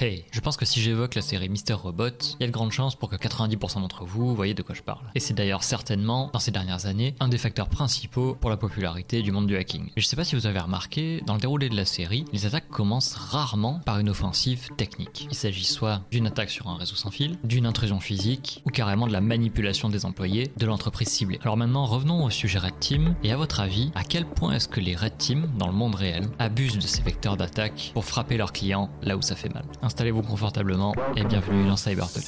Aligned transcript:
Hey, 0.00 0.24
je 0.30 0.38
pense 0.38 0.56
que 0.56 0.64
si 0.64 0.80
j'évoque 0.80 1.16
la 1.16 1.22
série 1.22 1.48
Mister 1.48 1.72
Robot, 1.72 2.36
il 2.38 2.42
y 2.42 2.44
a 2.44 2.46
de 2.46 2.52
grandes 2.52 2.70
chances 2.70 2.94
pour 2.94 3.08
que 3.08 3.16
90% 3.16 3.80
d'entre 3.80 4.04
vous 4.04 4.32
voyez 4.32 4.54
de 4.54 4.62
quoi 4.62 4.76
je 4.76 4.82
parle. 4.82 5.04
Et 5.16 5.18
c'est 5.18 5.34
d'ailleurs 5.34 5.64
certainement, 5.64 6.30
dans 6.32 6.38
ces 6.38 6.52
dernières 6.52 6.86
années, 6.86 7.16
un 7.18 7.26
des 7.26 7.36
facteurs 7.36 7.68
principaux 7.68 8.36
pour 8.40 8.48
la 8.48 8.56
popularité 8.56 9.22
du 9.22 9.32
monde 9.32 9.48
du 9.48 9.56
hacking. 9.56 9.90
Je 9.96 10.06
sais 10.06 10.14
pas 10.14 10.22
si 10.22 10.36
vous 10.36 10.46
avez 10.46 10.60
remarqué, 10.60 11.20
dans 11.26 11.34
le 11.34 11.40
déroulé 11.40 11.68
de 11.68 11.74
la 11.74 11.84
série, 11.84 12.24
les 12.32 12.46
attaques 12.46 12.68
commencent 12.68 13.16
rarement 13.16 13.80
par 13.86 13.98
une 13.98 14.08
offensive 14.08 14.68
technique. 14.76 15.26
Il 15.32 15.34
s'agit 15.34 15.64
soit 15.64 16.02
d'une 16.12 16.28
attaque 16.28 16.50
sur 16.50 16.68
un 16.68 16.76
réseau 16.76 16.94
sans 16.94 17.10
fil, 17.10 17.36
d'une 17.42 17.66
intrusion 17.66 17.98
physique, 17.98 18.62
ou 18.66 18.70
carrément 18.70 19.08
de 19.08 19.12
la 19.12 19.20
manipulation 19.20 19.88
des 19.88 20.04
employés 20.04 20.52
de 20.56 20.66
l'entreprise 20.66 21.08
ciblée. 21.08 21.40
Alors 21.42 21.56
maintenant, 21.56 21.86
revenons 21.86 22.24
au 22.24 22.30
sujet 22.30 22.60
Red 22.60 22.78
Team, 22.78 23.16
et 23.24 23.32
à 23.32 23.36
votre 23.36 23.58
avis, 23.58 23.90
à 23.96 24.04
quel 24.04 24.26
point 24.26 24.52
est-ce 24.52 24.68
que 24.68 24.78
les 24.78 24.94
Red 24.94 25.18
Team, 25.18 25.50
dans 25.58 25.66
le 25.66 25.72
monde 25.72 25.96
réel, 25.96 26.28
abusent 26.38 26.78
de 26.78 26.86
ces 26.86 27.02
vecteurs 27.02 27.36
d'attaque 27.36 27.90
pour 27.94 28.04
frapper 28.04 28.36
leurs 28.36 28.52
clients 28.52 28.90
là 29.02 29.16
où 29.16 29.22
ça 29.22 29.34
fait 29.34 29.52
mal? 29.52 29.64
Installez-vous 29.88 30.20
confortablement 30.20 30.94
et 31.16 31.24
bienvenue 31.24 31.66
dans 31.66 31.76
Cybertalk. 31.76 32.26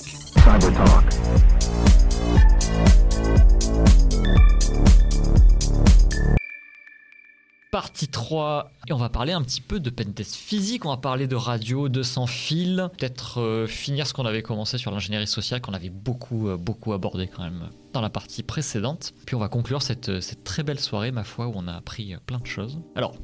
Partie 7.70 8.08
3, 8.08 8.70
et 8.88 8.94
on 8.94 8.96
va 8.96 9.10
parler 9.10 9.32
un 9.34 9.42
petit 9.42 9.60
peu 9.60 9.78
de 9.78 9.90
pentest 9.90 10.36
physique, 10.36 10.86
on 10.86 10.88
va 10.88 10.96
parler 10.96 11.26
de 11.26 11.36
radio, 11.36 11.90
de 11.90 12.02
sans 12.02 12.26
fil, 12.26 12.88
peut-être 12.96 13.42
euh, 13.42 13.66
finir 13.66 14.06
ce 14.06 14.14
qu'on 14.14 14.24
avait 14.24 14.40
commencé 14.40 14.78
sur 14.78 14.90
l'ingénierie 14.90 15.26
sociale, 15.26 15.60
qu'on 15.60 15.74
avait 15.74 15.90
beaucoup, 15.90 16.48
euh, 16.48 16.56
beaucoup 16.56 16.94
abordé 16.94 17.26
quand 17.26 17.42
même 17.42 17.68
dans 17.92 18.00
la 18.00 18.08
partie 18.08 18.42
précédente. 18.42 19.12
Puis 19.26 19.36
on 19.36 19.38
va 19.38 19.48
conclure 19.48 19.82
cette, 19.82 20.08
euh, 20.08 20.22
cette 20.22 20.44
très 20.44 20.62
belle 20.62 20.80
soirée, 20.80 21.10
ma 21.10 21.24
foi, 21.24 21.46
où 21.46 21.52
on 21.54 21.68
a 21.68 21.74
appris 21.74 22.14
plein 22.24 22.38
de 22.38 22.46
choses. 22.46 22.80
Alors, 22.94 23.16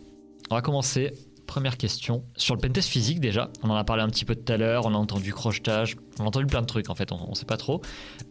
on 0.50 0.54
va 0.54 0.60
commencer 0.60 1.14
Première 1.46 1.76
question. 1.76 2.24
Sur 2.36 2.54
le 2.54 2.60
pentest 2.60 2.88
physique 2.88 3.20
déjà, 3.20 3.50
on 3.62 3.70
en 3.70 3.74
a 3.76 3.84
parlé 3.84 4.02
un 4.02 4.08
petit 4.08 4.24
peu 4.24 4.34
tout 4.34 4.52
à 4.52 4.56
l'heure, 4.56 4.86
on 4.86 4.94
a 4.94 4.98
entendu 4.98 5.32
crochetage, 5.32 5.96
on 6.18 6.24
a 6.24 6.26
entendu 6.26 6.46
plein 6.46 6.60
de 6.60 6.66
trucs 6.66 6.90
en 6.90 6.94
fait, 6.94 7.12
on, 7.12 7.30
ne 7.30 7.34
sait 7.34 7.46
pas 7.46 7.56
trop. 7.56 7.80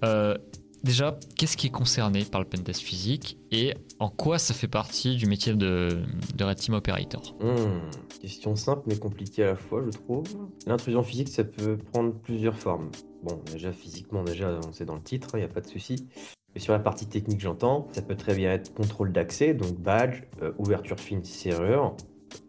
Euh, 0.03 0.35
déjà, 0.83 1.17
qu'est-ce 1.35 1.57
qui 1.57 1.67
est 1.67 1.71
concerné 1.71 2.25
par 2.25 2.41
le 2.41 2.47
pentest 2.47 2.81
physique 2.81 3.37
et 3.51 3.73
en 3.99 4.09
quoi 4.09 4.37
ça 4.37 4.53
fait 4.53 4.67
partie 4.67 5.15
du 5.15 5.25
métier 5.25 5.53
de, 5.53 6.03
de 6.35 6.43
Red 6.43 6.57
Team 6.57 6.75
Operator? 6.75 7.35
Hmm, 7.39 7.89
Question 8.21 8.55
simple 8.55 8.83
mais 8.87 8.97
compliquée 8.97 9.43
à 9.43 9.47
la 9.47 9.55
fois, 9.55 9.81
je 9.85 9.91
trouve. 9.91 10.25
L'intrusion 10.67 11.03
physique, 11.03 11.29
ça 11.29 11.43
peut 11.43 11.77
prendre 11.77 12.13
plusieurs 12.13 12.55
formes. 12.55 12.89
Bon, 13.23 13.41
déjà 13.51 13.71
physiquement, 13.71 14.23
déjà, 14.23 14.59
on 14.67 14.71
sait 14.71 14.85
dans 14.85 14.95
le 14.95 15.01
titre, 15.01 15.29
il 15.33 15.37
hein, 15.37 15.39
n'y 15.39 15.45
a 15.45 15.53
pas 15.53 15.61
de 15.61 15.67
souci. 15.67 16.07
Mais 16.53 16.61
sur 16.61 16.73
la 16.73 16.79
partie 16.79 17.07
technique, 17.07 17.41
j'entends, 17.41 17.87
ça 17.91 18.01
peut 18.01 18.15
très 18.15 18.33
bien 18.33 18.51
être 18.51 18.73
contrôle 18.73 19.11
d'accès, 19.11 19.53
donc 19.53 19.77
badge, 19.77 20.23
euh, 20.41 20.53
ouverture 20.57 20.99
fine 20.99 21.23
serrure, 21.23 21.95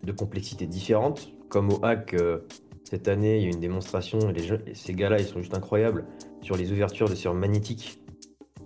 de 0.03 0.12
complexité 0.12 0.67
différentes. 0.67 1.33
Comme 1.48 1.70
au 1.70 1.84
hack, 1.84 2.15
euh, 2.15 2.39
cette 2.84 3.09
année, 3.09 3.39
il 3.39 3.42
y 3.45 3.47
a 3.47 3.51
une 3.51 3.61
démonstration, 3.61 4.19
et, 4.31 4.33
les 4.33 4.75
ces 4.75 4.95
gars-là, 4.95 5.19
ils 5.19 5.27
sont 5.27 5.41
juste 5.41 5.55
incroyables, 5.55 6.05
sur 6.43 6.56
les 6.56 6.73
ouvertures 6.73 7.09
de 7.09 7.15
serrures 7.15 7.37
magnétiques. 7.37 8.01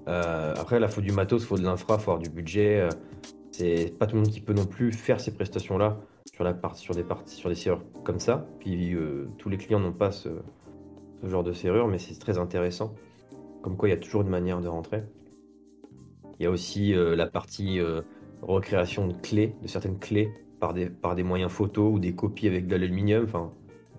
Euh, 0.08 0.54
après, 0.56 0.80
là, 0.80 0.86
il 0.88 0.92
faut 0.92 1.00
du 1.00 1.12
matos, 1.12 1.42
il 1.42 1.46
faut 1.46 1.58
de 1.58 1.62
l'infra, 1.62 1.98
faut 1.98 2.10
avoir 2.10 2.22
du 2.22 2.30
budget. 2.30 2.80
Euh, 2.80 2.88
c'est 3.52 3.92
pas 3.98 4.06
tout 4.06 4.16
le 4.16 4.22
monde 4.22 4.30
qui 4.30 4.40
peut 4.40 4.52
non 4.52 4.66
plus 4.66 4.92
faire 4.92 5.20
ces 5.20 5.34
prestations-là 5.34 6.00
sur, 6.32 6.46
sur 6.74 6.94
des 6.94 7.04
parties, 7.04 7.34
sur 7.34 7.48
des 7.48 7.54
serrures 7.54 7.82
comme 8.04 8.18
ça. 8.18 8.46
Puis 8.58 8.96
tous 9.38 9.48
les 9.48 9.58
clients 9.58 9.80
n'ont 9.80 9.92
pas 9.92 10.12
ce, 10.12 10.28
genre 11.24 11.44
de 11.44 11.52
serrure, 11.52 11.88
mais 11.88 11.98
c'est 11.98 12.18
très 12.18 12.38
intéressant. 12.38 12.94
Comme 13.62 13.76
quoi, 13.76 13.88
il 13.88 13.92
y 13.92 13.94
a 13.94 13.98
toujours 13.98 14.22
une 14.22 14.28
manière 14.28 14.60
de 14.60 14.68
rentrer. 14.68 15.02
Il 16.38 16.44
y 16.44 16.46
a 16.46 16.50
aussi 16.50 16.94
la 16.94 17.26
partie 17.26 17.80
recréation 18.40 19.06
de 19.06 19.12
clés, 19.12 19.54
de 19.62 19.68
certaines 19.68 19.98
clés 19.98 20.30
par 20.60 20.74
des, 20.74 20.88
par 20.88 21.16
des 21.16 21.22
moyens 21.22 21.50
photos 21.50 21.94
ou 21.94 21.98
des 21.98 22.14
copies 22.14 22.46
avec 22.46 22.66
de 22.66 22.76
l'aluminium. 22.76 23.24
Enfin, 23.24 23.50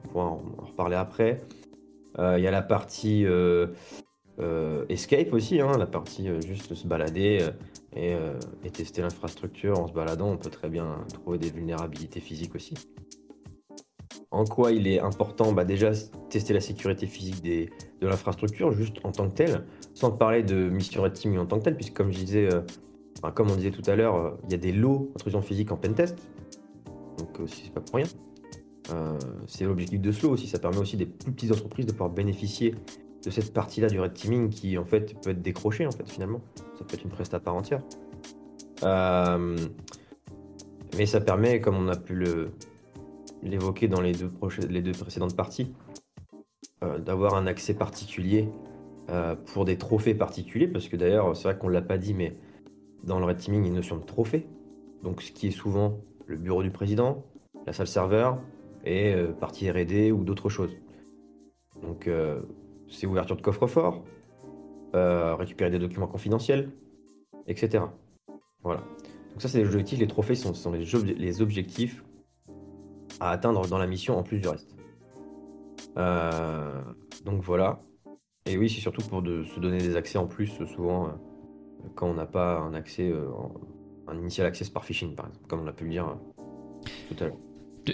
on 0.06 0.08
pourra 0.08 0.26
en, 0.26 0.42
reparler 0.60 0.96
après. 0.96 1.42
Euh, 2.20 2.36
il 2.38 2.44
y 2.44 2.48
a 2.48 2.52
la 2.52 2.62
partie 2.62 3.26
euh, 3.26 3.68
euh, 4.40 4.86
escape 4.90 5.34
aussi, 5.34 5.60
hein, 5.60 5.78
la 5.78 5.88
partie 5.88 6.30
juste 6.46 6.74
se 6.74 6.88
balader 6.88 7.50
et, 7.96 8.16
tester 8.72 9.02
l'infrastructure 9.02 9.80
en 9.80 9.88
se 9.88 9.94
baladant. 9.94 10.30
On 10.30 10.38
peut 10.38 10.50
très 10.50 10.70
bien 10.70 11.06
trouver 11.14 11.38
des 11.38 11.50
vulnérabilités 11.50 12.20
physiques 12.20 12.56
aussi. 12.56 12.76
En 14.30 14.46
quoi 14.46 14.72
il 14.72 14.88
est 14.88 15.00
important 15.00 15.52
bah 15.52 15.66
Déjà, 15.66 15.92
tester 16.30 16.54
la 16.54 16.62
sécurité 16.62 17.06
physique 17.06 17.42
des, 17.42 17.70
de 18.00 18.08
l'infrastructure, 18.08 18.72
juste 18.72 18.98
en 19.04 19.12
tant 19.12 19.28
que 19.28 19.34
telle, 19.34 19.66
sans 19.94 20.12
parler 20.12 20.42
de 20.42 20.70
mission 20.70 21.02
red 21.02 21.14
team 21.14 21.38
en 21.38 21.46
tant 21.46 21.60
que 21.60 21.66
telle, 21.66 21.76
puisque 21.76 21.94
comme 21.94 22.12
je 22.12 22.18
disais, 22.18 22.50
comme 23.30 23.52
on 23.52 23.56
disait 23.56 23.72
tout 23.72 23.88
à 23.88 23.96
l'heure, 23.96 24.38
il 24.46 24.52
y 24.52 24.56
a 24.56 24.58
des 24.58 24.72
lots 24.72 25.12
d'intrusion 25.14 25.42
physique 25.42 25.72
en 25.72 25.78
pentest 25.78 26.18
donc 27.22 27.40
euh, 27.40 27.48
c'est 27.48 27.72
pas 27.72 27.82
pour 27.82 27.96
rien. 27.96 28.08
Euh, 28.92 29.18
c'est 29.48 29.66
l'objectif 29.66 30.02
de 30.02 30.12
Slow 30.12 30.32
aussi, 30.32 30.48
ça 30.48 30.60
permet 30.60 30.80
aussi 30.80 30.98
des 30.98 31.06
plus 31.06 31.32
petites 31.32 31.52
entreprises 31.52 31.86
de 31.86 31.92
pouvoir 31.92 32.10
bénéficier 32.10 32.76
de 33.24 33.30
cette 33.30 33.54
partie-là 33.54 33.88
du 33.88 34.00
red 34.00 34.14
teaming 34.14 34.50
qui 34.50 34.78
en 34.78 34.86
fait 34.86 35.20
peut 35.22 35.30
être 35.30 35.42
décrochée 35.42 35.86
en 35.86 35.92
fait 35.92 36.10
finalement. 36.10 36.42
Ça 36.78 36.84
peut 36.84 36.96
être 36.96 37.04
une 37.04 37.12
presta 37.12 37.38
à 37.38 37.40
part 37.40 37.56
entière. 37.56 37.82
Euh, 38.84 39.56
mais 40.98 41.06
ça 41.06 41.22
permet, 41.22 41.62
comme 41.62 41.76
on 41.76 41.88
a 41.88 41.96
pu 41.96 42.22
l'évoquer 43.44 43.88
dans 43.88 44.02
les 44.02 44.14
deux, 44.14 44.32
les 44.68 44.82
deux 44.82 44.92
précédentes 44.92 45.36
parties, 45.36 45.72
d'avoir 46.82 47.36
un 47.36 47.46
accès 47.46 47.76
particulier 47.76 48.50
pour 49.54 49.64
des 49.64 49.78
trophées 49.78 50.16
particuliers, 50.16 50.68
parce 50.68 50.90
que 50.90 50.98
d'ailleurs, 50.98 51.34
c'est 51.38 51.44
vrai 51.44 51.58
qu'on 51.58 51.70
ne 51.70 51.74
l'a 51.74 51.82
pas 51.82 51.98
dit, 51.98 52.14
mais 52.14 52.34
dans 53.04 53.20
le 53.20 53.26
red 53.26 53.38
teaming, 53.38 53.62
il 53.62 53.64
y 53.64 53.68
a 53.68 53.70
une 53.70 53.76
notion 53.76 53.98
de 53.98 54.04
trophée. 54.04 54.48
Donc 55.04 55.22
ce 55.22 55.32
qui 55.32 55.48
est 55.48 55.52
souvent 55.52 56.00
le 56.28 56.38
bureau 56.38 56.64
du 56.64 56.72
président, 56.72 57.24
la 57.66 57.74
salle 57.74 57.88
serveur 57.88 58.42
et 58.86 59.14
euh, 59.14 59.32
partie 59.32 59.70
R&D 59.70 60.12
ou 60.12 60.24
d'autres 60.24 60.50
choses. 60.50 60.76
Donc 61.82 62.08
euh, 62.08 62.42
c'est 62.90 63.08
ouverture 63.08 63.36
de 63.36 63.42
coffre-fort, 63.42 64.04
euh, 64.96 65.36
récupérer 65.36 65.70
des 65.70 65.80
documents 65.80 66.08
confidentiels, 66.08 66.72
etc. 67.48 67.86
Voilà. 68.64 68.82
Donc 69.32 69.42
ça 69.42 69.48
c'est 69.48 69.60
les 69.60 69.66
objectifs, 69.66 70.00
les 70.00 70.08
trophées 70.08 70.36
sont, 70.36 70.54
les, 70.72 71.42
objectifs 71.42 72.04
à 73.20 73.32
atteindre 73.32 73.68
dans 73.68 73.78
la 73.78 73.88
mission 73.88 74.18
en 74.18 74.24
plus 74.24 74.40
du 74.40 74.48
reste. 74.48 74.76
donc 77.26 77.42
voilà. 77.42 77.80
Et 78.48 78.58
oui, 78.58 78.70
c'est 78.70 78.82
surtout 78.82 79.02
pour 79.04 79.22
se 79.22 79.60
donner 79.60 79.78
des 79.78 79.96
accès 79.96 80.18
en 80.18 80.26
plus, 80.26 80.48
souvent 80.66 81.12
quand 81.96 82.08
on 82.08 82.14
n'a 82.14 82.26
pas 82.26 82.60
un 82.60 82.74
accès 82.74 83.14
en, 83.14 83.52
un 84.12 84.18
initial 84.18 84.48
access 84.48 84.70
par 84.70 84.86
phishing, 84.86 85.16
par 85.16 85.28
exemple, 85.28 85.46
comme 85.48 85.62
on 85.62 85.68
a 85.68 85.74
pu 85.74 85.86
le 85.86 85.92
dire 85.92 86.08
euh, 86.08 86.90
tout 87.10 87.24
à 87.24 87.28
l'heure. 87.28 87.38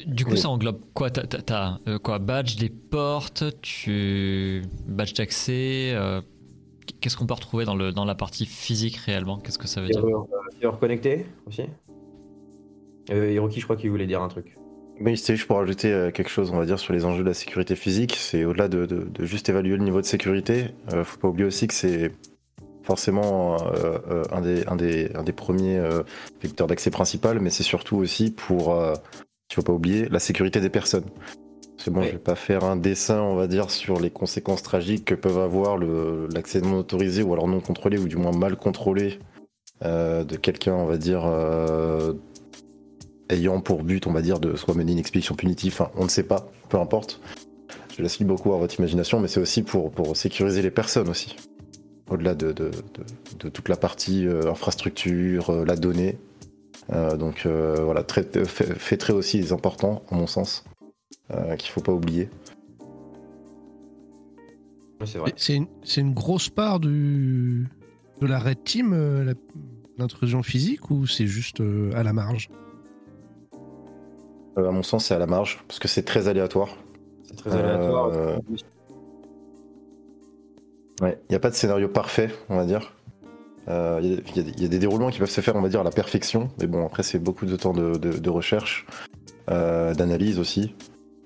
Du 0.05 0.25
coup, 0.25 0.35
ça 0.35 0.49
englobe 0.49 0.81
quoi? 0.93 1.09
T'as 1.09 1.77
euh, 1.87 1.97
quoi 1.97 2.19
Badge, 2.19 2.57
des 2.57 2.69
portes, 2.69 3.45
tu 3.61 4.61
badge 4.85 5.13
d'accès. 5.13 5.91
Euh, 5.93 6.21
qu'est-ce 6.99 7.15
qu'on 7.15 7.25
peut 7.25 7.33
retrouver 7.33 7.63
dans, 7.63 7.75
le, 7.75 7.93
dans 7.93 8.03
la 8.03 8.15
partie 8.15 8.45
physique 8.45 8.97
réellement? 8.97 9.37
Qu'est-ce 9.37 9.57
que 9.57 9.67
ça 9.67 9.79
veut 9.79 9.87
dire? 9.87 10.01
Serveur 10.59 10.79
connecté 10.79 11.25
aussi? 11.45 11.63
Hiroki, 13.09 13.61
je 13.61 13.65
crois 13.65 13.77
qu'il 13.77 13.89
voulait 13.89 14.07
dire 14.07 14.21
un 14.21 14.27
truc. 14.27 14.57
Mais 14.99 15.15
je 15.15 15.45
pourrais 15.45 15.63
ajouter 15.63 16.09
quelque 16.13 16.29
chose, 16.29 16.51
on 16.51 16.57
va 16.57 16.65
dire, 16.65 16.79
sur 16.79 16.91
les 16.91 17.05
enjeux 17.05 17.23
de 17.23 17.29
la 17.29 17.33
sécurité 17.33 17.75
physique. 17.77 18.15
C'est 18.17 18.43
au-delà 18.43 18.67
de, 18.67 18.85
de, 18.85 19.25
juste 19.25 19.47
évaluer 19.47 19.77
le 19.77 19.83
niveau 19.83 20.01
de 20.01 20.05
sécurité. 20.05 20.71
faut 21.03 21.19
pas 21.19 21.27
oublier 21.29 21.47
aussi 21.47 21.67
que 21.67 21.73
c'est 21.73 22.11
forcément 22.87 23.57
euh, 23.57 23.97
euh, 24.09 24.23
un, 24.31 24.39
des, 24.39 24.65
un, 24.65 24.77
des, 24.77 25.11
un, 25.13 25.23
des, 25.23 25.33
premiers 25.33 25.77
euh, 25.77 26.03
vecteurs 26.41 26.67
d'accès 26.67 26.89
principal, 26.89 27.41
mais 27.41 27.49
c'est 27.49 27.63
surtout 27.63 27.97
aussi 27.97 28.31
pour, 28.31 28.73
il 29.51 29.53
faut 29.53 29.61
pas 29.61 29.73
oublier, 29.73 30.07
la 30.09 30.19
sécurité 30.19 30.61
des 30.61 30.69
personnes. 30.69 31.03
C'est 31.77 31.91
bon, 31.91 32.01
je 32.01 32.11
vais 32.11 32.17
pas 32.17 32.35
faire 32.35 32.63
un 32.63 32.77
dessin, 32.77 33.21
on 33.21 33.35
va 33.35 33.47
dire, 33.47 33.69
sur 33.69 33.99
les 33.99 34.09
conséquences 34.09 34.63
tragiques 34.63 35.05
que 35.05 35.15
peuvent 35.15 35.37
avoir 35.37 35.77
l'accès 35.77 36.61
non 36.61 36.79
autorisé 36.79 37.23
ou 37.23 37.33
alors 37.33 37.47
non 37.47 37.59
contrôlé 37.59 37.97
ou 37.97 38.07
du 38.07 38.15
moins 38.15 38.31
mal 38.31 38.55
contrôlé 38.55 39.19
de 39.83 40.35
quelqu'un, 40.37 40.73
on 40.73 40.85
va 40.85 40.97
dire, 40.97 41.29
ayant 43.29 43.61
pour 43.61 43.83
but, 43.83 44.07
on 44.07 44.13
va 44.13 44.21
dire, 44.21 44.39
de 44.39 44.55
soit 44.55 44.73
mener 44.73 44.93
une 44.93 44.99
expédition 44.99 45.35
punitive. 45.35 45.73
Enfin, 45.73 45.91
on 45.95 46.05
ne 46.05 46.09
sait 46.09 46.23
pas, 46.23 46.49
peu 46.69 46.79
importe. 46.79 47.21
Je 47.95 48.01
laisse 48.01 48.21
beaucoup 48.23 48.53
à 48.53 48.57
votre 48.57 48.79
imagination, 48.79 49.19
mais 49.19 49.27
c'est 49.27 49.39
aussi 49.39 49.61
pour, 49.61 49.91
pour 49.91 50.15
sécuriser 50.15 50.61
les 50.61 50.71
personnes 50.71 51.09
aussi 51.09 51.35
au-delà 52.09 52.35
de, 52.35 52.53
toute 53.37 53.69
la 53.69 53.75
partie 53.75 54.27
euh, 54.27 54.49
infrastructure, 54.49 55.49
euh, 55.49 55.65
la 55.65 55.75
donnée. 55.75 56.17
Euh, 56.93 57.17
donc 57.17 57.45
voilà, 57.45 58.03
très, 58.03 58.23
fait, 58.45 58.97
très 58.97 59.13
aussi 59.13 59.45
important, 59.51 60.03
à 60.09 60.15
mon 60.15 60.27
sens, 60.27 60.63
qu'il 61.57 61.71
faut 61.71 61.81
pas 61.81 61.91
oublier. 61.91 62.29
c'est 65.35 65.55
une, 65.55 65.67
une, 65.97 66.13
grosse 66.13 66.49
part 66.49 66.79
du, 66.79 67.67
de 68.21 68.27
la 68.27 68.39
Red 68.39 68.63
Team, 68.63 69.35
l'intrusion 69.97 70.43
physique, 70.43 70.89
ou 70.89 71.07
c'est 71.07 71.27
juste 71.27 71.61
à 71.93 72.03
la 72.03 72.13
marge? 72.13 72.49
À 74.55 74.61
mon 74.61 74.83
sens, 74.83 75.05
c'est 75.05 75.13
à 75.13 75.19
la 75.19 75.27
marge, 75.27 75.61
parce 75.67 75.79
que 75.79 75.89
c'est 75.89 76.03
très 76.03 76.29
aléatoire. 76.29 76.69
C'est 77.25 77.35
très 77.35 77.51
aléatoire. 77.51 78.39
Il 81.01 81.15
n'y 81.29 81.35
a 81.35 81.39
pas 81.39 81.49
de 81.49 81.55
scénario 81.55 81.87
parfait, 81.87 82.29
on 82.49 82.55
va 82.55 82.65
dire. 82.65 82.93
Il 83.67 83.73
euh, 83.73 84.01
y, 84.01 84.65
a 84.65 84.67
des 84.69 84.79
déroulements 84.79 85.09
qui 85.09 85.19
peuvent 85.19 85.29
se 85.29 85.41
faire, 85.41 85.55
on 85.57 85.61
va 85.61 85.67
dire, 85.67 85.81
à 85.81 85.83
la 85.83 85.91
perfection. 85.91 86.49
Mais 86.59 86.67
bon, 86.67 86.85
après, 86.85 87.03
c'est 87.03 87.19
beaucoup 87.19 87.45
de 87.45 87.55
temps 87.57 87.73
de, 87.73 88.29
recherche, 88.29 88.85
euh, 89.49 89.93
d'analyse 89.93 90.39
aussi. 90.39 90.73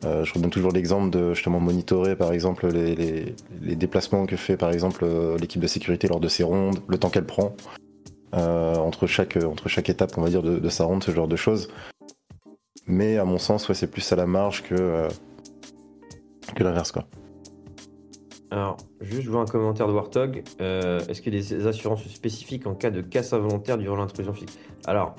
Euh, 0.04 0.24
je 0.24 0.34
redonne 0.34 0.50
toujours 0.50 0.72
l'exemple 0.72 1.12
de 1.12 1.36
justement 1.36 1.60
monitorer 1.60 2.16
par 2.16 2.34
exemple 2.34 2.68
les, 2.70 3.36
déplacements 3.76 4.26
que 4.26 4.36
fait 4.36 4.58
par 4.58 4.72
exemple 4.72 5.06
l'équipe 5.40 5.62
de 5.62 5.68
sécurité 5.68 6.08
lors 6.08 6.20
de 6.20 6.28
ses 6.28 6.42
rondes, 6.42 6.80
le 6.88 6.98
temps 6.98 7.12
qu'elle 7.12 7.28
prend 7.28 7.56
entre, 8.34 9.06
chaque, 9.06 9.38
entre 9.38 9.70
chaque 9.70 9.90
étape 9.90 10.18
on 10.18 10.22
va 10.22 10.30
dire 10.30 10.42
de, 10.42 10.70
sa 10.70 10.86
ronde, 10.86 11.04
ce 11.04 11.12
genre 11.12 11.28
de 11.28 11.36
choses. 11.36 11.68
Mais 12.88 13.20
à 13.20 13.26
mon 13.26 13.38
sens, 13.38 13.70
ouais, 13.70 13.76
c'est 13.76 13.86
plus 13.86 14.12
à 14.12 14.16
la 14.16 14.26
marge 14.26 14.64
que, 14.64 15.08
que 16.56 16.64
l'inverse 16.64 16.92
quoi. 16.92 17.06
Alors, 18.52 18.76
juste, 19.00 19.22
je 19.22 19.30
vois 19.30 19.40
un 19.40 19.46
commentaire 19.46 19.88
de 19.88 19.94
Warthog. 19.94 20.44
Euh, 20.60 21.00
Est-ce 21.08 21.22
qu'il 21.22 21.34
y 21.34 21.38
a 21.38 21.40
des 21.40 21.68
assurances 21.68 22.06
spécifiques 22.08 22.68
en 22.68 22.76
cas 22.76 22.92
de 22.92 23.00
casse 23.00 23.32
involontaire 23.32 23.78
durant 23.78 23.96
l'intrusion 23.96 24.34
physique? 24.34 24.60
Alors, 24.86 25.16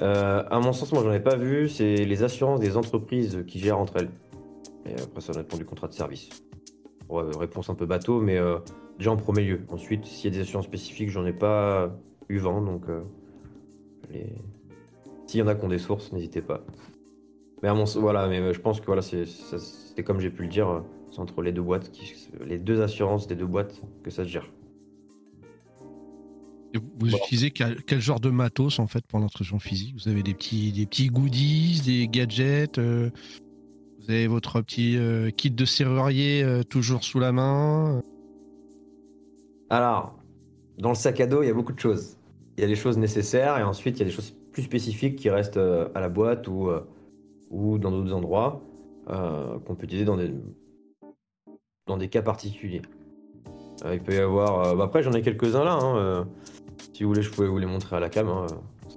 euh, 0.00 0.44
à 0.48 0.60
mon 0.60 0.72
sens, 0.72 0.92
moi, 0.92 1.02
j'en 1.02 1.12
ai 1.12 1.18
pas 1.18 1.34
vu. 1.34 1.68
C'est 1.68 1.96
les 1.96 2.22
assurances 2.22 2.60
des 2.60 2.76
entreprises 2.76 3.44
qui 3.48 3.58
gèrent 3.58 3.80
entre 3.80 3.96
elles. 3.96 4.10
Et 4.86 4.94
après, 5.02 5.20
ça 5.20 5.32
dépend 5.32 5.56
du 5.56 5.64
contrat 5.64 5.88
de 5.88 5.92
service. 5.92 6.28
Réponse 7.10 7.68
un 7.68 7.74
peu 7.74 7.86
bateau, 7.86 8.20
mais 8.20 8.38
euh, 8.38 8.58
déjà 8.96 9.10
en 9.10 9.16
premier 9.16 9.42
lieu. 9.42 9.62
Ensuite, 9.68 10.04
s'il 10.04 10.32
y 10.32 10.32
a 10.32 10.36
des 10.36 10.42
assurances 10.42 10.66
spécifiques, 10.66 11.10
j'en 11.10 11.26
ai 11.26 11.32
pas 11.32 11.92
eu 12.28 12.38
vent, 12.38 12.62
donc 12.62 12.84
s'il 15.26 15.40
y 15.40 15.42
en 15.42 15.48
a 15.48 15.56
qui 15.56 15.64
ont 15.64 15.68
des 15.68 15.78
sources, 15.78 16.12
n'hésitez 16.12 16.42
pas. 16.42 16.60
Mais 17.62 17.68
à 17.68 17.74
mon 17.74 17.84
voilà, 17.84 18.28
mais 18.28 18.54
je 18.54 18.60
pense 18.60 18.80
que 18.80 18.86
voilà, 18.86 19.02
c'est 19.02 20.04
comme 20.04 20.20
j'ai 20.20 20.30
pu 20.30 20.42
le 20.42 20.48
dire, 20.48 20.84
c'est 21.10 21.20
entre 21.20 21.42
les 21.42 21.52
deux 21.52 21.62
boîtes, 21.62 21.90
qui, 21.90 22.14
les 22.46 22.58
deux 22.58 22.82
assurances 22.82 23.26
des 23.26 23.34
deux 23.34 23.46
boîtes 23.46 23.80
que 24.02 24.10
ça 24.10 24.24
se 24.24 24.28
gère. 24.28 24.50
Et 26.72 26.78
vous 26.78 27.10
utilisez 27.10 27.50
quel, 27.50 27.82
quel 27.82 28.00
genre 28.00 28.20
de 28.20 28.30
matos 28.30 28.78
en 28.78 28.86
fait 28.86 29.04
pour 29.06 29.18
l'intrusion 29.18 29.58
physique? 29.58 29.94
Vous 29.94 30.08
avez 30.08 30.22
des 30.22 30.34
petits, 30.34 30.70
des 30.72 30.86
petits 30.86 31.08
goodies, 31.08 31.82
des 31.84 32.06
gadgets 32.06 32.78
euh, 32.78 33.10
Vous 33.98 34.10
avez 34.10 34.28
votre 34.28 34.60
petit 34.60 34.96
euh, 34.96 35.30
kit 35.30 35.50
de 35.50 35.64
serrurier 35.64 36.44
euh, 36.44 36.62
toujours 36.62 37.02
sous 37.02 37.18
la 37.18 37.32
main? 37.32 38.00
Alors, 39.68 40.16
dans 40.78 40.90
le 40.90 40.94
sac 40.94 41.20
à 41.20 41.26
dos, 41.26 41.42
il 41.42 41.46
y 41.46 41.50
a 41.50 41.54
beaucoup 41.54 41.72
de 41.72 41.80
choses. 41.80 42.16
Il 42.56 42.60
y 42.60 42.64
a 42.64 42.68
des 42.68 42.76
choses 42.76 42.98
nécessaires 42.98 43.58
et 43.58 43.64
ensuite 43.64 43.96
il 43.96 44.00
y 44.00 44.02
a 44.02 44.06
des 44.06 44.12
choses 44.12 44.32
plus 44.52 44.62
spécifiques 44.62 45.16
qui 45.16 45.30
restent 45.30 45.56
à 45.56 46.00
la 46.00 46.08
boîte 46.08 46.46
ou, 46.46 46.68
ou 47.50 47.78
dans 47.78 47.90
d'autres 47.90 48.12
endroits 48.12 48.62
qu'on 49.06 49.74
peut 49.76 49.84
utiliser 49.84 50.04
dans 50.04 50.16
des, 50.16 50.30
dans 51.90 51.96
des 51.96 52.08
cas 52.08 52.22
particuliers. 52.22 52.82
Euh, 53.84 53.94
il 53.94 54.00
peut 54.02 54.14
y 54.14 54.18
avoir. 54.18 54.68
euh, 54.68 54.76
bah 54.76 54.84
après, 54.84 55.02
j'en 55.02 55.12
ai 55.12 55.22
quelques-uns 55.22 55.64
là. 55.64 55.72
hein, 55.72 55.96
euh, 55.96 56.24
si 56.94 57.02
vous 57.02 57.08
voulez, 57.10 57.22
je 57.22 57.30
pouvais 57.30 57.48
vous 57.48 57.58
les 57.58 57.66
montrer 57.66 57.96
à 57.96 58.00
la 58.00 58.08
cam. 58.08 58.28
hein, 58.28 58.46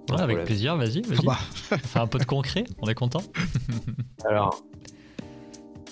Ouais, 0.09 0.15
un 0.15 0.23
avec 0.23 0.25
problème. 0.37 0.45
plaisir, 0.45 0.75
vas-y, 0.77 1.01
vas-y. 1.01 1.17
Ah 1.27 1.37
bah, 1.71 1.77
Fais 1.77 1.99
un 1.99 2.07
peu 2.07 2.19
de 2.19 2.25
concret, 2.25 2.65
on 2.79 2.87
est 2.87 2.93
content. 2.95 3.21
Alors, 4.25 4.61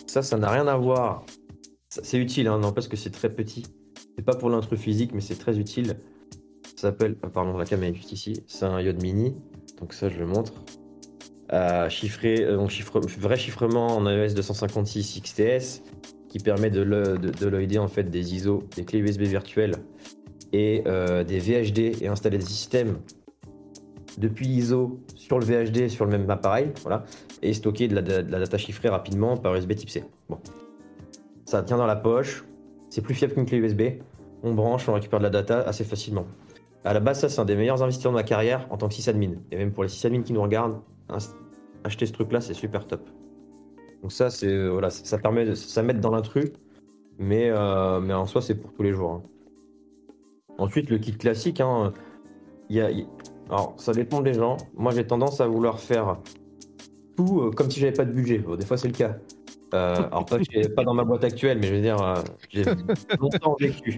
ça, 0.06 0.22
ça 0.22 0.38
n'a 0.38 0.50
rien 0.50 0.68
à 0.68 0.76
voir. 0.78 1.24
C'est 1.90 2.18
utile, 2.20 2.48
hein, 2.48 2.60
non, 2.60 2.72
parce 2.72 2.88
que 2.88 2.96
c'est 2.98 3.10
très 3.10 3.30
petit. 3.30 3.64
C'est 4.18 4.24
pas 4.26 4.36
pour 4.36 4.50
l'intrus 4.50 4.80
physique, 4.80 5.12
mais 5.14 5.22
c'est 5.22 5.36
très 5.38 5.58
utile. 5.58 5.98
Ça 6.76 6.90
s'appelle. 6.90 7.18
ah, 7.24 7.30
pardon, 7.30 7.58
la 7.58 7.66
cam 7.66 7.82
est 7.84 7.94
juste 7.96 8.12
ici. 8.12 8.44
C'est 8.48 8.66
un 8.66 8.80
iode 8.82 9.02
mini. 9.02 9.34
Donc, 9.80 9.94
ça, 9.94 10.10
je 10.10 10.18
le 10.20 10.26
montre. 10.28 10.54
Euh, 11.54 11.90
chiffré, 11.90 12.44
euh, 12.44 12.56
donc 12.58 12.70
chiffre, 12.70 13.00
vrai 13.20 13.38
chiffrement 13.38 13.88
en 13.98 14.06
AES 14.08 14.34
256 14.36 15.22
XTS 15.22 15.82
qui 16.32 16.40
permet 16.40 16.70
de, 16.70 16.82
le, 16.82 17.80
en 17.80 17.88
fait 17.90 18.04
des 18.04 18.34
ISO, 18.34 18.64
des 18.78 18.86
clés 18.86 19.00
USB 19.00 19.24
virtuelles 19.24 19.76
et 20.54 20.82
euh, 20.88 21.26
des 21.26 21.40
VHD 21.40 22.02
et 22.02 22.08
installer 22.08 22.38
des 22.38 22.46
systèmes 22.46 23.00
depuis 24.18 24.46
l'ISO 24.46 25.02
sur 25.16 25.40
le 25.40 25.46
VHD 25.46 25.90
sur 25.90 26.06
le 26.06 26.12
même 26.12 26.30
appareil. 26.30 26.72
Voilà 26.84 27.04
et 27.42 27.54
stocker 27.54 27.90
de 27.90 27.96
la, 27.96 28.02
de 28.02 28.32
la 28.32 28.40
data 28.40 28.58
chiffrée 28.58 28.88
rapidement 28.88 29.36
par 29.36 29.54
USB 29.56 29.76
type 29.76 29.90
C. 29.90 30.06
Bon. 30.30 30.40
Ça 31.44 31.64
tient 31.64 31.76
dans 31.76 31.86
la 31.86 31.98
poche, 31.98 32.46
c'est 32.90 33.02
plus 33.02 33.14
fiable 33.14 33.34
qu'une 33.34 33.46
clé 33.46 33.58
USB, 33.58 33.82
on 34.42 34.54
branche, 34.54 34.88
on 34.88 34.94
récupère 34.94 35.20
de 35.20 35.26
la 35.26 35.30
data 35.30 35.60
assez 35.60 35.84
facilement. 35.84 36.26
À 36.86 36.94
la 36.94 37.02
base, 37.02 37.20
ça, 37.20 37.30
c'est 37.30 37.42
un 37.42 37.46
des 37.46 37.58
meilleurs 37.58 37.84
investissements 37.84 38.14
de 38.14 38.18
ma 38.18 38.24
carrière 38.24 38.68
en 38.70 38.78
tant 38.78 38.88
que 38.88 38.94
sysadmin. 38.94 39.34
Et 39.52 39.58
même 39.58 39.74
pour 39.74 39.84
les 39.84 39.90
sysadmins 39.90 40.24
qui 40.24 40.32
nous 40.32 40.42
regardent, 40.42 40.80
acheter 41.84 42.06
ce 42.06 42.14
truc-là, 42.14 42.40
c'est 42.40 42.54
super 42.54 42.88
top. 42.88 43.10
Donc 44.02 44.12
ça, 44.12 44.30
c'est 44.30 44.48
euh, 44.48 44.70
voilà, 44.70 44.90
ça 44.90 45.18
permet 45.18 45.46
de 45.46 45.54
ça 45.56 45.84
met 45.84 45.94
dans 45.94 46.12
l'intrus, 46.12 46.50
mais, 47.20 47.50
euh, 47.50 48.00
mais 48.00 48.14
en 48.14 48.26
soi, 48.26 48.42
c'est 48.42 48.56
pour 48.56 48.74
tous 48.74 48.84
les 48.84 48.94
jours. 48.94 49.12
hein. 49.12 49.24
Ensuite, 50.58 50.90
le 50.90 50.98
kit 50.98 51.16
classique, 51.18 51.62
hein, 51.62 51.94
il 52.70 52.78
y 52.78 52.82
a, 52.82 52.90
il- 52.92 53.08
alors 53.50 53.74
ça 53.78 53.94
dépend 53.94 54.22
des 54.22 54.34
gens. 54.34 54.58
Moi, 54.76 54.92
j'ai 54.92 55.06
tendance 55.06 55.40
à 55.42 55.48
vouloir 55.48 55.80
faire 55.80 56.18
tout 57.16 57.42
euh, 57.42 57.52
comme 57.52 57.70
si 57.70 57.80
j'avais 57.80 57.92
pas 57.94 58.06
de 58.06 58.12
budget. 58.12 58.40
Bon, 58.40 58.56
des 58.56 58.66
fois, 58.66 58.78
c'est 58.78 58.88
le 58.88 58.94
cas. 58.94 59.18
Euh, 59.74 59.96
alors, 59.96 60.26
pas, 60.26 60.38
que 60.40 60.44
j'ai- 60.52 60.68
pas 60.70 60.84
dans 60.84 60.94
ma 60.94 61.04
boîte 61.04 61.24
actuelle, 61.24 61.60
mais 61.60 61.68
je 61.68 61.76
veux 61.76 61.82
dire, 61.82 62.02
euh, 62.02 62.16
j'ai 62.50 62.64
longtemps 63.20 63.56
vécu. 63.60 63.98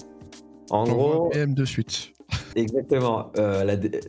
En 0.70 0.84
gros, 0.86 1.30
PM 1.30 1.54
de 1.54 1.66
suite. 1.66 2.14
exactement. 2.56 3.32
euh, 3.38 3.64
la, 3.64 3.76
dé- 3.76 4.00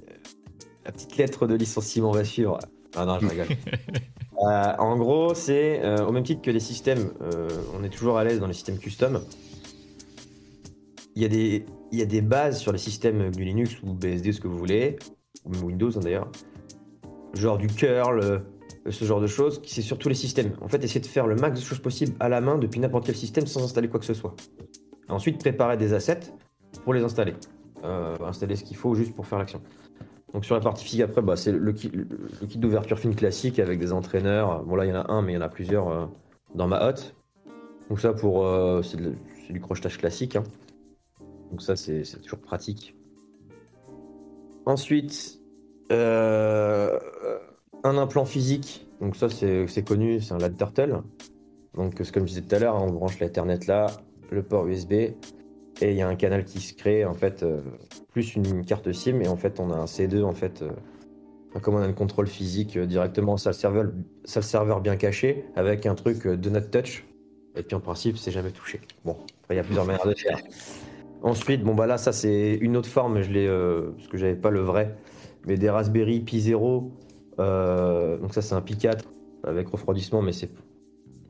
la 0.84 0.92
petite 0.92 1.16
lettre 1.16 1.46
de 1.46 1.54
licenciement 1.54 2.10
va 2.10 2.24
suivre. 2.24 2.58
Ah 2.96 3.06
non, 3.06 3.18
je 3.20 3.26
rigole. 3.28 3.46
Euh, 4.42 4.72
en 4.78 4.96
gros, 4.96 5.34
c'est 5.34 5.80
euh, 5.84 6.04
au 6.04 6.12
même 6.12 6.24
titre 6.24 6.42
que 6.42 6.50
les 6.50 6.60
systèmes, 6.60 7.10
euh, 7.22 7.48
on 7.78 7.84
est 7.84 7.88
toujours 7.88 8.18
à 8.18 8.24
l'aise 8.24 8.40
dans 8.40 8.46
les 8.46 8.54
systèmes 8.54 8.78
custom. 8.78 9.20
Il 11.16 11.22
y, 11.22 12.02
a 12.02 12.06
des, 12.06 12.20
bases 12.20 12.58
sur 12.58 12.72
les 12.72 12.78
systèmes 12.78 13.30
du 13.30 13.44
Linux 13.44 13.76
ou 13.84 13.92
BSD, 13.92 14.32
ce 14.32 14.40
que 14.40 14.48
vous 14.48 14.58
voulez, 14.58 14.96
ou 15.44 15.66
Windows 15.66 15.96
hein, 15.96 16.00
d'ailleurs, 16.02 16.28
genre 17.34 17.56
du 17.56 17.68
curl, 17.68 18.42
ce 18.90 19.04
genre 19.04 19.20
de 19.20 19.28
choses, 19.28 19.62
c'est 19.64 19.80
sur 19.80 19.96
tous 19.96 20.08
les 20.08 20.16
systèmes. 20.16 20.56
En 20.60 20.66
fait, 20.66 20.82
essayer 20.82 21.00
de 21.00 21.06
faire 21.06 21.28
le 21.28 21.36
max 21.36 21.60
de 21.60 21.64
choses 21.64 21.78
possibles 21.78 22.16
à 22.18 22.28
la 22.28 22.40
main 22.40 22.58
depuis 22.58 22.80
n'importe 22.80 23.06
quel 23.06 23.14
système 23.14 23.46
sans 23.46 23.62
installer 23.62 23.86
quoi 23.86 24.00
que 24.00 24.06
ce 24.06 24.14
soit. 24.14 24.34
Ensuite, 25.08 25.38
préparer 25.38 25.76
des 25.76 25.94
assets 25.94 26.32
pour 26.82 26.94
les 26.94 27.04
installer. 27.04 27.34
Installer 28.20 28.56
ce 28.56 28.64
qu'il 28.64 28.76
faut 28.76 28.96
juste 28.96 29.14
pour 29.14 29.26
faire 29.26 29.38
l'action. 29.38 29.60
Donc 30.34 30.44
sur 30.44 30.56
la 30.56 30.60
partie 30.60 30.84
physique 30.84 31.02
après, 31.02 31.22
bah, 31.22 31.36
c'est 31.36 31.52
le 31.52 31.72
kit, 31.72 31.92
d'ouverture 32.56 32.98
fine 32.98 33.14
classique 33.14 33.60
avec 33.60 33.78
des 33.78 33.92
entraîneurs. 33.92 34.64
Bon 34.64 34.74
là 34.74 34.84
il 34.84 34.88
y 34.88 34.92
en 34.92 35.00
a 35.00 35.12
un, 35.12 35.22
mais 35.22 35.32
il 35.32 35.34
y 35.36 35.38
en 35.38 35.42
a 35.42 35.48
plusieurs 35.48 35.88
euh, 35.88 36.06
dans 36.56 36.66
ma 36.66 36.84
hotte. 36.88 37.14
Donc 37.88 38.00
ça 38.00 38.12
pour 38.12 38.44
euh, 38.44 38.82
c'est 38.82 39.52
du 39.52 39.60
crochetage 39.60 39.96
classique. 39.96 40.34
hein. 40.34 40.42
Donc 41.52 41.62
ça 41.62 41.76
c'est 41.76 42.02
toujours 42.20 42.40
pratique. 42.40 42.96
Ensuite, 44.66 45.38
euh, 45.92 46.98
un 47.84 47.96
implant 47.96 48.24
physique. 48.24 48.88
Donc 49.00 49.14
ça 49.14 49.28
c'est 49.28 49.84
connu, 49.86 50.20
c'est 50.20 50.34
un 50.34 50.38
LAN 50.38 50.52
Turtle. 50.52 51.02
Donc 51.74 51.94
comme 52.10 52.24
je 52.24 52.34
disais 52.34 52.42
tout 52.42 52.56
à 52.56 52.58
l'heure, 52.58 52.74
hein, 52.74 52.84
on 52.88 52.90
branche 52.90 53.20
l'Ethernet 53.20 53.60
là, 53.68 53.86
le 54.32 54.42
port 54.42 54.66
USB, 54.66 54.94
et 55.80 55.90
il 55.90 55.96
y 55.96 56.02
a 56.02 56.08
un 56.08 56.16
canal 56.16 56.44
qui 56.44 56.60
se 56.60 56.74
crée 56.74 57.04
en 57.04 57.14
fait, 57.14 57.42
euh, 57.42 57.60
plus 58.12 58.36
une 58.36 58.64
carte 58.64 58.92
SIM, 58.92 59.20
et 59.20 59.28
en 59.28 59.36
fait 59.36 59.60
on 59.60 59.70
a 59.70 59.76
un 59.76 59.86
C2 59.86 60.22
en 60.22 60.32
fait, 60.32 60.64
comme 61.62 61.74
on 61.74 61.82
a 61.82 61.86
une 61.86 61.94
contrôle 61.94 62.26
physique 62.26 62.76
euh, 62.76 62.86
directement 62.86 63.36
sur 63.36 63.50
le 63.50 64.42
serveur, 64.42 64.80
bien 64.80 64.96
caché, 64.96 65.44
avec 65.56 65.86
un 65.86 65.94
truc 65.94 66.26
euh, 66.26 66.36
de 66.36 66.50
not 66.50 66.60
touch, 66.62 67.04
et 67.56 67.62
puis 67.62 67.76
en 67.76 67.80
principe 67.80 68.16
c'est 68.16 68.30
jamais 68.30 68.50
touché. 68.50 68.80
Bon, 69.04 69.16
il 69.50 69.56
y 69.56 69.58
a 69.58 69.64
plusieurs 69.64 69.84
manières 69.84 70.06
de 70.06 70.14
faire. 70.14 70.38
Ensuite, 71.22 71.62
bon 71.62 71.74
bah 71.74 71.86
là 71.86 71.96
ça 71.96 72.12
c'est 72.12 72.54
une 72.60 72.76
autre 72.76 72.88
forme, 72.88 73.22
je 73.22 73.30
l'ai 73.30 73.48
parce 73.96 74.08
que 74.08 74.18
j'avais 74.18 74.34
pas 74.34 74.50
le 74.50 74.60
vrai, 74.60 74.94
mais 75.46 75.56
des 75.56 75.70
Raspberry 75.70 76.20
Pi 76.20 76.40
0, 76.40 76.92
euh, 77.38 78.18
donc 78.18 78.34
ça 78.34 78.42
c'est 78.42 78.54
un 78.54 78.60
Pi 78.60 78.76
4 78.76 79.04
avec 79.44 79.68
refroidissement, 79.68 80.22
mais 80.22 80.32
c'est 80.32 80.50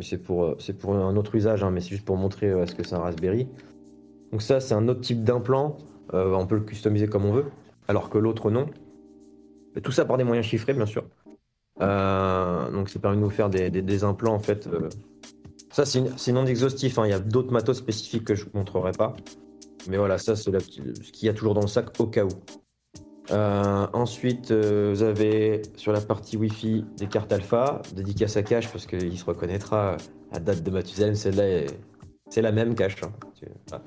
c'est 0.00 0.18
pour, 0.18 0.56
pour 0.80 0.94
un 0.96 1.16
autre 1.16 1.36
usage, 1.36 1.62
hein, 1.62 1.70
mais 1.70 1.80
c'est 1.80 1.90
juste 1.90 2.04
pour 2.04 2.16
montrer 2.16 2.50
euh, 2.50 2.64
est-ce 2.64 2.74
que 2.74 2.82
c'est 2.82 2.96
un 2.96 3.00
Raspberry. 3.00 3.46
Donc 4.34 4.42
ça, 4.42 4.58
c'est 4.58 4.74
un 4.74 4.88
autre 4.88 5.00
type 5.00 5.22
d'implant. 5.22 5.76
Euh, 6.12 6.34
on 6.34 6.44
peut 6.44 6.56
le 6.56 6.62
customiser 6.62 7.06
comme 7.06 7.24
on 7.24 7.30
veut, 7.32 7.44
alors 7.86 8.10
que 8.10 8.18
l'autre, 8.18 8.50
non. 8.50 8.66
Tout 9.80 9.92
ça 9.92 10.04
par 10.04 10.16
des 10.16 10.24
moyens 10.24 10.44
chiffrés, 10.44 10.74
bien 10.74 10.86
sûr. 10.86 11.04
Euh, 11.80 12.68
donc 12.72 12.88
ça 12.88 12.98
permet 12.98 13.16
de 13.16 13.22
nous 13.22 13.30
faire 13.30 13.48
des, 13.48 14.02
implants, 14.02 14.34
en 14.34 14.40
fait. 14.40 14.66
euh. 14.66 14.88
Ça, 15.70 15.86
c'est 15.86 16.02
c'est 16.16 16.32
non 16.32 16.46
exhaustif. 16.46 16.98
hein. 16.98 17.06
Il 17.06 17.10
y 17.10 17.12
a 17.12 17.20
d'autres 17.20 17.52
matos 17.52 17.78
spécifiques 17.78 18.24
que 18.24 18.34
je 18.34 18.46
ne 18.46 18.50
montrerai 18.58 18.90
pas. 18.90 19.14
Mais 19.88 19.98
voilà, 19.98 20.18
ça, 20.18 20.34
c'est 20.34 20.50
ce 20.50 21.12
qu'il 21.12 21.26
y 21.26 21.28
a 21.28 21.32
toujours 21.32 21.54
dans 21.54 21.60
le 21.60 21.68
sac 21.68 21.90
au 22.00 22.06
cas 22.08 22.24
où. 22.24 22.30
Ensuite, 23.30 24.50
vous 24.50 25.02
avez 25.04 25.62
sur 25.76 25.92
la 25.92 26.00
partie 26.00 26.36
Wi-Fi 26.36 26.84
des 26.96 27.06
cartes 27.06 27.30
alpha, 27.30 27.82
dédicace 27.94 28.36
à 28.36 28.42
cache 28.42 28.68
parce 28.72 28.86
qu'il 28.86 29.16
se 29.16 29.24
reconnaîtra 29.24 29.96
à 30.32 30.40
date 30.40 30.64
de 30.64 30.70
Mathusalem, 30.72 31.14
celle-là 31.14 31.48
est- 31.48 31.78
c'est 32.30 32.42
la 32.42 32.50
même 32.50 32.74
cache. 32.74 32.96
hein. 33.04 33.12
Voilà. 33.68 33.84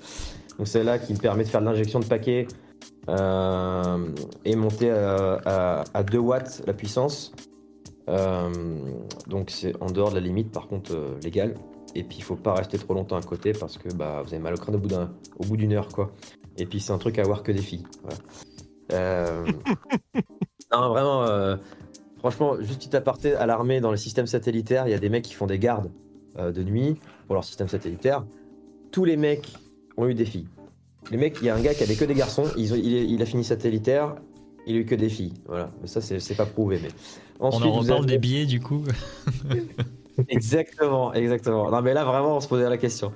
Donc 0.58 0.68
celle-là 0.68 1.00
qui 1.00 1.14
me 1.14 1.20
permet 1.20 1.44
de 1.44 1.50
faire 1.50 1.62
de 1.62 1.66
l'injection 1.66 2.00
de 2.00 2.06
paquets 2.06 2.48
euh, 3.10 4.08
et 4.46 4.56
monter 4.56 4.92
à, 4.92 5.40
à- 5.46 5.84
à 5.94 6.04
2 6.04 6.18
watts 6.18 6.62
la 6.66 6.74
puissance. 6.74 7.32
Euh, 8.10 8.50
donc 9.28 9.50
c'est 9.50 9.74
en 9.82 9.88
dehors 9.88 10.10
de 10.10 10.16
la 10.16 10.22
limite 10.22 10.52
par 10.52 10.68
contre 10.68 10.94
euh, 10.96 11.20
légale. 11.24 11.56
Et 11.96 12.04
puis 12.04 12.18
il 12.20 12.24
faut 12.24 12.36
pas 12.36 12.54
rester 12.54 12.78
trop 12.78 12.94
longtemps 12.94 13.18
à 13.18 13.22
côté 13.22 13.54
parce 13.54 13.78
que 13.78 13.90
bah, 13.94 14.22
vous 14.24 14.34
avez 14.34 14.42
mal 14.42 14.54
au 14.54 14.58
crâne 14.58 14.76
au 14.76 15.44
bout 15.46 15.58
d'une 15.58 15.74
heure 15.74 15.88
quoi. 15.90 16.12
Et 16.58 16.66
puis 16.66 16.80
c'est 16.80 16.92
un 16.92 16.98
truc 16.98 17.20
à 17.20 17.24
voir 17.24 17.44
que 17.44 17.52
des 17.52 17.62
filles. 17.62 17.84
Voilà. 18.04 18.18
Euh, 18.94 19.46
non, 20.74 20.90
vraiment, 20.90 21.24
euh, 21.24 21.56
franchement, 22.18 22.56
juste 22.62 22.80
petit 22.86 22.96
aparté 22.96 23.36
à 23.36 23.46
l'armée, 23.46 23.80
dans 23.82 23.92
les 23.92 23.98
systèmes 23.98 24.28
satellitaires, 24.28 24.88
il 24.88 24.92
y 24.92 24.94
a 24.94 25.00
des 25.00 25.10
mecs 25.10 25.24
qui 25.24 25.34
font 25.34 25.46
des 25.48 25.60
gardes 25.60 25.92
euh, 26.38 26.52
de 26.52 26.64
nuit 26.64 27.00
pour 27.26 27.36
leur 27.36 27.44
système 27.44 27.68
satellitaire. 27.68 28.26
Tous 28.98 29.06
les 29.06 29.16
mecs 29.16 29.54
ont 29.96 30.08
eu 30.08 30.16
des 30.16 30.26
filles. 30.26 30.48
Les 31.12 31.18
mecs, 31.18 31.38
il 31.40 31.46
y 31.46 31.50
a 31.52 31.56
un 31.56 31.62
gars 31.62 31.76
qui 31.76 31.84
avait 31.84 31.94
que 31.94 32.04
des 32.04 32.16
garçons, 32.16 32.46
ils 32.58 32.74
ont- 32.74 32.82
il, 32.84 33.22
a 33.22 33.28
fini 33.28 33.44
satellitaire, 33.44 34.16
il 34.66 34.76
a 34.76 34.80
eu 34.80 34.86
que 34.86 34.96
des 34.96 35.08
filles. 35.10 35.34
Voilà, 35.46 35.70
mais 35.80 35.88
ça, 35.88 36.02
c'est 36.02 36.34
pas 36.36 36.48
prouvé. 36.48 36.80
Mais 36.82 36.88
On 37.40 37.50
ensuite, 37.50 37.66
en 37.68 37.74
vous 37.74 37.82
reparle 37.82 38.00
avez- 38.06 38.14
des 38.14 38.18
billets 38.18 38.48
du 38.48 38.60
coup. 38.60 38.84
Exactement, 40.30 41.14
exactement. 41.14 41.70
Non, 41.70 41.84
mais 41.84 41.94
là, 41.94 42.06
vraiment, 42.06 42.38
on 42.38 42.40
se 42.40 42.48
posait 42.48 42.68
la 42.68 42.80
question. 42.80 43.14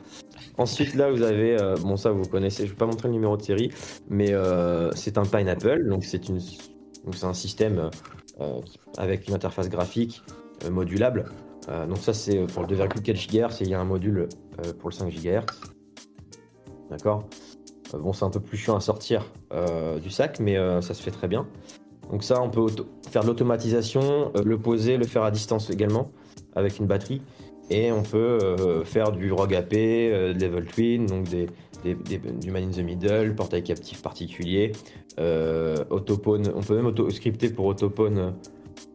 Ensuite, 0.60 0.94
là, 0.94 1.10
vous 1.10 1.24
avez, 1.24 1.60
euh, 1.60 1.74
bon, 1.82 1.98
ça, 1.98 2.12
vous 2.12 2.26
connaissez, 2.28 2.68
je 2.68 2.74
vais 2.74 2.78
pas 2.78 2.86
montrer 2.86 3.08
le 3.08 3.16
numéro 3.16 3.36
de 3.36 3.42
série, 3.42 3.72
mais 4.08 4.32
euh, 4.34 4.92
c'est 4.94 5.18
un 5.18 5.26
Pineapple, 5.26 5.88
donc 5.90 6.04
c'est 6.06 6.30
une, 6.30 6.38
donc 7.06 7.16
c'est 7.16 7.26
un 7.26 7.34
système 7.34 7.90
euh, 8.40 8.60
avec 9.00 9.28
une 9.28 9.34
interface 9.34 9.68
graphique 9.68 10.22
modulable. 10.70 11.26
Euh, 11.70 11.86
donc 11.86 11.98
ça, 11.98 12.14
c'est 12.14 12.46
pour 12.48 12.64
le 12.64 12.76
2,4 12.76 13.14
GHz 13.14 13.62
et 13.62 13.66
il 13.66 13.70
y 13.70 13.74
a 13.74 13.80
un 13.80 13.86
module 13.86 14.28
euh, 14.60 14.74
pour 14.80 14.90
le 14.90 14.96
5 14.96 15.12
GHz. 15.12 15.46
D'accord? 16.90 17.28
Euh, 17.94 17.98
bon, 17.98 18.14
c'est 18.14 18.26
un 18.26 18.30
peu 18.30 18.40
plus 18.40 18.58
chiant 18.58 18.76
à 18.76 18.80
sortir 18.80 19.26
euh, 19.54 20.00
du 20.00 20.10
sac, 20.10 20.40
mais 20.40 20.58
euh, 20.58 20.82
ça 20.82 20.94
se 20.94 21.02
fait 21.02 21.12
très 21.12 21.28
bien. 21.28 21.48
Donc 22.10 22.24
ça, 22.24 22.42
on 22.42 22.50
peut 22.50 22.66
faire 23.10 23.24
de 23.24 23.28
l'automatisation, 23.28 24.32
euh, 24.36 24.44
le 24.44 24.58
poser, 24.58 24.98
le 24.98 25.06
faire 25.06 25.24
à 25.24 25.32
distance 25.32 25.70
également 25.70 26.12
avec 26.56 26.80
une 26.80 26.88
batterie. 26.88 27.22
Et 27.70 27.92
on 27.92 28.04
peut 28.04 28.18
euh, 28.18 28.84
faire 28.84 29.14
du 29.14 29.32
ROG 29.32 29.56
AP, 29.56 29.74
euh, 29.74 30.34
level 30.34 30.66
twin, 30.66 31.06
donc 31.06 31.30
des, 31.30 31.48
du 31.86 32.52
man 32.52 32.64
in 32.64 32.72
the 32.72 32.84
middle, 32.84 33.34
portail 33.34 33.64
captif 33.64 34.02
particulier, 34.02 34.74
euh, 35.20 35.84
autopone, 35.90 36.52
on 36.54 36.62
peut 36.62 36.76
même 36.76 36.86
auto 36.86 37.10
scripter 37.10 37.50
pour 37.50 37.66
autopone 37.66 38.18
euh, 38.18 38.32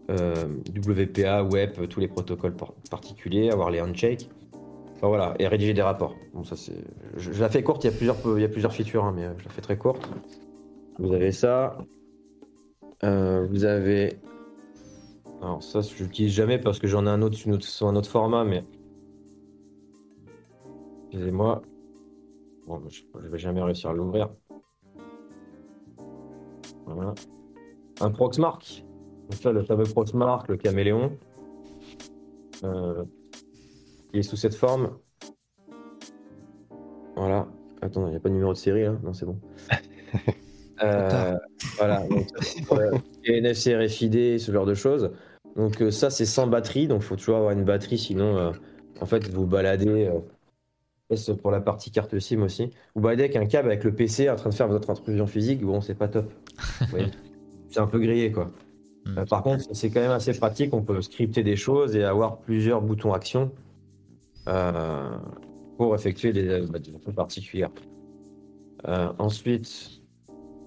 WPA, 0.08 1.42
WEP, 1.44 1.88
tous 1.88 2.00
les 2.00 2.08
protocoles 2.08 2.54
par- 2.54 2.72
particuliers, 2.90 3.50
avoir 3.50 3.70
les 3.70 3.80
handshakes. 3.80 4.28
Enfin 4.94 5.08
voilà, 5.08 5.34
et 5.38 5.46
rédiger 5.46 5.74
des 5.74 5.82
rapports. 5.82 6.14
Bon, 6.32 6.44
ça 6.44 6.54
je, 7.16 7.30
la 7.40 7.48
fais 7.50 7.62
courte, 7.62 7.84
il 7.84 7.90
y 7.90 7.94
a 7.94 7.96
plusieurs, 7.96 8.16
il 8.38 8.40
y 8.40 8.44
a 8.44 8.48
plusieurs 8.48 8.72
features, 8.72 9.04
hein, 9.04 9.12
mais 9.14 9.24
euh, 9.24 9.34
je 9.38 9.44
la 9.44 9.50
fais 9.50 9.60
très 9.60 9.76
courte. 9.76 10.08
Vous 10.98 11.12
avez 11.12 11.32
ça. 11.32 11.76
Euh, 13.04 13.46
vous 13.50 13.64
avez 13.64 14.18
alors 15.42 15.62
ça, 15.62 15.80
je 15.82 16.02
l'utilise 16.02 16.32
jamais 16.32 16.58
parce 16.58 16.78
que 16.78 16.86
j'en 16.86 17.06
ai 17.06 17.10
un 17.10 17.20
autre- 17.22 17.36
sur 17.60 17.88
un 17.88 17.96
autre 17.96 18.08
format, 18.10 18.44
mais... 18.44 18.64
Excusez-moi. 21.10 21.62
Bon, 22.66 22.82
je, 22.88 23.02
je 23.22 23.28
vais 23.28 23.38
jamais 23.38 23.62
réussir 23.62 23.90
à 23.90 23.92
l'ouvrir. 23.92 24.30
Voilà. 26.86 27.14
Un 28.00 28.10
Proxmark. 28.10 28.85
Donc 29.30 29.42
là, 29.42 29.52
le 29.52 29.62
fameux 29.64 29.84
Proxmark, 29.84 30.48
le 30.48 30.56
caméléon. 30.56 31.16
Euh, 32.64 33.04
il 34.12 34.20
est 34.20 34.22
sous 34.22 34.36
cette 34.36 34.54
forme. 34.54 34.96
Voilà. 37.16 37.48
Attends, 37.82 38.06
il 38.06 38.10
n'y 38.10 38.16
a 38.16 38.20
pas 38.20 38.28
de 38.28 38.34
numéro 38.34 38.52
de 38.52 38.58
série 38.58 38.84
là? 38.84 38.96
Non, 39.02 39.12
c'est 39.12 39.26
bon. 39.26 39.38
Euh, 40.82 41.34
voilà. 41.78 42.06
Donc, 42.06 42.26
euh, 42.72 42.98
NFC, 43.24 43.74
RFID, 43.74 44.38
ce 44.38 44.52
genre 44.52 44.66
de 44.66 44.74
choses. 44.74 45.10
Donc 45.56 45.82
ça, 45.90 46.10
c'est 46.10 46.26
sans 46.26 46.46
batterie, 46.48 46.86
donc 46.86 47.00
il 47.00 47.06
faut 47.06 47.16
toujours 47.16 47.38
avoir 47.38 47.52
une 47.52 47.64
batterie, 47.64 47.96
sinon, 47.96 48.52
en 49.00 49.06
fait, 49.06 49.26
vous 49.30 49.46
baladez. 49.46 50.10
pour 51.40 51.50
la 51.50 51.62
partie 51.62 51.90
carte 51.90 52.18
SIM 52.18 52.42
aussi. 52.42 52.72
Vous 52.94 53.00
baladez 53.00 53.22
avec 53.22 53.36
un 53.36 53.46
câble 53.46 53.68
avec 53.70 53.84
le 53.84 53.94
PC 53.94 54.28
en 54.28 54.36
train 54.36 54.50
de 54.50 54.54
faire 54.54 54.68
votre 54.68 54.90
intrusion 54.90 55.26
physique, 55.26 55.62
bon, 55.62 55.80
c'est 55.80 55.94
pas 55.94 56.08
top. 56.08 56.30
C'est 57.70 57.80
un 57.80 57.86
peu 57.86 57.98
grillé, 57.98 58.30
quoi. 58.30 58.50
Euh, 59.06 59.24
par 59.24 59.42
contre, 59.42 59.64
c'est 59.72 59.90
quand 59.90 60.00
même 60.00 60.10
assez 60.10 60.32
pratique. 60.32 60.74
On 60.74 60.82
peut 60.82 61.00
scripter 61.02 61.42
des 61.42 61.56
choses 61.56 61.94
et 61.96 62.04
avoir 62.04 62.38
plusieurs 62.38 62.82
boutons 62.82 63.12
action 63.12 63.52
euh, 64.48 65.16
pour 65.76 65.94
effectuer 65.94 66.32
des, 66.32 66.66
bah, 66.68 66.78
des 66.78 66.94
actions 66.94 67.12
particulières. 67.12 67.70
Euh, 68.88 69.12
ensuite, 69.18 70.02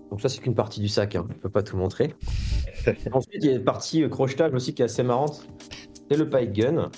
donc 0.09 0.19
ça 0.21 0.29
c'est 0.29 0.41
qu'une 0.41 0.55
partie 0.55 0.79
du 0.79 0.87
sac. 0.87 1.15
Hein. 1.15 1.27
Je 1.33 1.39
peux 1.39 1.49
pas 1.49 1.63
tout 1.63 1.77
montrer. 1.77 2.15
ensuite, 3.11 3.43
il 3.43 3.45
y 3.45 3.49
a 3.49 3.55
une 3.55 3.63
partie 3.63 4.03
euh, 4.03 4.09
crochetage 4.09 4.53
aussi 4.53 4.73
qui 4.73 4.81
est 4.81 4.85
assez 4.85 5.03
marrante. 5.03 5.47
C'est 6.09 6.17
le 6.17 6.29
pipe 6.29 6.53
gun. 6.53 6.91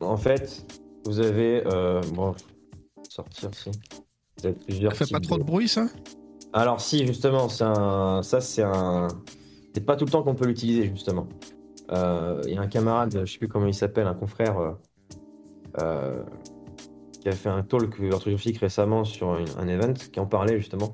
En 0.00 0.16
fait, 0.16 0.64
vous 1.04 1.20
avez 1.20 1.62
euh, 1.66 2.00
bon, 2.14 2.34
sortir 3.08 3.50
si. 3.54 3.70
Vous 4.38 4.46
avez 4.46 4.56
plusieurs. 4.56 4.94
Ça 4.94 5.06
fait 5.06 5.12
pas 5.12 5.20
trop 5.20 5.38
de 5.38 5.44
bruit, 5.44 5.68
ça? 5.68 5.88
Alors 6.52 6.80
si 6.80 7.06
justement, 7.06 7.48
ça 7.48 8.22
c'est 8.22 8.62
un, 8.62 9.08
c'est 9.74 9.84
pas 9.84 9.96
tout 9.96 10.04
le 10.04 10.10
temps 10.10 10.22
qu'on 10.22 10.34
peut 10.34 10.46
l'utiliser 10.46 10.88
justement. 10.88 11.26
Euh, 11.92 12.42
Il 12.46 12.54
y 12.54 12.56
a 12.56 12.60
un 12.60 12.66
camarade, 12.66 13.22
je 13.24 13.32
sais 13.32 13.38
plus 13.38 13.48
comment 13.48 13.66
il 13.66 13.74
s'appelle, 13.74 14.06
un 14.06 14.14
confrère 14.14 14.58
euh, 14.58 14.72
euh, 15.80 16.22
qui 17.20 17.28
a 17.28 17.32
fait 17.32 17.48
un 17.48 17.62
talk 17.62 17.98
orthographique 18.12 18.58
récemment 18.58 19.04
sur 19.04 19.30
un 19.30 19.68
event 19.68 19.94
qui 19.94 20.20
en 20.20 20.26
parlait 20.26 20.58
justement. 20.58 20.92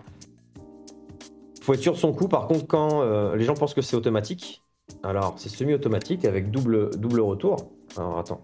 Faut 1.61 1.75
être 1.75 1.81
sûr 1.81 1.93
de 1.93 1.99
son 1.99 2.13
coup. 2.13 2.29
Par 2.29 2.47
contre, 2.47 2.67
quand 2.67 3.03
les 3.35 3.45
gens 3.45 3.55
pensent 3.55 3.75
que 3.75 3.83
c'est 3.83 3.97
automatique, 3.97 4.63
alors 5.03 5.35
c'est 5.39 5.49
semi-automatique 5.49 6.25
avec 6.25 6.51
double 6.51 6.97
double 6.97 7.21
retour. 7.21 7.57
Alors 7.97 8.19
attends. 8.19 8.43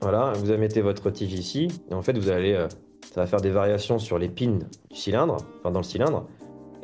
Voilà, 0.00 0.32
vous 0.34 0.46
mettez 0.58 0.82
votre 0.82 1.10
tige 1.10 1.32
ici 1.32 1.68
et 1.90 1.94
en 1.94 2.02
fait 2.02 2.16
vous 2.18 2.28
allez 2.28 2.66
ça 3.14 3.20
va 3.20 3.28
faire 3.28 3.40
des 3.40 3.50
variations 3.50 4.00
sur 4.00 4.18
les 4.18 4.28
pins 4.28 4.58
du 4.90 4.96
cylindre, 4.96 5.36
enfin 5.60 5.70
dans 5.70 5.78
le 5.78 5.84
cylindre, 5.84 6.26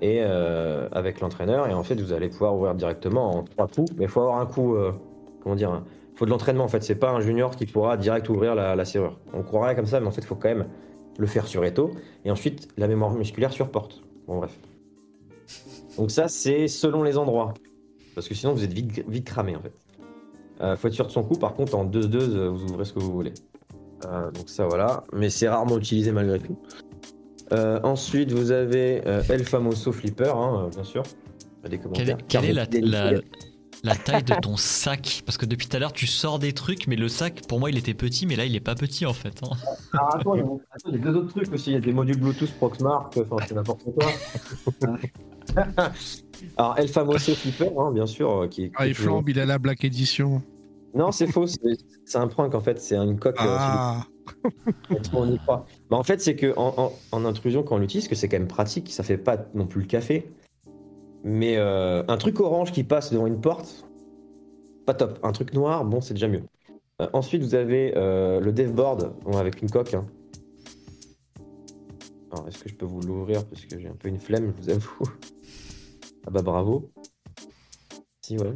et 0.01 0.21
euh, 0.21 0.89
avec 0.93 1.19
l'entraîneur. 1.19 1.67
Et 1.67 1.75
en 1.75 1.83
fait, 1.83 2.01
vous 2.01 2.13
allez 2.13 2.29
pouvoir 2.29 2.55
ouvrir 2.55 2.77
directement 2.77 3.37
en 3.37 3.43
trois 3.43 3.67
coups. 3.67 3.91
Mais 3.97 4.05
il 4.05 4.09
faut 4.09 4.21
avoir 4.21 4.39
un 4.39 4.47
coup, 4.47 4.77
euh, 4.77 4.93
comment 5.43 5.57
dire, 5.57 5.83
il 6.13 6.17
faut 6.17 6.27
de 6.27 6.31
l'entraînement 6.31 6.63
en 6.63 6.69
fait. 6.69 6.85
C'est 6.85 6.95
pas 6.95 7.11
un 7.11 7.19
junior 7.21 7.57
qui 7.57 7.67
pourra 7.67 7.97
direct 7.97 8.29
ouvrir 8.29 8.55
la, 8.55 8.85
serrure. 8.85 9.19
On 9.35 9.43
croirait 9.43 9.75
comme 9.75 9.87
ça, 9.87 9.99
mais 9.99 10.07
en 10.07 10.13
fait, 10.13 10.21
il 10.21 10.27
faut 10.29 10.37
quand 10.37 10.51
même 10.51 10.69
le 11.19 11.27
faire 11.27 11.49
sur 11.49 11.65
Eto. 11.65 11.91
Et 12.25 12.31
ensuite, 12.31 12.69
la 12.77 12.87
mémoire 12.87 13.11
musculaire 13.11 13.53
sur 13.53 13.69
porte. 13.69 14.01
Bon, 14.29 14.37
bref. 14.37 14.57
Donc, 15.99 16.13
ça, 16.13 16.29
c'est 16.29 16.69
selon 16.69 17.03
les 17.03 17.19
endroits. 17.19 17.55
Parce 18.15 18.29
que 18.29 18.37
sinon, 18.37 18.53
vous 18.53 18.63
êtes 18.63 18.73
vite, 18.73 19.03
vite 19.09 19.27
cramé 19.27 19.57
en 19.57 19.63
fait. 19.63 19.73
Euh, 20.61 20.77
faut 20.77 20.87
être 20.87 20.95
sûr 20.95 21.09
de 21.09 21.11
son 21.11 21.25
coup. 21.25 21.35
Par 21.35 21.55
contre, 21.55 21.75
en 21.75 21.85
2-2, 21.85 22.15
euh, 22.15 22.49
vous 22.51 22.71
ouvrez 22.71 22.85
ce 22.85 22.93
que 22.93 23.01
vous 23.01 23.11
voulez. 23.13 23.33
Euh, 24.07 24.31
donc 24.31 24.49
ça 24.49 24.67
voilà, 24.67 25.05
mais 25.13 25.31
c'est 25.31 25.49
rarement 25.49 25.79
utilisé 25.79 26.13
malgré 26.13 26.39
tout. 26.39 26.59
Euh, 27.53 27.81
ensuite, 27.83 28.31
vous 28.33 28.53
avez 28.53 29.03
euh, 29.07 29.23
El 29.29 29.45
Famoso 29.45 29.93
Flipper, 29.93 30.33
hein, 30.35 30.69
bien 30.73 30.85
sûr. 30.85 31.03
Des 31.69 31.79
Quelle 31.93 32.11
est, 32.11 32.17
quelle 32.27 32.45
est 32.47 32.53
la, 33.83 33.97
taille 33.97 34.23
de 34.23 34.35
ton 34.41 34.57
sac? 34.57 35.23
Parce 35.27 35.37
que 35.37 35.45
depuis 35.47 35.67
tout 35.67 35.77
à 35.77 35.81
l'heure, 35.81 35.93
tu 35.93 36.07
sors 36.07 36.39
des 36.39 36.53
trucs, 36.53 36.87
mais 36.87 36.97
le 36.97 37.09
sac, 37.09 37.43
pour 37.49 37.61
moi, 37.61 37.71
il 37.71 37.77
était 37.77 37.93
petit, 37.93 38.25
mais 38.27 38.37
là, 38.37 38.47
il 38.47 38.55
est 38.57 38.61
pas 38.61 38.75
petit 38.75 39.05
en 39.05 39.13
fait. 39.13 39.43
hein. 39.43 39.51
Alors 39.93 40.15
attends, 40.15 40.35
il 40.37 40.39
y 40.39 40.43
a- 40.43 40.47
attends, 40.71 40.91
il 40.91 40.95
y 40.95 41.03
a 41.03 41.05
deux 41.05 41.17
autres 41.17 41.29
trucs 41.31 41.53
aussi. 41.53 41.71
Il 41.71 41.75
y 41.75 41.77
a 41.77 41.81
des 41.81 41.93
modules 41.93 42.19
Bluetooth 42.19 42.53
Proxmark, 42.53 43.19
enfin 43.19 43.45
c'est 43.47 43.55
n'importe 43.55 43.83
quoi. 43.95 44.11
Alors 46.57 46.79
El 46.79 46.89
Famoso 46.89 47.35
Flipper, 47.35 47.71
hein, 47.79 47.91
bien 47.93 48.07
sûr, 48.07 48.49
qui 48.51 48.65
est. 48.65 48.73
Ah, 48.77 48.87
il 48.87 48.95
flambe, 48.95 49.29
il 49.29 49.39
a 49.41 49.45
la 49.45 49.59
Black 49.59 49.85
Edition. 49.85 50.43
Non, 50.95 51.13
c'est 51.13 51.27
faux. 51.27 51.47
C'est 52.05 52.19
un 52.19 52.27
prank 52.29 52.55
en 52.55 52.61
fait. 52.61 52.81
C'est 52.81 52.97
une 52.97 53.19
coque. 53.19 53.41
euh, 53.41 53.57
Ah, 53.61 54.07
on 55.13 55.31
y 55.31 55.39
croit. 55.39 55.67
Bah, 55.89 55.97
en 55.97 56.03
fait, 56.03 56.21
c'est 56.21 56.35
que 56.37 56.53
en, 56.57 56.75
en- 56.77 56.93
en 57.13 57.25
intrusion, 57.25 57.63
quand 57.63 57.77
on 57.77 57.79
l'utilise, 57.79 58.09
que 58.09 58.15
c'est 58.15 58.29
quand 58.29 58.39
même 58.39 58.49
pratique, 58.49 58.91
ça 58.93 59.03
fait 59.03 59.19
pas 59.19 59.37
non 59.55 59.67
plus 59.67 59.83
le 59.83 59.87
café. 59.87 60.31
Mais 61.23 61.57
euh, 61.59 62.03
un 62.09 62.17
truc 62.17 62.41
orange 62.41 62.73
qui 62.73 62.83
passe 62.83 63.13
devant 63.13 63.27
une 63.27 63.41
porte, 63.41 63.87
pas 64.87 64.95
top. 64.95 65.19
Un 65.23 65.33
truc 65.33 65.53
noir, 65.55 65.85
bon, 65.85 66.01
c'est 66.01 66.15
déjà 66.15 66.29
mieux. 66.29 66.43
Euh, 67.01 67.09
ensuite, 67.13 67.43
vous 67.43 67.55
avez 67.55 67.93
euh, 67.97 68.41
le 68.41 68.53
devboard 68.53 69.15
bon, 69.25 69.37
avec 69.39 69.63
une 69.63 69.71
coque. 69.71 69.95
hein. 69.95 70.07
Alors, 72.33 72.49
est-ce 72.49 72.63
que 72.63 72.69
je 72.69 72.75
peux 72.75 72.87
vous 72.87 73.01
l'ouvrir 73.01 73.45
parce 73.47 73.65
que 73.67 73.79
j'ai 73.79 73.89
un 73.89 73.95
peu 73.97 74.09
une 74.09 74.19
flemme, 74.19 74.53
je 74.57 74.63
vous 74.63 74.71
avoue. 74.71 75.05
Ah 76.27 76.31
bah 76.31 76.43
bravo. 76.43 76.91
Si, 78.23 78.37
ouais. 78.39 78.53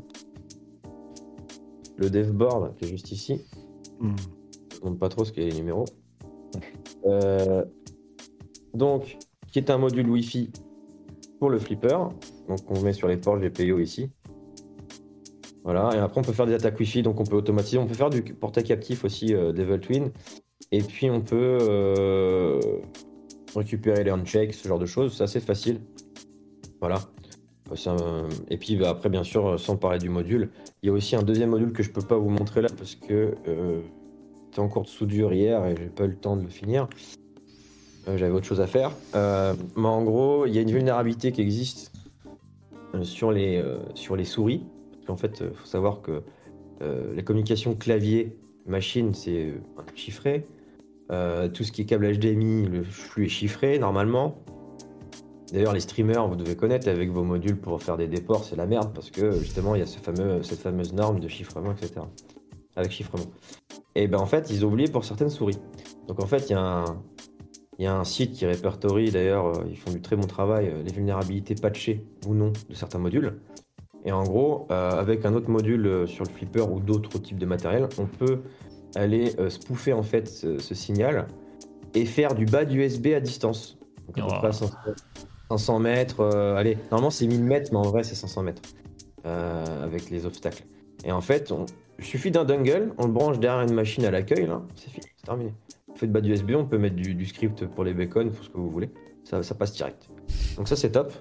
Le 1.96 2.10
devboard 2.10 2.76
qui 2.76 2.84
est 2.84 2.88
juste 2.88 3.12
ici. 3.12 3.44
hmm. 4.00 4.16
Je 4.72 4.78
ne 4.80 4.84
montre 4.84 4.98
pas 4.98 5.08
trop 5.08 5.24
ce 5.24 5.32
a 5.32 5.36
les 5.36 5.52
numéros. 5.52 5.84
Euh, 7.06 7.64
donc, 8.72 9.18
qui 9.50 9.58
est 9.58 9.70
un 9.70 9.78
module 9.78 10.08
Wi-Fi 10.08 10.50
pour 11.38 11.50
le 11.50 11.58
flipper. 11.58 11.98
Donc, 12.48 12.58
on 12.68 12.80
met 12.80 12.92
sur 12.92 13.08
les 13.08 13.16
ports 13.16 13.38
GPIO 13.38 13.78
ici. 13.78 14.10
Voilà, 15.64 15.96
et 15.96 15.98
après 15.98 16.20
on 16.20 16.22
peut 16.22 16.34
faire 16.34 16.44
des 16.44 16.52
attaques 16.52 16.78
Wi-Fi, 16.78 17.02
donc 17.02 17.18
on 17.20 17.24
peut 17.24 17.36
automatiser. 17.36 17.78
On 17.78 17.86
peut 17.86 17.94
faire 17.94 18.10
du 18.10 18.22
portail 18.22 18.64
captif 18.64 19.04
aussi, 19.04 19.34
euh, 19.34 19.52
Devil 19.52 19.80
Twin. 19.80 20.12
Et 20.72 20.82
puis 20.82 21.08
on 21.10 21.22
peut 21.22 21.58
euh, 21.62 22.60
récupérer 23.56 24.04
les 24.04 24.10
handshakes, 24.10 24.52
ce 24.52 24.68
genre 24.68 24.78
de 24.78 24.86
choses. 24.86 25.16
C'est 25.16 25.24
assez 25.24 25.40
facile. 25.40 25.80
Voilà. 26.80 26.98
Et 28.50 28.56
puis 28.56 28.76
bah, 28.76 28.90
après, 28.90 29.08
bien 29.08 29.24
sûr, 29.24 29.58
sans 29.58 29.76
parler 29.76 29.98
du 29.98 30.08
module, 30.08 30.50
il 30.82 30.86
y 30.86 30.90
a 30.90 30.92
aussi 30.92 31.16
un 31.16 31.22
deuxième 31.22 31.50
module 31.50 31.72
que 31.72 31.82
je 31.82 31.90
peux 31.90 32.02
pas 32.02 32.16
vous 32.16 32.30
montrer 32.30 32.62
là 32.62 32.68
parce 32.76 32.94
que 32.94 33.34
euh, 33.48 33.80
c'était 34.46 34.60
en 34.60 34.68
cours 34.68 34.82
de 34.82 34.88
soudure 34.88 35.32
hier 35.32 35.66
et 35.66 35.74
j'ai 35.76 35.88
pas 35.88 36.04
eu 36.04 36.08
le 36.08 36.16
temps 36.16 36.36
de 36.36 36.42
le 36.42 36.48
finir. 36.48 36.88
Euh, 38.08 38.16
J'avais 38.16 38.32
autre 38.32 38.46
chose 38.46 38.60
à 38.60 38.66
faire. 38.66 38.92
Euh, 39.14 39.54
mais 39.76 39.88
en 39.88 40.02
gros, 40.02 40.46
il 40.46 40.54
y 40.54 40.58
a 40.58 40.60
une 40.60 40.70
vulnérabilité 40.70 41.32
qui 41.32 41.40
existe 41.40 41.92
euh, 42.94 43.02
sur 43.02 43.32
les, 43.32 43.62
sur 43.94 44.16
les 44.16 44.24
souris. 44.24 44.64
Parce 44.92 45.06
qu'en 45.06 45.16
fait, 45.16 45.42
il 45.44 45.56
faut 45.56 45.66
savoir 45.66 46.00
que 46.02 46.22
la 46.80 47.22
communication 47.22 47.74
clavier-machine, 47.74 49.14
c'est 49.14 49.54
chiffré. 49.94 50.46
Tout 51.08 51.64
ce 51.64 51.72
qui 51.72 51.82
est 51.82 51.84
câble 51.84 52.12
HDMI, 52.12 52.66
le 52.66 52.82
flux 52.82 53.26
est 53.26 53.28
chiffré 53.28 53.78
normalement. 53.78 54.36
D'ailleurs, 55.54 55.72
les 55.72 55.78
streamers, 55.80 56.26
vous 56.26 56.34
devez 56.34 56.56
connaître 56.56 56.88
avec 56.88 57.10
vos 57.10 57.22
modules 57.22 57.56
pour 57.56 57.80
faire 57.80 57.96
des 57.96 58.08
déports, 58.08 58.42
c'est 58.42 58.56
la 58.56 58.66
merde 58.66 58.92
parce 58.92 59.12
que 59.12 59.30
justement, 59.38 59.76
il 59.76 59.78
y 59.78 59.82
a 59.82 59.86
ce 59.86 59.98
fameux, 59.98 60.42
cette 60.42 60.58
fameuse 60.58 60.92
norme 60.92 61.20
de 61.20 61.28
chiffrement, 61.28 61.70
etc. 61.70 62.00
Avec 62.74 62.90
chiffrement. 62.90 63.26
Et 63.94 64.08
ben 64.08 64.18
en 64.18 64.26
fait, 64.26 64.50
ils 64.50 64.66
ont 64.66 64.68
oublié 64.68 64.88
pour 64.90 65.04
certaines 65.04 65.30
souris. 65.30 65.58
Donc 66.08 66.20
en 66.20 66.26
fait, 66.26 66.50
il 66.50 66.54
y 66.54 66.56
a 66.56 66.60
un, 66.60 66.84
il 67.78 67.84
y 67.84 67.86
a 67.86 67.96
un 67.96 68.02
site 68.02 68.32
qui 68.32 68.46
répertorie, 68.46 69.12
d'ailleurs, 69.12 69.46
euh, 69.46 69.64
ils 69.70 69.76
font 69.78 69.92
du 69.92 70.02
très 70.02 70.16
bon 70.16 70.26
travail, 70.26 70.70
euh, 70.70 70.82
les 70.82 70.92
vulnérabilités 70.92 71.54
patchées 71.54 72.04
ou 72.26 72.34
non 72.34 72.52
de 72.68 72.74
certains 72.74 72.98
modules. 72.98 73.40
Et 74.04 74.10
en 74.10 74.24
gros, 74.24 74.66
euh, 74.72 74.90
avec 74.90 75.24
un 75.24 75.34
autre 75.34 75.50
module 75.50 76.08
sur 76.08 76.24
le 76.24 76.30
flipper 76.30 76.68
ou 76.68 76.80
d'autres 76.80 77.18
types 77.20 77.38
de 77.38 77.46
matériel, 77.46 77.88
on 77.98 78.06
peut 78.06 78.40
aller 78.96 79.32
euh, 79.38 79.50
spoofer 79.50 79.92
en 79.92 80.02
fait 80.02 80.26
ce, 80.28 80.58
ce 80.58 80.74
signal 80.74 81.28
et 81.94 82.06
faire 82.06 82.34
du 82.34 82.44
bas 82.44 82.64
d'USB 82.64 83.14
à 83.14 83.20
distance. 83.20 83.78
Donc, 84.08 84.18
à 84.18 84.22
peu 84.22 84.26
Oh. 84.34 84.38
près 84.40 84.52
500, 84.52 84.74
500 85.50 85.78
mètres. 85.78 86.20
euh, 86.20 86.56
allez, 86.56 86.78
normalement 86.90 87.10
c'est 87.10 87.26
1000 87.26 87.44
mètres, 87.44 87.70
mais 87.72 87.78
en 87.78 87.82
vrai 87.82 88.02
c'est 88.04 88.14
500 88.14 88.42
mètres 88.42 88.62
euh, 89.26 89.84
avec 89.84 90.10
les 90.10 90.26
obstacles. 90.26 90.64
Et 91.04 91.12
en 91.12 91.20
fait, 91.20 91.52
on, 91.52 91.66
il 91.98 92.04
suffit 92.04 92.30
d'un 92.30 92.44
dongle, 92.44 92.92
on 92.98 93.06
le 93.06 93.12
branche 93.12 93.38
derrière 93.38 93.62
une 93.62 93.74
machine 93.74 94.04
à 94.04 94.10
l'accueil, 94.10 94.46
là, 94.46 94.62
c'est 94.76 94.90
fini, 94.90 95.06
c'est 95.16 95.26
terminé. 95.26 95.52
On 95.88 95.94
fait 95.94 96.06
de 96.06 96.12
bas 96.12 96.20
d'USB, 96.20 96.52
on 96.56 96.64
peut 96.64 96.78
mettre 96.78 96.96
du, 96.96 97.26
script 97.26 97.66
pour 97.66 97.84
les 97.84 97.94
bacon, 97.94 98.30
pour 98.30 98.44
ce 98.44 98.50
que 98.50 98.56
vous 98.56 98.70
voulez. 98.70 98.90
Ça, 99.22 99.40
passe 99.54 99.72
direct. 99.72 100.10
Donc 100.56 100.68
ça 100.68 100.76
c'est 100.76 100.90
top. 100.90 101.12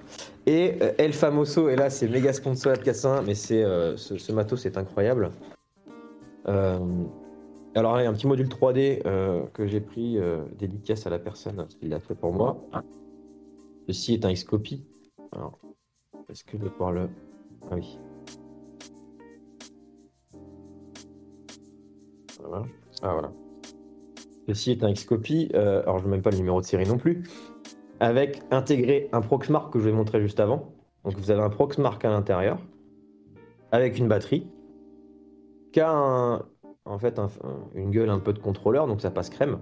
Et 0.46 0.76
euh, 0.82 0.92
El 0.98 1.14
Famoso, 1.14 1.70
et 1.70 1.76
là 1.76 1.90
c'est 1.90 2.08
méga 2.08 2.34
sponsor 2.34 2.74
F41, 2.74 3.24
mais 3.26 3.36
c'est 3.36 3.64
ce, 3.96 4.32
matos 4.32 4.62
c'est 4.62 4.78
incroyable. 4.78 5.32
Alors 6.46 8.00
il 8.00 8.04
y 8.04 8.06
a 8.06 8.10
un 8.10 8.14
petit 8.14 8.28
module 8.28 8.48
3D 8.48 9.02
euh, 9.06 9.44
que 9.54 9.66
j'ai 9.66 9.80
pris 9.80 10.20
dédicace 10.60 11.08
à 11.08 11.10
la 11.10 11.20
personne 11.20 11.66
qui 11.80 11.88
l'a 11.88 12.00
fait 12.00 12.16
pour 12.16 12.34
moi. 12.34 12.58
Ceci 13.88 14.14
est 14.14 14.26
un 14.26 14.34
Xcopy. 14.34 14.86
Alors, 15.32 15.60
est-ce 16.30 16.44
que 16.44 16.58
je 16.58 16.64
vais 16.64 16.70
pouvoir 16.70 16.92
le... 16.92 17.10
Ah 17.70 17.76
oui. 17.76 18.00
Ah 23.02 23.14
voilà. 23.14 23.32
Ceci 24.48 24.72
est 24.72 24.84
un 24.84 24.92
Xcopy, 24.94 25.50
euh, 25.54 25.82
alors 25.84 26.00
je 26.00 26.04
ne 26.04 26.10
mets 26.10 26.18
même 26.18 26.22
pas 26.22 26.32
le 26.32 26.38
numéro 26.38 26.60
de 26.62 26.66
série 26.66 26.88
non 26.88 26.98
plus, 26.98 27.24
avec 28.00 28.42
intégré 28.52 29.10
un 29.12 29.22
Proxmark 29.22 29.72
que 29.72 29.80
je 29.80 29.86
vais 29.86 29.92
montrer 29.94 30.22
juste 30.22 30.40
avant. 30.40 30.74
Donc 31.04 31.16
vous 31.18 31.32
avez 31.32 31.42
un 31.42 31.50
Proxmark 31.50 32.04
à 32.06 32.10
l'intérieur, 32.10 32.60
avec 33.72 33.98
une 33.98 34.08
batterie, 34.08 34.48
qui 35.72 35.80
a 35.80 35.92
un- 35.92 36.46
en 36.86 37.00
fait 37.00 37.20
un- 37.20 37.30
un- 37.44 37.70
une 37.76 37.92
gueule 37.92 38.10
un 38.10 38.20
peu 38.20 38.34
de 38.34 38.40
contrôleur, 38.40 38.88
donc 38.88 39.02
ça 39.02 39.12
passe 39.12 39.30
crème. 39.30 39.60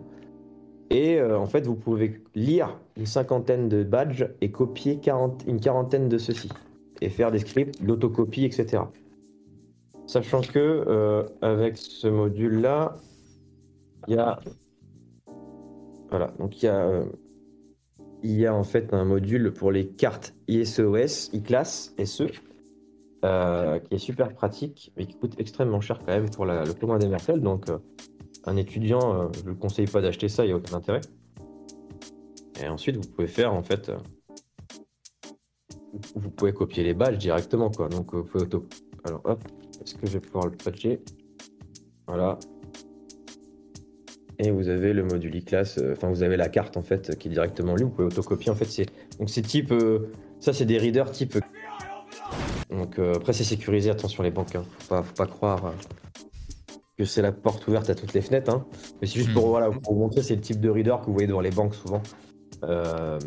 Et 0.91 1.17
euh, 1.17 1.39
en 1.39 1.45
fait, 1.45 1.65
vous 1.65 1.75
pouvez 1.75 2.21
lire 2.35 2.77
une 2.97 3.05
cinquantaine 3.05 3.69
de 3.69 3.81
badges 3.81 4.27
et 4.41 4.51
copier 4.51 4.99
40 4.99 5.45
une 5.47 5.61
quarantaine 5.61 6.09
de 6.09 6.17
ceux-ci. 6.17 6.49
Et 6.99 7.09
faire 7.09 7.31
des 7.31 7.39
scripts, 7.39 7.79
l'autocopie, 7.81 8.43
etc. 8.43 8.83
Sachant 10.05 10.41
que 10.41 10.59
euh, 10.59 11.23
avec 11.41 11.77
ce 11.77 12.07
module-là, 12.09 12.95
il 14.09 14.15
y 14.15 14.17
a. 14.17 14.41
Voilà, 16.09 16.27
donc 16.37 16.61
il 16.61 16.65
y 16.65 16.67
a. 16.67 16.85
euh, 16.85 17.05
il 18.23 18.37
y 18.39 18.45
a 18.45 18.53
en 18.53 18.63
fait 18.63 18.93
un 18.93 19.05
module 19.05 19.51
pour 19.51 19.71
les 19.71 19.87
cartes 19.87 20.35
ISEOS, 20.47 21.29
iClass, 21.33 21.95
SE, 22.05 22.25
qui 22.25 23.95
est 23.95 23.97
super 23.97 24.33
pratique, 24.33 24.93
mais 24.95 25.07
qui 25.07 25.15
coûte 25.15 25.33
extrêmement 25.39 25.81
cher 25.81 25.97
quand 25.97 26.13
même 26.13 26.29
pour 26.29 26.45
le 26.45 26.71
commun 26.73 26.99
des. 26.99 27.07
Donc, 27.39 27.65
un 28.45 28.55
étudiant, 28.55 29.15
euh, 29.15 29.27
je 29.43 29.49
ne 29.49 29.55
conseille 29.55 29.87
pas 29.87 30.01
d'acheter 30.01 30.29
ça, 30.29 30.43
il 30.43 30.47
n'y 30.47 30.53
a 30.53 30.57
aucun 30.57 30.75
intérêt. 30.75 31.01
Et 32.63 32.67
ensuite, 32.67 32.95
vous 32.97 33.09
pouvez 33.11 33.27
faire 33.27 33.53
en 33.53 33.63
fait. 33.63 33.89
euh, 33.89 33.97
vous- 36.15 36.29
pouvez 36.31 36.53
copier 36.53 36.83
les 36.83 36.93
badges 36.93 37.17
directement, 37.17 37.69
quoi. 37.69 37.89
Donc, 37.89 38.13
euh, 38.13 38.17
vous 38.17 38.23
pouvez 38.23 38.43
auto. 38.45 38.65
Alors, 39.03 39.21
hop, 39.25 39.43
est-ce 39.83 39.95
que 39.95 40.07
je 40.07 40.13
vais 40.13 40.19
pouvoir 40.19 40.45
le 40.45 40.51
patcher? 40.51 41.01
Voilà. 42.07 42.39
Et 44.39 44.49
vous 44.51 44.69
avez 44.69 44.93
le 44.93 45.03
module 45.03 45.37
e-class, 45.37 45.79
enfin, 45.91 46.09
vous 46.09 46.23
avez 46.23 46.35
la 46.35 46.49
carte 46.49 46.75
en 46.75 46.81
fait 46.81 47.15
qui 47.17 47.27
est 47.27 47.31
directement 47.31 47.75
lue. 47.75 47.83
Vous 47.83 47.89
pouvez 47.91 48.07
autocopier 48.07 48.51
en 48.51 48.55
fait. 48.55 48.85
Donc 49.19 49.29
c'est 49.29 49.43
type. 49.43 49.71
ça, 50.39 50.51
c'est 50.51 50.65
des 50.65 50.79
readers 50.79 51.11
type. 51.11 51.37
Donc 52.71 52.97
après, 52.97 53.33
c'est 53.33 53.43
sécurisé. 53.43 53.91
Attention 53.91 54.23
les 54.23 54.31
banques. 54.31 54.55
Hein. 54.55 54.63
Faut 54.79 54.87
pas, 54.87 55.03
faut 55.03 55.13
pas 55.13 55.27
croire. 55.27 55.73
Euh, 57.01 57.05
que 57.05 57.09
c'est 57.09 57.21
la 57.21 57.31
porte 57.31 57.67
ouverte 57.67 57.89
à 57.89 57.95
toutes 57.95 58.13
les 58.13 58.21
fenêtres. 58.21 58.51
hein. 58.51 58.65
Mais 59.01 59.07
c'est 59.07 59.19
juste 59.19 59.33
pour, 59.33 59.43
Mhm. 59.45 59.49
voilà, 59.49 59.69
pour 59.71 59.93
vous 59.93 59.99
montrer, 59.99 60.21
c'est 60.23 60.35
le 60.35 60.41
type 60.41 60.59
de 60.61 60.69
reader 60.69 60.95
que 61.01 61.05
vous 61.07 61.13
voyez 61.13 61.27
devant 61.27 61.41
les 61.41 61.51
banques 61.51 61.75
souvent. 61.75 62.01
Euh, 62.63 63.17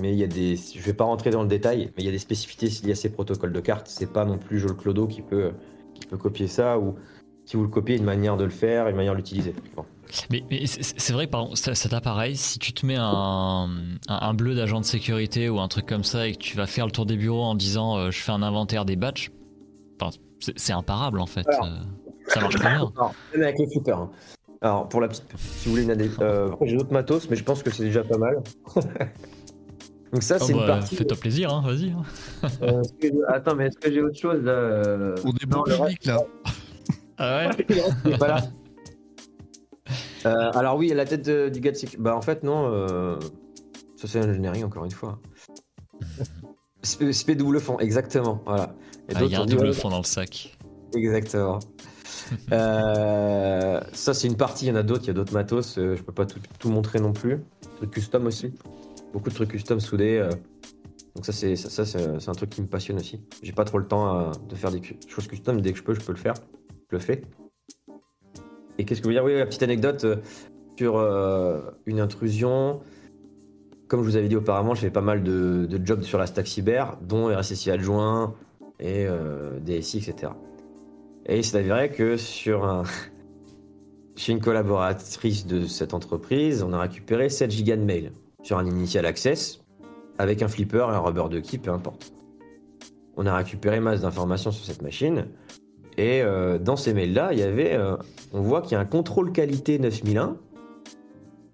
mais 0.00 0.12
il 0.12 0.18
y 0.18 0.24
a 0.24 0.26
des, 0.26 0.56
je 0.56 0.80
vais 0.80 0.94
pas 0.94 1.04
rentrer 1.04 1.30
dans 1.30 1.42
le 1.42 1.48
détail, 1.48 1.92
mais 1.96 2.02
il 2.02 2.06
y 2.06 2.08
a 2.08 2.12
des 2.12 2.18
spécificités 2.18 2.86
liées 2.86 2.92
à 2.92 2.96
ces 2.96 3.10
protocoles 3.10 3.52
de 3.52 3.60
cartes. 3.60 3.86
C'est 3.88 4.10
pas 4.12 4.24
non 4.24 4.38
plus 4.38 4.58
Joel 4.58 4.76
Clodo 4.76 5.06
qui 5.06 5.20
peut, 5.20 5.52
qui 5.94 6.06
peut 6.06 6.16
copier 6.16 6.46
ça 6.46 6.78
ou 6.78 6.94
si 7.44 7.56
vous 7.56 7.64
le 7.64 7.68
copiez, 7.68 7.96
une 7.96 8.04
manière 8.04 8.36
de 8.36 8.44
le 8.44 8.50
faire, 8.50 8.88
une 8.88 8.96
manière 8.96 9.12
de 9.12 9.18
l'utiliser. 9.18 9.52
Bon. 9.76 9.84
Mais, 10.30 10.42
mais 10.50 10.66
c'est 10.66 11.12
vrai, 11.12 11.26
par 11.26 11.40
exemple, 11.42 11.56
ça- 11.58 11.74
cet 11.74 11.92
appareil, 11.92 12.36
si 12.36 12.58
tu 12.58 12.72
te 12.72 12.86
mets 12.86 12.96
un, 12.98 13.64
un, 13.64 13.68
un 14.08 14.34
bleu 14.34 14.54
d'agent 14.54 14.78
de 14.80 14.84
sécurité 14.84 15.48
ou 15.48 15.58
un 15.58 15.68
truc 15.68 15.86
comme 15.86 16.04
ça 16.04 16.28
et 16.28 16.32
que 16.32 16.38
tu 16.38 16.56
vas 16.56 16.66
faire 16.66 16.86
le 16.86 16.92
tour 16.92 17.04
des 17.04 17.16
bureaux 17.16 17.42
en 17.42 17.54
disant 17.54 17.96
euh, 17.98 18.10
je 18.10 18.20
fais 18.20 18.32
un 18.32 18.42
inventaire 18.42 18.84
des 18.84 18.96
badges, 18.96 19.30
enfin, 20.00 20.16
c'est 20.38 20.58
c'est 20.58 20.72
imparable 20.72 21.20
en 21.20 21.26
fait. 21.26 21.46
Alors. 21.48 21.68
Ça 22.32 22.40
marche 22.40 22.54
très 22.56 22.68
bien. 22.70 22.92
Alors, 22.96 23.14
même 23.34 23.42
avec 23.42 23.58
les 23.58 23.66
flippers. 23.68 23.98
hein. 23.98 24.10
Alors, 24.60 24.88
pour 24.88 25.00
la 25.00 25.08
petite, 25.08 25.24
si 25.36 25.64
vous 25.66 25.72
voulez 25.72 25.82
une 25.82 25.90
année, 25.90 26.08
euh, 26.20 26.52
après, 26.52 26.68
j'ai 26.68 26.76
d'autres 26.76 26.92
matos, 26.92 27.28
mais 27.28 27.36
je 27.36 27.42
pense 27.44 27.62
que 27.62 27.70
c'est 27.70 27.82
déjà 27.84 28.04
pas 28.04 28.16
mal. 28.18 28.42
Donc 30.12 30.22
ça, 30.22 30.36
Oh, 30.40 30.44
c'est 30.44 30.52
une 30.52 30.58
bah, 30.58 30.66
partie. 30.66 30.94
Fais-toi 30.96 31.16
plaisir, 31.16 31.52
hein, 31.52 31.62
vas-y. 31.66 31.90
hein. 31.90 32.02
Euh, 32.62 32.80
est-ce 32.82 32.92
que 32.92 33.08
je- 33.08 33.32
Attends, 33.32 33.54
mais 33.54 33.66
est-ce 33.68 33.78
que 33.78 33.90
j'ai 33.92 34.02
autre 34.02 34.18
chose 34.18 34.42
là 34.42 34.52
euh, 34.52 35.14
On 35.24 35.30
est 35.30 35.46
bon 35.46 35.58
non, 35.58 35.64
le 35.66 35.76
public 35.76 36.04
là. 36.06 36.18
Ah 37.18 37.48
ouais 37.48 37.66
Il 38.04 38.12
est 38.12 38.18
pas 38.18 38.28
là. 38.28 38.42
Euh, 40.26 40.50
alors 40.52 40.76
oui, 40.76 40.88
la 40.94 41.04
tête 41.06 41.24
de- 41.24 41.48
du 41.48 41.60
gars 41.60 41.72
de 41.72 41.76
sécu- 41.76 41.96
Bah 41.98 42.14
en 42.14 42.20
fait 42.22 42.42
non, 42.44 42.70
euh... 42.72 43.16
social 43.96 44.28
engineering 44.28 44.64
encore 44.64 44.84
une 44.84 44.90
fois. 44.92 45.18
Sp- 46.84 47.12
Spé 47.12 47.34
double 47.34 47.58
fond, 47.60 47.78
exactement. 47.78 48.40
Voilà. 48.44 48.74
Et 49.08 49.14
Ah, 49.16 49.22
Il 49.24 49.30
y 49.30 49.34
a 49.34 49.38
un 49.38 49.42
ont 49.42 49.46
dit, 49.46 49.54
double 49.54 49.68
ouais, 49.68 49.72
fond 49.72 49.88
dans 49.88 49.98
le 49.98 50.04
sac. 50.04 50.56
Exactement. 50.94 51.58
Euh, 52.52 53.80
ça 53.92 54.14
c'est 54.14 54.28
une 54.28 54.36
partie, 54.36 54.66
il 54.66 54.68
y 54.68 54.72
en 54.72 54.76
a 54.76 54.82
d'autres, 54.82 55.04
il 55.04 55.08
y 55.08 55.10
a 55.10 55.14
d'autres 55.14 55.32
matos, 55.32 55.78
euh, 55.78 55.96
je 55.96 56.02
peux 56.02 56.12
pas 56.12 56.26
tout, 56.26 56.70
montrer 56.70 57.00
non 57.00 57.12
plus. 57.12 57.38
Trucs 57.76 57.90
custom 57.90 58.26
aussi. 58.26 58.52
Beaucoup 59.12 59.30
de 59.30 59.34
trucs 59.34 59.50
custom 59.50 59.80
soudés. 59.80 60.18
euh. 60.18 60.30
Donc 61.14 61.26
ça 61.26 61.32
c'est 61.32 61.56
ça, 61.56 61.84
c'est 61.84 62.28
un 62.28 62.32
truc 62.32 62.50
qui 62.50 62.62
me 62.62 62.66
passionne 62.66 62.98
aussi. 62.98 63.20
J'ai 63.42 63.52
pas 63.52 63.64
trop 63.64 63.78
le 63.78 63.86
temps 63.86 64.32
de 64.48 64.54
faire 64.54 64.70
des 64.70 64.80
choses 65.08 65.26
custom, 65.26 65.60
dès 65.60 65.72
que 65.72 65.78
je 65.78 65.82
peux, 65.82 65.94
je 65.94 66.00
peux 66.00 66.12
le 66.12 66.18
faire. 66.18 66.34
Je 66.90 66.96
le 66.96 66.98
fais. 66.98 67.22
Et 68.78 68.84
qu'est-ce 68.84 69.00
que 69.00 69.06
vous 69.06 69.12
dire? 69.12 69.24
Oui, 69.24 69.36
la 69.36 69.44
petite 69.44 69.62
anecdote 69.62 70.06
sur 70.78 70.98
une 71.86 72.00
intrusion. 72.00 72.80
Comme 73.88 74.00
je 74.00 74.06
vous 74.06 74.16
avais 74.16 74.28
dit 74.28 74.36
auparavant, 74.36 74.74
j'ai 74.74 74.86
fait 74.86 74.90
pas 74.90 75.02
mal 75.02 75.22
de, 75.22 75.66
de 75.66 75.86
jobs 75.86 76.02
sur 76.02 76.18
la 76.18 76.26
stack 76.26 76.46
cyber, 76.46 76.96
dont 77.02 77.26
RSSI 77.26 77.70
adjoint 77.70 78.34
et 78.80 79.06
DSI, 79.60 79.98
etc. 79.98 80.32
Et 81.26 81.38
il 81.38 81.44
s'est 81.44 81.90
que 81.94 82.16
sur 82.16 82.64
un... 82.64 82.84
chez 84.16 84.32
une 84.32 84.40
collaboratrice 84.40 85.46
de 85.46 85.66
cette 85.66 85.94
entreprise, 85.94 86.62
on 86.62 86.72
a 86.72 86.80
récupéré 86.80 87.28
7 87.28 87.50
gigas 87.50 87.76
de 87.76 87.84
mails 87.84 88.12
sur 88.42 88.58
un 88.58 88.66
initial 88.66 89.06
access 89.06 89.62
avec 90.18 90.42
un 90.42 90.48
flipper 90.48 90.88
un 90.88 90.98
rubber 90.98 91.28
de 91.30 91.40
key, 91.40 91.58
peu 91.58 91.70
importe. 91.70 92.12
On 93.16 93.26
a 93.26 93.34
récupéré 93.34 93.80
masse 93.80 94.02
d'informations 94.02 94.52
sur 94.52 94.64
cette 94.64 94.82
machine 94.82 95.26
et 95.98 96.22
euh, 96.22 96.58
dans 96.58 96.76
ces 96.76 96.94
mails-là, 96.94 97.32
il 97.32 97.38
y 97.38 97.42
avait, 97.42 97.74
euh, 97.74 97.96
on 98.32 98.40
voit 98.40 98.62
qu'il 98.62 98.72
y 98.72 98.74
a 98.76 98.80
un 98.80 98.86
contrôle 98.86 99.32
qualité 99.32 99.78
9001 99.78 100.36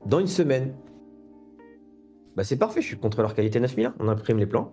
dans 0.06 0.20
une 0.20 0.28
semaine. 0.28 0.74
Bah 2.36 2.44
c'est 2.44 2.56
parfait, 2.56 2.80
je 2.80 2.86
suis 2.86 2.98
contrôleur 2.98 3.34
qualité 3.34 3.58
9001, 3.58 3.94
on 3.98 4.08
imprime 4.08 4.38
les 4.38 4.46
plans, 4.46 4.72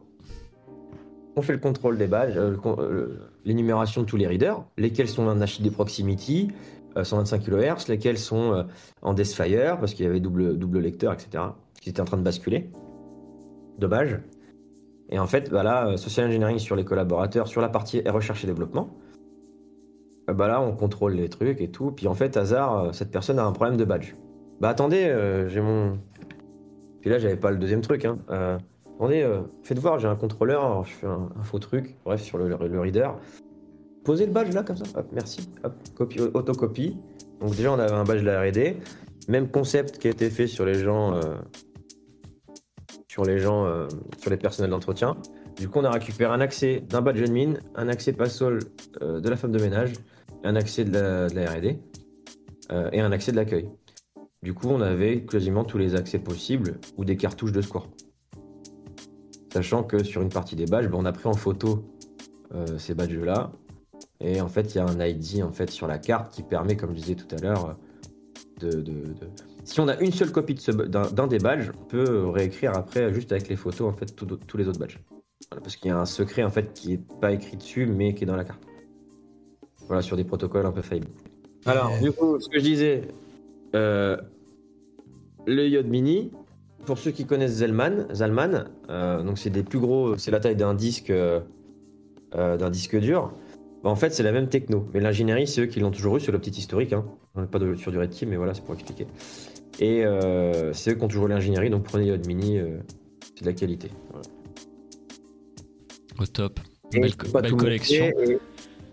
on 1.36 1.42
fait 1.42 1.54
le 1.54 1.60
contrôle 1.60 1.98
des 1.98 2.08
badges, 2.08 2.38
euh, 2.38 2.56
euh, 2.66 3.20
l'énumération 3.44 4.02
de 4.02 4.06
tous 4.06 4.18
les 4.18 4.28
readers, 4.28 4.64
lesquels 4.78 5.08
sont 5.10 5.28
en 5.28 5.40
HID 5.42 5.72
proximity, 5.72 6.50
euh, 6.98 7.04
125 7.04 7.44
kHz, 7.44 7.88
lesquels 7.90 8.18
sont 8.18 8.54
euh, 8.54 8.64
en 9.02 9.14
Deathfire, 9.14 9.78
parce 9.80 9.94
qu'il 9.94 10.06
y 10.06 10.10
avait 10.10 10.20
double, 10.20 10.80
lecteur, 10.80 11.14
etc., 11.14 11.44
qui 11.82 11.90
étaient 11.90 12.02
en 12.02 12.06
train 12.06 12.18
de 12.18 12.24
basculer. 12.24 12.70
Dommage. 13.78 14.20
Et 15.10 15.20
en 15.20 15.28
fait, 15.28 15.52
bah 15.52 15.64
là, 15.64 15.88
euh, 15.88 15.98
social 15.98 16.28
engineering 16.28 16.58
sur 16.58 16.76
les 16.76 16.86
collaborateurs, 16.86 17.48
sur 17.48 17.62
la 17.62 17.70
partie 17.70 18.02
recherche 18.08 18.44
et 18.44 18.48
développement, 18.48 18.90
euh, 20.30 20.34
bah 20.34 20.48
là, 20.48 20.62
on 20.62 20.74
contrôle 20.76 21.14
les 21.14 21.30
trucs 21.30 21.62
et 21.62 21.70
tout. 21.70 21.92
Puis 21.92 22.08
en 22.08 22.16
fait, 22.16 22.38
hasard, 22.38 22.78
euh, 22.78 22.92
cette 22.92 23.12
personne 23.12 23.40
a 23.40 23.46
un 23.46 23.52
problème 23.52 23.78
de 23.78 23.86
badge. 23.86 24.16
Bah 24.62 24.70
attendez, 24.70 25.06
euh, 25.06 25.50
j'ai 25.50 25.62
mon. 25.62 26.00
Puis 27.02 27.10
là, 27.10 27.20
j'avais 27.20 27.36
pas 27.36 27.52
le 27.52 27.58
deuxième 27.58 27.82
truc. 27.82 28.06
Hein. 28.06 28.18
Attendez, 28.96 29.22
euh, 29.24 29.42
faites 29.64 29.80
voir, 29.80 30.00
j'ai 30.00 30.08
un 30.08 30.16
contrôleur, 30.16 30.84
je 30.86 30.94
fais 30.94 31.08
un, 31.08 31.30
faux 31.44 31.60
truc, 31.60 31.98
bref, 32.06 32.22
sur 32.22 32.38
le, 32.38 32.80
reader. 32.80 33.10
Posez 34.04 34.26
le 34.26 34.32
badge 34.32 34.54
là, 34.54 34.64
comme 34.64 34.78
ça, 34.78 34.86
merci, 35.12 35.50
hop, 35.64 35.74
copie, 35.96 36.22
autocopie. 36.22 36.98
Donc 37.42 37.56
déjà, 37.56 37.72
on 37.72 37.80
avait 37.80 37.92
un 37.92 38.04
badge 38.04 38.22
de 38.22 38.26
la 38.26 38.42
R&D. 38.42 38.78
Même 39.28 39.50
concept 39.50 39.98
qui 39.98 40.08
a 40.08 40.12
été 40.12 40.30
fait 40.30 40.48
sur 40.48 40.66
les 40.66 40.76
gens, 40.76 41.16
euh, 41.16 41.36
sur 43.16 43.24
les 43.24 43.40
gens, 43.40 43.66
euh, 43.66 43.88
sur 44.20 44.30
les 44.30 44.36
personnels 44.36 44.72
d'entretien. 44.72 45.16
Du 45.58 45.70
coup, 45.70 45.80
on 45.80 45.86
a 45.86 45.90
récupéré 45.90 46.30
un 46.34 46.42
accès 46.42 46.82
d'un 46.82 47.02
badge 47.02 47.22
admin, 47.22 47.54
un 47.76 47.88
accès 47.88 48.12
passol 48.12 48.60
euh, 49.02 49.22
de 49.22 49.30
la 49.30 49.38
femme 49.38 49.54
de 49.54 49.60
ménage, 49.60 49.94
un 50.44 50.58
accès 50.58 50.84
de 50.84 50.92
la, 50.92 51.30
de 51.30 51.36
la 51.36 51.50
R&D 51.50 51.80
euh, 52.74 52.90
et 52.92 53.00
un 53.00 53.14
accès 53.14 53.32
de 53.32 53.38
l'accueil. 53.38 53.70
Du 54.44 54.54
coup, 54.54 54.68
on 54.70 54.82
avait 54.82 55.22
quasiment 55.22 55.64
tous 55.64 55.78
les 55.78 55.96
accès 55.96 56.20
possibles 56.20 56.78
ou 56.98 57.06
des 57.06 57.16
cartouches 57.16 57.54
de 57.54 57.62
score. 57.62 57.90
Sachant 59.56 59.84
que 59.84 60.04
sur 60.04 60.22
une 60.22 60.28
partie 60.28 60.58
des 60.58 60.66
badges, 60.66 60.90
ben, 60.90 60.98
on 61.00 61.06
a 61.06 61.14
pris 61.14 61.30
en 61.30 61.34
photo 61.34 61.86
euh, 62.54 62.78
ces 62.78 62.94
badges-là. 62.94 63.54
Et 64.20 64.42
en 64.42 64.50
fait, 64.50 64.76
il 64.76 64.80
y 64.80 64.82
a 64.82 64.86
un 64.86 65.00
ID 65.00 65.44
en 65.44 65.52
fait, 65.54 65.70
sur 65.70 65.88
la 65.88 65.98
carte 65.98 66.34
qui 66.34 66.44
permet, 66.44 66.76
comme 66.76 66.90
je 66.90 67.00
disais 67.00 67.16
tout 67.16 67.34
à 67.34 67.40
l'heure, 67.40 67.78
de, 68.60 68.84
Si 69.64 69.80
on 69.80 69.88
a 69.88 69.98
une 70.02 70.12
seule 70.12 70.34
copie 70.34 70.56
d'un 70.56 71.28
des 71.28 71.38
badges, 71.38 71.72
on 71.74 71.86
peut 71.86 72.28
réécrire 72.28 72.76
après 72.76 73.14
juste 73.14 73.32
avec 73.32 73.48
les 73.48 73.56
photos 73.56 73.88
en 73.88 73.94
fait 73.94 74.14
tous 74.14 74.58
les 74.58 74.68
autres 74.68 74.80
badges. 74.80 75.00
Parce 75.50 75.78
qu'il 75.78 75.88
y 75.88 75.92
a 75.94 75.98
un 75.98 76.06
secret 76.06 76.44
en 76.44 76.52
fait 76.52 76.74
qui 76.74 76.92
est 76.92 77.20
pas 77.22 77.32
écrit 77.32 77.56
dessus, 77.56 77.86
mais 77.86 78.14
qui 78.14 78.26
est 78.26 78.28
dans 78.28 78.36
la 78.36 78.44
carte. 78.44 78.62
Voilà, 79.88 80.02
sur 80.02 80.18
des 80.18 80.26
protocoles 80.26 80.66
un 80.66 80.74
peu 80.74 80.82
faillibles. 80.82 81.08
Alors, 81.66 81.98
du 82.02 82.12
coup, 82.12 82.42
ce 82.42 82.50
que 82.50 82.60
je 82.60 82.64
disais, 82.64 83.08
euh, 83.74 84.18
le 85.48 85.66
Yod 85.66 85.88
Mini, 85.88 86.34
pour 86.86 86.98
ceux 86.98 87.12
qui 87.12 87.26
connaissent 87.26 87.54
Zellman, 87.58 88.08
Zalman, 88.14 88.66
euh, 88.90 89.24
donc 89.24 89.38
c'est 89.38 89.50
des 89.50 89.64
plus 89.64 89.80
gros, 89.80 90.18
c'est 90.18 90.32
la 90.32 90.40
taille 90.40 90.56
d'un 90.56 90.74
disque, 90.74 91.10
euh, 91.10 91.40
euh, 92.36 92.58
d'un 92.58 92.70
disque 92.70 92.98
dur. 93.00 93.34
Bah, 93.84 93.90
en 93.90 93.96
fait, 93.96 94.12
c'est 94.14 94.24
la 94.24 94.32
même 94.32 94.48
techno, 94.50 94.88
mais 94.94 95.00
l'ingénierie, 95.00 95.48
c'est 95.48 95.62
eux 95.62 95.66
qui 95.68 95.80
l'ont 95.80 95.92
toujours 95.92 96.18
eu, 96.18 96.20
c'est 96.20 96.32
le 96.32 96.40
petit 96.40 96.52
historique. 96.60 96.94
Hein. 96.94 97.06
On 97.36 97.42
n'est 97.42 97.48
pas 97.48 97.60
de- 97.60 97.76
sur 97.76 97.92
du 97.92 97.98
Red 98.00 98.10
Team, 98.10 98.30
mais 98.30 98.36
voilà, 98.38 98.54
c'est 98.54 98.64
pour 98.64 98.74
expliquer. 98.76 99.08
Et 99.80 100.06
euh, 100.06 100.74
c'est 100.74 100.92
eux 100.92 100.96
qui 100.96 101.04
ont 101.04 101.08
toujours 101.08 101.28
l'ingénierie, 101.28 101.70
donc 101.70 101.84
prenez 101.84 102.06
Yod 102.08 102.26
Mini, 102.28 102.60
c'est 103.36 103.42
de 103.42 103.46
la 103.48 103.54
qualité. 103.54 103.90
Voilà. 104.12 104.26
Au 106.20 106.26
top. 106.26 106.60
Et 106.94 107.00
Belle, 107.02 107.16
pas 107.34 107.42
belle 107.42 107.56
collection. 107.56 108.06
et 108.06 108.38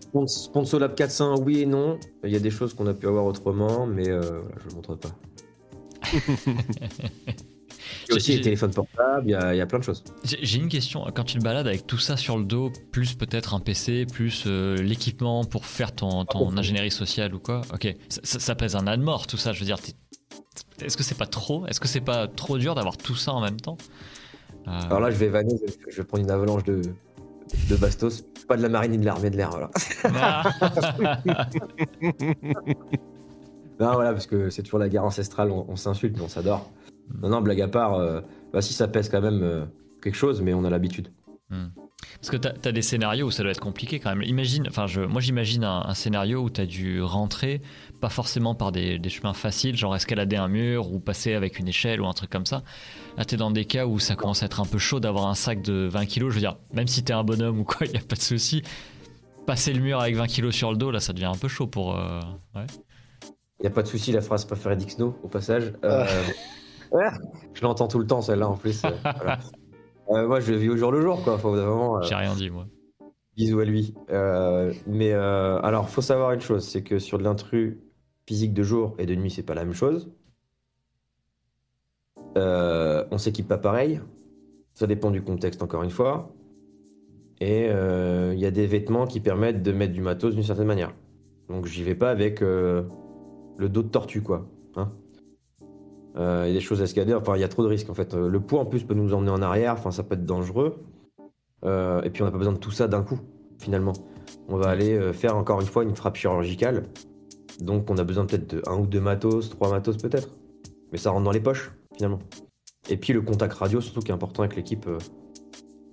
Spons- 0.01 0.27
Sponsolab 0.27 0.93
400, 0.93 1.41
oui 1.41 1.61
et 1.61 1.65
non. 1.65 1.97
Il 2.23 2.31
y 2.31 2.35
a 2.35 2.39
des 2.39 2.49
choses 2.51 2.73
qu'on 2.73 2.85
a 2.87 2.93
pu 2.93 3.07
avoir 3.07 3.25
autrement, 3.25 3.87
mais 3.87 4.09
euh, 4.09 4.19
voilà, 4.21 4.55
je 4.59 4.65
ne 4.65 4.69
le 4.71 4.75
montre 4.75 4.95
pas. 4.95 5.09
Il 8.07 8.11
y 8.11 8.13
a 8.13 8.15
aussi 8.15 8.35
les 8.35 8.41
téléphones 8.41 8.71
portables, 8.73 9.23
il 9.25 9.31
y, 9.31 9.35
a, 9.35 9.53
il 9.53 9.57
y 9.57 9.61
a 9.61 9.65
plein 9.65 9.79
de 9.79 9.83
choses. 9.83 10.03
J'ai 10.23 10.57
une 10.59 10.69
question. 10.69 11.05
Quand 11.13 11.23
tu 11.23 11.37
te 11.37 11.43
balades 11.43 11.67
avec 11.67 11.85
tout 11.87 11.97
ça 11.97 12.17
sur 12.17 12.37
le 12.37 12.43
dos, 12.45 12.71
plus 12.91 13.13
peut-être 13.15 13.53
un 13.53 13.59
PC, 13.59 14.05
plus 14.11 14.43
euh, 14.47 14.75
l'équipement 14.77 15.43
pour 15.45 15.65
faire 15.65 15.93
ton, 15.93 16.25
ingénierie 16.57 16.91
sociale 16.91 17.33
ou 17.35 17.39
quoi, 17.39 17.61
ok, 17.73 17.95
ça, 18.09 18.21
ça- 18.23 18.39
ça 18.39 18.55
pèse 18.55 18.75
un 18.75 18.87
âne 18.87 19.01
mort 19.01 19.27
tout 19.27 19.37
ça. 19.37 19.53
Je 19.53 19.59
veux 19.59 19.65
dire, 19.65 19.77
est-ce 20.81 20.97
que 20.97 21.03
c'est 21.03 21.17
pas 21.17 21.25
trop? 21.27 21.65
Est-ce 21.67 21.79
que 21.79 21.87
c'est 21.87 22.01
pas 22.01 22.27
trop 22.27 22.57
dur 22.57 22.75
d'avoir 22.75 22.97
tout 22.97 23.15
ça 23.15 23.31
en 23.33 23.41
même 23.41 23.59
temps? 23.59 23.77
Euh, 24.67 24.71
Alors 24.85 24.99
là, 24.99 25.11
je 25.11 25.17
vais 25.17 25.27
vanner, 25.29 25.55
je 25.59 25.65
vais- 25.71 25.91
je 25.91 25.97
vais 25.97 26.03
prendre 26.03 26.23
une 26.23 26.31
avalanche 26.31 26.63
de, 26.63 26.81
de 27.69 27.75
bastos. 27.75 28.23
Pas 28.47 28.57
de 28.57 28.61
la 28.61 28.69
marine 28.69 28.91
ni 28.91 28.97
de 28.97 29.05
l'armée 29.05 29.29
de 29.29 29.37
l'air, 29.37 29.49
voilà. 29.51 29.69
ah. 30.15 30.43
Non, 33.79 33.93
voilà, 33.93 34.13
parce 34.13 34.27
que 34.27 34.49
c'est 34.49 34.61
toujours 34.63 34.79
la 34.79 34.87
guerre 34.87 35.03
ancestrale, 35.03 35.49
on, 35.51 35.65
on 35.67 35.75
s'insulte, 35.75 36.15
mais 36.17 36.23
on 36.23 36.27
s'adore. 36.29 36.69
Non, 37.21 37.29
non, 37.29 37.41
blague 37.41 37.61
à 37.61 37.67
part, 37.67 37.95
euh, 37.95 38.21
bah, 38.51 38.61
si 38.61 38.73
ça 38.73 38.87
pèse 38.87 39.09
quand 39.09 39.21
même 39.21 39.41
euh, 39.43 39.65
quelque 40.01 40.15
chose, 40.15 40.41
mais 40.41 40.53
on 40.53 40.63
a 40.65 40.69
l'habitude. 40.69 41.09
Parce 42.15 42.31
que 42.31 42.37
t'as 42.37 42.51
as 42.67 42.71
des 42.71 42.81
scénarios 42.81 43.27
où 43.27 43.31
ça 43.31 43.43
doit 43.43 43.51
être 43.51 43.59
compliqué 43.59 43.99
quand 43.99 44.09
même. 44.09 44.23
Imagine, 44.23 44.65
enfin, 44.67 44.87
je, 44.87 45.01
moi 45.01 45.21
j'imagine 45.21 45.63
un, 45.63 45.83
un 45.85 45.93
scénario 45.93 46.41
où 46.41 46.49
t'as 46.49 46.65
dû 46.65 47.01
rentrer, 47.01 47.61
pas 48.01 48.09
forcément 48.09 48.55
par 48.55 48.71
des, 48.71 48.97
des 48.97 49.09
chemins 49.09 49.33
faciles, 49.33 49.77
genre 49.77 49.95
escalader 49.95 50.35
un 50.35 50.47
mur 50.47 50.91
ou 50.91 50.99
passer 50.99 51.33
avec 51.33 51.59
une 51.59 51.67
échelle 51.67 52.01
ou 52.01 52.07
un 52.07 52.13
truc 52.13 52.29
comme 52.29 52.45
ça. 52.45 52.63
Là, 53.17 53.25
t'es 53.25 53.37
dans 53.37 53.51
des 53.51 53.65
cas 53.65 53.85
où 53.85 53.99
ça 53.99 54.15
commence 54.15 54.41
à 54.41 54.47
être 54.47 54.59
un 54.61 54.65
peu 54.65 54.79
chaud 54.79 54.99
d'avoir 54.99 55.27
un 55.27 55.35
sac 55.35 55.61
de 55.61 55.87
20 55.91 56.05
kilos. 56.05 56.31
Je 56.31 56.35
veux 56.35 56.41
dire, 56.41 56.57
même 56.73 56.87
si 56.87 57.03
t'es 57.03 57.13
un 57.13 57.23
bonhomme 57.23 57.59
ou 57.59 57.63
quoi, 57.63 57.85
y 57.93 57.97
a 57.97 58.01
pas 58.01 58.15
de 58.15 58.21
souci. 58.21 58.63
Passer 59.45 59.73
le 59.73 59.81
mur 59.81 59.99
avec 59.99 60.15
20 60.15 60.25
kilos 60.27 60.55
sur 60.55 60.71
le 60.71 60.77
dos, 60.77 60.89
là, 60.91 60.99
ça 60.99 61.13
devient 61.13 61.25
un 61.25 61.37
peu 61.37 61.47
chaud 61.47 61.67
pour. 61.67 61.97
euh, 61.97 62.19
ouais. 62.55 62.65
Il 63.59 63.63
n'y 63.63 63.67
a 63.67 63.71
pas 63.71 63.83
de 63.83 63.87
souci, 63.87 64.11
la 64.11 64.21
phrase 64.21 64.45
préférée 64.45 64.75
d'Ixno, 64.75 65.17
au 65.23 65.27
passage. 65.27 65.73
Euh, 65.83 66.03
ouais, 66.03 66.35
je 67.53 67.61
l'entends 67.63 67.87
tout 67.87 67.99
le 67.99 68.07
temps, 68.07 68.21
celle-là, 68.21 68.47
en 68.49 68.55
plus. 68.57 68.83
euh, 68.85 68.89
voilà. 69.17 69.39
Euh, 70.11 70.27
moi, 70.27 70.39
je 70.39 70.53
vis 70.53 70.69
au 70.69 70.77
jour 70.77 70.91
le 70.91 71.01
jour, 71.01 71.23
quoi. 71.23 71.37
Faut 71.37 71.51
vraiment. 71.51 71.97
euh, 71.97 72.01
J'ai 72.03 72.15
rien 72.15 72.33
dit, 72.35 72.49
moi. 72.49 72.65
Bisous 73.35 73.59
à 73.59 73.65
lui. 73.65 73.93
Euh, 74.11 74.71
mais 74.85 75.11
alors, 75.13 75.89
faut 75.89 76.01
savoir 76.01 76.33
une 76.33 76.41
chose, 76.41 76.67
c'est 76.67 76.83
que 76.83 76.99
sur 76.99 77.17
de 77.17 77.23
l'intrus 77.23 77.77
physique 78.27 78.53
de 78.53 78.63
jour 78.63 78.95
et 78.99 79.05
de 79.05 79.15
nuit, 79.15 79.31
c'est 79.31 79.43
pas 79.43 79.55
la 79.55 79.65
même 79.65 79.73
chose. 79.73 80.11
On 82.35 83.17
s'équipe 83.17 83.47
pas 83.47 83.57
pareil. 83.57 84.01
Ça 84.73 84.87
dépend 84.87 85.11
du 85.11 85.21
contexte, 85.21 85.61
encore 85.63 85.83
une 85.83 85.89
fois. 85.91 86.31
Et 87.39 87.65
il 87.67 88.39
y 88.39 88.45
a 88.45 88.51
des 88.51 88.67
vêtements 88.67 89.07
qui 89.07 89.19
permettent 89.19 89.63
de 89.63 89.71
mettre 89.71 89.93
du 89.93 90.01
matos 90.01 90.35
d'une 90.35 90.43
certaine 90.43 90.67
manière. 90.67 90.93
Donc, 91.49 91.65
j'y 91.65 91.83
vais 91.83 91.95
pas 91.95 92.09
avec 92.11 92.41
le 92.41 92.85
dos 93.57 93.81
de 93.83 93.89
tortue, 93.89 94.21
quoi. 94.21 94.45
hein. 94.75 94.89
Il 96.15 96.21
y 96.21 96.51
a 96.51 96.53
des 96.53 96.59
choses 96.59 96.81
à 96.81 96.83
escalader. 96.83 97.13
Enfin, 97.13 97.35
il 97.35 97.41
y 97.41 97.43
a 97.43 97.47
trop 97.47 97.63
de 97.63 97.67
risques, 97.67 97.89
en 97.89 97.93
fait. 97.93 98.13
Euh, 98.13 98.29
Le 98.29 98.39
poids, 98.39 98.59
en 98.59 98.65
plus, 98.65 98.83
peut 98.83 98.93
nous 98.93 99.13
emmener 99.13 99.31
en 99.31 99.41
arrière. 99.41 99.73
Enfin, 99.73 99.91
ça 99.91 100.03
peut 100.03 100.15
être 100.15 100.25
dangereux. 100.25 100.83
Euh, 101.65 102.01
et 102.03 102.09
puis 102.09 102.21
on 102.21 102.25
n'a 102.25 102.31
pas 102.31 102.37
besoin 102.37 102.53
de 102.53 102.59
tout 102.59 102.71
ça 102.71 102.87
d'un 102.87 103.03
coup, 103.03 103.19
finalement. 103.59 103.93
On 104.49 104.57
va 104.57 104.69
aller 104.69 104.93
euh, 104.93 105.13
faire 105.13 105.37
encore 105.37 105.61
une 105.61 105.67
fois 105.67 105.83
une 105.83 105.95
frappe 105.95 106.17
chirurgicale. 106.17 106.83
Donc 107.61 107.89
on 107.89 107.97
a 107.97 108.03
besoin 108.03 108.25
peut-être 108.25 108.55
de 108.55 108.61
un 108.67 108.77
ou 108.77 108.85
deux 108.85 108.99
matos, 108.99 109.49
trois 109.49 109.69
matos 109.69 109.97
peut-être. 109.97 110.29
Mais 110.91 110.97
ça 110.97 111.11
rentre 111.11 111.23
dans 111.23 111.31
les 111.31 111.39
poches, 111.39 111.71
finalement. 111.95 112.19
Et 112.89 112.97
puis 112.97 113.13
le 113.13 113.21
contact 113.21 113.53
radio, 113.53 113.79
surtout 113.79 114.01
qui 114.01 114.11
est 114.11 114.13
important 114.13 114.43
avec 114.43 114.55
l'équipe 114.55 114.89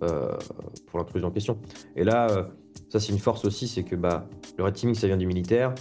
pour 0.01 0.99
l'intrusion 0.99 1.29
en 1.29 1.31
question. 1.31 1.59
Et 1.95 2.03
là, 2.03 2.49
ça 2.89 2.99
c'est 2.99 3.13
une 3.13 3.19
force 3.19 3.45
aussi, 3.45 3.69
c'est 3.69 3.85
que 3.85 3.95
bah, 3.95 4.27
le 4.59 4.65
red 4.65 4.75
teaming 4.75 4.97
ça 4.97 5.07
vient 5.07 5.17
du 5.17 5.27
militaire. 5.27 5.75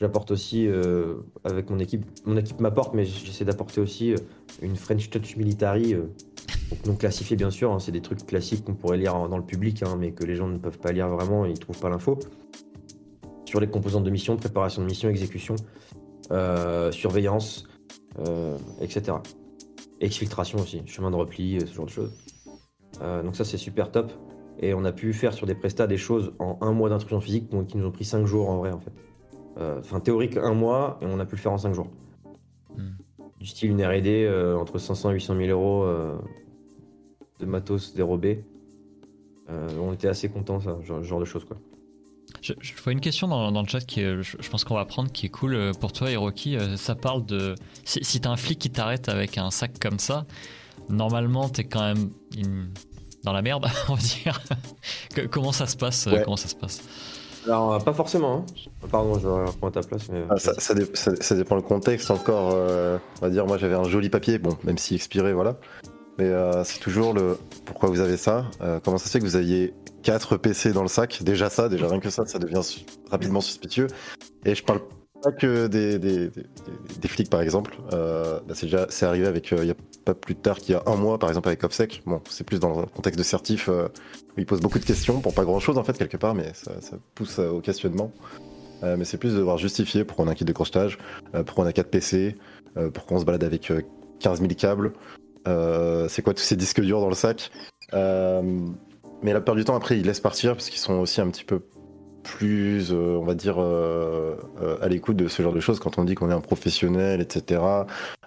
J'apporte 0.00 0.30
aussi 0.30 0.66
euh, 0.66 1.14
avec 1.44 1.70
mon 1.70 1.78
équipe, 1.78 2.04
mon 2.26 2.36
équipe 2.36 2.60
m'apporte, 2.60 2.92
mais 2.94 3.06
j'essaie 3.06 3.46
d'apporter 3.46 3.80
aussi 3.80 4.12
euh, 4.12 4.18
une 4.60 4.76
French 4.76 5.08
Touch 5.08 5.36
Military 5.36 5.94
euh, 5.94 6.02
non 6.84 6.96
classifié 6.96 7.34
bien 7.34 7.50
sûr, 7.50 7.72
hein, 7.72 7.78
c'est 7.78 7.92
des 7.92 8.02
trucs 8.02 8.26
classiques 8.26 8.64
qu'on 8.64 8.74
pourrait 8.74 8.98
lire 8.98 9.28
dans 9.28 9.38
le 9.38 9.44
public, 9.44 9.82
hein, 9.82 9.96
mais 9.98 10.12
que 10.12 10.24
les 10.24 10.34
gens 10.34 10.48
ne 10.48 10.58
peuvent 10.58 10.78
pas 10.78 10.92
lire 10.92 11.08
vraiment 11.08 11.46
et 11.46 11.50
ils 11.50 11.58
trouvent 11.58 11.78
pas 11.78 11.88
l'info. 11.88 12.18
Sur 13.46 13.60
les 13.60 13.68
composantes 13.68 14.04
de 14.04 14.10
mission, 14.10 14.36
préparation 14.36 14.82
de 14.82 14.86
mission, 14.86 15.08
exécution, 15.08 15.56
euh, 16.30 16.92
surveillance, 16.92 17.66
etc. 18.80 19.18
Exfiltration 20.00 20.58
aussi, 20.58 20.82
chemin 20.84 21.10
de 21.10 21.16
repli, 21.16 21.58
ce 21.60 21.72
genre 21.72 21.86
de 21.86 21.90
choses. 21.90 22.12
Donc 23.00 23.36
ça 23.36 23.44
c'est 23.44 23.58
super 23.58 23.90
top. 23.90 24.12
Et 24.58 24.74
on 24.74 24.84
a 24.84 24.92
pu 24.92 25.12
faire 25.12 25.32
sur 25.32 25.46
des 25.46 25.54
prestats 25.54 25.86
des 25.86 25.98
choses 25.98 26.32
en 26.38 26.58
un 26.62 26.72
mois 26.72 26.88
d'intrusion 26.88 27.20
physique 27.20 27.48
qui 27.68 27.76
nous 27.76 27.86
ont 27.86 27.92
pris 27.92 28.04
5 28.04 28.26
jours 28.26 28.50
en 28.50 28.56
vrai 28.56 28.72
en 28.72 28.80
fait. 28.80 28.92
Euh, 29.58 29.78
Enfin 29.80 30.00
théorique 30.00 30.36
un 30.36 30.54
mois 30.54 30.98
et 31.00 31.06
on 31.06 31.18
a 31.18 31.24
pu 31.24 31.36
le 31.36 31.40
faire 31.40 31.52
en 31.52 31.58
5 31.58 31.72
jours. 31.72 31.88
Hmm. 32.76 32.90
Du 33.40 33.46
style 33.46 33.70
une 33.70 33.84
R&D 33.84 34.24
euh, 34.24 34.56
entre 34.58 34.78
500 34.78 35.10
et 35.10 35.14
800 35.14 35.36
000 35.36 35.48
euros 35.50 35.84
euh, 35.84 36.16
de 37.40 37.46
matos 37.46 37.94
dérobé. 37.94 38.44
Euh, 39.48 39.68
on 39.80 39.92
était 39.92 40.08
assez 40.08 40.28
contents, 40.28 40.60
ça, 40.60 40.76
genre, 40.82 41.02
genre 41.02 41.20
de 41.20 41.24
choses 41.24 41.44
quoi. 41.44 41.56
Je, 42.42 42.52
je 42.60 42.72
vois 42.82 42.92
une 42.92 43.00
question 43.00 43.28
dans, 43.28 43.52
dans 43.52 43.62
le 43.62 43.68
chat 43.68 43.80
qui 43.80 44.00
est, 44.00 44.20
je, 44.22 44.36
je 44.40 44.50
pense 44.50 44.64
qu'on 44.64 44.74
va 44.74 44.84
prendre 44.84 45.10
qui 45.12 45.26
est 45.26 45.30
cool 45.30 45.70
pour 45.80 45.92
toi, 45.92 46.10
Hiroki. 46.10 46.58
Ça 46.76 46.94
parle 46.96 47.24
de. 47.24 47.54
Si, 47.84 48.02
si 48.04 48.20
t'as 48.20 48.30
un 48.30 48.36
flic 48.36 48.58
qui 48.58 48.70
t'arrête 48.70 49.08
avec 49.08 49.38
un 49.38 49.50
sac 49.50 49.78
comme 49.78 49.98
ça, 50.00 50.26
normalement 50.88 51.48
t'es 51.48 51.64
quand 51.64 51.82
même 51.82 52.10
une- 52.36 52.70
dans 53.24 53.32
la 53.32 53.42
merde, 53.42 53.66
on 53.88 53.94
va 53.94 54.00
dire. 54.02 54.40
Que- 55.14 55.26
comment 55.26 55.52
ça 55.52 55.66
se 55.66 55.76
passe 55.76 56.06
Ouais. 56.06 56.22
Comment 56.24 56.36
ça 56.36 56.48
se 56.48 56.56
passe? 56.56 56.82
Alors, 57.46 57.74
euh, 57.74 57.78
pas 57.78 57.92
forcément. 57.92 58.44
hein. 58.48 58.86
Pardon, 58.90 59.18
je 59.18 59.28
vais 59.28 59.44
reprendre 59.46 59.72
ta 59.72 59.80
place. 59.82 60.08
Mais... 60.12 60.24
Ah, 60.28 60.36
ça, 60.38 60.54
ça 60.58 60.74
dé- 60.74 60.86
ça- 60.94 61.14
ça 61.20 61.34
dépend 61.34 61.56
le 61.56 61.62
contexte 61.62 62.10
encore. 62.10 62.50
euh, 62.54 62.98
on 63.18 63.26
va 63.26 63.30
dire, 63.30 63.46
moi 63.46 63.56
j'avais 63.58 63.74
un 63.74 63.84
joli 63.84 64.10
papier, 64.10 64.38
bon, 64.38 64.56
même 64.64 64.78
si 64.78 64.94
expiré, 64.94 65.32
voilà. 65.32 65.56
Mais 66.18 66.24
euh, 66.24 66.64
c'est 66.64 66.80
toujours 66.80 67.12
le 67.12 67.36
pourquoi 67.64 67.88
vous 67.90 68.00
avez 68.00 68.16
ça. 68.16 68.46
euh, 68.62 68.80
comment 68.82 68.98
ça 68.98 69.06
se 69.06 69.10
fait 69.10 69.18
que 69.20 69.24
vous 69.24 69.36
aviez 69.36 69.74
4 70.02 70.36
PC 70.36 70.72
dans 70.72 70.82
le 70.82 70.88
sac? 70.88 71.22
Déjà 71.22 71.50
ça, 71.50 71.68
déjà 71.68 71.88
rien 71.88 72.00
que 72.00 72.10
ça, 72.10 72.24
ça 72.26 72.38
devient 72.38 72.62
su- 72.62 72.84
rapidement 73.10 73.40
suspicieux. 73.42 73.86
Et 74.44 74.54
je 74.54 74.64
parle 74.64 74.80
pas 75.22 75.32
que 75.32 75.66
des, 75.66 75.98
des, 75.98 76.28
des- 76.28 76.46
des 77.00 77.08
flics 77.08 77.28
par 77.30 77.42
exemple. 77.42 77.76
Euh, 77.92 78.40
là, 78.48 78.54
c'est 78.54 78.66
déjà 78.66 78.86
c'est 78.88 79.04
arrivé 79.06 79.26
avec 79.26 79.52
euh, 79.52 79.58
il 79.60 79.68
y 79.68 79.70
a 79.70 79.74
pas 80.04 80.14
plus 80.14 80.36
tard 80.36 80.58
qu'il 80.58 80.74
y 80.74 80.78
a 80.78 80.82
un 80.86 80.96
mois 80.96 81.18
par 81.18 81.28
exemple 81.28 81.48
avec 81.48 81.62
OffSec. 81.64 82.02
Bon, 82.06 82.20
c'est 82.30 82.44
plus 82.44 82.60
dans 82.60 82.80
le 82.80 82.86
contexte 82.86 83.18
de 83.18 83.24
certif 83.24 83.68
euh, 84.36 84.40
ils 84.42 84.46
posent 84.46 84.60
beaucoup 84.60 84.78
de 84.78 84.84
questions 84.84 85.20
pour 85.20 85.34
pas 85.34 85.44
grand 85.44 85.60
chose 85.60 85.78
en 85.78 85.84
fait 85.84 85.96
quelque 85.96 86.16
part, 86.16 86.34
mais 86.34 86.52
ça, 86.54 86.72
pousse 87.14 87.38
euh, 87.38 87.50
au 87.50 87.60
questionnement. 87.60 88.12
Euh, 88.82 88.96
mais 88.98 89.04
c'est 89.06 89.16
plus 89.16 89.32
de 89.32 89.38
devoir 89.38 89.56
justifier 89.58 90.04
pourquoi 90.04 90.26
on 90.26 90.28
a 90.28 90.32
un 90.32 90.34
kit 90.34 90.44
de 90.44 90.52
crochetage, 90.52 90.98
euh, 91.34 91.42
pourquoi 91.42 91.64
on 91.64 91.66
a 91.66 91.72
4 91.72 91.88
PC, 91.88 92.36
euh, 92.76 92.90
pourquoi 92.90 93.16
on 93.16 93.20
se 93.20 93.24
balade 93.24 93.44
avec 93.44 93.70
euh, 93.70 93.80
15 94.20 94.40
000 94.40 94.52
câbles, 94.54 94.92
Euh, 95.48 96.08
c'est 96.08 96.22
quoi 96.22 96.34
tous 96.34 96.42
ces 96.42 96.56
disques 96.56 96.80
durs 96.80 97.00
dans 97.00 97.08
le 97.08 97.14
sac? 97.14 97.50
Euh, 97.94 98.42
Mais 99.22 99.32
la 99.32 99.40
plupart 99.40 99.54
du 99.54 99.64
temps, 99.64 99.76
après, 99.76 99.96
ils 99.98 100.04
laissent 100.04 100.20
partir 100.20 100.52
parce 100.54 100.68
qu'ils 100.68 100.80
sont 100.80 100.94
aussi 100.94 101.20
un 101.20 101.30
petit 101.30 101.44
peu 101.44 101.60
plus, 102.26 102.90
euh, 102.90 103.16
on 103.20 103.24
va 103.24 103.34
dire, 103.34 103.56
euh, 103.58 104.36
euh, 104.60 104.76
à 104.82 104.88
l'écoute 104.88 105.16
de 105.16 105.28
ce 105.28 105.42
genre 105.42 105.52
de 105.52 105.60
choses 105.60 105.78
quand 105.78 105.98
on 105.98 106.04
dit 106.04 106.14
qu'on 106.14 106.30
est 106.30 106.34
un 106.34 106.40
professionnel, 106.40 107.20
etc. 107.20 107.60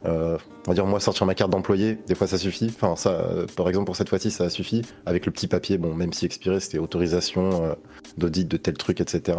On 0.05 0.37
va 0.65 0.73
dire, 0.73 0.85
moi, 0.85 0.99
sortir 0.99 1.25
ma 1.25 1.35
carte 1.35 1.51
d'employé, 1.51 1.97
des 2.07 2.15
fois, 2.15 2.25
ça 2.25 2.37
suffit. 2.37 2.71
Enfin, 2.73 2.95
ça, 2.95 3.25
par 3.55 3.67
exemple, 3.67 3.85
pour 3.85 3.95
cette 3.95 4.09
fois-ci, 4.09 4.31
ça 4.31 4.49
suffit. 4.49 4.83
Avec 5.05 5.25
le 5.25 5.31
petit 5.31 5.47
papier, 5.47 5.77
bon, 5.77 5.93
même 5.93 6.13
si 6.13 6.25
expiré, 6.25 6.59
c'était 6.59 6.79
autorisation 6.79 7.75
d'audit 8.17 8.47
de 8.47 8.57
tel 8.57 8.75
truc, 8.75 9.01
etc. 9.01 9.37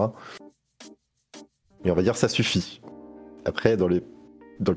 Mais 1.85 1.91
on 1.91 1.95
va 1.95 2.03
dire, 2.03 2.17
ça 2.17 2.29
suffit. 2.29 2.83
Après, 3.47 3.77
dans 3.77 3.89
le 3.89 4.03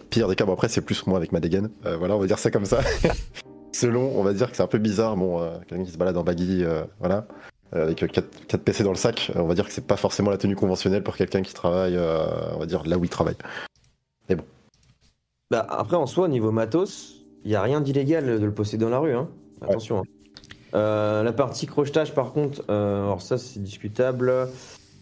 pire 0.10 0.30
des 0.30 0.36
cas, 0.36 0.46
bon 0.46 0.54
après 0.54 0.70
c'est 0.70 0.82
plus 0.82 1.06
moi 1.06 1.18
avec 1.18 1.34
ma 1.34 1.42
dégaine, 1.42 1.70
voilà, 1.84 2.16
on 2.16 2.20
va 2.20 2.28
dire 2.28 2.40
ça 2.40 2.50
comme 2.50 2.66
ça. 2.66 2.80
Selon, 3.74 4.18
on 4.18 4.24
va 4.24 4.34
dire 4.34 4.50
que 4.50 4.56
c'est 4.56 4.64
un 4.64 4.68
peu 4.68 4.78
bizarre, 4.78 5.18
bon, 5.18 5.46
quelqu'un 5.68 5.84
qui 5.84 5.92
se 5.92 5.98
balade 5.98 6.16
en 6.16 6.24
baggy, 6.24 6.64
voilà, 7.00 7.28
avec 7.72 8.06
4, 8.12 8.58
PC 8.58 8.84
dans 8.84 8.92
le 8.92 8.96
sac, 8.98 9.32
euh, 9.36 9.40
on 9.40 9.48
va 9.48 9.56
dire 9.56 9.66
que 9.66 9.72
c'est 9.74 9.88
pas 9.88 9.98
forcément 9.98 10.30
la 10.30 10.38
tenue 10.38 10.56
conventionnelle 10.56 11.04
pour 11.04 11.16
quelqu'un 11.16 11.42
qui 11.42 11.54
travaille, 11.54 11.96
euh, 11.98 12.26
on 12.54 12.60
va 12.60 12.66
dire 12.66 12.84
là 12.86 12.98
où 12.98 13.04
il 13.04 13.10
travaille. 13.10 13.36
Bah, 15.52 15.66
après, 15.70 15.98
en 15.98 16.06
soi, 16.08 16.26
au 16.26 16.28
niveau 16.30 16.52
matos, 16.52 17.22
il 17.44 17.50
n'y 17.50 17.56
a 17.56 17.62
rien 17.62 17.82
d'illégal 17.82 18.26
de 18.40 18.46
le 18.46 18.54
posséder 18.54 18.84
dans 18.86 18.90
la 18.90 19.00
rue. 19.00 19.14
Hein. 19.14 19.30
Attention. 19.62 20.00
hein. 20.00 20.04
Euh, 20.76 21.22
la 21.22 21.34
partie 21.34 21.68
crochetage, 21.68 22.14
par 22.16 22.32
contre, 22.34 22.64
euh, 22.70 23.04
alors 23.04 23.22
ça, 23.22 23.38
c'est 23.38 23.62
discutable. 23.62 24.48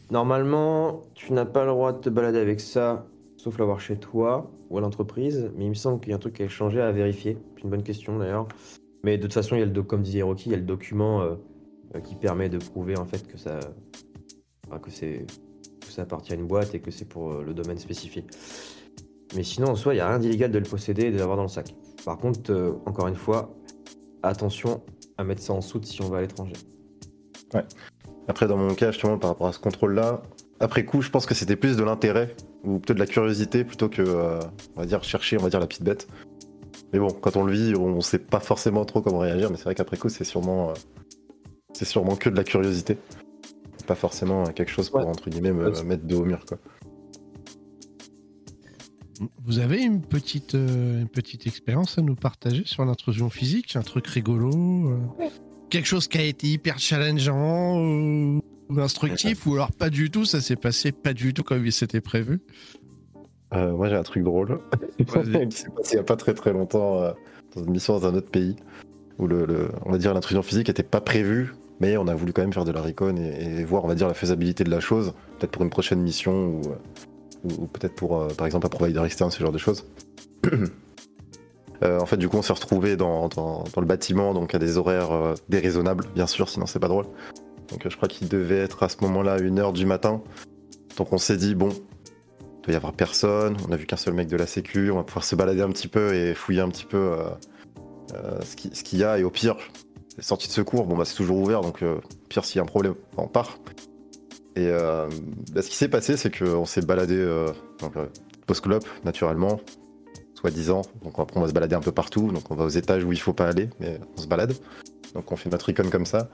Normalement, 0.10 1.04
tu 1.16 1.32
n'as 1.32 1.46
pas 1.46 1.64
le 1.64 1.72
droit 1.72 1.94
de 1.94 2.00
te 2.00 2.10
balader 2.10 2.40
avec 2.40 2.60
ça, 2.60 3.06
sauf 3.38 3.58
l'avoir 3.58 3.80
chez 3.80 3.96
toi 3.96 4.52
ou 4.70 4.78
à 4.78 4.82
l'entreprise. 4.82 5.50
Mais 5.56 5.64
il 5.66 5.70
me 5.70 5.74
semble 5.76 6.02
qu'il 6.02 6.10
y 6.10 6.14
a 6.14 6.18
un 6.18 6.20
truc 6.20 6.34
qui 6.34 6.44
a 6.44 6.50
changé 6.50 6.82
à 6.82 6.92
vérifier. 6.92 7.38
C'est 7.56 7.64
une 7.64 7.70
bonne 7.70 7.84
question 7.84 8.18
d'ailleurs. 8.18 8.48
Mais 9.04 9.18
de 9.18 9.22
toute 9.24 9.34
façon, 9.34 9.56
il 9.56 9.60
y 9.60 9.62
a 9.62 9.66
le 9.66 9.72
doc- 9.72 9.88
comme 9.88 10.02
disait 10.02 10.22
Rocky, 10.22 10.50
il 10.50 10.52
y 10.52 10.56
a 10.56 10.58
le 10.58 10.64
document 10.64 11.22
euh, 11.22 11.26
euh, 11.26 11.36
qui 12.00 12.16
permet 12.16 12.50
de 12.50 12.58
prouver 12.58 12.98
en 12.98 13.06
fait 13.06 13.28
que 13.28 13.38
ça, 13.38 13.60
que 14.80 14.92
c'est, 14.92 15.26
appartient 15.98 16.32
à 16.32 16.36
une 16.36 16.48
boîte 16.48 16.74
et 16.74 16.80
que 16.80 16.92
c'est 16.92 17.06
pour 17.06 17.34
euh, 17.34 17.44
le 17.44 17.54
domaine 17.54 17.78
spécifié. 17.78 18.26
Mais 19.36 19.44
sinon, 19.44 19.70
en 19.70 19.76
soi, 19.76 19.94
il 19.94 19.98
n'y 19.98 20.02
a 20.02 20.08
rien 20.08 20.20
d'illégal 20.20 20.52
de 20.52 20.60
le 20.60 20.66
posséder 20.66 21.04
et 21.04 21.12
de 21.12 21.18
l'avoir 21.18 21.38
dans 21.38 21.44
le 21.44 21.50
sac. 21.50 21.76
Par 22.06 22.18
contre, 22.18 22.52
euh, 22.52 22.74
encore 22.86 23.08
une 23.08 23.16
fois, 23.16 23.54
attention 24.24 24.82
à 25.18 25.24
mettre 25.24 25.42
ça 25.42 25.54
en 25.54 25.62
soute 25.62 25.86
si 25.86 26.02
on 26.02 26.10
va 26.10 26.20
à 26.20 26.22
l'étranger. 26.22 26.54
Après, 28.28 28.48
dans 28.48 28.58
mon 28.58 28.74
cas, 28.74 28.92
justement, 28.92 29.18
par 29.18 29.32
rapport 29.32 29.48
à 29.48 29.54
ce 29.54 29.60
contrôle-là, 29.60 30.22
après 30.60 30.86
coup, 30.86 31.02
je 31.02 31.10
pense 31.10 31.26
que 31.26 31.34
c'était 31.34 31.56
plus 31.56 31.76
de 31.76 31.84
l'intérêt 31.84 32.36
ou 32.64 32.80
peut-être 32.80 32.98
de 32.98 33.00
la 33.00 33.08
curiosité 33.08 33.64
plutôt 33.64 33.90
que, 33.90 34.02
euh, 34.02 34.40
on 34.76 34.82
va 34.82 34.86
dire, 34.86 35.04
chercher, 35.04 35.38
on 35.38 35.44
va 35.44 35.50
dire, 35.50 35.60
la 35.60 35.68
petite 35.68 35.84
bête. 35.84 36.08
Mais 36.94 37.00
bon, 37.00 37.10
quand 37.10 37.36
on 37.36 37.44
le 37.44 37.54
vit, 37.54 37.76
on 37.76 38.00
sait 38.02 38.20
pas 38.20 38.40
forcément 38.40 38.86
trop 38.86 39.02
comment 39.02 39.20
réagir, 39.20 39.50
mais 39.50 39.58
c'est 39.58 39.64
vrai 39.64 39.76
qu'après 39.76 39.98
coup, 39.98 40.10
c'est 40.10 40.24
sûrement, 40.24 40.70
euh, 40.70 40.74
c'est 41.74 41.86
sûrement 41.86 42.16
que 42.16 42.30
de 42.30 42.36
la 42.36 42.44
curiosité. 42.44 42.98
Pas 43.88 43.96
forcément 43.96 44.46
quelque 44.46 44.72
chose 44.72 44.90
pour, 44.90 45.00
Ouais. 45.02 45.06
entre 45.08 45.30
guillemets, 45.30 45.52
me 45.54 45.70
Ouais. 45.72 45.84
mettre 45.84 46.04
dos 46.06 46.22
au 46.22 46.26
mur, 46.26 46.46
quoi. 46.46 46.58
Vous 49.46 49.60
avez 49.60 49.84
une 49.84 50.02
petite, 50.02 50.56
euh, 50.56 51.02
une 51.02 51.08
petite 51.08 51.46
expérience 51.46 51.98
à 51.98 52.02
nous 52.02 52.16
partager 52.16 52.64
sur 52.66 52.84
l'intrusion 52.86 53.30
physique 53.30 53.76
Un 53.76 53.82
truc 53.84 54.08
rigolo 54.08 54.50
euh, 54.90 54.98
Quelque 55.70 55.86
chose 55.88 56.08
qui 56.08 56.18
a 56.18 56.24
été 56.24 56.48
hyper 56.48 56.80
challengeant 56.80 57.78
ou, 57.80 58.42
ou 58.70 58.80
instructif 58.80 59.46
Ou 59.46 59.54
alors 59.54 59.72
pas 59.72 59.90
du 59.92 60.10
tout, 60.10 60.26
ça 60.26 60.42
s'est 60.42 60.56
passé 60.56 60.92
pas 60.92 61.14
du 61.14 61.34
tout 61.36 61.44
comme 61.44 61.64
il 61.66 61.72
s'était 61.72 62.02
prévu? 62.02 62.42
Euh, 63.54 63.74
moi, 63.76 63.90
j'ai 63.90 63.96
un 63.96 64.04
truc 64.04 64.24
drôle 64.24 64.60
qui 64.98 65.06
s'est 65.58 65.70
passé 65.70 65.94
il 65.94 65.98
y 65.98 66.00
a 66.00 66.04
pas 66.04 66.16
très 66.16 66.34
très 66.34 66.52
longtemps 66.54 67.02
euh, 67.02 67.12
dans 67.56 67.64
une 67.64 67.72
mission 67.72 68.00
dans 68.00 68.08
un 68.08 68.16
autre 68.16 68.32
pays 68.32 68.56
où 69.20 69.28
le, 69.28 69.46
le- 69.46 69.70
on 69.86 69.92
va 69.92 69.98
dire 70.00 70.14
l'intrusion 70.16 70.42
physique 70.42 70.68
n'était 70.70 70.82
pas 70.84 71.02
prévue, 71.02 71.54
mais 71.82 71.98
on 71.98 72.08
a 72.08 72.14
voulu 72.14 72.32
quand 72.32 72.44
même 72.44 72.54
faire 72.54 72.64
de 72.64 72.72
la 72.72 72.82
recon 72.82 73.16
et, 73.18 73.66
voir, 73.66 73.86
on 73.86 73.88
la 73.88 74.14
faisabilité 74.14 74.64
de 74.64 74.70
la 74.70 74.80
chose, 74.80 75.14
peut-être 75.40 75.52
pour 75.52 75.64
une 75.64 75.72
prochaine 75.72 76.00
mission 76.00 76.46
ou, 76.46 76.62
euh, 77.46 77.66
peut-être 77.74 77.96
pour, 77.96 78.22
euh, 78.22 78.28
par 78.28 78.46
exemple, 78.46 78.68
un 78.68 78.70
provider 78.70 79.04
externe, 79.04 79.32
ce 79.32 79.40
genre 79.42 79.52
de 79.52 79.58
choses. 79.58 79.86
Euh, 81.84 82.00
en 82.00 82.06
fait, 82.06 82.18
du 82.18 82.30
coup, 82.30 82.38
on 82.38 82.44
s'est 82.44 82.54
retrouvé 82.54 82.96
dans, 82.96 83.28
le 83.76 83.86
bâtiment, 83.88 84.36
donc 84.36 84.54
à 84.54 84.60
des 84.60 84.78
horaires 84.78 85.34
déraisonnables, 85.50 86.06
bien 86.14 86.28
sûr, 86.28 86.48
sinon 86.48 86.68
c'est 86.68 86.78
pas 86.78 86.88
drôle. 86.88 87.08
Donc, 87.72 87.90
je 87.90 87.96
crois 87.96 88.08
qu'il 88.08 88.30
devait 88.30 88.60
être 88.60 88.84
à 88.84 88.88
ce 88.88 88.98
moment-là 89.02 89.40
1h 89.40 89.74
du 89.74 89.88
matin. 89.88 90.22
Donc, 90.96 91.12
on 91.12 91.18
s'est 91.18 91.38
dit, 91.38 91.56
bon, 91.56 91.70
il 91.70 92.62
doit 92.66 92.74
y 92.74 92.76
avoir 92.76 92.94
personne, 92.94 93.58
on 93.68 93.72
a 93.72 93.78
vu 93.78 93.88
qu'un 93.88 93.98
seul 93.98 94.14
mec 94.14 94.28
de 94.28 94.38
la 94.38 94.46
sécu, 94.46 94.92
on 94.92 94.98
va 94.98 95.04
pouvoir 95.04 95.26
se 95.26 95.36
balader 95.36 95.64
un 95.64 95.70
petit 95.70 95.88
peu 95.88 96.14
et 96.14 96.36
fouiller 96.36 96.62
un 96.62 96.70
petit 96.70 96.86
peu 96.86 97.16
ce 98.12 98.84
qu'il 98.84 99.00
y 99.00 99.04
a, 99.04 99.18
et 99.18 99.24
au 99.24 99.32
pire, 99.32 99.58
les 100.22 100.28
sorties 100.28 100.48
de 100.48 100.54
secours, 100.54 100.86
bon 100.86 100.96
bah 100.96 101.04
c'est 101.04 101.16
toujours 101.16 101.40
ouvert, 101.40 101.62
donc 101.62 101.82
euh, 101.82 101.98
pire 102.30 102.46
s'il 102.46 102.58
y 102.58 102.60
a 102.60 102.62
un 102.62 102.68
problème, 102.68 102.94
on 103.18 103.28
part. 103.28 103.58
Et 104.56 104.68
euh, 104.68 105.10
bah, 105.52 105.64
ce 105.64 105.70
qui 105.70 105.76
s'est 105.76 105.88
passé, 105.88 106.16
c'est 106.16 106.30
qu'on 106.30 106.66
s'est 106.66 106.86
baladé, 106.86 107.16
euh, 107.16 107.48
donc 107.80 107.94
post-clope, 108.46 108.86
naturellement, 109.04 109.60
soi-disant, 110.36 110.84
donc 111.04 111.16
après 111.18 111.40
on 111.40 111.42
va 111.42 111.48
se 111.48 111.54
balader 111.54 111.74
un 111.74 111.82
peu 111.82 111.92
partout, 111.92 112.32
donc 112.32 112.52
on 112.52 112.56
va 112.56 112.66
aux 112.66 112.70
étages 112.70 113.04
où 113.04 113.12
il 113.12 113.20
faut 113.20 113.34
pas 113.34 113.48
aller, 113.48 113.72
mais 113.80 114.00
on 114.16 114.22
se 114.22 114.28
balade, 114.28 114.54
donc 115.16 115.32
on 115.32 115.36
fait 115.36 115.50
notre 115.50 115.68
icône 115.70 115.90
comme 115.90 116.06
ça. 116.06 116.30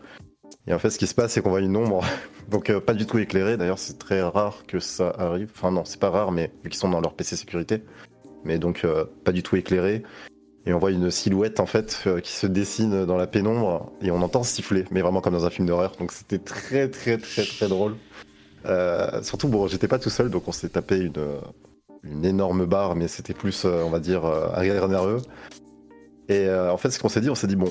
Et 0.68 0.74
en 0.74 0.80
fait, 0.80 0.90
ce 0.90 0.98
qui 0.98 1.08
se 1.08 1.16
passe, 1.16 1.32
c'est 1.32 1.42
qu'on 1.42 1.52
voit 1.52 1.62
une 1.62 1.78
ombre, 1.78 2.04
donc 2.50 2.78
pas 2.80 2.94
du 2.94 3.06
tout 3.06 3.20
éclairée. 3.20 3.56
D'ailleurs, 3.56 3.80
c'est 3.80 3.98
très 3.98 4.22
rare 4.22 4.66
que 4.68 4.82
ça 4.82 5.14
arrive. 5.18 5.50
Enfin, 5.56 5.72
non, 5.72 5.86
c'est 5.86 6.00
pas 6.00 6.10
rare, 6.10 6.34
mais 6.34 6.52
vu 6.62 6.70
qu'ils 6.70 6.80
sont 6.80 6.90
dans 6.90 7.00
leur 7.00 7.14
PC 7.14 7.38
sécurité. 7.38 7.84
Mais 8.44 8.60
donc, 8.60 8.86
pas 9.24 9.32
du 9.32 9.44
tout 9.44 9.56
éclairé. 9.56 10.04
Et 10.68 10.74
on 10.74 10.80
voit 10.80 10.92
une 10.92 11.10
silhouette, 11.12 11.62
en 11.62 11.66
fait, 11.66 12.04
euh, 12.08 12.20
qui 12.20 12.34
se 12.34 12.46
dessine 12.46 13.06
dans 13.06 13.16
la 13.16 13.26
pénombre. 13.26 13.90
Et 14.02 14.12
on 14.12 14.22
entend 14.22 14.44
siffler, 14.44 14.84
mais 14.92 15.02
vraiment 15.02 15.22
comme 15.22 15.32
dans 15.32 15.46
un 15.46 15.50
film 15.50 15.66
d'horreur. 15.66 15.94
Donc, 15.98 16.12
c'était 16.12 16.40
très, 16.40 16.90
très, 16.90 17.18
très, 17.18 17.46
très 17.46 17.70
drôle. 17.70 17.96
Euh, 18.66 19.24
surtout, 19.24 19.48
bon, 19.48 19.68
j'étais 19.68 19.88
pas 19.88 19.98
tout 19.98 20.10
seul, 20.10 20.30
donc 20.30 20.46
on 20.46 20.52
s'est 20.52 20.68
tapé 20.68 20.98
une, 22.04 22.26
énorme 22.26 22.66
barre, 22.66 22.98
mais 22.98 23.08
c'était 23.08 23.34
plus, 23.34 23.64
euh, 23.64 23.82
on 23.86 23.90
va 23.90 24.02
dire, 24.02 24.26
arrière 24.26 24.90
nerveux. 24.90 25.22
Et 26.28 26.52
en 26.52 26.76
fait, 26.76 26.90
ce 26.90 27.00
qu'on 27.00 27.08
s'est 27.08 27.22
dit, 27.22 27.30
on 27.30 27.36
s'est 27.36 27.48
dit, 27.48 27.56
bon, 27.56 27.70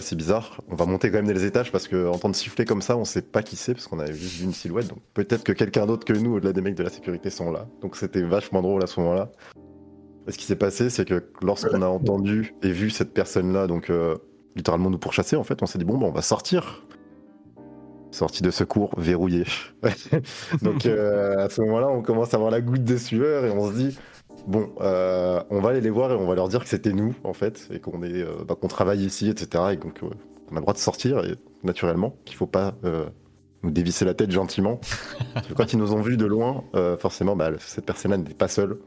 c'est 0.00 0.14
bizarre, 0.14 0.60
on 0.70 0.76
va 0.76 0.86
monter 0.86 1.10
quand 1.10 1.20
même 1.20 1.28
les 1.28 1.44
étages 1.44 1.72
parce 1.72 1.88
qu'en 1.88 2.12
entendre 2.12 2.36
siffler 2.36 2.64
comme 2.64 2.80
ça, 2.80 2.96
on 2.96 3.04
sait 3.04 3.20
pas 3.20 3.42
qui 3.42 3.56
c'est 3.56 3.74
parce 3.74 3.88
qu'on 3.88 3.98
avait 3.98 4.12
juste 4.12 4.36
vu 4.36 4.44
une 4.44 4.52
silhouette. 4.52 4.86
Donc 4.86 5.00
peut-être 5.12 5.42
que 5.42 5.50
quelqu'un 5.50 5.86
d'autre 5.86 6.04
que 6.04 6.12
nous, 6.12 6.36
au-delà 6.36 6.52
des 6.52 6.60
mecs 6.60 6.76
de 6.76 6.84
la 6.84 6.90
sécurité, 6.90 7.30
sont 7.30 7.50
là. 7.50 7.66
Donc 7.82 7.96
c'était 7.96 8.22
vachement 8.22 8.62
drôle 8.62 8.84
à 8.84 8.86
ce 8.86 9.00
moment-là. 9.00 9.32
Et 10.26 10.32
ce 10.32 10.38
qui 10.38 10.44
s'est 10.44 10.56
passé, 10.56 10.90
c'est 10.90 11.04
que 11.04 11.24
lorsqu'on 11.42 11.82
a 11.82 11.86
entendu 11.86 12.54
et 12.62 12.72
vu 12.72 12.90
cette 12.90 13.14
personne-là, 13.14 13.66
donc 13.66 13.90
euh, 13.90 14.16
littéralement 14.56 14.90
nous 14.90 14.98
pourchasser, 14.98 15.36
en 15.36 15.44
fait, 15.44 15.62
on 15.62 15.66
s'est 15.66 15.78
dit, 15.78 15.84
bon, 15.84 15.98
bah, 15.98 16.06
on 16.06 16.12
va 16.12 16.22
sortir. 16.22 16.84
Sortie 18.10 18.42
de 18.42 18.50
secours 18.50 18.98
verrouillée. 18.98 19.44
donc 20.62 20.86
euh, 20.86 21.38
à 21.38 21.48
ce 21.48 21.60
moment-là, 21.60 21.88
on 21.88 22.02
commence 22.02 22.34
à 22.34 22.38
avoir 22.38 22.50
la 22.50 22.60
goutte 22.60 22.84
de 22.84 22.96
sueur 22.96 23.44
et 23.44 23.50
on 23.50 23.70
se 23.70 23.76
dit, 23.76 23.98
Bon, 24.46 24.70
euh, 24.80 25.42
on 25.50 25.60
va 25.60 25.70
aller 25.70 25.80
les 25.80 25.90
voir 25.90 26.12
et 26.12 26.14
on 26.14 26.26
va 26.26 26.34
leur 26.34 26.48
dire 26.48 26.62
que 26.62 26.68
c'était 26.68 26.92
nous, 26.92 27.14
en 27.24 27.32
fait, 27.32 27.68
et 27.72 27.80
qu'on 27.80 28.02
est, 28.02 28.24
bah, 28.46 28.54
qu'on 28.60 28.68
travaille 28.68 29.04
ici, 29.04 29.28
etc. 29.28 29.64
Et 29.72 29.76
donc, 29.76 30.00
on 30.02 30.52
a 30.52 30.56
le 30.56 30.60
droit 30.60 30.74
de 30.74 30.78
sortir, 30.78 31.24
et, 31.24 31.34
naturellement, 31.64 32.16
qu'il 32.24 32.36
faut 32.36 32.46
pas 32.46 32.74
nous 33.62 33.70
dévisser 33.70 34.04
la 34.04 34.14
tête 34.14 34.30
gentiment. 34.30 34.80
Parce 35.34 35.46
que 35.48 35.54
quand 35.54 35.72
ils 35.72 35.78
nous 35.78 35.94
ont 35.94 36.00
vus 36.00 36.16
de 36.16 36.26
loin, 36.26 36.64
forcément, 36.98 37.34
bah, 37.34 37.50
cette 37.58 37.86
personne-là 37.86 38.18
n'était 38.18 38.34
pas 38.34 38.48
seule. 38.48 38.78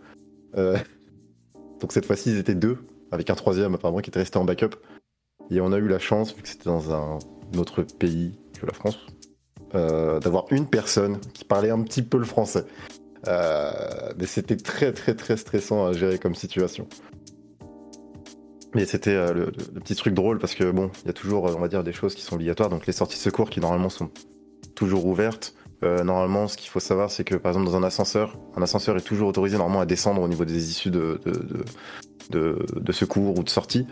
Donc 1.80 1.94
cette 1.94 2.06
fois-ci, 2.06 2.32
ils 2.32 2.38
étaient 2.38 2.56
deux, 2.56 2.78
avec 3.12 3.30
un 3.30 3.36
troisième 3.36 3.76
apparemment 3.76 4.00
qui 4.00 4.10
était 4.10 4.20
resté 4.20 4.38
en 4.38 4.46
backup. 4.46 4.76
Et 5.52 5.62
on 5.62 5.72
a 5.72 5.78
eu 5.78 5.88
la 5.88 6.00
chance, 6.00 6.36
vu 6.36 6.42
que 6.42 6.48
c'était 6.48 6.70
dans 6.70 6.94
un 6.94 7.20
autre 7.58 7.82
pays 7.84 8.38
que 8.60 8.66
la 8.66 8.74
France, 8.74 8.98
euh, 9.76 10.20
d'avoir 10.20 10.46
une 10.52 10.68
personne 10.68 11.20
qui 11.34 11.46
parlait 11.46 11.72
un 11.72 11.82
petit 11.82 12.02
peu 12.02 12.18
le 12.18 12.26
français. 12.26 12.66
Euh, 13.28 14.14
mais 14.18 14.26
c'était 14.26 14.56
très 14.56 14.94
très 14.94 15.14
très 15.14 15.36
stressant 15.36 15.86
à 15.86 15.94
gérer 15.94 16.20
comme 16.20 16.36
situation. 16.36 16.88
Mais 18.76 18.86
c'était 18.86 19.16
euh, 19.16 19.34
le, 19.34 19.46
le 19.46 19.80
petit 19.80 19.96
truc 19.96 20.14
drôle 20.14 20.40
parce 20.40 20.56
que 20.56 20.70
bon, 20.72 20.92
il 21.04 21.08
y 21.08 21.10
a 21.10 21.14
toujours, 21.14 21.44
on 21.44 21.60
va 21.60 21.68
dire, 21.68 21.84
des 21.84 21.92
choses 21.94 22.16
qui 22.16 22.22
sont 22.22 22.36
obligatoires. 22.36 22.70
Donc 22.70 22.86
les 22.86 22.94
sorties 22.94 23.18
secours 23.18 23.50
qui 23.50 23.60
normalement 23.60 23.90
sont 23.90 24.10
toujours 24.76 25.06
ouvertes. 25.06 25.56
Euh, 25.84 26.04
normalement, 26.04 26.48
ce 26.50 26.58
qu'il 26.58 26.70
faut 26.70 26.80
savoir, 26.82 27.10
c'est 27.10 27.24
que 27.24 27.36
par 27.36 27.52
exemple 27.52 27.66
dans 27.68 27.78
un 27.78 27.84
ascenseur, 27.84 28.38
un 28.58 28.62
ascenseur 28.62 28.98
est 28.98 29.02
toujours 29.02 29.30
autorisé 29.30 29.58
normalement 29.58 29.80
à 29.82 29.86
descendre 29.86 30.22
au 30.22 30.28
niveau 30.28 30.44
des 30.44 30.70
issues 30.70 30.92
de, 30.92 31.22
de, 31.26 31.32
de, 31.32 31.64
de- 32.32 32.80
de 32.80 32.92
secours 32.92 33.38
ou 33.40 33.44
de 33.44 33.50
sortie. 33.50 33.88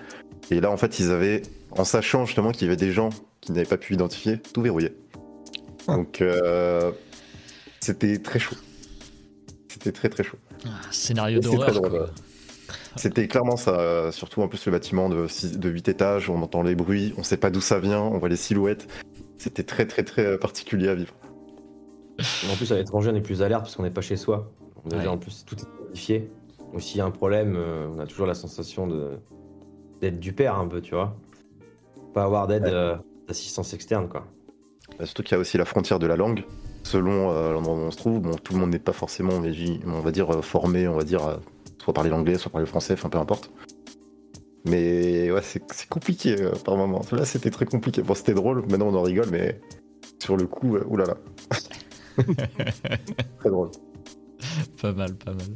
Et 0.51 0.59
là, 0.59 0.69
en 0.69 0.75
fait, 0.77 0.99
ils 0.99 1.11
avaient, 1.11 1.43
en 1.71 1.85
sachant 1.85 2.25
justement 2.25 2.51
qu'il 2.51 2.63
y 2.63 2.69
avait 2.69 2.75
des 2.75 2.91
gens 2.91 3.09
qui 3.41 3.51
n'avaient 3.53 3.65
pas 3.67 3.77
pu 3.77 3.93
identifier, 3.93 4.37
tout 4.53 4.61
verrouillé. 4.61 4.97
Donc 5.87 6.19
euh, 6.21 6.91
c'était 7.79 8.17
très 8.19 8.39
chaud. 8.39 8.57
C'était 9.69 9.93
très 9.93 10.09
très 10.09 10.23
chaud. 10.23 10.37
Ah, 10.65 10.69
scénario 10.91 11.39
d'horreur. 11.39 12.09
C'était 12.97 13.27
clairement 13.27 13.57
ça, 13.57 14.11
surtout 14.11 14.41
en 14.41 14.47
plus 14.49 14.65
le 14.65 14.71
bâtiment 14.71 15.07
de, 15.07 15.27
de 15.55 15.69
8 15.69 15.87
étages, 15.87 16.29
on 16.29 16.41
entend 16.41 16.63
les 16.63 16.73
bruits, 16.75 17.13
on 17.17 17.23
sait 17.23 17.37
pas 17.37 17.51
d'où 17.51 17.61
ça 17.61 17.79
vient, 17.79 18.01
on 18.01 18.17
voit 18.17 18.27
les 18.27 18.35
silhouettes. 18.35 18.87
C'était 19.37 19.63
très 19.63 19.85
très 19.85 20.03
très 20.03 20.37
particulier 20.39 20.89
à 20.89 20.95
vivre. 20.95 21.13
En 22.51 22.55
plus, 22.55 22.71
à 22.71 22.75
l'étranger, 22.75 23.11
on 23.13 23.15
est 23.15 23.21
plus 23.21 23.41
alerte 23.41 23.63
parce 23.63 23.75
qu'on 23.75 23.83
n'est 23.83 23.89
pas 23.91 24.01
chez 24.01 24.17
soi. 24.17 24.51
Déjà, 24.85 25.03
Ouais. 25.03 25.07
en 25.07 25.17
plus, 25.17 25.43
tout 25.45 25.55
est 25.55 25.65
codifié. 25.85 26.31
Donc, 26.71 26.81
s'il 26.81 26.97
y 26.97 27.01
a 27.01 27.05
un 27.05 27.11
problème, 27.11 27.55
euh, 27.57 27.87
on 27.95 27.99
a 27.99 28.05
toujours 28.07 28.25
la 28.27 28.33
sensation 28.33 28.87
de 28.87 29.11
d'être 30.01 30.19
du 30.19 30.31
père 30.33 30.57
un 30.59 30.67
peu, 30.67 30.79
tu 30.81 30.93
vois. 30.93 31.15
Pas 32.13 32.23
avoir 32.23 32.47
d'aide 32.47 32.63
Ouais. 32.63 32.71
euh, 32.71 32.95
d'assistance 33.27 33.73
externe, 33.73 34.07
quoi. 34.07 34.25
Bah, 34.99 35.05
Surtout 35.05 35.23
qu'il 35.23 35.31
y 35.33 35.35
a 35.35 35.39
aussi 35.39 35.57
la 35.57 35.65
frontière 35.65 35.97
de 35.99 36.05
la 36.07 36.15
langue. 36.15 36.43
Selon 36.83 37.31
euh, 37.31 37.51
l'endroit 37.51 37.75
où 37.75 37.79
on 37.79 37.91
se 37.91 37.97
trouve, 37.97 38.19
bon, 38.21 38.35
tout 38.35 38.53
le 38.53 38.59
monde 38.59 38.69
n'est 38.69 38.79
pas 38.79 38.93
forcément, 38.93 39.33
on 39.33 39.99
va 40.01 40.11
dire, 40.11 40.43
formé, 40.43 40.87
on 40.87 40.95
va 40.95 41.03
dire, 41.03 41.39
soit 41.83 41.93
parler 41.93 42.09
l'anglais, 42.09 42.37
soit 42.37 42.51
parler 42.51 42.65
le 42.65 42.69
français, 42.69 42.93
enfin 42.93 43.09
peu 43.09 43.17
importe. 43.17 43.51
Mais 44.65 45.31
ouais, 45.31 45.41
c'est 45.41 45.61
c'est 45.73 45.87
compliqué 45.89 46.41
euh, 46.41 46.51
par 46.65 46.75
moment. 46.77 47.01
Là, 47.11 47.25
c'était 47.25 47.51
très 47.51 47.65
compliqué. 47.65 48.01
Bon, 48.03 48.13
c'était 48.13 48.33
drôle, 48.33 48.65
maintenant 48.69 48.87
on 48.87 48.95
en 48.95 49.01
rigole, 49.01 49.27
mais 49.31 49.59
sur 50.19 50.35
le 50.37 50.45
coup, 50.45 50.75
euh, 50.75 50.83
oulala. 50.87 51.15
très 53.39 53.49
drôle. 53.49 53.69
Pas 54.81 54.91
mal, 54.93 55.15
pas 55.15 55.33
mal. 55.33 55.47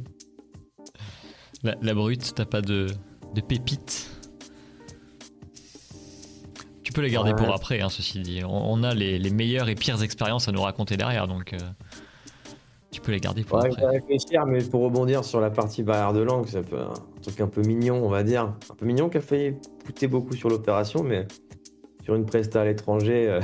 La, 1.62 1.76
la 1.80 1.94
brute, 1.94 2.32
t'as 2.34 2.44
pas 2.44 2.60
de, 2.60 2.86
de 3.34 3.40
pépites? 3.40 4.10
Tu 6.82 6.92
peux 6.92 7.00
les 7.00 7.10
garder 7.10 7.30
Ouais. 7.30 7.36
pour 7.36 7.54
après, 7.54 7.80
hein, 7.80 7.88
ceci 7.88 8.20
dit. 8.20 8.40
On, 8.44 8.50
on 8.72 8.82
a 8.82 8.94
les, 8.94 9.18
les 9.18 9.30
meilleures 9.30 9.68
et 9.68 9.74
pires 9.74 10.02
expériences 10.02 10.48
à 10.48 10.52
nous 10.52 10.60
raconter 10.62 10.96
derrière, 10.96 11.26
donc 11.28 11.52
euh, 11.54 11.58
tu 12.90 13.00
peux 13.00 13.12
les 13.12 13.20
garder 13.20 13.44
pour 13.44 13.58
Ouais, 13.58 13.70
je 13.70 13.76
après. 13.76 13.82
vais 13.92 13.98
réfléchir, 14.00 14.44
mais 14.46 14.62
pour 14.62 14.82
rebondir 14.82 15.24
sur 15.24 15.40
la 15.40 15.50
partie 15.50 15.82
barrière 15.82 16.12
de 16.12 16.20
langue, 16.20 16.46
c'est 16.48 16.58
un 16.74 16.92
truc 17.22 17.40
un 17.40 17.46
peu 17.48 17.62
mignon, 17.62 18.04
on 18.04 18.08
va 18.10 18.22
dire. 18.24 18.54
Un 18.70 18.74
peu 18.76 18.84
mignon 18.84 19.08
qui 19.08 19.18
a 19.18 19.20
failli 19.20 19.54
coûter 19.86 20.06
beaucoup 20.08 20.34
sur 20.34 20.48
l'opération, 20.50 21.02
mais 21.02 21.26
sur 22.04 22.14
une 22.14 22.26
presta 22.26 22.60
à 22.60 22.64
l'étranger, 22.64 23.28
euh, 23.30 23.40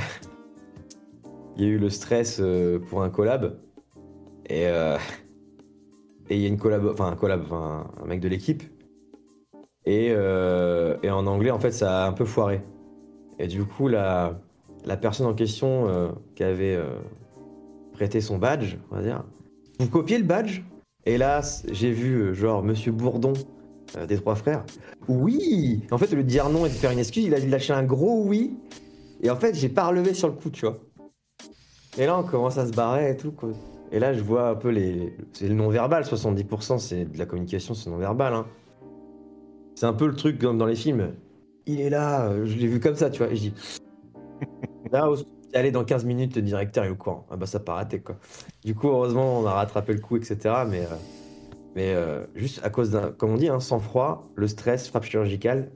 il 1.59 1.65
y 1.65 1.67
a 1.67 1.71
eu 1.71 1.77
le 1.77 1.89
stress 1.89 2.39
euh, 2.39 2.79
pour 2.79 3.03
un 3.03 3.09
collab. 3.09 3.59
Et 4.47 4.67
euh, 4.67 4.97
et 6.29 6.37
il 6.37 6.41
y 6.41 6.45
a 6.45 6.47
une 6.47 6.57
collab, 6.57 6.87
enfin 6.87 7.07
un 7.07 7.15
collab, 7.15 7.41
enfin 7.43 7.87
un 8.01 8.05
mec 8.05 8.21
de 8.21 8.29
l'équipe. 8.29 8.63
Et, 9.85 10.09
euh, 10.11 10.97
et 11.03 11.09
en 11.09 11.27
anglais, 11.27 11.51
en 11.51 11.59
fait, 11.59 11.71
ça 11.71 12.03
a 12.03 12.07
un 12.07 12.13
peu 12.13 12.25
foiré. 12.25 12.61
Et 13.39 13.47
du 13.47 13.65
coup, 13.65 13.87
la, 13.87 14.39
la 14.85 14.97
personne 14.97 15.25
en 15.25 15.33
question 15.33 16.13
qui 16.35 16.43
avait 16.43 16.77
prêté 17.93 18.21
son 18.21 18.37
badge, 18.37 18.75
on 18.91 18.97
va 18.97 19.01
dire, 19.01 19.23
vous 19.79 19.87
copiez 19.87 20.17
le 20.17 20.25
badge? 20.25 20.61
Et 21.05 21.17
là, 21.17 21.41
j'ai 21.71 21.91
vu 21.91 22.35
genre 22.35 22.61
Monsieur 22.63 22.91
Bourdon 22.91 23.33
des 24.07 24.17
Trois 24.17 24.35
Frères. 24.35 24.65
Oui 25.07 25.87
En 25.89 25.97
fait, 25.97 26.13
de 26.13 26.21
dire 26.21 26.49
non 26.49 26.65
et 26.65 26.69
de 26.69 26.73
faire 26.73 26.91
une 26.91 26.99
excuse, 26.99 27.23
il 27.23 27.33
a 27.33 27.39
lâché 27.39 27.73
un 27.73 27.83
gros 27.83 28.21
oui. 28.25 28.57
Et 29.21 29.29
en 29.29 29.37
fait, 29.37 29.55
j'ai 29.55 29.69
pas 29.69 29.87
relevé 29.87 30.13
sur 30.13 30.27
le 30.27 30.33
coup, 30.33 30.49
tu 30.49 30.65
vois. 30.65 30.79
Et 31.97 32.05
là, 32.05 32.17
on 32.17 32.23
commence 32.23 32.57
à 32.57 32.67
se 32.67 32.71
barrer 32.71 33.11
et 33.11 33.17
tout, 33.17 33.31
quoi. 33.31 33.49
Et 33.91 33.99
là, 33.99 34.13
je 34.13 34.21
vois 34.21 34.49
un 34.49 34.55
peu 34.55 34.69
les. 34.69 35.15
C'est 35.33 35.47
le 35.47 35.55
non-verbal, 35.55 36.03
70%, 36.03 36.77
c'est 36.77 37.05
de 37.05 37.17
la 37.17 37.25
communication, 37.25 37.73
c'est 37.73 37.89
non-verbal. 37.89 38.33
Hein. 38.33 38.45
C'est 39.75 39.85
un 39.85 39.93
peu 39.93 40.07
le 40.07 40.15
truc 40.15 40.39
dans 40.39 40.65
les 40.65 40.75
films. 40.75 41.13
Il 41.65 41.81
est 41.81 41.89
là, 41.89 42.25
euh, 42.25 42.45
je 42.45 42.57
l'ai 42.57 42.67
vu 42.67 42.79
comme 42.79 42.95
ça, 42.95 43.09
tu 43.09 43.19
vois. 43.19 43.31
Et 43.31 43.35
je 43.35 43.41
dis. 43.41 43.53
Là, 44.91 45.09
allez, 45.53 45.71
dans 45.71 45.83
15 45.83 46.05
minutes, 46.05 46.35
le 46.35 46.41
directeur 46.41 46.83
est 46.85 46.89
au 46.89 46.95
courant. 46.95 47.25
Ah 47.29 47.35
bah, 47.35 47.45
ça 47.45 47.59
pas 47.59 47.73
raté, 47.73 47.99
quoi. 47.99 48.15
Du 48.63 48.75
coup, 48.75 48.87
heureusement, 48.87 49.39
on 49.39 49.45
a 49.45 49.53
rattrapé 49.53 49.93
le 49.93 49.99
coup, 49.99 50.17
etc. 50.17 50.37
Mais, 50.67 50.81
euh, 50.81 50.95
mais 51.75 51.93
euh, 51.93 52.25
juste 52.35 52.61
à 52.63 52.69
cause 52.69 52.91
d'un, 52.91 53.11
comme 53.11 53.31
on 53.31 53.37
dit, 53.37 53.49
hein, 53.49 53.59
sang-froid, 53.59 54.29
le 54.35 54.47
stress, 54.47 54.87
frappe 54.87 55.05
chirurgicale, 55.05 55.71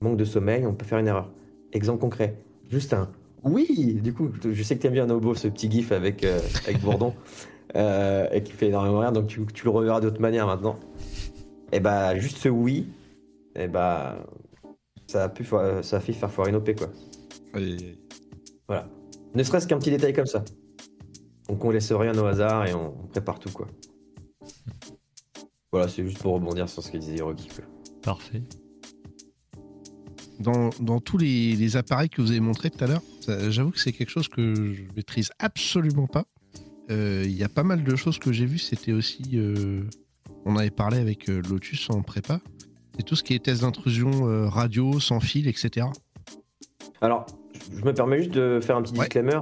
manque 0.00 0.16
de 0.16 0.24
sommeil, 0.24 0.66
on 0.66 0.74
peut 0.74 0.84
faire 0.84 0.98
une 0.98 1.08
erreur. 1.08 1.30
Exemple 1.72 2.00
concret, 2.00 2.36
juste 2.68 2.94
un 2.94 3.10
oui. 3.44 4.00
Du 4.02 4.12
coup, 4.12 4.30
je 4.44 4.62
sais 4.62 4.76
que 4.76 4.82
t'aimes 4.82 4.92
bien 4.92 5.06
Nobo, 5.06 5.34
ce 5.34 5.48
petit 5.48 5.70
gif 5.70 5.92
avec 5.92 6.24
euh, 6.24 6.40
avec 6.66 6.80
Bourdon, 6.80 7.14
euh, 7.76 8.28
et 8.32 8.42
qui 8.42 8.52
fait 8.52 8.68
énormément 8.68 9.00
rire, 9.00 9.12
donc 9.12 9.26
tu, 9.26 9.44
tu 9.52 9.64
le 9.64 9.70
reverras 9.70 10.00
d'autre 10.00 10.20
manière 10.20 10.46
maintenant. 10.46 10.76
Et 11.72 11.80
bah, 11.80 12.16
juste 12.16 12.38
ce 12.38 12.48
oui, 12.48 12.86
et 13.54 13.68
bah, 13.68 14.24
ça 15.06 15.24
a 15.24 15.28
pu, 15.28 15.44
ça 15.82 15.96
a 15.96 16.00
fait 16.00 16.12
faire 16.12 16.30
foirer 16.30 16.50
une 16.50 16.56
OP, 16.56 16.74
quoi. 16.76 16.88
Voilà. 18.66 18.88
Ne 19.34 19.42
serait-ce 19.42 19.66
qu'un 19.66 19.78
petit 19.78 19.90
détail 19.90 20.12
comme 20.12 20.26
ça. 20.26 20.44
Donc 21.48 21.64
on 21.64 21.70
laisse 21.70 21.92
rien 21.92 22.16
au 22.18 22.26
hasard 22.26 22.66
et 22.66 22.74
on, 22.74 22.94
on 23.02 23.06
prépare 23.06 23.38
tout 23.38 23.50
quoi. 23.50 23.66
Voilà, 25.72 25.88
c'est 25.88 26.04
juste 26.04 26.18
pour 26.18 26.34
rebondir 26.34 26.68
sur 26.68 26.82
ce 26.82 26.90
que 26.90 26.98
disait 26.98 27.16
Hiroki. 27.16 27.48
quoi. 27.48 27.64
Parfait. 28.02 28.42
Dans, 30.40 30.70
dans 30.80 31.00
tous 31.00 31.18
les, 31.18 31.56
les 31.56 31.76
appareils 31.76 32.08
que 32.08 32.22
vous 32.22 32.30
avez 32.30 32.40
montrés 32.40 32.70
tout 32.70 32.82
à 32.84 32.86
l'heure, 32.86 33.02
j'avoue 33.50 33.70
que 33.72 33.80
c'est 33.80 33.92
quelque 33.92 34.10
chose 34.10 34.28
que 34.28 34.54
je 34.72 34.82
maîtrise 34.96 35.30
absolument 35.38 36.06
pas. 36.06 36.24
Euh, 36.90 37.22
Il 37.26 37.36
y 37.36 37.42
a 37.44 37.48
pas 37.48 37.64
mal 37.64 37.82
de 37.82 37.96
choses 37.96 38.18
que 38.18 38.32
j'ai 38.32 38.46
vues. 38.46 38.58
C'était 38.58 38.92
aussi. 38.92 39.22
euh, 39.34 39.82
on 40.44 40.56
avait 40.56 40.70
parlé 40.70 40.98
avec 40.98 41.28
euh, 41.28 41.42
Lotus 41.50 41.90
en 41.90 42.02
prépa. 42.02 42.40
C'est 42.96 43.02
tout 43.04 43.16
ce 43.16 43.22
qui 43.24 43.34
est 43.34 43.44
test 43.44 43.62
d'intrusion 43.62 44.48
radio, 44.48 44.98
sans 45.00 45.20
fil, 45.20 45.46
etc. 45.48 45.86
Alors, 47.00 47.26
je 47.76 47.84
me 47.84 47.92
permets 47.92 48.18
juste 48.18 48.32
de 48.34 48.58
faire 48.60 48.76
un 48.76 48.82
petit 48.82 48.92
Ouais. 48.94 49.00
disclaimer. 49.00 49.38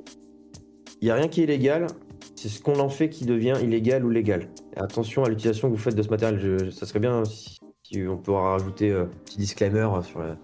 Il 1.01 1.05
n'y 1.07 1.11
a 1.11 1.15
rien 1.15 1.29
qui 1.29 1.41
est 1.41 1.45
illégal. 1.45 1.87
C'est 2.35 2.49
ce 2.49 2.61
qu'on 2.61 2.79
en 2.81 2.89
fait 2.91 3.09
qui 3.09 3.25
devient 3.25 3.55
illégal 3.63 4.05
ou 4.05 4.11
légal. 4.11 4.49
Attention 4.77 5.25
à 5.25 5.29
l'utilisation 5.31 5.69
que 5.71 5.75
vous 5.75 5.81
faites 5.81 5.95
de 5.95 6.03
ce 6.03 6.09
matériel. 6.09 6.39
Je- 6.39 6.71
ça 6.71 6.85
serait 6.85 7.01
bien 7.01 7.25
si, 7.25 7.57
si 7.83 8.03
on 8.07 8.19
peut 8.19 8.33
rajouter 8.33 8.93
un 8.93 9.07
petit 9.25 9.39
disclaimer 9.39 9.89
sur 10.03 10.19
la, 10.19 10.37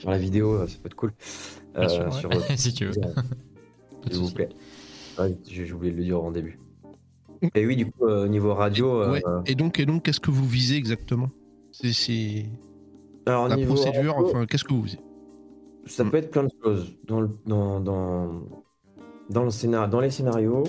sur 0.00 0.10
la 0.10 0.18
vidéo. 0.18 0.66
Ça 0.66 0.76
peut 0.82 0.86
être 0.86 0.94
cool. 0.94 1.12
Bien 1.78 1.88
sûr, 1.88 2.00
Euh, 2.02 2.06
ouais. 2.06 2.10
sur- 2.12 2.30
si 2.58 2.72
tu 2.74 2.86
veux. 2.86 2.92
S'il 4.10 4.16
vous 4.20 4.30
plaît. 4.32 4.48
Ouais, 5.18 5.36
J'ai 5.46 5.70
oublié 5.72 5.92
de 5.92 5.98
le 5.98 6.04
dire 6.04 6.22
en 6.22 6.30
début. 6.30 6.58
Et 7.54 7.66
oui, 7.66 7.76
du 7.76 7.86
coup, 7.90 8.06
euh, 8.06 8.24
au 8.24 8.28
niveau 8.28 8.54
radio. 8.54 9.02
euh, 9.02 9.12
Ouais. 9.12 9.22
Et 9.46 9.54
donc, 9.54 9.78
et 9.78 9.86
donc, 9.86 10.02
qu'est-ce 10.02 10.20
que 10.20 10.30
vous 10.30 10.46
visez 10.46 10.76
exactement? 10.76 11.28
C'est- 11.72 12.46
alors, 13.26 13.48
la 13.48 13.56
niveau 13.56 13.74
procédure. 13.74 14.14
radio, 14.14 14.28
Enfin, 14.28 14.46
qu'est-ce 14.46 14.64
que 14.64 14.72
vous 14.74 14.82
visez? 14.82 14.98
Ça 15.86 16.04
Mm. 16.04 16.10
peut 16.10 16.16
être 16.18 16.30
plein 16.30 16.44
de 16.44 16.50
choses. 16.62 16.92
Dans, 17.06 17.20
le- 17.20 17.30
dans, 17.46 17.80
dans, 17.80 18.42
dans, 19.30 19.44
le 19.44 19.50
scénar, 19.50 19.88
dans 19.88 20.00
les 20.00 20.10
scénarios, 20.10 20.64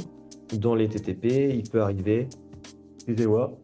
dans 0.53 0.75
les 0.75 0.87
TTP, 0.89 1.55
il 1.55 1.69
peut 1.69 1.81
arriver. 1.81 2.27
Excusez-moi. 2.95 3.57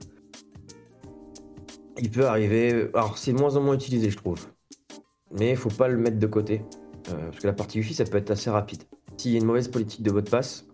Il 2.00 2.10
peut 2.10 2.26
arriver. 2.28 2.90
Alors, 2.94 3.18
c'est 3.18 3.34
de 3.34 3.38
moins 3.40 3.56
en 3.56 3.62
moins 3.62 3.76
utilisé, 3.76 4.10
je 4.10 4.18
trouve. 4.18 4.48
Mais 5.32 5.52
il 5.52 5.58
faut 5.58 5.70
pas 5.70 5.88
le 5.88 5.98
mettre 5.98 6.20
de 6.20 6.28
côté. 6.28 6.64
Euh, 7.10 7.30
parce 7.30 7.40
que 7.40 7.48
la 7.48 7.54
partie 7.54 7.80
Wi-Fi, 7.80 7.94
ça 7.94 8.06
peut 8.06 8.18
être 8.18 8.32
assez 8.32 8.50
rapide. 8.50 8.84
S'il 9.18 9.32
y 9.32 9.36
a 9.36 9.40
une 9.40 9.46
mauvaise 9.46 9.68
politique 9.68 10.04
de 10.04 10.12
mot 10.12 10.22
de 10.22 10.30
passe, 10.30 10.66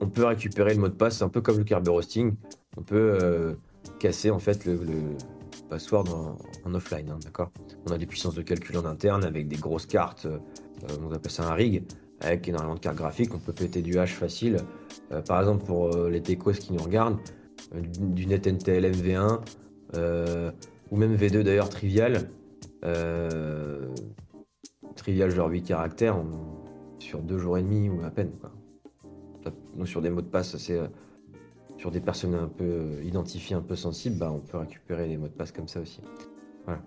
on 0.00 0.08
peut 0.08 0.24
récupérer 0.24 0.74
le 0.74 0.80
mot 0.80 0.88
de 0.88 0.94
passe, 0.94 1.22
un 1.22 1.28
peu 1.28 1.40
comme 1.40 1.58
le 1.58 1.64
Kerber 1.64 1.90
hosting. 1.90 2.34
On 2.76 2.82
peut 2.82 3.18
euh, 3.22 3.54
casser 3.98 4.30
en 4.30 4.38
fait 4.38 4.64
le, 4.64 4.74
le 4.74 5.16
password 5.70 6.08
en, 6.10 6.36
en 6.68 6.74
offline, 6.74 7.10
hein, 7.10 7.18
d'accord? 7.22 7.50
On 7.86 7.92
a 7.92 7.98
des 7.98 8.06
puissances 8.06 8.34
de 8.34 8.42
calcul 8.42 8.76
en 8.78 8.84
interne 8.84 9.24
avec 9.24 9.48
des 9.48 9.56
grosses 9.56 9.86
cartes, 9.86 10.26
euh, 10.26 10.38
on 11.00 11.12
appelle 11.12 11.30
ça 11.30 11.44
un 11.44 11.54
rig, 11.54 11.84
avec 12.20 12.48
énormément 12.48 12.74
de 12.74 12.80
cartes 12.80 12.96
graphiques, 12.96 13.34
on 13.34 13.38
peut 13.38 13.52
péter 13.52 13.82
du 13.82 13.98
hash 13.98 14.14
facile. 14.14 14.58
Par 15.26 15.40
exemple, 15.40 15.64
pour 15.64 15.90
les 16.08 16.22
techos 16.22 16.52
qui 16.52 16.72
nous 16.72 16.82
regardent, 16.82 17.18
du, 17.74 18.26
NetNTL 18.26 18.84
MV1, 18.84 19.40
euh, 19.94 20.50
ou 20.90 20.96
même 20.96 21.14
V2 21.16 21.42
d'ailleurs, 21.42 21.68
trivial, 21.68 22.28
euh, 22.84 23.88
trivial 24.96 25.30
genre 25.30 25.48
8 25.48 25.62
caractères, 25.62 26.16
sur 26.98 27.20
deux 27.20 27.38
jours 27.38 27.58
et 27.58 27.62
demi 27.62 27.88
ou 27.88 28.02
à 28.04 28.10
peine. 28.10 28.32
Quoi. 28.40 28.52
Sur 29.84 30.02
des 30.02 30.10
mots 30.10 30.22
de 30.22 30.28
passe 30.28 30.70
euh, 30.70 30.86
sur 31.78 31.90
des 31.90 32.00
personnes 32.00 32.34
un 32.34 32.48
peu 32.48 32.64
euh, 32.64 33.02
identifiées, 33.04 33.56
un 33.56 33.62
peu 33.62 33.74
sensibles, 33.76 34.16
bah, 34.18 34.30
on 34.32 34.40
peut 34.40 34.58
récupérer 34.58 35.08
les 35.08 35.16
mots 35.16 35.28
de 35.28 35.32
passe 35.32 35.52
comme 35.52 35.68
ça 35.68 35.80
aussi. 35.80 36.00
Voilà. 36.64 36.80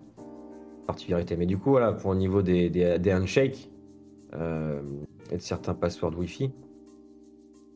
Particularité. 0.88 1.36
Mais 1.36 1.46
du 1.46 1.58
coup, 1.58 1.72
voilà, 1.72 1.92
pour 1.92 2.12
au 2.12 2.16
niveau 2.16 2.42
des, 2.42 2.70
des, 2.70 3.00
des 3.00 3.14
handshakes 3.14 3.70
et 4.34 5.38
de 5.38 5.42
certains 5.42 5.74
passwords 5.74 6.18
Wi-Fi, 6.18 6.52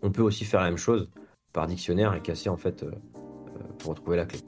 on 0.01 0.11
peut 0.11 0.21
aussi 0.21 0.43
faire 0.43 0.59
la 0.59 0.67
même 0.67 0.77
chose 0.77 1.09
par 1.53 1.67
dictionnaire 1.67 2.13
et 2.13 2.21
casser 2.21 2.49
en 2.49 2.57
fait 2.57 2.85
pour 3.79 3.91
retrouver 3.91 4.17
la 4.17 4.25
clé. 4.25 4.39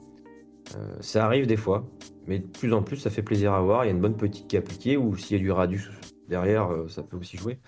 Euh, 0.76 0.96
ça 1.00 1.24
arrive 1.24 1.46
des 1.46 1.56
fois, 1.56 1.86
mais 2.26 2.38
de 2.38 2.46
plus 2.46 2.72
en 2.72 2.82
plus, 2.82 2.96
ça 2.96 3.10
fait 3.10 3.22
plaisir 3.22 3.52
à 3.52 3.60
voir. 3.60 3.84
Il 3.84 3.88
y 3.88 3.90
a 3.90 3.94
une 3.94 4.00
bonne 4.00 4.16
politique 4.16 4.48
qui 4.48 4.56
est 4.56 4.58
appliquée, 4.58 4.96
ou 4.96 5.16
s'il 5.16 5.36
y 5.36 5.40
a 5.40 5.42
du 5.42 5.50
radius 5.50 5.90
derrière, 6.28 6.72
euh, 6.72 6.88
ça 6.88 7.02
peut 7.02 7.16
aussi 7.16 7.36
jouer. 7.36 7.58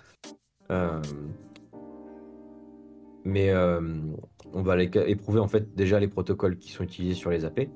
Euh, 0.71 1.01
mais 3.23 3.51
on 4.53 4.61
va 4.61 4.73
aller 4.73 4.89
éprouver 5.07 5.39
en 5.39 5.47
fait 5.47 5.73
déjà 5.73 5.99
les 5.99 6.07
protocoles 6.07 6.57
qui 6.57 6.71
sont 6.71 6.83
utilisés 6.83 7.15
sur 7.15 7.31
les 7.31 7.43
AP. 7.43 7.69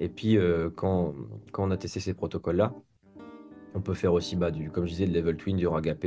Et 0.00 0.08
puis 0.08 0.36
quand, 0.74 1.14
quand 1.52 1.68
on 1.68 1.70
a 1.70 1.76
testé 1.76 2.00
ces 2.00 2.14
protocoles-là, 2.14 2.74
on 3.74 3.80
peut 3.80 3.94
faire 3.94 4.12
aussi, 4.12 4.34
bah, 4.34 4.50
du, 4.50 4.72
comme 4.72 4.86
je 4.86 4.90
disais, 4.90 5.06
de 5.06 5.14
level 5.14 5.36
twin, 5.36 5.56
du 5.56 5.68
RAG 5.68 5.88
AP, 5.88 6.02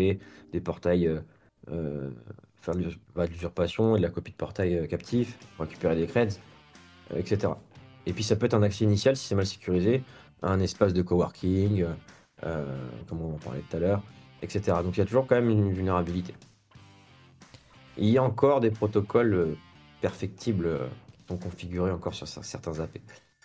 des 0.52 0.62
portails, 0.62 1.22
euh, 1.70 2.12
faire 2.58 2.76
bah, 3.16 3.28
de 3.28 3.32
l'usurpation 3.32 3.96
et 3.96 4.00
de 4.00 4.04
la 4.04 4.10
copie 4.10 4.32
de 4.32 4.38
portail 4.38 4.86
captif, 4.90 5.40
récupérer 5.58 5.96
des 5.96 6.06
creds, 6.06 6.42
etc. 7.16 7.54
Et 8.06 8.14
puis 8.14 8.24
ça 8.24 8.36
peut 8.36 8.46
être 8.48 8.54
un 8.56 8.64
accès 8.64 8.84
initial 8.86 9.16
si 9.16 9.28
c'est 9.28 9.36
mal 9.36 9.46
sécurisé, 9.46 10.04
à 10.42 10.52
un 10.52 10.60
espace 10.60 10.94
de 10.94 11.02
coworking, 11.02 11.84
euh, 11.84 11.94
euh, 12.44 12.66
comme 13.08 13.22
on 13.22 13.36
en 13.36 13.38
parlait 13.38 13.64
tout 13.70 13.78
à 13.78 13.80
l'heure, 13.80 14.02
etc. 14.42 14.78
Donc 14.84 14.96
il 14.98 15.00
y 15.00 15.04
a 15.04 15.06
toujours 15.06 15.28
quand 15.28 15.36
même 15.36 15.50
une 15.50 15.72
vulnérabilité. 15.74 16.34
Il 17.98 18.08
y 18.10 18.18
a 18.18 18.24
encore 18.24 18.60
des 18.62 18.72
protocoles 18.72 19.34
euh, 19.34 19.56
perfectibles 20.02 20.80
qui 21.14 21.24
sont 21.28 21.38
configurés 21.38 21.92
encore 21.92 22.14
sur 22.14 22.26
cer- 22.26 22.44
certains 22.44 22.80
AP. 22.80 23.00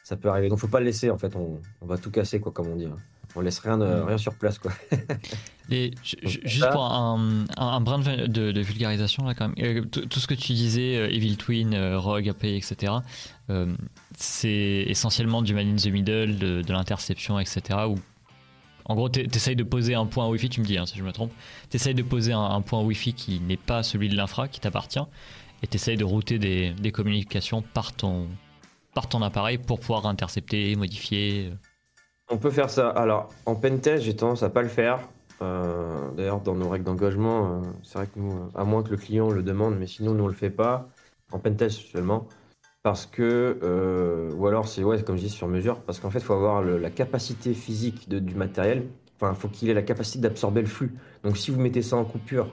ça 0.04 0.16
peut 0.16 0.28
arriver. 0.28 0.48
Donc 0.48 0.58
faut 0.58 0.68
pas 0.68 0.80
le 0.80 0.86
laisser 0.86 1.10
en 1.10 1.18
fait, 1.18 1.34
on, 1.36 1.60
on 1.82 1.86
va 1.86 1.98
tout 1.98 2.10
casser 2.10 2.40
quoi, 2.40 2.52
comme 2.52 2.68
on 2.68 2.76
dit. 2.76 2.86
hein. 2.86 2.96
On 3.34 3.40
laisse 3.42 3.58
rien, 3.58 3.76
Mm. 3.76 4.04
rien 4.06 4.16
sur 4.18 4.34
place 4.34 4.58
quoi. 4.58 4.72
Et 5.70 5.90
juste 6.02 6.70
pour 6.70 6.84
un, 6.84 7.44
un, 7.56 7.66
un 7.66 7.80
brin 7.80 7.98
de, 7.98 8.26
de- 8.26 8.52
de 8.52 8.60
vulgarisation 8.60 9.24
là 9.26 9.34
quand 9.34 9.48
même, 9.54 9.86
tout 9.90 10.06
tout 10.06 10.20
ce 10.20 10.28
que 10.28 10.34
tu 10.34 10.52
disais, 10.52 11.12
Evil 11.14 11.36
Twin, 11.36 11.76
Rogue, 11.96 12.28
AP, 12.28 12.44
etc., 12.44 12.92
euh, 13.50 13.74
c'est 14.16 14.84
essentiellement 14.86 15.42
du 15.42 15.54
man 15.54 15.68
in 15.68 15.76
the 15.76 15.88
middle, 15.88 16.38
de, 16.38 16.72
l'interception, 16.72 17.38
etc. 17.38 17.78
En 18.86 18.94
gros, 18.94 19.10
tu 19.10 19.20
essayes 19.20 19.56
de 19.56 19.62
poser 19.62 19.94
un 19.94 20.06
point 20.06 20.26
Wi-Fi, 20.26 20.48
tu 20.48 20.60
me 20.60 20.66
dis 20.66 20.78
hein, 20.78 20.86
si 20.86 20.96
je 20.96 21.02
me 21.02 21.12
trompe, 21.12 21.32
tu 21.70 21.76
essayes 21.76 21.94
de 21.94 22.02
poser 22.02 22.32
un, 22.32 22.60
point 22.62 22.82
Wi-Fi 22.82 23.12
qui 23.12 23.40
n'est 23.40 23.58
pas 23.58 23.82
celui 23.82 24.08
de 24.08 24.16
l'infra, 24.16 24.48
qui 24.48 24.58
t'appartient, 24.58 25.04
et 25.62 25.66
tu 25.66 25.76
essayes 25.76 25.98
de 25.98 26.04
router 26.04 26.38
des, 26.38 26.92
communications 26.92 27.62
par 27.62 27.92
ton, 27.92 28.26
par 28.94 29.06
ton 29.08 29.20
appareil 29.20 29.58
pour 29.58 29.80
pouvoir 29.80 30.06
intercepter, 30.06 30.74
modifier. 30.76 31.50
euh. 31.50 31.54
On 32.30 32.38
peut 32.38 32.50
faire 32.50 32.70
ça. 32.70 32.88
Alors, 32.88 33.28
en 33.44 33.54
pentest, 33.54 34.02
j'ai 34.02 34.16
tendance 34.16 34.42
à 34.42 34.48
pas 34.48 34.62
le 34.62 34.68
faire. 34.68 35.00
Euh, 35.42 36.10
D'ailleurs, 36.16 36.40
dans 36.40 36.54
nos 36.54 36.70
règles 36.70 36.86
d'engagement, 36.86 37.46
euh, 37.46 37.62
c'est 37.82 37.98
vrai 37.98 38.06
que 38.06 38.18
nous, 38.18 38.50
à 38.54 38.64
moins 38.64 38.82
que 38.82 38.90
le 38.90 38.96
client 38.96 39.30
le 39.30 39.42
demande, 39.42 39.76
mais 39.78 39.86
sinon, 39.86 40.14
nous, 40.14 40.24
on 40.24 40.28
le 40.28 40.32
fait 40.32 40.50
pas. 40.50 40.88
En 41.32 41.38
pentest 41.38 41.80
seulement. 41.92 42.28
Parce 42.86 43.04
que, 43.04 43.58
euh, 43.64 44.30
ou 44.36 44.46
alors, 44.46 44.68
c'est, 44.68 44.84
ouais, 44.84 45.02
comme 45.02 45.16
je 45.16 45.22
dis, 45.22 45.28
sur 45.28 45.48
mesure. 45.48 45.80
Parce 45.80 45.98
qu'en 45.98 46.08
fait, 46.08 46.20
il 46.20 46.24
faut 46.24 46.34
avoir 46.34 46.62
le- 46.62 46.78
la 46.78 46.88
capacité 46.90 47.52
physique 47.52 48.08
de- 48.08 48.20
du 48.20 48.36
matériel. 48.36 48.86
Enfin, 49.16 49.32
il 49.34 49.36
faut 49.40 49.48
qu'il 49.48 49.68
ait 49.68 49.74
la 49.74 49.82
capacité 49.82 50.20
d'absorber 50.20 50.60
le 50.60 50.68
flux. 50.68 50.94
Donc, 51.24 51.36
si 51.36 51.50
vous 51.50 51.60
mettez 51.60 51.82
ça 51.82 51.96
en 51.96 52.04
coupure 52.04 52.46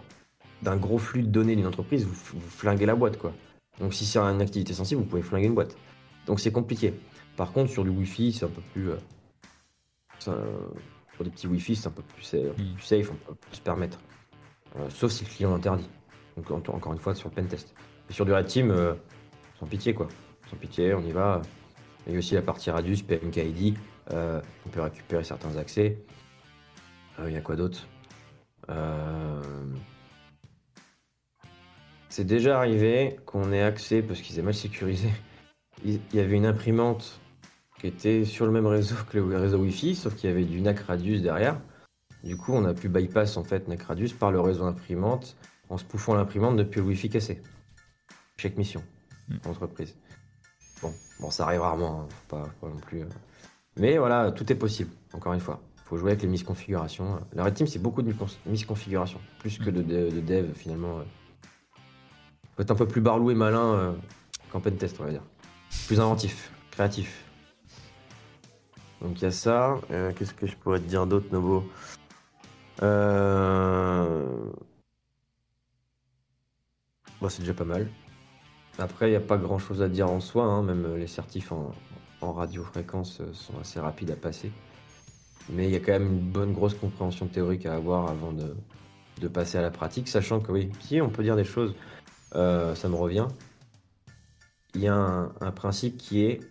d'un 0.63 0.75
gros 0.75 0.97
flux 0.97 1.21
de 1.21 1.27
données 1.27 1.55
d'une 1.55 1.67
entreprise, 1.67 2.03
vous, 2.07 2.15
vous 2.39 2.49
flinguez 2.49 2.87
la 2.87 2.95
boîte, 2.95 3.19
quoi. 3.19 3.31
Donc, 3.79 3.93
si 3.93 4.07
c'est 4.07 4.17
une 4.17 4.41
activité 4.41 4.73
sensible, 4.73 5.01
vous 5.01 5.07
pouvez 5.07 5.21
flinguer 5.21 5.45
une 5.45 5.53
boîte. 5.53 5.75
Donc, 6.25 6.39
c'est 6.39 6.51
compliqué. 6.51 6.95
Par 7.37 7.51
contre, 7.51 7.69
sur 7.69 7.83
du 7.83 7.91
Wi-Fi, 7.91 8.33
c'est 8.33 8.45
un 8.45 8.49
peu 8.49 8.61
plus. 8.73 8.89
euh, 8.89 8.95
ça, 10.17 10.35
pour 11.15 11.25
des 11.25 11.29
petits 11.29 11.45
Wi-Fi, 11.45 11.75
c'est 11.75 11.87
un 11.89 11.91
peu 11.91 12.01
plus, 12.01 12.23
sa- 12.23 12.37
Mm. 12.37 12.73
plus 12.73 12.83
safe, 12.83 13.11
on 13.11 13.33
peut 13.35 13.35
se 13.51 13.61
permettre. 13.61 13.99
Euh, 14.79 14.89
sauf 14.89 15.11
si 15.11 15.25
le 15.25 15.29
client 15.29 15.51
l'interdit. 15.51 15.87
Donc, 16.37 16.49
en- 16.49 16.73
encore 16.75 16.93
une 16.93 16.97
fois, 16.99 17.13
sur 17.13 17.29
le 17.29 17.35
pentest. 17.35 17.71
Et 18.09 18.13
sur 18.13 18.25
du 18.25 18.33
Red 18.33 18.47
Team, 18.47 18.71
euh, 18.71 18.95
sans 19.59 19.67
pitié, 19.67 19.93
quoi. 19.93 20.07
Sans 20.49 20.57
pitié, 20.57 20.93
on 20.93 21.01
y 21.01 21.11
va. 21.11 21.41
Il 22.05 22.13
y 22.13 22.15
a 22.15 22.19
aussi 22.19 22.35
la 22.35 22.41
partie 22.41 22.69
Radius, 22.69 23.01
PMKID. 23.01 23.77
euh, 24.11 24.41
on 24.65 24.69
peut 24.69 24.81
récupérer 24.81 25.23
certains 25.23 25.55
accès. 25.57 25.97
Euh, 27.19 27.29
Il 27.29 27.33
y 27.33 27.37
a 27.37 27.41
quoi 27.41 27.55
d'autre? 27.55 27.87
Euh, 28.69 29.41
C'est 32.09 32.25
déjà 32.25 32.57
arrivé 32.59 33.15
qu'on 33.25 33.51
ait 33.51 33.63
accès, 33.63 34.01
parce 34.01 34.21
qu'ils 34.21 34.37
aient 34.37 34.43
mal 34.43 34.53
sécurisé. 34.53 35.09
Il 35.83 35.99
y 36.13 36.19
avait 36.19 36.35
une 36.35 36.45
imprimante 36.45 37.19
qui 37.79 37.87
était 37.87 38.23
sur 38.25 38.45
le 38.45 38.51
même 38.51 38.67
réseau 38.67 38.95
que 39.09 39.17
le 39.17 39.37
réseau 39.37 39.57
Wi-Fi, 39.59 39.95
sauf 39.95 40.15
qu'il 40.15 40.29
y 40.29 40.33
avait 40.33 40.45
du 40.45 40.61
NAC 40.61 40.79
Radius 40.79 41.21
derrière. 41.21 41.59
Du 42.23 42.37
coup, 42.37 42.53
on 42.53 42.63
a 42.65 42.73
pu 42.73 42.87
bypass 42.87 43.35
en 43.35 43.43
fait 43.43 43.67
NAC 43.67 43.81
Radius 43.83 44.13
par 44.13 44.31
le 44.31 44.39
réseau 44.39 44.63
imprimante 44.65 45.35
en 45.69 45.77
spoofant 45.77 46.13
l'imprimante 46.13 46.55
depuis 46.55 46.79
le 46.79 46.85
Wi-Fi 46.87 47.09
cassé. 47.09 47.41
Chaque 48.37 48.57
mission, 48.57 48.83
Entreprise. 49.45 49.95
Bon, 50.81 50.93
bon, 51.19 51.31
ça 51.31 51.45
arrive 51.45 51.61
rarement, 51.61 52.01
hein, 52.01 52.07
faut 52.09 52.35
pas, 52.37 52.43
faut 52.45 52.67
pas 52.67 52.73
non 52.73 52.79
plus. 52.79 53.01
euh. 53.01 53.07
Mais 53.77 53.97
voilà, 53.97 54.31
tout 54.31 54.51
est 54.51 54.55
possible. 54.55 54.91
Encore 55.13 55.33
une 55.33 55.39
fois, 55.39 55.61
faut 55.85 55.97
jouer 55.97 56.11
avec 56.11 56.21
les 56.21 56.27
misconfigurations. 56.27 57.19
La 57.33 57.43
Red 57.45 57.53
Team, 57.55 57.67
c'est 57.67 57.79
beaucoup 57.79 58.01
de 58.01 58.11
miscon- 58.11 58.37
misconfigurations, 58.45 59.19
plus 59.39 59.57
que 59.57 59.69
de, 59.69 59.81
de- 59.81 60.09
de 60.09 60.19
dev 60.21 60.53
finalement. 60.53 60.99
euh. 60.99 61.03
Faut 62.55 62.61
être 62.61 62.71
un 62.71 62.75
peu 62.75 62.87
plus 62.87 63.01
barlou 63.01 63.31
et 63.31 63.35
malin 63.35 63.73
euh, 63.73 63.93
qu'en 64.51 64.59
pentest, 64.59 64.97
on 64.99 65.05
va 65.05 65.11
dire. 65.11 65.23
Plus 65.87 65.99
inventif, 65.99 66.51
créatif. 66.71 67.23
Donc 69.01 69.19
il 69.19 69.23
y 69.23 69.27
a 69.27 69.31
ça. 69.31 69.79
Euh, 69.91 70.11
Qu'est-ce 70.15 70.33
que 70.33 70.45
je 70.47 70.55
pourrais 70.55 70.79
te 70.79 70.85
dire 70.85 71.07
d'autre, 71.07 71.27
Nobo? 71.31 71.63
Euh... 72.83 74.51
C'est 77.29 77.39
déjà 77.39 77.53
pas 77.53 77.63
mal. 77.65 77.87
Après, 78.79 79.07
il 79.07 79.11
n'y 79.11 79.17
a 79.17 79.21
pas 79.21 79.37
grand 79.37 79.59
chose 79.59 79.81
à 79.81 79.89
dire 79.89 80.09
en 80.09 80.19
soi. 80.19 80.45
hein, 80.45 80.63
Même 80.63 80.95
les 80.95 81.07
certifs 81.07 81.51
en, 81.51 81.71
en 82.21 82.33
radiofréquence 82.33 83.19
euh, 83.21 83.33
sont 83.33 83.59
assez 83.59 83.79
rapides 83.79 84.11
à 84.11 84.15
passer. 84.15 84.51
Mais 85.49 85.67
il 85.67 85.71
y 85.71 85.75
a 85.75 85.79
quand 85.79 85.91
même 85.91 86.07
une 86.07 86.19
bonne 86.19 86.53
grosse 86.53 86.73
compréhension 86.73 87.27
théorique 87.27 87.65
à 87.65 87.75
avoir 87.75 88.09
avant 88.09 88.31
de, 88.31 88.55
de 89.21 89.27
passer 89.27 89.57
à 89.57 89.61
la 89.61 89.71
pratique. 89.71 90.07
Sachant 90.07 90.39
que 90.39 90.51
oui, 90.51 90.71
si 90.79 91.01
on 91.01 91.09
peut 91.09 91.23
dire 91.23 91.35
des 91.35 91.43
choses, 91.43 91.75
euh, 92.35 92.75
ça 92.75 92.89
me 92.89 92.95
revient. 92.95 93.27
Il 94.75 94.81
y 94.81 94.87
a 94.87 94.95
un, 94.95 95.51
principe 95.51 95.97
qui 95.97 96.23
est 96.23 96.41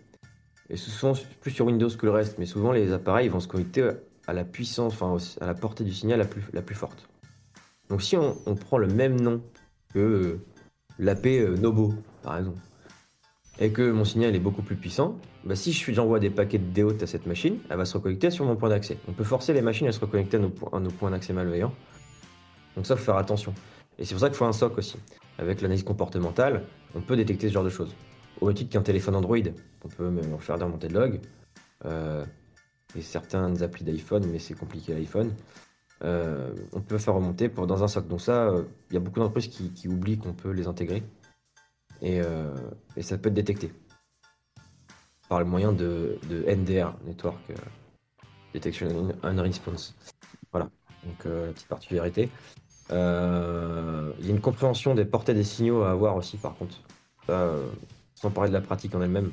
et 0.70 0.76
c'est 0.76 0.90
souvent 0.90 1.14
plus 1.40 1.50
sur 1.50 1.66
Windows 1.66 1.88
que 1.88 2.06
le 2.06 2.12
reste, 2.12 2.38
mais 2.38 2.46
souvent 2.46 2.70
les 2.70 2.92
appareils 2.92 3.28
vont 3.28 3.40
se 3.40 3.48
connecter 3.48 3.90
à 4.28 4.32
la 4.32 4.44
puissance, 4.44 4.94
enfin 4.94 5.16
à 5.40 5.46
la 5.46 5.54
portée 5.54 5.82
du 5.82 5.92
signal 5.92 6.20
la 6.20 6.24
plus, 6.24 6.44
la 6.52 6.62
plus 6.62 6.76
forte. 6.76 7.08
Donc 7.88 8.00
si 8.00 8.16
on, 8.16 8.54
prend 8.54 8.78
le 8.78 8.86
même 8.86 9.20
nom 9.20 9.42
que 9.92 9.98
euh, 9.98 10.40
l'AP 11.02 11.26
euh, 11.26 11.56
Nobo, 11.56 11.94
par 12.22 12.38
exemple, 12.38 12.60
et 13.58 13.70
que 13.70 13.90
mon 13.90 14.04
signal 14.04 14.34
est 14.34 14.40
beaucoup 14.40 14.62
plus 14.62 14.76
puissant, 14.76 15.18
bah 15.44 15.56
si 15.56 15.72
j'envoie 15.72 16.20
des 16.20 16.30
paquets 16.30 16.58
de 16.58 16.70
déhaute 16.72 17.02
à 17.02 17.06
cette 17.06 17.26
machine, 17.26 17.58
elle 17.68 17.76
va 17.76 17.84
se 17.84 17.94
reconnecter 17.94 18.30
sur 18.30 18.44
mon 18.44 18.56
point 18.56 18.70
d'accès. 18.70 18.96
On 19.08 19.12
peut 19.12 19.24
forcer 19.24 19.52
les 19.52 19.60
machines 19.62 19.86
à 19.88 19.92
se 19.92 20.00
reconnecter 20.00 20.36
à 20.38 20.40
nos, 20.40 20.48
points- 20.48 21.10
d'accès 21.10 21.32
malveillants. 21.32 21.74
Donc 22.76 22.86
ça, 22.86 22.96
faut 22.96 23.04
faire 23.04 23.16
attention. 23.16 23.52
Et 23.98 24.04
c'est 24.04 24.14
pour 24.14 24.20
ça 24.20 24.28
qu'il 24.28 24.36
faut 24.36 24.46
un 24.46 24.52
SOC 24.52 24.78
aussi. 24.78 24.96
Avec 25.38 25.60
l'analyse 25.60 25.82
comportementale, 25.84 26.64
on 26.94 27.00
peut 27.00 27.16
détecter 27.16 27.48
ce 27.48 27.52
genre 27.52 27.64
de 27.64 27.70
choses. 27.70 27.94
Au 28.40 28.52
titre 28.52 28.70
qu'un 28.70 28.82
téléphone 28.82 29.14
Android, 29.14 29.36
on 29.84 29.88
peut 29.88 30.08
même 30.08 30.38
faire 30.38 30.56
des 30.56 30.64
remontées 30.64 30.88
de 30.88 30.94
log. 30.94 31.20
Euh, 31.84 32.24
et 32.96 33.02
certaines 33.02 33.62
applis 33.62 33.84
d'iPhone, 33.84 34.26
mais 34.30 34.38
c'est 34.38 34.54
compliqué 34.54 34.94
l'iPhone. 34.94 35.32
Euh, 36.04 36.52
on 36.72 36.80
peut 36.80 36.98
faire 36.98 37.14
remonter 37.14 37.48
pour, 37.48 37.66
dans 37.66 37.84
un 37.84 37.88
SOC. 37.88 38.08
Donc 38.08 38.20
ça, 38.20 38.48
euh, 38.48 38.64
il 38.90 38.94
y 38.94 38.96
a 38.96 39.00
beaucoup 39.00 39.20
d'entreprises 39.20 39.48
qui, 39.48 39.88
oublient 39.88 40.18
qu'on 40.18 40.32
peut 40.32 40.50
les 40.50 40.66
intégrer. 40.66 41.02
Et, 42.00 42.20
euh, 42.20 42.54
et 42.96 43.02
ça 43.02 43.18
peut 43.18 43.28
être 43.28 43.34
détecté. 43.34 43.72
Par 45.28 45.38
le 45.38 45.44
moyen 45.44 45.72
de, 45.72 46.18
NDR, 46.28 46.94
Network 47.06 47.40
Detection 48.52 49.12
and 49.22 49.36
Response. 49.40 49.94
Voilà. 50.50 50.68
Donc 51.04 51.24
la 51.24 51.52
petite 51.52 51.68
particularité. 51.68 52.28
Il 52.90 52.96
y 52.96 54.28
a 54.28 54.30
une 54.30 54.40
compréhension 54.40 54.94
des 54.94 55.04
portées 55.04 55.34
des 55.34 55.44
signaux 55.44 55.82
à 55.82 55.92
avoir 55.92 56.16
aussi, 56.16 56.36
par 56.36 56.54
contre. 56.56 56.76
Ça, 57.26 57.50
sans 58.14 58.30
parler 58.30 58.50
de 58.50 58.54
la 58.54 58.60
pratique 58.60 58.94
en 58.94 59.00
elle-même. 59.00 59.30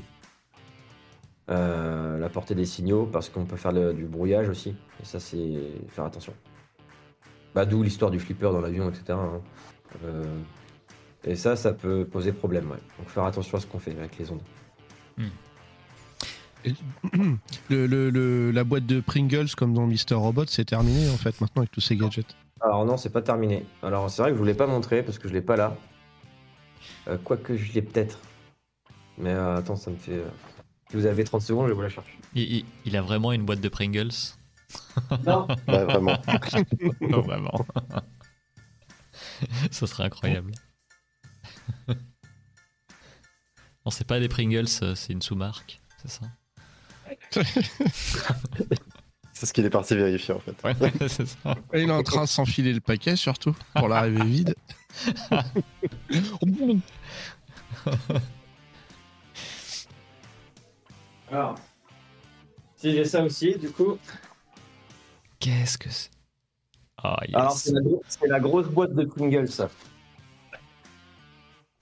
La 1.48 2.30
portée 2.32 2.56
des 2.56 2.66
signaux, 2.66 3.06
parce 3.12 3.28
qu'on 3.28 3.46
peut 3.46 3.58
faire 3.58 3.74
du 3.74 4.06
brouillage 4.06 4.48
aussi. 4.48 4.76
Et 5.02 5.06
ça, 5.06 5.20
c'est 5.20 5.58
faire 5.90 6.06
attention. 6.06 6.34
Bah, 7.56 7.66
D'où 7.66 7.82
l'histoire 7.84 8.12
du 8.12 8.20
flipper 8.20 8.52
dans 8.52 8.62
l'avion, 8.62 8.90
etc. 8.90 9.04
hein. 9.12 9.42
Euh, 10.06 10.24
et 11.24 11.36
ça, 11.36 11.56
ça 11.56 11.74
peut 11.74 12.06
poser 12.06 12.32
problème. 12.32 12.70
Ouais. 12.72 12.78
Donc 12.98 13.10
faire 13.10 13.24
attention 13.26 13.58
à 13.58 13.62
ce 13.62 13.66
qu'on 13.68 13.80
fait 13.80 13.92
avec 13.98 14.18
les 14.18 14.30
ondes. 14.32 14.42
Le, 17.70 17.86
le- 17.88 18.10
le- 18.10 18.52
la 18.52 18.64
boîte 18.64 18.86
de 18.86 19.00
Pringles, 19.00 19.50
comme 19.56 19.74
dans 19.74 19.88
Mister 19.88 20.16
Robot, 20.16 20.46
c'est 20.48 20.66
terminé 20.66 21.10
en 21.10 21.16
fait 21.18 21.40
maintenant 21.40 21.62
avec 21.62 21.72
tous 21.72 21.80
ces 21.82 21.96
gadgets. 21.96 22.36
Alors 22.62 22.86
non, 22.86 22.98
c'est 22.98 23.10
pas 23.12 23.22
terminé. 23.22 23.66
Alors 23.82 24.10
c'est 24.10 24.22
vrai 24.22 24.32
que 24.32 24.36
je 24.36 24.40
voulais 24.40 24.54
pas 24.54 24.68
montrer 24.68 25.02
parce 25.04 25.18
que 25.20 25.30
je 25.30 25.34
l'ai 25.34 25.42
pas 25.42 25.56
là. 25.56 25.78
Euh, 27.08 27.18
Quoique 27.24 27.56
je 27.56 27.72
l'ai 27.74 27.82
peut-être. 27.82 28.20
Mais 29.18 29.30
euh, 29.32 29.56
attends, 29.58 29.78
ça 29.78 29.90
me 29.92 29.96
fait. 29.96 30.22
Si 30.90 30.98
vous 30.98 31.06
avez 31.06 31.24
30 31.24 31.42
secondes, 31.42 31.66
je 31.66 31.70
vais 31.70 31.76
vous 31.76 31.82
la 31.82 31.90
chercher. 31.90 32.12
Il, 32.36 32.42
il- 32.58 32.66
il 32.86 32.98
a 32.98 33.02
vraiment 33.02 33.32
une 33.32 33.44
boîte 33.46 33.62
de 33.62 33.70
Pringles? 33.70 34.10
Non 35.26 35.48
Ouais, 35.68 35.84
vraiment. 35.86 36.18
Non, 37.02 37.22
vraiment. 37.22 37.52
Ça 39.72 39.88
serait 39.88 40.04
incroyable. 40.04 40.52
Non, 41.88 41.96
c'est 43.92 44.06
pas 44.06 44.20
des 44.20 44.28
Pringles, 44.28 44.66
euh, 44.82 44.96
c'est 44.96 45.14
une 45.14 45.22
sous-marque, 45.22 45.80
c'est 46.02 46.10
ça 46.12 46.26
C'est 49.34 49.46
ce 49.46 49.54
qu'il 49.54 49.64
est 49.66 49.70
parti 49.70 49.96
vérifier 49.96 50.34
en 50.34 50.40
fait. 50.40 50.62
Ouais, 50.64 50.76
c'est 51.08 51.26
ça. 51.26 51.56
Et 51.74 51.84
il 51.84 51.90
est 51.90 51.94
en 51.94 52.04
train 52.04 52.24
de 52.24 52.30
s'enfiler 52.30 52.74
le 52.74 52.82
paquet 52.82 53.16
surtout 53.16 53.56
pour 53.74 53.88
l'arrivée 53.88 54.26
vide. 54.26 54.56
Alors. 61.32 61.56
Si 62.76 62.92
j'ai 62.94 63.06
ça 63.06 63.24
aussi, 63.24 63.56
du 63.58 63.72
coup. 63.72 63.98
Qu'est-ce 65.40 65.78
que 65.78 65.90
c'est? 65.90 66.10
Ah, 67.02 67.18
yes. 67.28 67.36
Alors 67.36 67.52
c'est 67.54 67.72
la, 67.72 67.82
gro- 67.82 68.04
c'est 68.08 68.28
la 68.28 68.40
grosse 68.40 68.68
boîte 68.68 68.94
de 68.94 69.06
Pringles, 69.06 69.48
ça. 69.48 69.70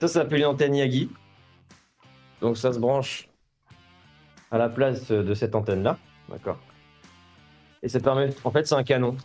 Ça, 0.00 0.06
s'appelle 0.08 0.40
une 0.40 0.46
antenne 0.46 0.76
Yagi. 0.76 1.10
Donc 2.40 2.56
ça 2.56 2.72
se 2.72 2.78
branche 2.78 3.28
à 4.52 4.58
la 4.58 4.68
place 4.68 5.08
de 5.10 5.34
cette 5.34 5.54
antenne-là. 5.56 5.98
D'accord. 6.28 6.58
Et 7.82 7.88
ça 7.88 7.98
permet. 7.98 8.28
En 8.44 8.50
fait, 8.52 8.66
c'est 8.66 8.76
un 8.76 8.84
canon. 8.84 9.16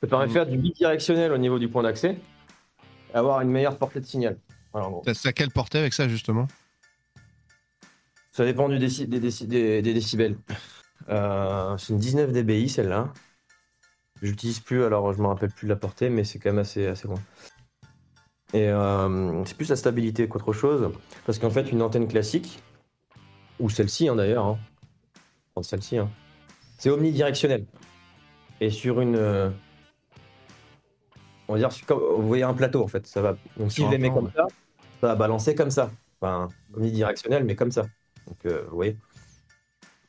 Ça 0.00 0.08
permet 0.08 0.26
de 0.26 0.32
faire 0.32 0.46
du 0.46 0.56
bidirectionnel 0.58 1.30
au 1.32 1.38
niveau 1.38 1.58
du 1.60 1.68
point 1.68 1.82
d'accès 1.84 2.18
et 3.12 3.14
avoir 3.16 3.40
une 3.40 3.50
meilleure 3.50 3.78
portée 3.78 4.00
de 4.00 4.04
signal. 4.06 4.36
Voilà, 4.72 4.88
en 4.88 4.90
gros. 4.90 5.02
T'as 5.04 5.14
t'as 5.14 5.32
quelle 5.32 5.50
portée 5.50 5.78
avec 5.78 5.92
ça 5.92 6.08
justement? 6.08 6.48
Ça 8.32 8.44
dépend 8.44 8.68
du 8.68 8.78
déci- 8.78 9.06
des, 9.06 9.20
déci- 9.20 9.46
des- 9.46 9.82
des 9.82 9.94
décibels. 9.94 10.36
Euh, 11.08 11.76
c'est 11.78 11.92
une 11.92 11.98
19 11.98 12.32
dBi 12.32 12.68
celle-là. 12.68 13.12
J'utilise 14.22 14.60
plus, 14.60 14.84
alors 14.84 15.12
je 15.14 15.22
me 15.22 15.26
rappelle 15.26 15.50
plus 15.50 15.66
de 15.66 15.70
la 15.70 15.76
portée, 15.76 16.10
mais 16.10 16.24
c'est 16.24 16.38
quand 16.38 16.50
même 16.50 16.58
assez, 16.58 16.86
assez 16.86 17.08
loin. 17.08 17.18
Et 18.52 18.68
euh, 18.68 19.44
c'est 19.44 19.56
plus 19.56 19.70
la 19.70 19.76
stabilité 19.76 20.28
qu'autre 20.28 20.52
chose, 20.52 20.90
parce 21.24 21.38
qu'en 21.38 21.50
fait, 21.50 21.70
une 21.72 21.82
antenne 21.82 22.08
classique, 22.08 22.62
ou 23.58 23.70
celle-ci 23.70 24.08
hein, 24.08 24.16
d'ailleurs, 24.16 24.44
hein, 24.44 24.58
celle-ci, 25.62 25.98
hein, 25.98 26.10
c'est 26.78 26.90
omnidirectionnel. 26.90 27.64
Et 28.60 28.70
sur 28.70 29.00
une. 29.00 29.16
euh, 29.16 29.50
on 31.48 31.54
va 31.54 31.58
dire, 31.58 31.70
vous 31.88 32.26
voyez 32.26 32.42
un 32.42 32.54
plateau 32.54 32.82
en 32.82 32.88
fait, 32.88 33.06
ça 33.06 33.22
va. 33.22 33.36
Donc 33.56 33.72
si 33.72 33.84
je 33.84 33.88
les 33.88 33.98
mets 33.98 34.10
comme 34.10 34.30
ça, 34.36 34.46
ça 35.00 35.06
va 35.06 35.14
balancer 35.14 35.54
comme 35.54 35.70
ça. 35.70 35.90
Enfin, 36.20 36.48
omnidirectionnel, 36.74 37.44
mais 37.44 37.56
comme 37.56 37.70
ça. 37.70 37.86
Donc, 38.26 38.44
euh, 38.44 38.64
vous 38.68 38.76
voyez. 38.76 38.96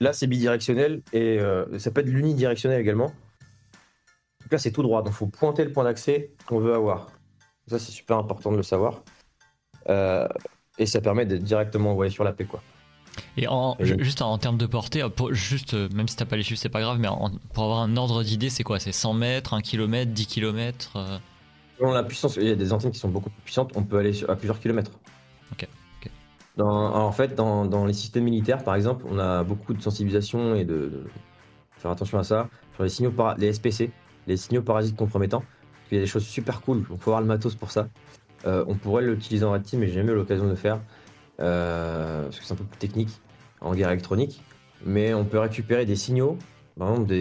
Là, 0.01 0.11
c'est 0.11 0.27
bidirectionnel 0.27 1.01
et 1.13 1.39
ça 1.77 1.91
peut 1.91 2.01
être 2.01 2.07
l'unidirectionnel 2.07 2.81
également. 2.81 3.13
Là, 4.51 4.57
c'est 4.57 4.71
tout 4.71 4.83
droit. 4.83 5.01
Donc, 5.01 5.13
il 5.13 5.15
faut 5.15 5.27
pointer 5.27 5.63
le 5.63 5.71
point 5.71 5.83
d'accès 5.85 6.31
qu'on 6.45 6.59
veut 6.59 6.73
avoir. 6.73 7.07
Ça, 7.67 7.79
c'est 7.79 7.91
super 7.91 8.17
important 8.17 8.51
de 8.51 8.57
le 8.57 8.63
savoir. 8.63 9.01
Euh, 9.89 10.27
et 10.77 10.85
ça 10.85 11.01
permet 11.01 11.25
d'être 11.25 11.43
directement 11.43 11.91
envoyé 11.91 12.11
sur 12.11 12.23
la 12.23 12.33
paix, 12.33 12.45
quoi. 12.45 12.61
Et 13.37 13.47
en, 13.47 13.75
Et- 13.79 13.85
juste 14.03 14.21
en 14.21 14.37
termes 14.37 14.57
de 14.57 14.65
portée, 14.65 15.01
euh, 15.03 15.09
pour, 15.09 15.33
juste, 15.33 15.73
euh, 15.73 15.89
même 15.93 16.07
si 16.07 16.15
t'as 16.15 16.25
pas 16.25 16.35
les 16.37 16.43
chiffres, 16.43 16.59
c'est 16.61 16.69
pas 16.69 16.81
grave, 16.81 16.97
mais 16.99 17.07
en- 17.09 17.31
pour 17.53 17.63
avoir 17.65 17.79
un 17.79 17.95
ordre 17.97 18.23
d'idée, 18.23 18.49
c'est 18.49 18.63
quoi? 18.63 18.79
C'est 18.79 18.91
100 18.93 19.13
mètres, 19.13 19.53
1 19.53 19.61
km, 19.61 20.11
10 20.11 20.27
km 20.27 21.19
Selon 21.77 21.91
la 21.93 22.03
puissance, 22.03 22.35
il 22.37 22.47
y 22.47 22.51
a 22.51 22.55
des 22.55 22.73
antennes 22.73 22.91
qui 22.91 22.99
sont 22.99 23.09
beaucoup 23.09 23.29
plus 23.29 23.41
puissantes. 23.43 23.71
On 23.75 23.83
peut 23.83 23.97
aller 23.97 24.23
à 24.29 24.35
plusieurs 24.35 24.59
kilomètres. 24.59 24.91
Ok. 25.51 25.67
Dans- 26.57 26.93
en 26.95 27.11
fait, 27.11 27.33
dans, 27.35 27.65
dans 27.65 27.85
les 27.85 27.93
systèmes 27.93 28.25
militaires, 28.25 28.63
par 28.63 28.75
exemple, 28.75 29.05
on 29.09 29.17
a 29.17 29.43
beaucoup 29.43 29.73
de 29.73 29.81
sensibilisation 29.81 30.53
et 30.55 30.63
de, 30.65 30.73
de 30.73 31.03
faire 31.77 31.91
attention 31.91 32.19
à 32.19 32.23
ça 32.23 32.49
sur 32.75 32.83
les 32.83 32.89
signaux, 32.89 33.11
para- 33.11 33.35
les 33.37 33.47
SPC, 33.53 33.91
les 34.27 34.37
signaux 34.37 34.61
parasites 34.61 34.95
compromettants. 34.95 35.43
Il 35.91 35.95
y 35.95 35.97
a 35.97 36.01
des 36.01 36.07
choses 36.07 36.25
super 36.25 36.61
cool. 36.61 36.85
On 36.89 36.97
faut 36.97 37.11
avoir 37.11 37.21
le 37.21 37.27
matos 37.27 37.55
pour 37.55 37.71
ça. 37.71 37.89
Euh, 38.45 38.63
on 38.67 38.75
pourrait 38.75 39.03
l'utiliser 39.03 39.45
en 39.45 39.51
red 39.51 39.63
team, 39.63 39.79
mais 39.79 39.87
j'ai 39.87 39.95
jamais 39.95 40.11
eu 40.11 40.15
l'occasion 40.15 40.45
de 40.45 40.49
le 40.49 40.55
faire 40.55 40.79
euh, 41.39 42.23
parce 42.23 42.39
que 42.39 42.45
c'est 42.45 42.53
un 42.53 42.57
peu 42.57 42.63
plus 42.63 42.79
technique 42.79 43.09
en 43.59 43.75
guerre 43.75 43.89
électronique. 43.89 44.41
Mais 44.85 45.13
on 45.13 45.25
peut 45.25 45.39
récupérer 45.39 45.85
des 45.85 45.95
signaux, 45.95 46.37
par 46.77 46.89
exemple 46.89 47.13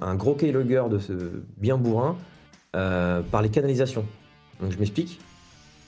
un, 0.00 0.14
gros 0.14 0.34
keylogger 0.34 0.84
de 0.90 0.98
ce 0.98 1.12
bien 1.56 1.76
bourrin 1.76 2.16
euh, 2.76 3.22
par 3.22 3.42
les 3.42 3.48
canalisations. 3.48 4.06
Donc 4.60 4.70
je 4.70 4.78
m'explique. 4.78 5.20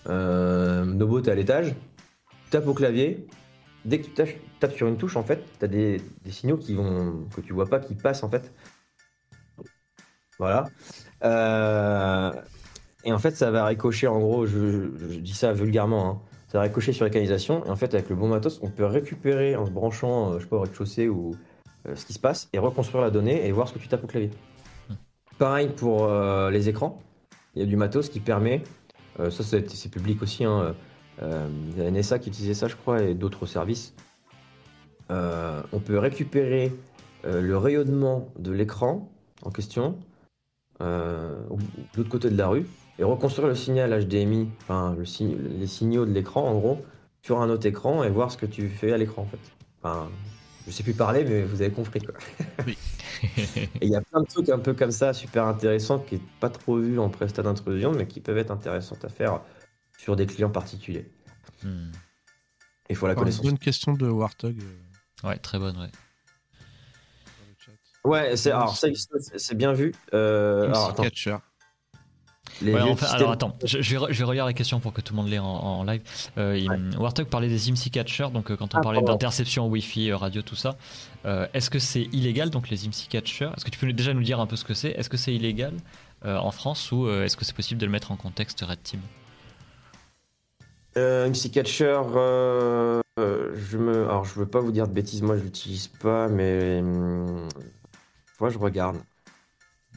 Nobo, 0.09 1.21
t'es 1.21 1.31
à 1.31 1.35
l'étage, 1.35 1.75
tu 2.45 2.51
tapes 2.51 2.67
au 2.67 2.75
clavier. 2.75 3.27
Dès 3.85 4.01
que 4.01 4.07
tu 4.07 4.11
tapes, 4.59 4.73
sur 4.73 4.89
une 4.89 4.97
touche, 4.97 5.17
en 5.17 5.23
fait, 5.23 5.45
tu 5.61 5.65
as 5.65 5.69
des, 5.69 6.01
des 6.25 6.31
signaux 6.33 6.57
qui 6.57 6.75
vont, 6.75 7.25
que 7.37 7.41
tu 7.41 7.53
vois 7.53 7.67
pas, 7.67 7.79
qui 7.79 7.95
passent 7.95 8.25
en 8.25 8.29
fait. 8.29 8.53
Voilà. 10.39 10.67
Euh, 11.25 12.33
et 13.05 13.13
en 13.13 13.19
fait, 13.19 13.37
ça 13.37 13.51
va 13.51 13.65
ricocher, 13.65 14.07
en 14.07 14.19
gros, 14.19 14.47
je, 14.47 14.91
je 14.97 15.19
dis 15.19 15.35
ça 15.35 15.53
vulgairement, 15.53 16.09
hein. 16.09 16.21
ça 16.49 16.59
va 16.59 16.65
ricocher 16.65 16.93
sur 16.93 17.05
les 17.05 17.11
canalisations. 17.11 17.65
Et 17.65 17.71
en 17.71 17.77
fait, 17.77 17.95
avec 17.95 18.09
le 18.11 18.17
bon 18.17 18.29
matos, 18.29 18.61
on 18.63 18.71
peut 18.71 18.85
récupérer 18.85 19.57
en 19.57 19.67
se 19.67 19.71
branchant, 19.71 20.33
euh, 20.33 20.39
je 20.39 20.45
sais 20.45 20.49
pas, 20.49 20.57
au 20.57 20.61
rez-de-chaussée 20.61 21.09
ou 21.09 21.35
euh, 21.89 21.95
ce 21.95 22.05
qui 22.05 22.13
se 22.13 22.19
passe, 22.19 22.49
et 22.53 22.59
reconstruire 22.59 23.03
la 23.03 23.11
donnée 23.11 23.47
et 23.47 23.53
voir 23.53 23.69
ce 23.69 23.75
que 23.75 23.79
tu 23.79 23.89
tapes 23.89 24.05
au 24.05 24.09
clavier. 24.09 24.31
Pareil 25.39 25.69
pour 25.69 26.09
les 26.51 26.71
écrans. 26.71 26.99
Il 27.55 27.61
y 27.61 27.63
a 27.63 27.67
du 27.67 27.77
matos 27.77 28.09
qui 28.09 28.21
permet, 28.21 28.63
ça 29.19 29.43
c'est 29.43 29.91
public 29.91 30.23
aussi, 30.23 30.45
hein, 30.45 30.75
il 31.21 31.77
y 31.77 31.87
a 31.87 31.91
NSA 31.91 32.21
qui 32.21 32.31
utilisait 32.31 32.55
ça, 32.55 32.69
je 32.69 32.77
crois, 32.77 33.03
et 33.03 33.13
d'autres 33.13 33.45
services. 33.45 33.95
On 35.11 35.81
peut 35.85 35.99
récupérer 35.99 36.73
le 37.23 37.59
rayonnement 37.59 38.31
de 38.39 38.51
l'écran 38.51 39.13
en 39.43 39.51
question 39.51 39.99
euh, 40.81 41.43
de 41.51 41.97
l'autre 41.99 42.09
côté 42.11 42.31
de 42.31 42.37
la 42.37 42.49
rue 42.49 42.67
et 42.99 43.05
reconstruire 43.05 43.49
le 43.49 43.55
signal 43.55 44.05
HDMI, 44.05 44.49
enfin 44.63 44.95
le 44.99 45.05
sig- 45.05 45.37
les 45.59 45.67
signaux 45.67 46.07
de 46.07 46.13
l'écran 46.13 46.45
en 46.49 46.59
gros, 46.59 46.85
sur 47.23 47.41
un 47.41 47.51
autre 47.51 47.67
écran 47.67 48.05
et 48.05 48.11
voir 48.11 48.31
ce 48.31 48.37
que 48.37 48.47
tu 48.47 48.69
fais 48.69 48.93
à 48.93 48.97
l'écran 48.99 49.23
en 49.23 49.27
fait. 49.27 49.39
Enfin, 49.83 50.09
je 50.67 50.71
sais 50.73 50.83
plus 50.83 50.95
parler, 50.95 51.25
mais 51.25 51.43
vous 51.43 51.63
avez 51.63 51.71
compris 51.71 52.01
quoi. 52.01 52.15
Et 52.67 52.77
il 53.87 53.89
y 53.89 53.97
a 53.97 54.01
plein 54.03 54.21
de 54.21 54.27
trucs 54.27 54.49
un 54.51 54.59
peu 54.59 54.75
comme 54.75 54.91
ça, 54.91 55.13
super 55.15 55.45
intéressants, 55.47 55.99
qui 56.01 56.17
n'est 56.17 56.21
pas 56.41 56.51
trop 56.51 56.77
vu 56.79 56.99
en 56.99 57.09
prestat 57.09 57.43
d'intrusion, 57.43 57.93
mais 57.93 58.07
qui 58.07 58.21
peuvent 58.21 58.37
être 58.39 58.51
intéressants 58.51 58.99
à 59.03 59.09
faire 59.09 59.41
sur 59.99 60.17
des 60.17 60.27
clients 60.27 60.51
particuliers. 60.51 61.11
Hmm. 61.63 61.91
Il 62.91 62.97
faut 62.97 63.07
la 63.07 63.15
une 63.15 63.19
connaissance. 63.19 63.45
bonne 63.47 63.59
question 63.59 63.95
de 63.95 64.07
Warthog. 64.09 64.59
euh, 64.61 65.29
Ouais, 65.29 65.39
très 65.39 65.59
bonne, 65.59 65.79
ouais. 65.79 65.91
Ouais, 68.07 68.37
c'est 68.37 68.51
alors 68.53 68.77
ça, 68.77 68.89
c'est- 69.37 69.55
bien 69.55 69.73
vu. 69.73 69.93
Euh, 70.15 70.67
alors, 70.69 70.85
MC 70.87 70.91
attends, 70.91 71.03
Catcher. 71.03 71.37
les 72.63 72.73
Ouais, 72.73 72.81
enfin, 72.83 73.07
alors 73.07 73.33
attends, 73.33 73.57
je, 73.65 73.83
je 73.83 73.91
vais, 73.99 74.07
re- 74.07 74.13
je 74.13 74.19
vais 74.19 74.25
relire 74.25 74.45
la 74.47 74.53
question 74.53 74.81
pour 74.81 74.93
que 74.93 75.01
tout 75.01 75.13
le 75.13 75.17
monde 75.21 75.29
l'ait 75.29 75.39
en, 75.39 75.45
en 75.47 75.85
live. 75.85 76.03
Euh, 76.39 76.57
il- 76.57 76.97
Warthog 76.99 77.27
parlait 77.27 77.49
des 77.49 77.69
IMSI 77.69 77.91
catchers, 77.91 78.29
donc 78.33 78.51
euh, 78.51 78.57
quand 78.57 78.75
on 78.75 78.79
Ah, 78.79 78.81
parlait 78.81 79.03
d'interception 79.03 79.67
Wi-Fi, 79.69 80.11
euh, 80.13 80.17
radio, 80.17 80.43
tout 80.43 80.57
ça. 80.57 80.77
euh, 81.25 81.47
Est-ce 81.53 81.69
que 81.71 81.79
c'est 81.79 82.03
illégal, 82.13 82.51
donc 82.51 82.71
les 82.71 82.87
IMSI 82.87 83.09
catchers 83.09 83.51
Est-ce 83.57 83.65
que 83.65 83.71
tu 83.71 83.79
peux 83.79 83.93
déjà 83.93 84.15
nous 84.15 84.23
dire 84.23 84.41
un 84.41 84.47
peu 84.47 84.57
ce 84.57 84.65
que 84.65 84.75
c'est? 84.75 84.91
Est-ce 84.91 85.11
que 85.11 85.17
c'est 85.17 85.35
illégal 85.35 85.75
euh, 86.25 86.37
en 86.39 86.51
France 86.53 86.93
ou 86.93 87.07
euh, 87.07 87.25
est-ce 87.25 87.37
que 87.37 87.45
c'est 87.45 87.55
possible 87.57 87.81
de 87.81 87.87
le 87.87 87.93
mettre 87.93 88.13
en 88.13 88.17
contexte 88.17 88.61
Red 88.63 88.83
Team? 88.83 89.01
Euh, 90.97 91.27
MC 91.29 91.51
Catcher, 91.51 92.01
euh, 92.15 93.03
euh, 93.21 93.53
je 93.55 93.77
me, 93.77 94.05
alors 94.05 94.25
je 94.25 94.33
veux 94.41 94.47
pas 94.47 94.61
vous 94.61 94.73
dire 94.73 94.89
de 94.89 94.95
bêtises, 94.95 95.21
moi 95.21 95.37
je 95.37 95.43
l'utilise 95.43 95.89
pas, 95.89 96.27
mais 96.29 96.79
hum, 96.81 97.47
moi 98.41 98.51
je 98.51 98.59
regarde. 98.59 98.99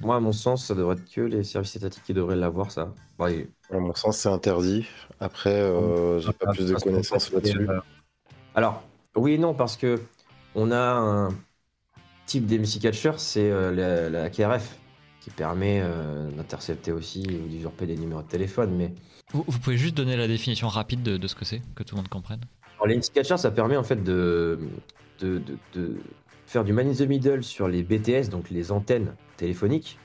Moi, 0.02 0.16
à 0.16 0.20
mon 0.22 0.32
sens, 0.32 0.66
ça 0.66 0.76
devrait 0.76 0.96
être 0.96 1.12
que 1.12 1.22
les 1.22 1.44
services 1.44 1.76
étatiques 1.76 2.04
qui 2.06 2.14
devraient 2.14 2.38
l'avoir, 2.38 2.72
ça. 2.72 2.94
Ouais, 3.18 3.50
À 3.70 3.80
mon 3.80 3.94
sens, 3.94 4.18
c'est 4.20 4.30
interdit. 4.30 4.88
Après, 5.20 5.50
euh, 5.54 6.20
j'ai 6.20 6.32
pas 6.32 6.54
plus 6.54 6.68
de 6.70 6.76
connaissances 6.76 7.32
là-dessus. 7.34 7.68
euh, 7.70 7.80
Alors, 8.56 8.82
oui 9.16 9.34
et 9.34 9.38
non, 9.38 9.54
parce 9.54 9.76
que 9.76 10.00
on 10.56 10.72
a 10.72 10.80
un 10.80 11.30
type 12.26 12.46
d'MC 12.46 12.80
Catcher, 12.82 13.14
c'est 13.18 13.50
euh, 13.52 13.72
la, 13.74 14.10
la 14.10 14.30
KRF, 14.30 14.78
qui 15.22 15.30
permet 15.32 15.82
euh, 15.84 16.30
d'intercepter 16.32 16.92
aussi 16.94 17.26
ou 17.28 17.48
d'usurper 17.50 17.86
des 17.86 17.98
numéros 17.98 18.22
de 18.22 18.28
téléphone. 18.28 18.76
Mais 18.76 18.94
vous, 19.34 19.44
vous 19.48 19.60
pouvez 19.60 19.78
juste 19.78 19.96
donner 19.96 20.16
la 20.16 20.28
définition 20.28 20.70
rapide 20.70 21.04
de, 21.04 21.18
de 21.18 21.28
ce 21.28 21.36
que 21.36 21.46
c'est, 21.46 21.62
que 21.76 21.84
tout 21.84 21.96
le 21.96 22.02
monde 22.02 22.10
comprenne? 22.10 22.42
Alors, 22.78 22.88
les 22.88 22.96
MC 22.96 23.12
Catcher, 23.12 23.38
ça 23.38 23.52
permet 23.52 23.76
en 23.78 23.84
fait 23.84 24.02
de, 24.02 24.60
de, 25.20 25.40
de- 25.40 25.58
de 25.74 25.98
faire 26.50 26.64
du 26.64 26.74
man 26.74 26.88
in 26.88 26.94
the 26.94 27.02
middle 27.08 27.44
sur 27.44 27.68
les 27.68 27.84
BTS, 27.84 28.30
donc 28.30 28.50
les 28.50 28.72
antennes 28.72 29.14
téléphoniques. 29.38 30.00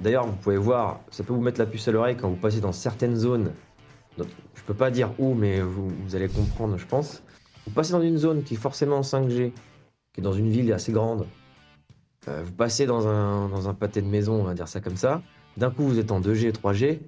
D'ailleurs, 0.00 0.26
vous 0.26 0.36
pouvez 0.36 0.56
voir, 0.56 1.00
ça 1.10 1.24
peut 1.24 1.32
vous 1.32 1.40
mettre 1.40 1.58
la 1.58 1.66
puce 1.66 1.88
à 1.88 1.92
l'oreille 1.92 2.16
quand 2.16 2.28
vous 2.30 2.36
passez 2.36 2.60
dans 2.60 2.70
certaines 2.70 3.16
zones. 3.16 3.50
Donc, 4.16 4.28
je 4.54 4.62
peux 4.62 4.74
pas 4.74 4.90
dire 4.92 5.10
où, 5.18 5.34
mais 5.34 5.60
vous, 5.60 5.90
allez 6.14 6.28
comprendre, 6.28 6.78
je 6.78 6.86
pense. 6.86 7.24
Vous 7.66 7.72
passez 7.72 7.90
dans 7.90 8.00
une 8.02 8.18
zone 8.18 8.44
qui 8.44 8.54
est 8.54 8.56
forcément 8.56 8.98
en 8.98 9.02
5G, 9.02 9.52
qui 10.12 10.20
est 10.20 10.22
dans 10.22 10.32
une 10.32 10.48
ville 10.48 10.72
assez 10.72 10.92
grande. 10.92 11.26
Euh, 12.28 12.42
vous 12.44 12.52
passez 12.52 12.86
dans 12.86 13.08
un, 13.08 13.48
dans 13.48 13.68
un 13.68 13.74
pâté 13.74 14.00
de 14.00 14.06
maison, 14.06 14.34
on 14.40 14.44
va 14.44 14.54
dire 14.54 14.68
ça 14.68 14.80
comme 14.80 14.96
ça. 14.96 15.22
D'un 15.56 15.70
coup, 15.70 15.82
vous 15.82 15.98
êtes 15.98 16.12
en 16.12 16.20
2G 16.20 16.46
et 16.46 16.52
3G. 16.52 17.00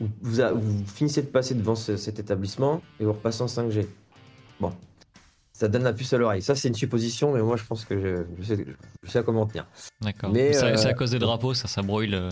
Vous, 0.00 0.84
finissez 0.86 1.20
de 1.20 1.26
passer 1.26 1.54
devant 1.54 1.74
ce- 1.74 1.98
cet 1.98 2.18
établissement 2.18 2.80
et 2.98 3.04
vous 3.04 3.12
repassez 3.12 3.42
en 3.42 3.46
5G. 3.46 3.86
Bon. 4.58 4.72
Ça 5.58 5.66
donne 5.66 5.82
la 5.82 5.92
puce 5.92 6.12
à 6.12 6.18
l'oreille. 6.18 6.40
Ça, 6.40 6.54
c'est 6.54 6.68
une 6.68 6.74
supposition, 6.74 7.32
mais 7.34 7.42
moi, 7.42 7.56
je 7.56 7.64
pense 7.64 7.84
que 7.84 7.98
je, 8.00 8.22
je 8.38 8.44
sais, 8.54 8.64
je 9.02 9.10
sais 9.10 9.18
à 9.18 9.22
comment 9.24 9.44
tenir. 9.44 9.66
D'accord. 10.00 10.30
Mais, 10.32 10.52
C'est 10.52 10.86
euh, 10.86 10.90
à 10.90 10.94
cause 10.94 11.10
des 11.10 11.18
drapeaux, 11.18 11.52
ça, 11.52 11.66
ça 11.66 11.82
brouille 11.82 12.06
le. 12.06 12.28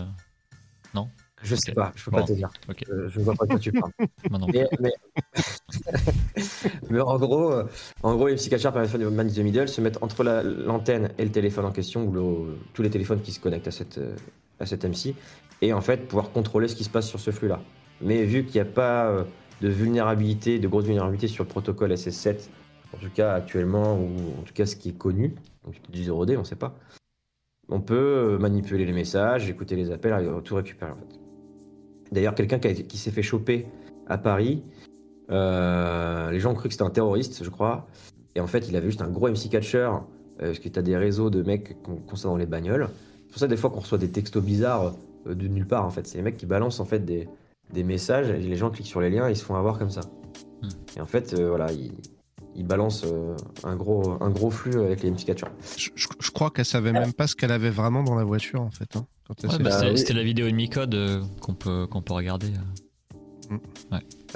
Je 1.43 1.55
sais 1.55 1.69
Ok. 1.69 1.75
pas, 1.75 1.91
je 1.95 2.03
peux 2.05 2.09
Bon. 2.11 2.17
pas 2.17 2.23
te 2.23 2.31
dire. 2.33 2.49
Ok. 2.67 2.83
Euh, 2.89 3.09
je 3.09 3.19
ne 3.19 3.23
vois 3.25 3.35
pas 3.35 3.45
de 3.45 3.51
quoi 3.51 3.59
tu 3.59 3.71
parles. 3.71 3.91
Non. 4.31 4.47
Mais, 4.51 4.65
mais... 4.79 4.91
mais 6.89 6.99
en 6.99 7.17
gros, 7.17 7.51
euh, 7.51 7.63
en 8.01 8.15
gros, 8.15 8.27
les 8.27 8.35
psychiatres 8.35 8.71
permettent 8.71 8.91
de 8.93 8.97
faire 8.97 9.11
man 9.11 9.31
the 9.31 9.37
middle, 9.39 9.67
se 9.67 9.81
mettre 9.81 10.01
entre 10.03 10.23
la- 10.23 10.41
l'antenne 10.43 11.11
et 11.17 11.23
le 11.25 11.31
téléphone 11.31 11.65
en 11.65 11.71
question, 11.71 12.05
ou 12.05 12.11
le- 12.11 12.57
tous 12.73 12.81
les 12.81 12.89
téléphones 12.89 13.21
qui 13.21 13.31
se 13.31 13.39
connectent 13.39 13.67
à 13.67 13.71
cette, 13.71 13.97
euh, 13.97 14.15
à 14.59 14.65
cette 14.65 14.83
MC, 14.85 15.13
et 15.61 15.73
en 15.73 15.81
fait 15.81 16.07
pouvoir 16.07 16.31
contrôler 16.31 16.67
ce 16.67 16.75
qui 16.75 16.83
se 16.83 16.89
passe 16.89 17.07
sur 17.07 17.19
ce 17.19 17.31
flux-là. 17.31 17.61
Mais 18.01 18.23
vu 18.23 18.43
qu'il 18.45 18.55
n'y 18.61 18.67
a 18.67 18.71
pas 18.71 19.05
euh, 19.07 19.23
de 19.61 19.69
vulnérabilité, 19.69 20.59
de 20.59 20.67
grosse 20.67 20.85
vulnérabilité 20.85 21.27
sur 21.27 21.43
le 21.43 21.49
protocole 21.49 21.91
SS7, 21.91 22.49
en 22.93 22.97
tout 22.97 23.09
cas 23.13 23.33
actuellement, 23.33 23.97
ou 23.97 24.39
en 24.39 24.43
tout 24.43 24.53
cas 24.53 24.65
ce 24.65 24.75
qui 24.75 24.89
est 24.89 24.97
connu, 24.97 25.35
donc 25.65 25.75
du 25.89 26.01
0D, 26.01 26.35
on 26.37 26.39
ne 26.39 26.45
sait 26.45 26.55
pas, 26.55 26.75
on 27.69 27.81
peut 27.81 27.95
euh, 27.95 28.37
manipuler 28.37 28.85
les 28.85 28.93
messages, 28.93 29.49
écouter 29.49 29.75
les 29.75 29.91
appels, 29.91 30.13
et 30.23 30.43
tout 30.43 30.55
récupérer 30.55 30.91
en 30.91 30.95
fait. 30.95 31.19
D'ailleurs, 32.11 32.35
quelqu'un 32.35 32.59
qui, 32.59 32.97
s'est 32.97 33.11
fait 33.11 33.23
choper 33.23 33.65
à 34.07 34.17
Paris, 34.17 34.63
euh, 35.29 36.31
les 36.31 36.39
gens 36.39 36.51
ont 36.51 36.55
cru 36.55 36.69
que 36.69 36.73
c'était 36.73 36.85
un 36.85 36.89
terroriste, 36.89 37.43
je 37.43 37.49
crois. 37.49 37.87
Et 38.35 38.39
en 38.39 38.47
fait, 38.47 38.67
il 38.69 38.75
avait 38.75 38.87
juste 38.87 39.01
un 39.01 39.09
gros 39.09 39.27
MC 39.29 39.49
catcher, 39.49 39.77
euh, 39.79 39.99
parce 40.39 40.59
que 40.59 40.69
tu 40.69 40.79
as 40.79 40.81
des 40.81 40.95
réseaux 40.95 41.29
de 41.29 41.43
mecs 41.43 41.75
ça 42.15 42.29
dans 42.29 42.37
les 42.37 42.45
bagnoles. 42.45 42.89
C'est 43.25 43.31
pour 43.31 43.39
ça, 43.39 43.47
des 43.47 43.57
fois, 43.57 43.69
qu'on 43.69 43.79
reçoit 43.79 43.97
des 43.97 44.09
textos 44.09 44.43
bizarres 44.43 44.93
euh, 45.27 45.35
de 45.35 45.47
nulle 45.47 45.67
part, 45.67 45.85
en 45.85 45.89
fait. 45.89 46.07
C'est 46.07 46.17
les 46.17 46.23
mecs 46.23 46.37
qui 46.37 46.45
balancent, 46.45 46.79
en 46.79 46.85
fait, 46.85 46.99
des, 46.99 47.27
des 47.73 47.83
messages, 47.83 48.29
et 48.29 48.37
les 48.37 48.55
gens 48.55 48.69
cliquent 48.69 48.87
sur 48.87 49.01
les 49.01 49.09
liens, 49.09 49.27
et 49.27 49.31
ils 49.31 49.37
se 49.37 49.43
font 49.43 49.55
avoir 49.55 49.77
comme 49.77 49.89
ça. 49.89 50.01
Hmm. 50.61 50.69
Et 50.97 51.01
en 51.01 51.05
fait, 51.05 51.33
voilà, 51.33 51.71
ils, 51.73 51.91
il 52.57 52.65
balance 52.65 53.03
euh, 53.05 53.35
un, 53.63 53.75
gros, 53.75 54.17
un 54.21 54.29
gros 54.29 54.49
flux 54.49 54.79
avec 54.81 55.03
les 55.03 55.09
modificatures. 55.11 55.49
Je, 55.77 55.89
je- 55.95 56.07
je 56.19 56.31
crois 56.31 56.49
qu'elle 56.51 56.65
savait 56.65 56.91
même 56.91 57.13
pas 57.13 57.27
ce 57.27 57.35
qu'elle 57.35 57.51
avait 57.51 57.69
vraiment 57.69 58.03
dans 58.03 58.15
la 58.15 58.23
voiture 58.23 58.61
en 58.61 58.71
fait. 58.71 58.95
hein, 58.95 59.05
quand 59.27 59.35
elle 59.43 59.49
Ouais, 59.51 59.57
s'est 59.57 59.63
bah, 59.63 59.95
c'était 59.97 60.13
la 60.13 60.23
vidéo 60.23 60.47
de 60.47 60.51
Micode 60.55 60.95
euh, 60.95 61.21
qu'on 61.41 61.53
peut, 61.53 61.85
qu'on 61.87 62.01
peut 62.01 62.13
regarder. 62.13 62.47
euh. 63.51 63.57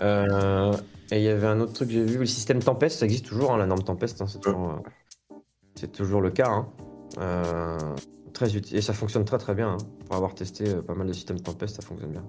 Euh, 0.02 0.74
et 1.12 1.18
il 1.18 1.24
y 1.24 1.28
avait 1.28 1.48
un 1.48 1.60
autre 1.60 1.74
truc 1.74 1.90
que 1.90 1.94
j'ai 1.96 2.06
vu, 2.06 2.18
le 2.20 2.26
système 2.26 2.60
Tempest, 2.64 3.00
ça 3.00 3.06
existe 3.06 3.26
toujours, 3.26 3.52
hein, 3.54 3.58
la 3.58 3.66
norme 3.66 3.84
Tempest, 3.84 4.22
hein, 4.22 4.28
c'est 4.28 4.40
toujours, 4.40 4.70
euh, 4.70 5.36
c'est 5.76 5.92
toujours 5.92 6.22
le 6.22 6.30
cas. 6.32 6.50
hein. 6.50 6.68
Euh, 7.18 7.78
très 8.34 8.56
utile, 8.56 8.78
et 8.78 8.82
ça 8.82 8.94
fonctionne 8.94 9.26
très 9.26 9.38
très 9.38 9.54
bien. 9.54 9.72
hein. 9.72 9.78
Pour 10.06 10.16
avoir 10.16 10.34
testé 10.34 10.70
euh, 10.70 10.82
pas 10.82 10.96
mal 10.96 11.08
de 11.08 11.12
systèmes 11.14 11.42
Tempest, 11.42 11.76
ça 11.76 11.82
fonctionne 11.82 12.12
bien. 12.12 12.24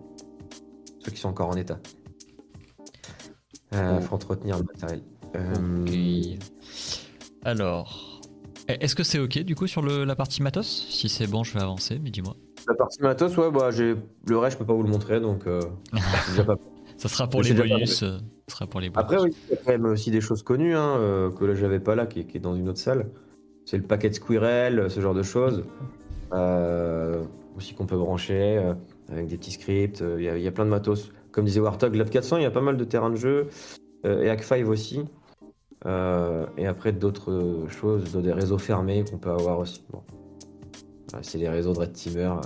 Ceux 1.04 1.12
qui 1.12 1.20
sont 1.20 1.28
encore 1.28 1.48
en 1.50 1.54
état. 1.56 1.78
Euh, 3.74 3.96
Ouais. 3.96 4.02
faut 4.02 4.14
entretenir 4.16 4.58
le 4.58 4.64
matériel. 4.64 5.02
Euh, 5.36 5.84
Ok. 5.86 6.38
Alors, 7.44 8.20
est-ce 8.68 8.94
que 8.94 9.02
c'est 9.02 9.18
ok 9.18 9.38
du 9.40 9.54
coup 9.54 9.66
sur 9.66 9.82
le- 9.82 10.04
la 10.04 10.14
partie 10.14 10.42
matos? 10.42 10.86
Si 10.90 11.08
c'est 11.08 11.26
bon, 11.26 11.42
je 11.44 11.54
vais 11.54 11.60
avancer, 11.62 11.98
mais 12.02 12.10
dis-moi. 12.10 12.36
La 12.68 12.74
partie 12.74 13.02
matos, 13.02 13.36
ouais, 13.36 13.50
bah, 13.50 13.70
j'ai... 13.72 13.96
le 14.28 14.38
reste, 14.38 14.54
je 14.54 14.58
peux 14.58 14.66
pas 14.66 14.74
vous 14.74 14.84
le 14.84 14.88
montrer, 14.90 15.20
donc 15.20 15.46
euh, 15.46 15.60
c'est 15.92 16.30
déjà 16.30 16.44
pas 16.44 16.54
Ça 16.96 17.08
sera 17.08 17.26
pour 17.28 17.40
Mais 17.42 17.48
les 17.48 17.54
bonus. 17.54 18.02
euh, 18.04 18.18
Ça 18.48 18.54
sera 18.56 18.66
pour 18.68 18.78
les 18.80 18.90
bonus. 18.90 19.02
Après, 19.04 19.18
oui, 19.20 19.34
il 19.48 19.54
y 19.54 19.54
a 19.54 19.60
quand 19.64 19.72
même 19.72 19.86
aussi 19.86 20.10
des 20.12 20.20
choses 20.20 20.42
connues 20.44 20.76
hein, 20.76 20.96
euh, 20.98 21.30
que 21.30 21.44
là 21.44 21.54
j'avais 21.56 21.80
pas 21.80 21.96
là, 21.96 22.06
qui, 22.06 22.24
qui 22.24 22.36
est 22.36 22.40
dans 22.40 22.54
une 22.54 22.68
autre 22.68 22.78
salle. 22.78 23.10
C'est 23.64 23.76
le 23.76 23.82
paquet 23.82 24.08
de 24.08 24.14
Squirrel, 24.14 24.88
ce 24.90 25.00
genre 25.00 25.14
de 25.14 25.22
choses. 25.24 25.64
Euh, 26.32 27.22
aussi 27.56 27.74
qu'on 27.74 27.86
peut 27.86 27.96
brancher 27.98 28.58
euh, 28.58 28.74
avec 29.10 29.26
des 29.26 29.36
petits 29.36 29.50
scripts. 29.52 30.00
euh, 30.02 30.16
Il 30.18 30.24
y, 30.24 30.28
a- 30.28 30.36
il 30.38 30.42
y 30.42 30.48
a 30.48 30.52
plein 30.52 30.64
de 30.64 30.70
matos. 30.70 31.10
Comme 31.32 31.44
disait 31.46 31.60
Warthog, 31.60 31.94
Lab 31.96 32.08
400, 32.10 32.36
il 32.38 32.42
y 32.44 32.46
a 32.46 32.50
pas 32.50 32.60
mal 32.60 32.76
de 32.76 32.84
terrains 32.84 33.10
de 33.10 33.16
jeu. 33.16 33.48
euh, 34.06 34.22
et 34.22 34.28
Hack5 34.28 34.64
aussi. 34.66 35.00
Euh, 35.84 36.46
et 36.56 36.66
après 36.66 36.92
d'autres 36.92 37.32
euh, 37.32 37.68
choses, 37.68 38.12
des 38.12 38.32
réseaux 38.32 38.58
fermés 38.58 39.04
qu'on 39.04 39.18
peut 39.18 39.30
avoir 39.30 39.58
aussi. 39.58 39.84
Bon. 39.90 40.02
Voilà, 41.10 41.22
c'est 41.24 41.38
les 41.38 41.48
réseaux 41.48 41.72
de 41.72 41.78
Red 41.80 41.92
Teamer. 41.92 42.38
euh, 42.38 42.40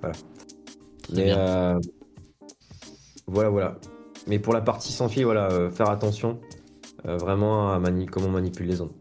voilà. 0.00 0.16
Mais 1.12 1.32
euh, 1.36 1.78
voilà, 3.26 3.48
voilà. 3.50 3.78
Mais 4.26 4.38
pour 4.38 4.54
la 4.54 4.60
partie 4.60 4.92
sans 4.92 5.08
fil, 5.08 5.24
voilà, 5.24 5.50
euh, 5.50 5.70
faire 5.70 5.90
attention 5.90 6.40
euh, 7.06 7.16
vraiment 7.16 7.72
à 7.72 7.78
mani- 7.78 8.06
comment 8.06 8.28
on 8.28 8.30
manipule 8.32 8.66
les 8.66 8.80
ondes. 8.80 8.92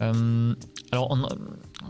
Euh, 0.00 0.54
alors, 0.92 1.08
on 1.10 1.28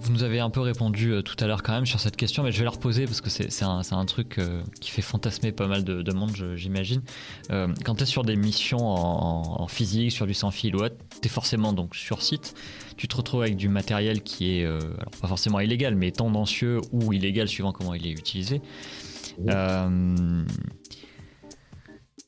vous 0.01 0.13
nous 0.13 0.23
avez 0.23 0.41
un 0.41 0.51
peu 0.51 0.61
répondu 0.61 1.13
euh, 1.13 1.23
tout 1.23 1.37
à 1.41 1.47
l'heure 1.47 1.63
quand 1.63 1.73
même 1.73 1.87
sur 1.87 2.01
cette 2.01 2.17
question, 2.17 2.43
mais 2.43 2.53
je 2.53 2.59
vais 2.59 2.65
la 2.65 2.71
reposer 2.71 3.05
parce 3.05 3.21
que 3.21 3.31
c'est 3.31 3.63
un, 3.65 4.05
truc 4.05 4.39
euh, 4.39 4.63
qui 4.81 4.91
fait 4.91 5.03
fantasmer 5.03 5.53
pas 5.53 5.67
mal 5.67 5.85
de, 5.85 6.03
de 6.03 6.13
monde, 6.13 6.33
j'imagine. 6.57 7.03
Euh, 7.51 7.69
quand 7.85 7.97
tu 7.97 8.03
es 8.03 8.07
sur 8.07 8.25
des 8.25 8.37
missions 8.37 8.87
en, 8.87 9.63
en 9.63 9.69
physique, 9.69 10.13
sur 10.13 10.27
du 10.27 10.35
sans-fil 10.35 10.77
ou 10.77 10.81
autre, 10.81 10.97
tu 11.21 11.27
es 11.27 11.31
forcément 11.31 11.73
donc 11.73 11.97
sur 11.97 12.23
site. 12.23 12.55
Tu 12.97 13.09
te 13.09 13.17
retrouves 13.17 13.43
avec 13.43 13.57
du 13.57 13.69
matériel 13.69 14.23
qui 14.23 14.59
est, 14.59 14.65
alors 14.65 15.13
pas 15.21 15.29
forcément 15.29 15.61
illégal, 15.61 15.95
mais 15.95 16.11
tendancieux 16.11 16.81
ou 16.91 17.13
illégal 17.13 17.47
suivant 17.47 17.73
comment 17.73 17.95
il 17.95 18.07
est 18.07 18.13
utilisé. 18.13 18.61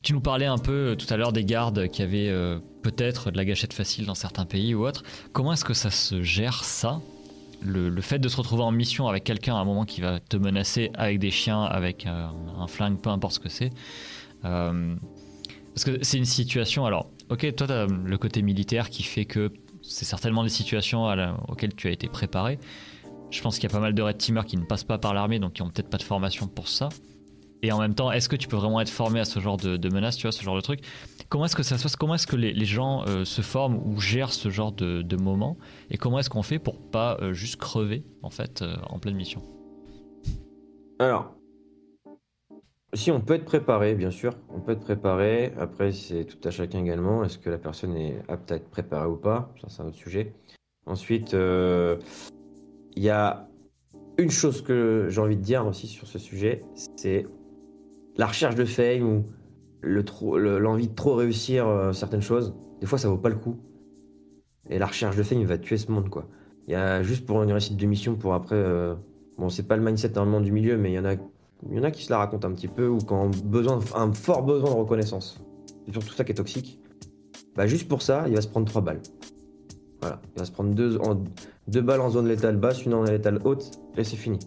Tu 0.02 0.14
nous 0.14 0.20
parlais 0.20 0.46
un 0.46 0.56
peu 0.56 0.96
tout 0.98 1.12
à 1.12 1.18
l'heure 1.18 1.32
des 1.32 1.44
gardes 1.44 1.88
qui 1.88 2.02
avaient 2.02 2.30
euh, 2.30 2.58
peut-être 2.82 3.30
de 3.30 3.36
la 3.36 3.44
gâchette 3.44 3.74
facile 3.74 4.06
dans 4.06 4.14
certains 4.14 4.46
pays 4.46 4.74
ou 4.74 4.86
autre. 4.86 5.02
Comment 5.32 5.52
est-ce 5.52 5.64
que 5.64 5.74
ça 5.74 5.90
se 5.90 6.22
gère 6.22 6.64
ça? 6.64 7.00
Le, 7.62 7.88
le 7.88 8.00
fait 8.00 8.18
de 8.18 8.28
se 8.28 8.36
retrouver 8.36 8.62
en 8.62 8.70
mission 8.70 9.08
avec 9.08 9.24
quelqu'un 9.24 9.54
à 9.56 9.58
un 9.58 9.64
moment 9.64 9.84
qui 9.84 10.00
va 10.00 10.20
te 10.20 10.36
menacer 10.36 10.90
avec 10.94 11.18
des 11.18 11.30
chiens, 11.30 11.62
avec 11.62 12.06
euh, 12.06 12.26
un 12.58 12.66
flingue, 12.66 12.98
peu 13.00 13.10
importe 13.10 13.34
ce 13.34 13.40
que 13.40 13.48
c'est. 13.48 13.70
Euh, 14.44 14.94
parce 15.74 15.84
que 15.84 16.02
c'est 16.02 16.18
une 16.18 16.24
situation. 16.24 16.86
Alors, 16.86 17.10
ok, 17.28 17.54
toi, 17.54 17.66
tu 17.66 17.72
as 17.72 17.86
le 17.86 18.18
côté 18.18 18.42
militaire 18.42 18.90
qui 18.90 19.02
fait 19.02 19.24
que 19.24 19.52
c'est 19.82 20.04
certainement 20.04 20.42
des 20.42 20.50
situations 20.50 21.08
à 21.08 21.36
auxquelles 21.48 21.74
tu 21.74 21.88
as 21.88 21.90
été 21.90 22.08
préparé. 22.08 22.58
Je 23.30 23.40
pense 23.40 23.58
qu'il 23.58 23.68
y 23.68 23.72
a 23.72 23.74
pas 23.74 23.80
mal 23.80 23.94
de 23.94 24.02
red 24.02 24.18
teamers 24.18 24.44
qui 24.44 24.56
ne 24.56 24.64
passent 24.64 24.84
pas 24.84 24.98
par 24.98 25.14
l'armée, 25.14 25.38
donc 25.38 25.54
qui 25.54 25.62
ont 25.62 25.70
peut-être 25.70 25.88
pas 25.88 25.98
de 25.98 26.02
formation 26.02 26.48
pour 26.48 26.68
ça. 26.68 26.88
Et 27.62 27.72
en 27.72 27.78
même 27.78 27.94
temps, 27.94 28.10
est-ce 28.10 28.28
que 28.28 28.36
tu 28.36 28.48
peux 28.48 28.56
vraiment 28.56 28.80
être 28.80 28.90
formé 28.90 29.20
à 29.20 29.24
ce 29.24 29.38
genre 29.40 29.56
de, 29.56 29.76
de 29.76 29.88
menaces, 29.90 30.16
tu 30.16 30.22
vois, 30.22 30.32
ce 30.32 30.42
genre 30.42 30.56
de 30.56 30.60
truc? 30.60 30.80
Comment 31.28 31.44
est-ce 31.44 31.56
que 31.56 31.62
ça 31.62 31.76
se 31.76 31.82
passe? 31.82 31.96
Comment 31.96 32.14
est-ce 32.14 32.26
que 32.26 32.36
les, 32.36 32.64
gens 32.64 33.04
euh, 33.06 33.24
se 33.24 33.42
forment 33.42 33.80
ou 33.84 34.00
gèrent 34.00 34.32
ce 34.32 34.48
genre 34.48 34.72
de, 34.72 35.02
de 35.02 35.16
moments 35.16 35.56
Et 35.90 35.98
comment 35.98 36.18
est-ce 36.18 36.30
qu'on 36.30 36.42
fait 36.42 36.58
pour 36.58 36.78
pas 36.78 37.18
euh, 37.20 37.32
juste 37.32 37.56
crever, 37.56 38.04
en 38.22 38.30
fait, 38.30 38.62
euh, 38.62 38.76
en 38.88 38.98
pleine 38.98 39.14
mission? 39.14 39.42
Alors, 40.98 41.34
si 42.94 43.10
on 43.10 43.20
peut 43.20 43.34
être 43.34 43.44
préparé, 43.44 43.94
bien 43.94 44.10
sûr, 44.10 44.34
on 44.48 44.60
peut 44.60 44.72
être 44.72 44.80
préparé. 44.80 45.52
Après, 45.58 45.92
c'est 45.92 46.24
tout 46.24 46.48
à 46.48 46.50
chacun 46.50 46.80
également. 46.80 47.24
Est-ce 47.24 47.38
que 47.38 47.50
la 47.50 47.58
personne 47.58 47.94
est 47.96 48.22
apte 48.28 48.50
à 48.52 48.56
être 48.56 48.70
préparée 48.70 49.06
ou 49.06 49.16
pas? 49.16 49.52
Ça, 49.60 49.68
c'est 49.68 49.82
un 49.82 49.86
autre 49.86 49.96
sujet. 49.96 50.32
Ensuite, 50.86 51.34
il 51.34 53.02
y 53.02 53.10
a 53.10 53.46
une 54.18 54.30
chose 54.30 54.62
que 54.62 55.06
j'ai 55.08 55.20
envie 55.20 55.36
de 55.36 55.42
dire 55.42 55.66
aussi 55.66 55.86
sur 55.86 56.06
ce 56.06 56.18
sujet, 56.18 56.64
c'est 56.96 57.26
la 58.16 58.26
recherche 58.26 58.54
de 58.54 58.64
fame 58.64 59.02
ou 59.02 59.24
l'envie 59.82 60.88
de 60.88 60.94
trop 60.94 61.14
réussir 61.14 61.66
euh, 61.66 61.92
certaines 61.92 62.22
choses. 62.22 62.54
Des 62.80 62.86
fois, 62.86 62.98
ça 62.98 63.08
vaut 63.08 63.18
pas 63.18 63.30
le 63.30 63.36
coup. 63.36 63.56
Et 64.68 64.78
la 64.78 64.86
recherche 64.86 65.16
de 65.16 65.22
fame 65.22 65.44
va 65.44 65.58
tuer 65.58 65.78
ce 65.78 65.90
monde, 65.90 66.08
quoi. 66.08 66.28
Il 66.66 66.72
y 66.72 66.76
a 66.76 67.02
juste 67.02 67.26
pour 67.26 67.42
une 67.42 67.50
réussite 67.50 67.76
de 67.76 67.86
mission, 67.86 68.14
pour 68.16 68.34
après. 68.34 68.56
euh, 68.56 68.94
Bon, 69.38 69.48
c'est 69.48 69.62
pas 69.62 69.76
le 69.76 69.82
mindset 69.82 70.10
normalement 70.10 70.42
du 70.42 70.52
milieu, 70.52 70.76
mais 70.76 70.90
il 70.92 70.94
y 70.96 70.98
en 70.98 71.06
a, 71.06 71.14
il 71.14 71.74
y 71.74 71.80
en 71.80 71.82
a 71.82 71.90
qui 71.90 72.04
se 72.04 72.10
la 72.10 72.18
racontent 72.18 72.46
un 72.46 72.52
petit 72.52 72.68
peu 72.68 72.86
ou 72.86 72.98
qui 72.98 73.10
ont 73.14 73.30
besoin, 73.42 73.80
un 73.94 74.12
fort 74.12 74.42
besoin 74.42 74.68
de 74.68 74.74
reconnaissance. 74.74 75.42
C'est 75.86 75.92
surtout 75.92 76.12
ça 76.12 76.24
qui 76.24 76.32
est 76.32 76.34
toxique. 76.34 76.78
Bah, 77.56 77.66
juste 77.66 77.88
pour 77.88 78.02
ça, 78.02 78.28
il 78.28 78.34
va 78.34 78.42
se 78.42 78.48
prendre 78.48 78.66
trois 78.66 78.82
balles. 78.82 79.00
Voilà, 80.02 80.20
il 80.36 80.40
va 80.40 80.44
se 80.44 80.52
prendre 80.52 80.74
deux, 80.74 80.98
deux 81.68 81.80
balles 81.80 82.02
en 82.02 82.10
zone 82.10 82.28
létale 82.28 82.58
basse, 82.58 82.84
une 82.84 82.92
en 82.92 83.04
létale 83.04 83.38
haute, 83.44 83.70
et 83.96 84.04
c'est 84.04 84.16
fini. 84.16 84.38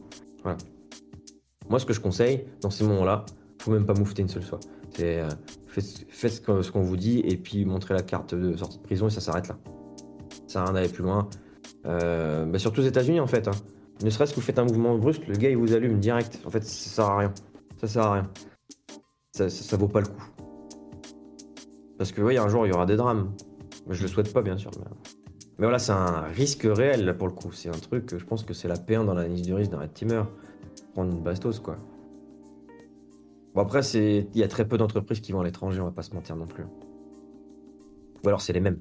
Voilà. 0.43 0.57
Moi, 1.69 1.79
ce 1.79 1.87
que 1.87 1.93
je 1.93 1.99
conseille 1.99 2.45
dans 2.61 2.69
ces 2.69 2.83
moments-là, 2.83 3.25
faut 3.63 3.71
même 3.71 3.85
pas 3.85 3.93
moufter 3.93 4.21
une 4.21 4.29
seule 4.29 4.43
fois. 4.43 4.59
C'est 4.95 5.21
euh, 5.21 5.29
faites, 5.67 6.31
ce 6.33 6.71
qu'on 6.71 6.81
vous 6.81 6.97
dit 6.97 7.19
et 7.19 7.37
puis 7.37 7.63
montrez 7.65 7.93
la 7.93 8.01
carte 8.01 8.35
de 8.35 8.55
sortie 8.57 8.77
de 8.77 8.83
prison 8.83 9.07
et 9.07 9.09
ça 9.09 9.21
s'arrête 9.21 9.47
là. 9.47 9.57
Ça 10.47 10.53
sert 10.53 10.61
à 10.61 10.65
rien 10.65 10.73
d'aller 10.73 10.89
plus 10.89 11.03
loin. 11.03 11.29
Euh, 11.85 12.45
bah, 12.45 12.59
surtout 12.59 12.81
aux 12.81 12.85
États-Unis 12.85 13.21
en 13.21 13.27
fait. 13.27 13.47
hein. 13.47 13.53
Ne 14.03 14.09
serait-ce 14.09 14.31
que 14.31 14.35
vous 14.35 14.45
faites 14.45 14.59
un 14.59 14.65
mouvement 14.65 14.97
brusque, 14.97 15.27
le 15.27 15.35
gars 15.35 15.49
il 15.49 15.57
vous 15.57 15.73
allume 15.73 15.99
direct. 15.99 16.39
En 16.45 16.49
fait, 16.49 16.63
ça 16.63 16.89
sert 16.89 17.05
à 17.05 17.17
rien. 17.17 17.33
Ça 17.79 17.87
sert 17.87 18.03
à 18.03 18.13
rien. 18.13 18.29
Ça, 19.31 19.77
vaut 19.77 19.87
pas 19.87 20.01
le 20.01 20.07
coup. 20.07 20.23
Parce 21.97 22.11
que 22.11 22.21
oui, 22.21 22.37
un 22.37 22.49
jour 22.49 22.67
il 22.67 22.69
y 22.69 22.73
aura 22.73 22.85
des 22.85 22.97
drames. 22.97 23.31
Je 23.89 24.01
le 24.01 24.07
souhaite 24.07 24.31
pas, 24.33 24.41
bien 24.41 24.57
sûr. 24.57 24.71
Mais, 25.57 25.65
voilà, 25.65 25.79
c'est 25.79 25.91
un 25.91 26.21
risque 26.21 26.67
réel 26.69 27.05
là 27.05 27.13
pour 27.13 27.27
le 27.27 27.33
coup. 27.33 27.51
C'est 27.53 27.69
un 27.69 27.79
truc 27.79 28.17
je 28.17 28.25
pense 28.25 28.43
que 28.43 28.53
c'est 28.53 28.67
la 28.67 28.75
P1 28.75 29.05
dans 29.05 29.13
l'analyse 29.13 29.43
du 29.43 29.53
risque 29.53 29.71
d'un 29.71 29.79
red 29.79 29.93
teamer. 29.93 30.23
Prendre 30.93 31.13
une 31.13 31.23
bastos 31.23 31.59
quoi. 31.59 31.77
Bon 33.55 33.61
après, 33.61 33.83
c'est 33.83 34.27
il 34.33 34.39
y 34.39 34.43
a 34.43 34.47
très 34.47 34.67
peu 34.67 34.77
d'entreprises 34.77 35.19
qui 35.21 35.31
vont 35.31 35.41
à 35.41 35.43
l'étranger, 35.43 35.79
on 35.81 35.85
va 35.85 35.91
pas 35.91 36.01
se 36.01 36.13
mentir 36.13 36.35
non 36.35 36.47
plus. 36.47 36.63
Ou 38.23 38.27
alors 38.27 38.41
c'est 38.41 38.53
les 38.53 38.59
mêmes. 38.59 38.79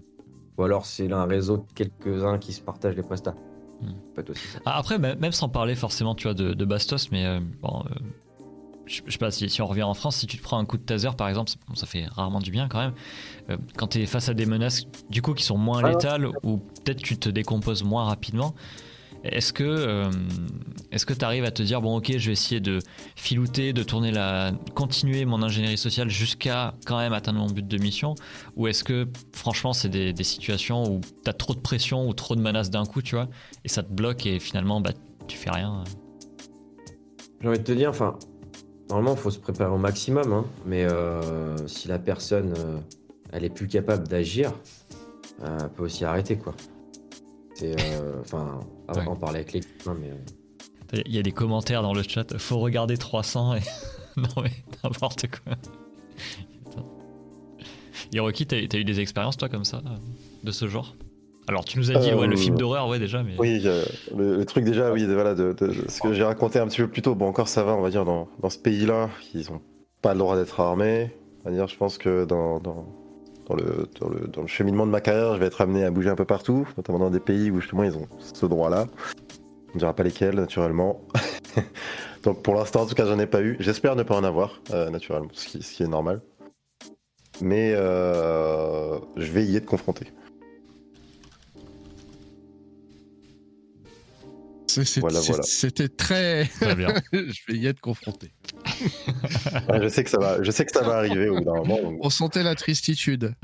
Ou 0.59 0.63
alors 0.65 0.87
c'est 0.87 1.11
un 1.13 1.25
réseau 1.27 1.59
de 1.59 1.65
quelques-uns 1.75 2.39
qui 2.39 2.53
se 2.53 2.61
partagent 2.61 2.97
les 2.97 3.03
prestats. 3.03 3.35
Hmm. 3.81 3.93
Aussi. 4.31 4.43
Ah, 4.65 4.79
Après, 4.79 4.99
même 4.99 5.33
sans 5.33 5.49
parler 5.49 5.75
forcément, 5.75 6.15
tu 6.15 6.25
vois, 6.29 6.35
de, 6.35 6.55
de 6.55 6.65
Bastos, 6.65 7.11
mais 7.11 7.27
euh, 7.27 7.41
bon, 7.61 7.83
euh, 7.91 7.95
je, 8.87 9.01
je 9.05 9.11
sais 9.11 9.19
pas 9.19 9.31
si, 9.33 9.49
si 9.51 9.61
on 9.61 9.67
revient 9.67 9.83
en 9.83 9.95
France, 9.95 10.17
si 10.17 10.27
tu 10.29 10.37
te 10.39 10.43
prends 10.43 10.59
un 10.59 10.65
coup 10.65 10.77
de 10.79 10.85
taser 10.85 11.09
par 11.19 11.29
exemple, 11.29 11.51
ça- 11.51 11.57
bon, 11.69 11.75
ça 11.75 11.87
fait 11.87 12.07
rarement 12.07 12.39
du 12.39 12.51
bien 12.53 12.69
quand 12.69 12.79
même. 12.79 12.95
Euh, 13.51 13.57
quand 13.77 13.89
tu 13.89 14.01
es 14.01 14.07
face 14.07 14.29
à 14.29 14.35
des 14.35 14.47
menaces 14.47 14.85
du 15.11 15.21
coup 15.21 15.35
qui 15.35 15.43
sont 15.43 15.59
moins 15.59 15.83
Ah 15.85 15.89
létales 15.91 16.29
ou 16.45 16.59
peut-être 16.59 17.03
tu 17.03 17.17
te 17.19 17.29
décomposes 17.29 17.83
moins 17.83 18.05
rapidement, 18.05 18.55
est-ce 19.25 19.53
que 19.53 19.65
euh, 19.65 20.11
tu 20.91 21.25
arrives 21.25 21.45
à 21.45 21.51
te 21.51 21.63
dire 21.63 21.81
bon 21.81 21.97
ok 21.97 22.13
je 22.17 22.27
vais 22.27 22.33
essayer 22.33 22.61
de 22.61 22.81
filouter, 23.17 23.73
de 23.73 23.83
tourner 23.83 24.11
la, 24.11 24.53
continuer 24.75 25.25
mon 25.25 25.43
ingénierie 25.43 25.79
sociale 25.79 26.09
jusqu'à 26.09 26.75
quand 26.87 26.99
même 26.99 27.13
atteindre 27.13 27.39
mon 27.39 27.47
but 27.47 27.67
de 27.67 27.79
mission? 27.79 28.15
Ou 28.57 28.69
est-ce 28.69 28.85
que 28.85 29.09
franchement 29.33 29.73
c'est 29.73 29.89
des, 29.89 30.15
situations 30.23 30.85
où 30.85 31.01
tu 31.25 31.31
as 31.31 31.33
trop 31.33 31.55
de 31.55 31.61
pression 31.61 32.09
ou 32.09 32.15
trop 32.15 32.37
de 32.37 32.41
menaces 32.41 32.71
d'un 32.71 32.85
coup 32.85 33.03
tu 33.03 33.15
vois 33.15 33.29
et 33.65 33.69
ça 33.69 33.83
te 33.83 33.93
bloque 33.93 34.27
et 34.27 34.39
finalement 34.39 34.81
bah 34.81 34.93
tu 35.27 35.37
fais 35.37 35.51
rien? 35.51 35.85
J'ai 37.41 37.49
envie 37.49 37.59
de 37.59 37.65
te 37.65 37.73
dire, 37.73 37.91
enfin, 37.91 38.17
normalement, 38.89 39.17
faut 39.17 39.31
se 39.31 39.39
préparer 39.41 39.73
au 39.73 39.79
maximum, 39.79 40.33
hein, 40.33 40.45
mais 40.65 40.85
euh, 40.85 41.57
si 41.67 41.89
la 41.89 41.99
personne, 41.99 42.55
euh, 42.57 42.79
elle 43.33 43.45
est 43.45 43.51
plus 43.51 43.67
capable 43.67 44.07
d'agir, 44.07 44.53
elle 45.43 45.69
peut 45.71 45.83
aussi 45.83 46.05
arrêter, 46.05 46.37
quoi. 46.37 46.55
Euh, 47.65 48.21
enfin, 48.21 48.61
avant 48.89 49.01
Ouais. 49.01 49.05
d'en 49.07 49.17
parler 49.17 49.37
avec 49.41 49.53
l'équipe, 49.53 49.71
hein, 49.87 49.97
mais 50.01 50.11
euh, 50.11 51.03
Il 51.07 51.15
y 51.15 51.19
a 51.19 51.23
des 51.23 51.33
commentaires 51.33 51.83
dans 51.83 51.95
le 51.95 52.03
chat, 52.03 52.37
faut 52.39 52.59
regarder 52.59 52.97
300 52.97 53.57
et... 53.57 53.61
non 54.17 54.43
mais 54.43 54.51
n'importe 54.85 55.27
quoi. 55.29 55.55
Hiroki, 58.13 58.47
t'as 58.47 58.67
t'as 58.69 58.79
eu 58.79 58.85
des 58.85 59.01
expériences 59.01 59.37
toi 59.37 59.49
comme 59.49 59.65
ça, 59.65 59.79
euh, 59.79 59.97
de 60.45 60.51
ce 60.51 60.67
genre? 60.69 60.95
Alors 61.49 61.65
tu 61.65 61.79
nous 61.79 61.91
as 61.91 61.95
dit 61.99 62.11
Euh, 62.11 62.19
ouais, 62.19 62.27
le 62.27 62.37
film 62.37 62.57
d'horreur, 62.57 62.89
ouais 62.89 62.99
déjà, 62.99 63.23
mais... 63.23 63.33
Oui, 63.39 63.63
euh, 63.65 63.85
le, 64.17 64.37
le 64.37 64.45
truc 64.45 64.65
déjà, 64.65 64.93
oui, 64.93 65.07
de- 65.07 65.13
voilà, 65.15 65.35
de, 65.35 65.53
de- 65.53 65.67
de 65.69 65.85
ce 65.89 66.01
que 66.01 66.13
j'ai 66.13 66.23
raconté 66.23 66.59
un 66.59 66.67
petit 66.67 66.81
peu 66.83 66.89
plus 66.89 67.03
tôt. 67.03 67.15
Bon, 67.15 67.27
encore 67.27 67.49
ça 67.49 67.65
va, 67.65 67.75
on 67.75 67.81
va 67.81 67.91
dire, 67.91 68.05
dans, 68.05 68.29
dans 68.41 68.51
ce 68.51 68.59
pays-là, 68.59 69.09
ils 69.35 69.51
ont 69.51 69.61
pas 70.03 70.13
le 70.13 70.19
droit 70.19 70.37
d'être 70.37 70.61
armés. 70.61 71.11
On 71.45 71.49
va 71.51 71.55
dire, 71.57 71.67
je 71.69 71.77
pense 71.77 71.99
que 71.99 72.25
dans, 72.25 72.61
dans, 72.61 72.87
dans 73.47 73.55
le, 73.55 73.89
dans 74.01 74.09
le, 74.09 74.27
dans 74.29 74.43
le 74.43 74.49
cheminement 74.49 74.87
de 74.87 74.91
ma 74.91 75.01
carrière, 75.01 75.35
je 75.35 75.41
vais 75.41 75.47
être 75.47 75.61
amené 75.61 75.85
à 75.85 75.91
bouger 75.91 76.11
un 76.11 76.15
peu 76.15 76.25
partout, 76.25 76.67
notamment 76.77 76.99
dans 76.99 77.11
des 77.11 77.21
pays 77.21 77.51
où 77.51 77.61
justement 77.61 77.85
ils 77.85 77.97
ont 77.97 78.07
ce 78.19 78.47
droit-là. 78.47 78.87
On 79.71 79.75
ne 79.75 79.79
dira 79.79 79.95
pas 79.95 80.03
lesquels, 80.03 80.35
naturellement. 80.35 81.01
Donc 82.23 82.43
pour 82.43 82.55
l'instant, 82.55 82.83
en 82.83 82.87
tout 82.87 82.95
cas, 82.95 83.07
j'en 83.07 83.19
ai 83.19 83.27
pas 83.27 83.43
eu. 83.43 83.57
J'espère 83.59 83.97
ne 83.97 84.03
pas 84.03 84.17
en 84.17 84.25
avoir, 84.25 84.61
euh, 84.71 84.91
naturellement, 84.91 85.31
ce 85.33 85.59
qui, 85.59 85.83
est 85.83 85.89
normal. 85.89 86.21
Mais 87.41 87.73
euh, 87.75 88.99
je 89.17 89.33
vais 89.33 89.45
y 89.45 89.57
être 89.57 89.67
confronté. 89.67 90.07
Voilà, 95.01 95.21
voilà. 95.21 95.43
C'était 95.43 95.89
très. 95.89 96.47
Très 96.61 96.75
bien. 96.75 96.89
je 97.13 97.41
vais 97.53 97.59
y 97.59 97.67
être 97.67 97.81
confronté. 97.81 98.33
Ouais, 99.69 99.81
je 99.83 99.89
sais 99.89 100.03
que 100.05 100.11
ça 100.11 100.19
va, 100.19 100.43
je 100.43 100.51
sais 100.51 100.65
que 100.65 100.73
ça 100.73 100.83
va 100.83 100.97
arriver 100.97 101.29
au 101.29 101.37
bout 101.37 101.45
d'un 101.45 101.55
moment. 101.55 101.81
donc 101.81 101.99
On 102.01 102.11
sentait 102.11 102.43
la 102.43 102.55
tristitude. 102.55 103.35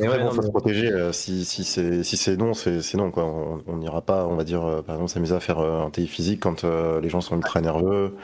Mais 0.00 0.08
ouais, 0.08 0.18
bon, 0.18 0.24
non, 0.26 0.30
faut 0.32 0.42
se 0.42 0.48
protéger. 0.48 0.90
euh, 0.90 1.12
si 1.12 1.44
si 1.44 1.64
c'est 1.64 2.02
si 2.04 2.16
c'est 2.16 2.36
non, 2.36 2.54
c'est 2.54 2.94
non 2.94 3.10
quoi. 3.10 3.24
On 3.66 3.76
n'ira 3.76 4.00
pas, 4.02 4.26
on 4.26 4.36
va 4.36 4.44
dire, 4.44 4.64
euh, 4.64 4.82
par 4.82 4.94
exemple, 4.96 5.10
s'amuser 5.10 5.34
à 5.34 5.40
faire 5.40 5.58
euh, 5.58 5.82
un 5.84 5.90
TI 5.90 6.06
physique 6.06 6.40
quand 6.40 6.64
euh, 6.64 7.00
les 7.00 7.08
gens 7.08 7.20
sont 7.20 7.36
ultra 7.36 7.60
nerveux. 7.60 8.14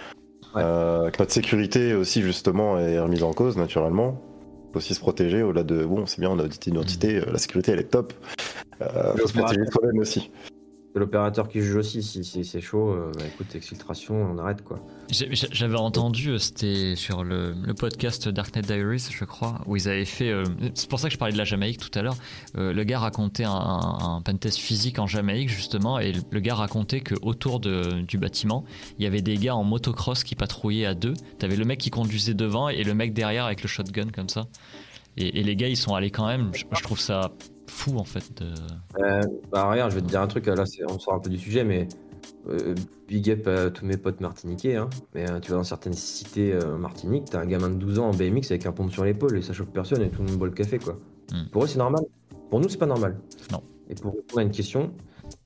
Ouais. 0.55 0.63
Euh, 0.65 1.11
que 1.11 1.21
notre 1.21 1.33
sécurité 1.33 1.95
aussi 1.95 2.23
justement 2.23 2.79
est 2.79 2.99
remise 3.01 3.23
en 3.23 3.33
cause 3.33 3.57
naturellement. 3.57 4.23
Faut 4.73 4.79
aussi 4.79 4.95
se 4.95 5.01
protéger 5.01 5.43
au-delà 5.43 5.65
de 5.65 5.85
bon, 5.85 6.07
c'est 6.07 6.21
bien, 6.21 6.31
on 6.31 6.39
a 6.39 6.47
dit 6.49 6.59
identité, 6.67 7.17
euh, 7.17 7.25
la 7.33 7.39
sécurité 7.39 7.73
elle 7.73 7.81
est 7.81 7.91
top. 7.91 8.13
Euh, 8.81 9.17
faut 9.17 9.27
se 9.29 9.33
protéger 9.39 9.67
soi-même 9.71 9.99
aussi. 9.99 10.31
L'opérateur 10.97 11.49
qui 11.49 11.61
juge 11.61 11.75
aussi. 11.75 12.03
Si, 12.05 12.45
c'est 12.45 12.61
chaud, 12.61 12.91
euh, 12.91 13.11
bah, 13.19 13.25
écoute, 13.27 13.53
exfiltration, 13.57 14.15
on 14.15 14.39
arrête 14.39 14.63
quoi. 14.63 14.79
J'avais 15.11 15.77
entendu, 15.77 16.31
euh, 16.31 16.39
c'était 16.39 16.95
sur 16.95 17.25
le, 17.25 17.53
podcast 17.77 18.29
Darknet 18.29 18.63
Diaries, 18.63 19.09
je 19.11 19.25
crois, 19.25 19.61
où 19.67 19.75
ils 19.75 19.89
avaient 19.89 20.05
fait. 20.05 20.31
euh, 20.31 20.45
c'est 20.75 20.89
pour 20.89 21.01
ça 21.01 21.09
que 21.09 21.15
je 21.15 21.19
parlais 21.19 21.33
de 21.33 21.39
la 21.39 21.45
Jamaïque 21.45 21.79
tout 21.79 21.99
à 21.99 22.03
l'heure. 22.03 22.17
Le 22.55 22.85
gars 22.85 23.01
racontait 23.01 23.45
un, 23.45 24.23
pentest 24.25 24.57
physique 24.57 25.01
en 25.01 25.09
Jamaïque, 25.09 25.49
justement, 25.49 25.99
et 25.99 26.13
le, 26.13 26.41
gars 26.41 26.55
racontait 26.55 27.01
que 27.01 27.17
autour 27.23 27.59
du 27.59 28.17
bâtiment, 28.17 28.65
il 28.99 29.05
y 29.05 29.07
avait 29.09 29.23
des 29.23 29.37
gars 29.37 29.57
en 29.57 29.65
motocross 29.65 30.23
qui 30.23 30.37
patrouillaient 30.37 30.87
à 30.87 30.95
deux. 30.95 31.15
T'avais 31.41 31.57
le 31.57 31.65
mec 31.65 31.81
qui 31.81 31.91
conduisait 31.91 32.35
devant 32.35 32.69
et 32.69 32.85
le 32.85 32.95
mec 32.95 33.13
derrière 33.13 33.47
avec 33.47 33.63
le 33.63 33.69
shotgun 33.69 34.11
comme 34.15 34.29
ça. 34.29 34.47
Et, 35.17 35.43
les 35.43 35.57
gars, 35.57 35.69
ils 35.69 35.77
sont 35.77 35.95
allés 35.95 36.11
quand 36.11 36.27
même. 36.27 36.51
Je 36.55 36.83
trouve 36.83 36.99
ça 36.99 37.33
fou 37.67 37.99
en 37.99 38.05
fait. 38.05 38.25
de- 38.43 38.53
Euh, 39.03 39.23
bah 39.53 39.71
regarde, 39.71 39.91
je 39.91 39.97
vais 39.97 40.03
te 40.03 40.07
dire 40.09 40.21
un 40.21 40.27
truc, 40.27 40.47
là 40.47 40.65
on 40.89 40.99
sort 40.99 41.15
un 41.15 41.19
peu 41.21 41.31
du 41.31 41.39
sujet, 41.39 41.65
mais 41.65 41.89
euh, 42.49 42.75
big 43.09 43.31
up 43.31 43.47
à 43.47 43.71
tous 43.71 43.85
mes 43.85 43.97
potes 43.97 44.21
martiniquais, 44.21 44.77
hein. 44.77 44.89
mais 45.15 45.29
euh, 45.31 45.41
tu 45.41 45.51
vas 45.51 45.57
dans 45.59 45.65
certaines 45.65 45.93
cités 45.95 46.53
euh, 46.55 46.77
martiniques, 46.77 47.27
t'as 47.31 47.41
un 47.41 47.47
gamin 47.47 47.71
de 47.71 47.75
12 47.77 47.99
ans 47.99 48.09
en 48.09 48.15
BMX 48.15 48.51
avec 48.51 48.67
un 48.67 48.73
pompe 48.73 48.91
sur 48.93 49.05
l'épaule 49.05 49.37
et 49.39 49.43
ça 49.43 49.53
choque 49.53 49.71
personne 49.73 50.03
et 50.03 50.11
tout 50.11 50.23
le 50.23 50.29
monde 50.29 50.39
boit 50.39 50.49
le 50.49 50.55
café 50.55 50.79
quoi. 50.79 50.99
Mm. 51.33 51.49
Pour 51.53 51.65
eux 51.65 51.67
c'est 51.67 51.79
normal, 51.79 52.03
pour 52.51 52.61
nous 52.61 52.69
c'est 52.69 52.79
pas 52.79 52.87
normal. 52.87 53.19
Non. 53.53 53.63
Et 53.89 53.95
pour 53.95 54.13
répondre 54.15 54.39
à 54.39 54.43
une 54.43 54.51
question, 54.51 54.93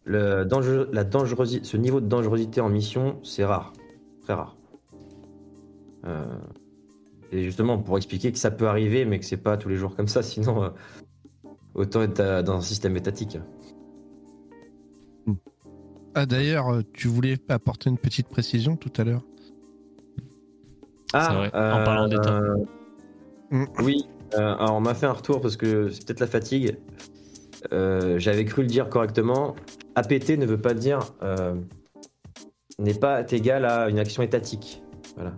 le 0.05 0.45
danger, 0.45 0.85
la 0.93 1.05
dangerosi- 1.05 1.65
ce 1.65 1.77
niveau 1.77 2.01
de 2.01 2.07
dangerosité 2.07 2.61
en 2.61 2.69
mission 2.69 3.19
c'est 3.23 3.45
rare, 3.45 3.73
très 4.25 4.35
rare. 4.35 4.57
Euh, 6.07 6.25
et 7.33 7.43
justement 7.43 7.77
pour 7.79 7.97
expliquer 7.97 8.31
que 8.33 8.39
ça 8.39 8.51
peut 8.51 8.69
arriver 8.69 9.05
mais 9.05 9.19
que 9.19 9.25
c'est 9.25 9.37
pas 9.37 9.57
tous 9.57 9.69
les 9.69 9.77
jours 9.77 9.95
comme 9.97 10.09
ça, 10.09 10.23
sinon 10.23 10.63
euh, 10.63 10.69
autant 11.79 12.03
être 12.03 12.43
dans 12.43 12.57
un 12.57 12.61
système 12.61 12.97
étatique. 12.97 13.39
Ah, 16.15 16.27
d'ailleurs, 16.27 16.69
euh, 16.73 16.83
tu 16.93 17.09
voulais 17.09 17.39
apporter 17.49 17.91
une 17.91 17.99
petite 17.99 18.29
précision 18.29 18.77
tout 18.77 18.93
à 18.97 19.05
l'heure. 19.05 19.23
C'est 21.13 21.19
vrai, 21.19 21.47
en 21.49 21.85
parlant 21.85 22.09
d'État. 22.09 22.39
euh, 22.39 22.57
Mm. 23.51 23.65
Oui, 23.83 24.07
euh, 24.35 24.55
alors 24.57 24.75
on 24.75 24.81
m'a 24.81 24.95
fait 24.95 25.07
un 25.07 25.13
retour 25.13 25.41
parce 25.41 25.57
que 25.57 25.89
c'est 25.89 26.07
peut-être 26.07 26.21
la 26.21 26.27
fatigue. 26.27 26.79
Euh, 27.73 28.19
J'avais 28.19 28.45
cru 28.45 28.63
le 28.63 28.69
dire 28.69 28.89
correctement. 28.89 29.55
APT 29.95 30.37
ne 30.39 30.47
veut 30.47 30.61
pas 30.61 30.75
dire 30.75 31.01
euh, 31.23 31.55
n'est 32.79 32.95
pas 32.95 33.25
égal 33.33 33.65
à 33.65 33.89
une 33.89 33.99
action 33.99 34.23
étatique. 34.23 34.83
Voilà. 35.17 35.33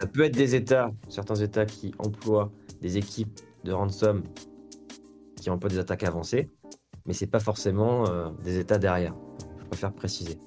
Ça 0.00 0.06
peut 0.06 0.22
être 0.22 0.36
des 0.36 0.54
États, 0.54 0.90
certains 1.08 1.36
États 1.36 1.66
qui 1.66 1.92
emploient 1.98 2.50
des 2.80 2.96
équipes 2.96 3.38
de 3.62 3.72
ransom 3.72 4.22
qui 5.44 5.50
emploient 5.50 5.68
des 5.70 5.78
attaques 5.78 6.04
avancées, 6.04 6.50
mais 7.04 7.12
c'est 7.12 7.26
pas 7.26 7.38
forcément 7.40 8.08
euh, 8.08 8.30
des 8.42 8.58
États 8.58 8.78
derrière. 8.78 9.14
Je 9.60 9.64
préfère 9.66 9.92
préciser. 9.92 10.38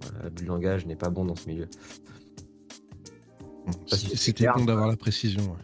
Voilà, 0.00 0.24
L'abus 0.24 0.42
de 0.44 0.48
langage 0.48 0.86
n'est 0.86 0.96
pas 0.96 1.10
bon 1.10 1.26
dans 1.26 1.36
ce 1.36 1.46
milieu. 1.46 1.68
C'était 3.86 4.32
clair. 4.44 4.54
bon 4.56 4.64
d'avoir 4.64 4.88
la 4.88 4.96
précision. 4.96 5.42
ouais. 5.42 5.58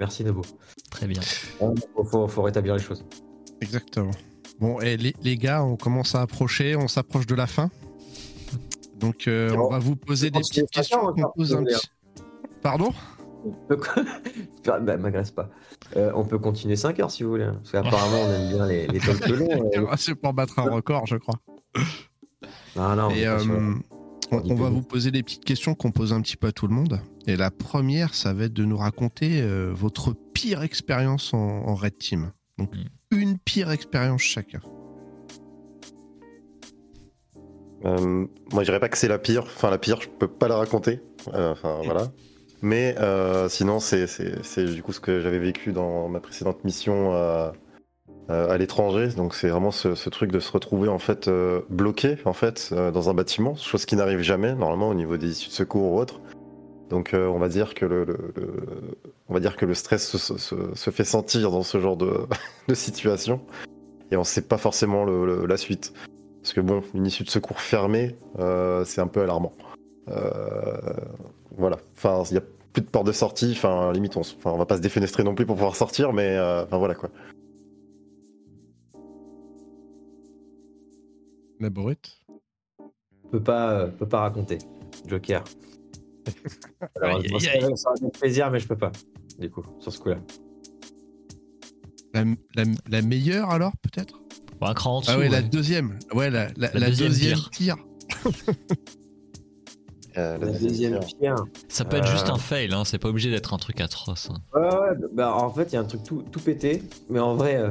Merci 0.00 0.24
Nebo. 0.24 0.42
Très 0.90 1.06
bien. 1.06 1.20
Faut, 1.22 1.74
faut- 2.04 2.26
faut 2.26 2.42
rétablir 2.42 2.74
les 2.74 2.82
choses. 2.82 3.04
Exactement. 3.60 4.10
Bon, 4.58 4.80
et 4.80 4.96
les, 4.96 5.14
les 5.22 5.36
gars, 5.36 5.62
on 5.62 5.76
commence 5.76 6.14
à 6.16 6.22
approcher, 6.22 6.74
on 6.76 6.88
s'approche 6.88 7.26
de 7.26 7.34
la 7.36 7.46
fin. 7.46 7.70
Donc, 8.98 9.28
euh, 9.28 9.54
Bon. 9.54 9.66
on 9.66 9.70
va 9.70 9.78
vous 9.78 9.94
poser 9.96 10.30
des 10.30 10.40
petites 10.40 10.68
questions. 10.70 10.98
ça, 11.00 11.04
on 11.08 11.12
qu'on 11.14 11.22
va 11.22 11.28
pose 11.34 11.54
un 11.54 11.64
faire 11.64 12.76
petit- 13.68 13.80
Pardon 14.64 14.84
bah, 14.84 14.96
m'agresse 14.96 15.30
pas. 15.30 15.48
Euh, 15.96 16.12
on 16.14 16.24
peut 16.24 16.38
continuer 16.38 16.76
5 16.76 16.98
heures 17.00 17.10
si 17.10 17.22
vous 17.22 17.30
voulez. 17.30 17.44
hein, 17.44 17.60
Parce 17.62 17.72
qu'apparemment, 17.72 18.20
on 18.22 18.32
aime 18.32 18.48
bien 18.48 18.66
les, 18.66 18.86
les 18.86 18.98
talks 19.00 19.26
longs. 19.28 19.70
euh. 19.76 19.86
C'est 19.96 20.14
pour 20.14 20.32
battre 20.34 20.58
un 20.58 20.70
record, 20.70 21.06
je 21.06 21.16
crois. 21.16 21.36
Non, 22.76 22.94
non, 22.96 23.06
on 23.06 23.10
Et 23.10 23.26
euh, 23.26 23.38
on, 24.32 24.42
on 24.50 24.54
va 24.54 24.68
vous 24.70 24.82
poser 24.82 25.10
des 25.10 25.22
petites 25.22 25.44
questions 25.44 25.74
qu'on 25.74 25.90
pose 25.90 26.12
un 26.12 26.20
petit 26.20 26.36
peu 26.36 26.48
à 26.48 26.52
tout 26.52 26.66
le 26.68 26.74
monde. 26.74 27.00
Et 27.26 27.36
la 27.36 27.50
première, 27.50 28.14
ça 28.14 28.32
va 28.32 28.44
être 28.44 28.52
de 28.52 28.64
nous 28.64 28.76
raconter 28.76 29.40
euh, 29.42 29.70
votre 29.74 30.12
pire 30.12 30.62
expérience 30.62 31.34
en, 31.34 31.38
en 31.38 31.74
Red 31.74 31.98
Team. 31.98 32.32
Donc, 32.58 32.74
Mm. 32.74 33.16
une 33.18 33.38
pire 33.38 33.70
expérience 33.72 34.20
chacun. 34.22 34.60
Euh, 37.84 38.26
moi, 38.52 38.62
je 38.62 38.64
dirais 38.64 38.80
pas 38.80 38.88
que 38.88 38.98
c'est 38.98 39.08
la 39.08 39.18
pire. 39.18 39.42
Enfin, 39.44 39.70
la 39.70 39.78
pire, 39.78 40.00
je 40.00 40.08
peux 40.08 40.28
pas 40.28 40.48
la 40.48 40.56
raconter. 40.56 41.00
Euh, 41.34 41.52
Enfin, 41.52 41.80
voilà. 41.84 42.08
Mais 42.62 42.94
euh, 42.98 43.48
sinon, 43.48 43.80
c'est 43.80 44.06
du 44.64 44.82
coup 44.82 44.92
ce 44.92 45.00
que 45.00 45.20
j'avais 45.20 45.38
vécu 45.38 45.72
dans 45.72 46.08
ma 46.08 46.20
précédente 46.20 46.62
mission 46.64 47.12
à, 47.12 47.52
à 48.28 48.56
l'étranger. 48.58 49.08
Donc, 49.16 49.34
c'est 49.34 49.48
vraiment 49.48 49.70
ce, 49.70 50.08
truc 50.08 50.30
de 50.30 50.40
se 50.40 50.52
retrouver 50.52 50.88
en 50.88 50.98
fait 50.98 51.28
euh, 51.28 51.60
bloqué 51.68 52.16
en 52.24 52.32
fait 52.32 52.70
euh, 52.72 52.90
dans 52.90 53.10
un 53.10 53.14
bâtiment, 53.14 53.54
chose 53.56 53.86
qui 53.86 53.96
n'arrive 53.96 54.20
jamais 54.20 54.54
normalement 54.54 54.88
au 54.88 54.94
niveau 54.94 55.16
des 55.16 55.30
issues 55.30 55.48
de 55.48 55.54
secours 55.54 55.92
ou 55.92 55.98
autre. 55.98 56.20
Donc, 56.90 57.14
euh, 57.14 57.28
on 57.28 57.38
va 57.38 57.48
dire 57.48 57.74
que 57.74 57.86
le, 57.86 59.74
stress 59.74 60.16
se, 60.16 60.90
fait 60.90 61.04
sentir 61.04 61.52
dans 61.52 61.62
ce 61.62 61.80
genre 61.80 61.96
de, 61.96 62.26
de 62.68 62.74
situation, 62.74 63.40
et 64.10 64.16
on 64.16 64.24
sait 64.24 64.42
pas 64.42 64.58
forcément 64.58 65.04
la 65.04 65.56
suite. 65.56 65.92
Parce 66.42 66.52
que 66.52 66.60
bon, 66.60 66.82
une 66.94 67.06
issue 67.06 67.22
de 67.22 67.30
secours 67.30 67.60
fermée, 67.60 68.16
euh, 68.40 68.84
c'est 68.84 69.00
un 69.00 69.06
peu 69.06 69.22
alarmant. 69.22 69.52
Euh, 70.08 70.80
voilà. 71.56 71.78
Enfin, 71.96 72.22
il 72.30 72.34
y 72.34 72.38
a 72.38 72.42
plus 72.72 72.82
de 72.82 72.88
porte 72.88 73.06
de 73.06 73.12
sortie. 73.12 73.52
Enfin, 73.52 73.92
limite, 73.92 74.16
on, 74.16 74.20
enfin, 74.20 74.52
on 74.52 74.58
va 74.58 74.66
pas 74.66 74.76
se 74.76 74.82
défenestrer 74.82 75.24
non 75.24 75.34
plus 75.34 75.46
pour 75.46 75.56
pouvoir 75.56 75.76
sortir, 75.76 76.12
mais 76.12 76.36
euh, 76.36 76.64
enfin 76.64 76.78
voilà 76.78 76.94
quoi. 76.94 77.10
La 81.58 81.68
brute. 81.70 82.22
peut 83.30 83.42
pas, 83.42 83.72
euh, 83.72 83.86
peut 83.88 84.08
pas 84.08 84.20
raconter. 84.20 84.58
Joker. 85.06 85.44
Alors, 86.96 87.18
Aïe, 87.18 87.26
aïe, 87.32 87.40
ça, 87.40 87.50
aïe. 87.52 87.76
ça 87.76 87.90
aurait 87.90 88.00
fait 88.00 88.18
plaisir, 88.18 88.50
mais 88.50 88.58
je 88.60 88.68
peux 88.68 88.76
pas. 88.78 88.92
Du 89.38 89.50
coup, 89.50 89.62
sur 89.78 89.92
ce 89.92 89.98
coup-là. 89.98 90.18
La, 92.14 92.24
la- 92.54 92.64
la 92.88 93.02
meilleure 93.02 93.50
alors, 93.50 93.72
peut-être? 93.82 94.20
Bon, 94.60 94.66
un 94.66 94.74
cran 94.74 94.96
en 94.96 95.00
dessous. 95.00 95.12
Ah 95.14 95.18
ouais, 95.18 95.28
la 95.28 95.42
deuxième. 95.42 95.98
Ouais, 96.12 96.28
la, 96.30 96.48
la- 96.56 96.70
La 96.72 96.80
la 96.80 96.86
deuxième 96.88 97.08
deuxième, 97.08 97.38
pire. 97.50 97.50
pire. 97.50 97.76
Euh, 100.20 100.38
La 100.38 100.46
deuxième 100.58 101.00
pierre. 101.00 101.36
Ça 101.68 101.84
peut 101.84 101.96
être 101.96 102.06
juste 102.06 102.28
Euh. 102.28 102.34
un 102.34 102.38
fail, 102.38 102.72
hein, 102.72 102.84
c'est 102.84 102.98
pas 102.98 103.08
obligé 103.08 103.30
d'être 103.30 103.54
un 103.54 103.58
truc 103.58 103.80
atroce. 103.80 104.28
hein. 104.30 104.38
Ouais, 104.54 104.68
ouais, 104.68 105.08
bah 105.12 105.34
en 105.34 105.50
fait, 105.50 105.64
il 105.72 105.74
y 105.74 105.76
a 105.76 105.80
un 105.80 105.84
truc 105.84 106.02
tout, 106.02 106.22
tout 106.30 106.40
pété, 106.40 106.82
mais 107.08 107.20
en 107.20 107.34
vrai, 107.34 107.56
euh, 107.56 107.70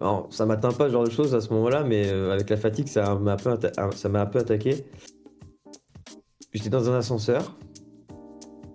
alors, 0.00 0.26
ça 0.30 0.44
m'atteint 0.46 0.72
pas 0.72 0.86
ce 0.88 0.92
genre 0.92 1.04
de 1.04 1.10
choses 1.10 1.34
à 1.34 1.40
ce 1.40 1.52
moment-là, 1.54 1.84
mais 1.84 2.08
euh, 2.08 2.32
avec 2.32 2.50
la 2.50 2.56
fatigue, 2.56 2.88
ça 2.88 3.14
m'a 3.14 3.32
un, 3.32 3.36
peu 3.36 3.56
ça 3.94 4.08
m'a 4.08 4.22
un 4.22 4.26
peu 4.26 4.38
attaqué. 4.40 4.84
J'étais 6.52 6.70
dans 6.70 6.88
un 6.90 6.94
ascenseur, 6.98 7.56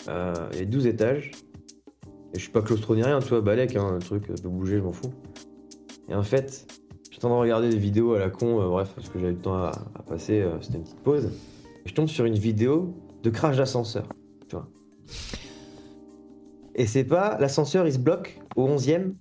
euh, 0.09 0.33
il 0.51 0.55
y 0.55 0.57
avait 0.57 0.65
12 0.65 0.85
étages, 0.87 1.31
et 2.33 2.37
je 2.37 2.39
suis 2.39 2.51
pas 2.51 2.61
claustro 2.61 2.95
ni 2.95 3.03
rien, 3.03 3.19
tu 3.19 3.29
vois, 3.29 3.41
balèque, 3.41 3.75
hein, 3.75 3.91
le 3.93 3.99
truc 3.99 4.27
peut 4.27 4.49
bouger, 4.49 4.77
je 4.77 4.81
m'en 4.83 4.91
fous. 4.93 5.13
Et 6.09 6.15
en 6.15 6.23
fait, 6.23 6.67
j'étais 7.11 7.25
en 7.25 7.29
train 7.29 7.37
de 7.37 7.41
regarder 7.41 7.69
des 7.69 7.77
vidéos 7.77 8.13
à 8.15 8.19
la 8.19 8.29
con, 8.29 8.61
euh, 8.61 8.67
bref, 8.67 8.91
parce 8.95 9.09
que 9.09 9.19
j'avais 9.19 9.31
le 9.33 9.37
temps 9.39 9.55
à, 9.55 9.71
à 9.95 10.01
passer, 10.03 10.41
euh, 10.41 10.59
c'était 10.61 10.77
une 10.77 10.83
petite 10.83 10.99
pause. 11.01 11.29
Je 11.89 11.95
tombe 11.95 12.07
sur 12.07 12.25
une 12.25 12.37
vidéo 12.37 12.93
de 13.23 13.31
crash 13.31 13.57
d'ascenseur, 13.57 14.05
tu 14.47 14.55
vois. 14.55 14.67
Et 16.75 16.85
c'est 16.85 17.03
pas 17.03 17.35
l'ascenseur 17.39 17.87
il 17.87 17.93
se 17.93 17.97
bloque 17.97 18.39
au 18.55 18.67
11e. 18.67 19.13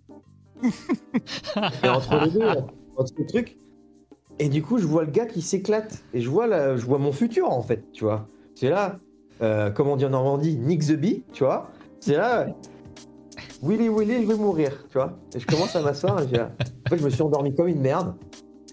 et 1.83 1.89
entre 1.89 2.27
les 2.27 2.31
deux, 2.31 3.25
trucs. 3.27 3.57
Et 4.39 4.51
du 4.51 4.63
coup, 4.63 4.77
je 4.77 4.87
vois 4.87 5.05
le 5.05 5.11
gars 5.11 5.25
qui 5.25 5.41
s'éclate. 5.41 6.05
Et 6.13 6.21
je 6.21 6.29
vois, 6.29 6.47
la, 6.47 6.77
je 6.77 6.85
vois 6.85 6.99
mon 6.99 7.11
futur 7.11 7.51
en 7.51 7.63
fait, 7.63 7.91
tu 7.93 8.05
vois. 8.05 8.27
C'est 8.55 8.69
là, 8.69 8.99
euh, 9.41 9.71
comme 9.71 9.89
on 9.89 9.97
dit 9.97 10.05
en 10.05 10.11
Normandie, 10.11 10.59
Nick 10.59 10.87
the 10.87 10.93
Bee, 10.93 11.25
tu 11.33 11.45
vois. 11.45 11.71
C'est 12.01 12.19
là. 12.19 12.49
Willy, 13.63 13.89
Willy, 13.89 14.25
je 14.25 14.29
vais 14.29 14.37
mourir, 14.37 14.85
tu 14.91 14.99
vois. 14.99 15.19
Et 15.35 15.41
je 15.41 15.47
commence 15.47 15.75
à 15.75 15.81
m'asseoir 15.81 16.17
en 16.17 16.29
fait, 16.91 16.99
je 16.99 17.03
me 17.03 17.09
suis 17.09 17.23
endormi 17.23 17.55
comme 17.55 17.69
une 17.69 17.81
merde. 17.81 18.15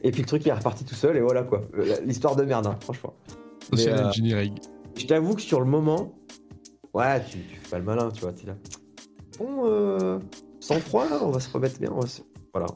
Et 0.03 0.11
puis 0.11 0.21
le 0.21 0.27
truc 0.27 0.45
est 0.45 0.51
reparti 0.51 0.83
tout 0.83 0.95
seul 0.95 1.15
et 1.15 1.21
voilà 1.21 1.43
quoi. 1.43 1.61
Euh, 1.77 1.95
L'histoire 2.03 2.35
de 2.35 2.43
merde, 2.43 2.67
hein, 2.67 2.75
franchement. 2.81 3.13
Social 3.72 3.99
euh, 3.99 4.07
engineering. 4.09 4.55
Je 4.97 5.05
t'avoue 5.05 5.36
que 5.36 5.41
sur 5.41 5.59
le 5.59 5.66
moment, 5.66 6.13
ouais, 6.93 7.24
tu, 7.26 7.39
tu 7.39 7.55
fais 7.55 7.70
pas 7.72 7.78
le 7.80 7.84
malin, 7.86 8.09
tu 8.11 8.22
vois. 8.22 8.32
T'es 8.34 8.47
là. 8.47 8.55
Bon, 9.39 9.66
euh, 9.66 10.20
sans 10.59 10.80
froid, 10.80 11.07
là, 11.09 11.20
on 11.22 11.32
va 11.32 11.39
se 11.39 11.49
remettre 11.51 11.80
bien. 11.80 11.91
on 11.93 11.99
va 12.01 12.07
se- 12.07 12.22
Voilà. 12.53 12.68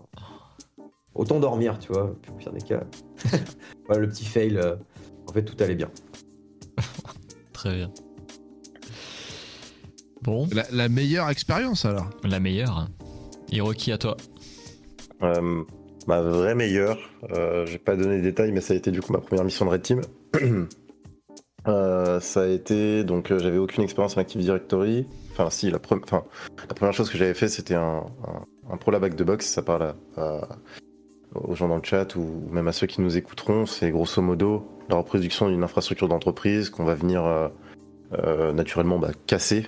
Autant 1.15 1.39
dormir, 1.39 1.77
tu 1.79 1.91
vois. 1.93 2.15
Puis 2.21 2.31
au 2.31 2.35
pire 2.35 2.51
des 2.53 2.61
cas. 2.61 2.83
voilà, 3.87 4.01
le 4.01 4.09
petit 4.09 4.25
fail. 4.25 4.57
euh, 4.57 4.75
en 5.27 5.33
fait, 5.33 5.43
tout 5.43 5.55
allait 5.63 5.75
bien. 5.75 5.89
Très 7.53 7.75
bien. 7.75 7.91
Bon, 10.21 10.47
La, 10.51 10.65
la 10.71 10.89
meilleure 10.89 11.29
expérience 11.29 11.85
alors. 11.85 12.09
la 12.23 12.39
meilleure. 12.39 12.87
Hiroki 13.51 13.91
à 13.91 13.97
toi. 13.97 14.17
Euh, 15.23 15.63
ma 16.07 16.21
vraie 16.21 16.55
meilleure, 16.55 16.97
euh, 17.31 17.65
j'ai 17.65 17.79
pas 17.79 17.95
donné 17.95 18.17
les 18.17 18.21
détails, 18.21 18.51
mais 18.51 18.61
ça 18.61 18.73
a 18.73 18.77
été 18.77 18.91
du 18.91 19.01
coup 19.01 19.11
ma 19.13 19.19
première 19.19 19.43
mission 19.45 19.65
de 19.65 19.71
Red 19.71 19.81
Team. 19.81 20.01
Euh, 21.67 22.19
ça 22.19 22.43
a 22.43 22.47
été 22.47 23.03
donc 23.03 23.31
euh, 23.31 23.39
j'avais 23.39 23.57
aucune 23.57 23.83
expérience 23.83 24.17
en 24.17 24.21
Active 24.21 24.41
Directory. 24.41 25.05
Enfin 25.31 25.49
si 25.49 25.69
la, 25.69 25.79
première 25.79 26.93
chose 26.93 27.09
que 27.09 27.17
j'avais 27.17 27.33
fait 27.33 27.47
c'était 27.47 27.75
un, 27.75 28.03
un, 28.69 29.09
de 29.09 29.23
box. 29.23 29.45
Ça 29.45 29.61
parle 29.61 29.95
aux 31.35 31.55
gens 31.55 31.67
dans 31.67 31.77
le 31.77 31.83
chat 31.83 32.15
ou 32.15 32.47
même 32.51 32.67
à 32.67 32.71
ceux 32.71 32.87
qui 32.87 33.01
nous 33.01 33.17
écouteront. 33.17 33.65
C'est 33.65 33.91
grosso 33.91 34.21
modo 34.21 34.67
la 34.89 34.95
reproduction 34.95 35.49
d'une 35.49 35.63
infrastructure 35.63 36.07
d'entreprise 36.07 36.69
qu'on 36.69 36.83
va 36.83 36.95
venir 36.95 37.23
euh, 38.13 38.53
naturellement 38.53 38.97
bah, 38.97 39.11
casser 39.27 39.67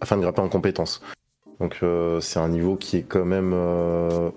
afin 0.00 0.16
de 0.16 0.22
grimper 0.22 0.40
en 0.40 0.48
compétences. 0.48 1.02
Donc 1.60 1.82
c'est 2.20 2.38
un 2.38 2.48
niveau 2.48 2.76
qui 2.76 2.98
est 2.98 3.02
quand 3.02 3.24
même, 3.24 3.54
on 3.54 4.32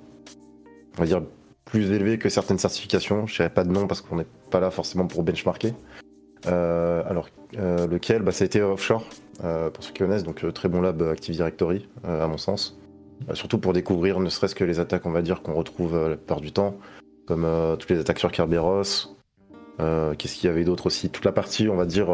va 0.97 1.05
dire, 1.05 1.21
plus 1.69 1.91
élevé 1.91 2.17
que 2.17 2.29
certaines 2.29 2.57
certifications. 2.57 3.27
Je 3.27 3.35
dirais 3.35 3.49
pas 3.49 3.63
de 3.63 3.71
nom 3.71 3.87
parce 3.87 4.01
qu'on 4.01 4.17
n'est 4.17 4.27
pas 4.49 4.59
là 4.59 4.71
forcément 4.71 5.07
pour 5.07 5.23
benchmarker. 5.23 5.73
Euh, 6.47 7.03
alors 7.07 7.29
euh, 7.57 7.87
lequel? 7.87 8.21
Bah, 8.21 8.31
Ça 8.31 8.43
a 8.43 8.45
été 8.45 8.61
offshore, 8.61 9.05
euh, 9.43 9.69
pour 9.69 9.83
ceux 9.83 9.91
qui 9.91 9.99
connaissent, 9.99 10.23
donc 10.23 10.45
très 10.53 10.69
bon 10.69 10.81
lab 10.81 11.01
Active 11.01 11.35
Directory 11.35 11.87
à 12.03 12.27
mon 12.27 12.37
sens. 12.37 12.77
Surtout 13.33 13.59
pour 13.59 13.73
découvrir 13.73 14.19
ne 14.19 14.29
serait-ce 14.29 14.55
que 14.55 14.63
les 14.63 14.79
attaques, 14.79 15.05
on 15.05 15.11
va 15.11 15.21
dire, 15.21 15.41
qu'on 15.41 15.53
retrouve 15.53 15.95
la 15.95 16.15
plupart 16.15 16.39
du 16.39 16.53
temps, 16.53 16.77
comme 17.27 17.45
toutes 17.77 17.89
les 17.89 17.99
attaques 17.99 18.19
sur 18.19 18.31
Kerberos. 18.31 19.17
Qu'est-ce 19.77 20.35
qu'il 20.35 20.49
y 20.49 20.51
avait 20.51 20.63
d'autre 20.63 20.85
aussi? 20.85 21.09
Toute 21.09 21.25
la 21.25 21.33
partie, 21.33 21.67
on 21.67 21.75
va 21.75 21.85
dire, 21.85 22.07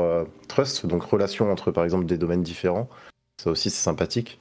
trust, 0.47 0.88
donc 0.88 1.03
relation 1.03 1.51
entre 1.51 1.70
par 1.70 1.84
exemple 1.84 2.06
des 2.06 2.18
domaines 2.18 2.41
différents. 2.41 2.89
Ça 3.39 3.51
aussi 3.51 3.70
c'est 3.70 3.84
sympathique. 3.84 4.39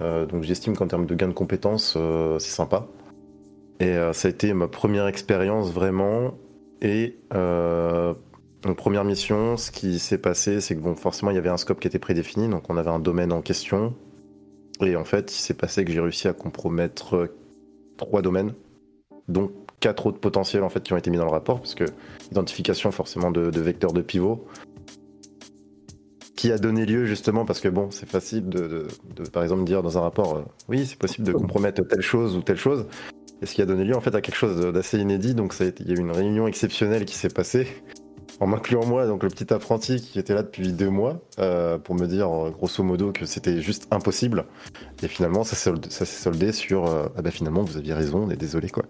Donc 0.00 0.42
j'estime 0.42 0.76
qu'en 0.76 0.88
termes 0.88 1.06
de 1.06 1.14
gain 1.14 1.28
de 1.28 1.32
compétences, 1.32 1.96
c'est 2.40 2.50
sympa. 2.50 2.88
Et 3.82 3.96
euh, 3.96 4.12
ça 4.12 4.28
a 4.28 4.30
été 4.30 4.52
ma 4.54 4.68
première 4.68 5.08
expérience 5.08 5.72
vraiment. 5.72 6.34
Et 6.82 7.18
euh, 7.34 8.14
donc, 8.62 8.76
première 8.76 9.02
mission, 9.02 9.56
ce 9.56 9.72
qui 9.72 9.98
s'est 9.98 10.18
passé, 10.18 10.60
c'est 10.60 10.76
que 10.76 10.80
bon, 10.80 10.94
forcément 10.94 11.32
il 11.32 11.34
y 11.34 11.38
avait 11.38 11.48
un 11.48 11.56
scope 11.56 11.80
qui 11.80 11.88
était 11.88 11.98
prédéfini, 11.98 12.48
donc 12.48 12.70
on 12.70 12.76
avait 12.76 12.90
un 12.90 13.00
domaine 13.00 13.32
en 13.32 13.42
question. 13.42 13.92
Et 14.80 14.94
en 14.94 15.04
fait, 15.04 15.32
il 15.34 15.40
s'est 15.40 15.54
passé 15.54 15.84
que 15.84 15.90
j'ai 15.90 16.00
réussi 16.00 16.28
à 16.28 16.32
compromettre 16.32 17.16
euh, 17.16 17.36
trois 17.96 18.22
domaines, 18.22 18.54
dont 19.26 19.50
quatre 19.80 20.06
autres 20.06 20.20
potentiels 20.20 20.62
en 20.62 20.68
fait 20.68 20.84
qui 20.84 20.92
ont 20.92 20.96
été 20.96 21.10
mis 21.10 21.16
dans 21.16 21.24
le 21.24 21.32
rapport, 21.32 21.58
parce 21.58 21.74
que 21.74 21.84
identification 22.30 22.92
forcément 22.92 23.32
de, 23.32 23.50
de 23.50 23.60
vecteurs 23.60 23.92
de 23.92 24.00
pivot, 24.00 24.46
qui 26.36 26.52
a 26.52 26.58
donné 26.58 26.86
lieu 26.86 27.04
justement 27.04 27.44
parce 27.44 27.60
que 27.60 27.68
bon, 27.68 27.90
c'est 27.90 28.08
facile 28.08 28.48
de, 28.48 28.68
de- 28.68 28.86
de, 29.16 29.28
par 29.28 29.42
exemple 29.42 29.64
dire 29.64 29.82
dans 29.82 29.98
un 29.98 30.02
rapport, 30.02 30.36
euh, 30.36 30.42
oui, 30.68 30.86
c'est 30.86 30.98
possible 30.98 31.26
de 31.26 31.32
compromettre 31.32 31.82
telle 31.82 32.00
chose 32.00 32.36
ou 32.36 32.42
telle 32.42 32.56
chose, 32.58 32.86
et 33.42 33.46
ce 33.46 33.54
qui 33.54 33.62
a 33.62 33.66
donné 33.66 33.84
lieu 33.84 33.96
en 33.96 34.00
fait 34.00 34.14
à 34.14 34.20
quelque 34.20 34.36
chose 34.36 34.72
d'assez 34.72 34.98
inédit. 34.98 35.34
Donc 35.34 35.52
ça 35.52 35.64
a 35.64 35.66
été, 35.66 35.82
il 35.82 35.90
y 35.90 35.92
a 35.92 35.96
eu 35.96 36.00
une 36.00 36.12
réunion 36.12 36.46
exceptionnelle 36.46 37.04
qui 37.04 37.16
s'est 37.16 37.28
passée 37.28 37.66
en 38.40 38.46
m'incluant 38.46 38.84
moi, 38.84 39.06
donc 39.06 39.22
le 39.22 39.28
petit 39.28 39.52
apprenti 39.52 40.00
qui 40.00 40.18
était 40.18 40.34
là 40.34 40.42
depuis 40.42 40.72
deux 40.72 40.90
mois, 40.90 41.20
euh, 41.38 41.78
pour 41.78 41.94
me 41.94 42.06
dire 42.06 42.28
euh, 42.28 42.50
grosso 42.50 42.82
modo 42.82 43.12
que 43.12 43.24
c'était 43.24 43.60
juste 43.60 43.86
impossible. 43.92 44.46
Et 45.02 45.06
finalement, 45.06 45.44
ça 45.44 45.54
s'est 45.54 46.04
soldé, 46.04 46.50
sur, 46.50 46.86
euh, 46.86 47.06
ah 47.16 47.22
bah 47.22 47.30
finalement 47.30 47.62
vous 47.62 47.76
aviez 47.76 47.94
raison, 47.94 48.24
on 48.24 48.30
est 48.30 48.36
désolé 48.36 48.68
quoi. 48.68 48.84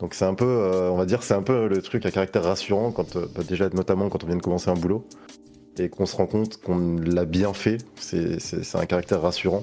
Donc 0.00 0.14
c'est 0.14 0.24
un 0.24 0.32
peu, 0.32 0.70
on 0.90 0.96
va 0.96 1.04
dire, 1.04 1.22
c'est 1.22 1.34
un 1.34 1.42
peu 1.42 1.68
le 1.68 1.82
truc 1.82 2.06
à 2.06 2.10
caractère 2.10 2.44
rassurant 2.44 2.90
quand, 2.90 3.18
bah, 3.18 3.42
déjà 3.46 3.68
notamment 3.68 4.08
quand 4.08 4.24
on 4.24 4.26
vient 4.26 4.36
de 4.36 4.42
commencer 4.42 4.70
un 4.70 4.74
boulot 4.74 5.06
et 5.78 5.90
qu'on 5.90 6.06
se 6.06 6.16
rend 6.16 6.26
compte 6.26 6.56
qu'on 6.56 6.96
l'a 6.96 7.26
bien 7.26 7.52
fait, 7.52 7.78
c'est 7.96 8.38
un 8.76 8.86
caractère 8.86 9.20
rassurant. 9.20 9.62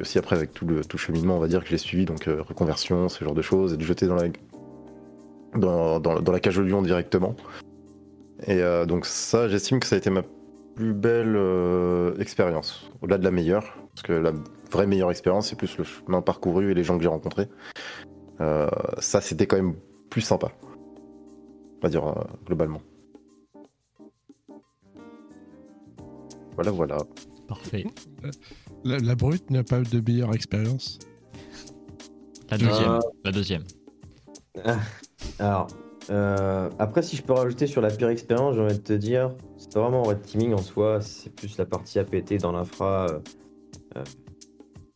Et 0.00 0.02
aussi 0.02 0.16
après 0.18 0.34
avec 0.34 0.54
tout 0.54 0.64
le, 0.66 0.82
tout 0.82 0.96
le 0.96 1.00
cheminement, 1.02 1.36
on 1.36 1.40
va 1.40 1.46
dire 1.46 1.62
que 1.62 1.68
j'ai 1.68 1.76
suivi, 1.76 2.06
donc 2.06 2.26
euh, 2.26 2.40
reconversion, 2.40 3.10
ce 3.10 3.22
genre 3.22 3.34
de 3.34 3.42
choses, 3.42 3.74
être 3.74 3.82
jeté 3.82 4.06
dans 4.06 4.14
la, 4.14 4.28
dans, 5.54 6.00
dans- 6.00 6.20
dans 6.20 6.32
la 6.32 6.40
cage 6.40 6.58
au 6.58 6.62
lion 6.62 6.80
directement. 6.80 7.36
Et 8.46 8.62
euh, 8.62 8.86
donc 8.86 9.04
ça, 9.04 9.46
j'estime 9.48 9.78
que 9.78 9.86
ça 9.86 9.96
a 9.96 9.98
été 9.98 10.08
ma 10.08 10.22
plus 10.74 10.94
belle 10.94 11.34
euh, 11.36 12.16
expérience, 12.18 12.90
au-delà 13.02 13.18
de 13.18 13.24
la 13.24 13.30
meilleure, 13.30 13.76
parce 13.90 14.00
que 14.02 14.14
la 14.14 14.32
vraie 14.72 14.86
meilleure 14.86 15.10
expérience, 15.10 15.48
c'est 15.50 15.56
plus 15.56 15.76
le 15.76 15.84
chemin 15.84 16.22
parcouru 16.22 16.70
et 16.70 16.74
les 16.74 16.82
gens 16.82 16.96
que 16.96 17.02
j'ai 17.02 17.08
rencontrés. 17.10 17.48
Euh, 18.40 18.68
ça, 19.00 19.20
c'était 19.20 19.46
quand 19.46 19.56
même 19.56 19.74
plus 20.08 20.22
sympa, 20.22 20.50
on 20.62 21.80
va 21.82 21.90
dire 21.90 22.06
euh, 22.08 22.14
globalement. 22.46 22.80
Voilà, 26.54 26.70
voilà. 26.70 26.96
Parfait. 27.46 27.84
La, 28.84 28.98
la 28.98 29.14
brute 29.14 29.50
n'a 29.50 29.62
pas 29.62 29.80
eu 29.80 29.84
de 29.84 30.00
meilleure 30.00 30.34
expérience. 30.34 30.98
La 32.50 32.58
deuxième. 32.58 32.90
Euh, 32.90 32.98
La 33.24 33.32
deuxième. 33.32 33.64
Alors, 35.38 35.68
euh, 36.10 36.68
après, 36.78 37.02
si 37.02 37.16
je 37.16 37.22
peux 37.22 37.32
rajouter 37.32 37.66
sur 37.66 37.80
la 37.80 37.90
pire 37.90 38.08
expérience, 38.08 38.54
j'ai 38.56 38.60
envie 38.62 38.74
de 38.78 38.82
te 38.82 38.92
dire, 38.92 39.30
c'est 39.56 39.72
pas 39.72 39.80
vraiment 39.80 40.02
red 40.02 40.22
teaming 40.22 40.54
en 40.54 40.58
soi, 40.62 41.00
c'est 41.00 41.30
plus 41.34 41.56
la 41.58 41.66
partie 41.66 41.98
APT 41.98 42.40
dans 42.40 42.52
l'infra 42.52 43.06
euh, 43.96 44.04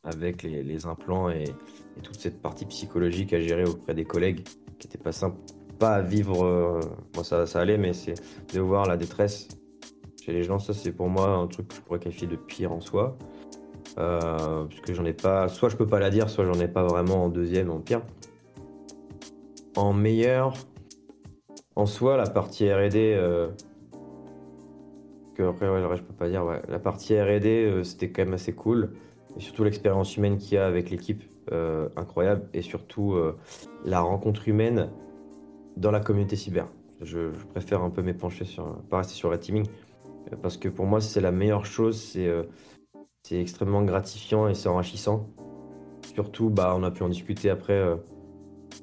avec 0.02 0.42
les, 0.42 0.62
les 0.62 0.86
implants 0.86 1.30
et, 1.30 1.44
et 1.44 2.00
toute 2.02 2.18
cette 2.18 2.42
partie 2.42 2.66
psychologique 2.66 3.32
à 3.32 3.40
gérer 3.40 3.64
auprès 3.64 3.94
des 3.94 4.04
collègues 4.04 4.44
qui 4.78 4.88
était 4.88 4.98
pas 4.98 5.12
simple, 5.12 5.38
pas 5.78 5.94
à 5.96 6.02
vivre. 6.02 6.44
euh, 6.44 6.80
moi, 7.14 7.22
ça, 7.22 7.46
ça 7.46 7.60
allait, 7.60 7.78
mais 7.78 7.92
c'est 7.92 8.14
de 8.52 8.60
voir 8.60 8.86
la 8.86 8.96
détresse 8.96 9.48
chez 10.20 10.32
les 10.32 10.42
gens. 10.42 10.58
Ça, 10.58 10.72
c'est 10.74 10.92
pour 10.92 11.08
moi 11.08 11.28
un 11.28 11.46
truc 11.46 11.68
que 11.68 11.74
je 11.76 11.80
pourrais 11.80 12.00
qualifier 12.00 12.26
de 12.26 12.36
pire 12.36 12.72
en 12.72 12.80
soi. 12.80 13.16
Euh, 13.98 14.64
parce 14.64 14.80
que 14.80 14.92
j'en 14.92 15.04
ai 15.04 15.12
pas, 15.12 15.48
soit 15.48 15.68
je 15.68 15.76
peux 15.76 15.86
pas 15.86 16.00
la 16.00 16.10
dire, 16.10 16.28
soit 16.28 16.44
j'en 16.44 16.58
ai 16.60 16.68
pas 16.68 16.84
vraiment 16.84 17.24
en 17.24 17.28
deuxième, 17.28 17.70
en 17.70 17.80
pire. 17.80 18.02
En 19.76 19.92
meilleur, 19.92 20.54
en 21.76 21.86
soi, 21.86 22.16
la 22.16 22.28
partie 22.28 22.72
R&D, 22.72 23.14
euh, 23.16 23.48
que 25.34 25.42
après, 25.42 25.68
ouais, 25.68 25.96
je 25.96 26.02
peux 26.02 26.14
pas 26.14 26.28
dire, 26.28 26.44
ouais. 26.44 26.60
La 26.68 26.78
partie 26.78 27.20
R&D, 27.20 27.46
euh, 27.46 27.82
c'était 27.82 28.10
quand 28.10 28.24
même 28.24 28.34
assez 28.34 28.52
cool. 28.52 28.92
Et 29.36 29.40
surtout 29.40 29.64
l'expérience 29.64 30.16
humaine 30.16 30.38
qu'il 30.38 30.54
y 30.54 30.58
a 30.58 30.66
avec 30.66 30.90
l'équipe, 30.90 31.24
euh, 31.50 31.88
incroyable. 31.96 32.48
Et 32.54 32.62
surtout, 32.62 33.16
la 33.84 34.00
rencontre 34.00 34.48
humaine 34.48 34.90
dans 35.76 35.90
la 35.90 35.98
communauté 35.98 36.36
cyber. 36.36 36.68
Je, 37.00 37.32
je 37.32 37.46
préfère 37.46 37.82
un 37.82 37.90
peu 37.90 38.02
m'épancher 38.02 38.44
sur, 38.44 38.76
pas 38.88 38.98
rester 38.98 39.14
sur 39.14 39.32
Red 39.32 39.40
Teaming. 39.40 39.66
Parce 40.40 40.56
que 40.56 40.68
pour 40.68 40.86
moi, 40.86 41.00
c'est 41.00 41.20
la 41.20 41.32
meilleure 41.32 41.66
chose, 41.66 42.00
c'est 42.00 42.30
c'est 43.26 43.40
extrêmement 43.40 43.82
gratifiant 43.82 44.48
et 44.48 44.54
c'est 44.54 44.68
enrichissant. 44.68 45.26
Surtout, 46.14 46.50
bah, 46.50 46.74
on 46.76 46.82
a 46.82 46.90
pu 46.90 47.02
en 47.02 47.08
discuter 47.08 47.48
après, 47.48 47.72
euh, 47.72 47.96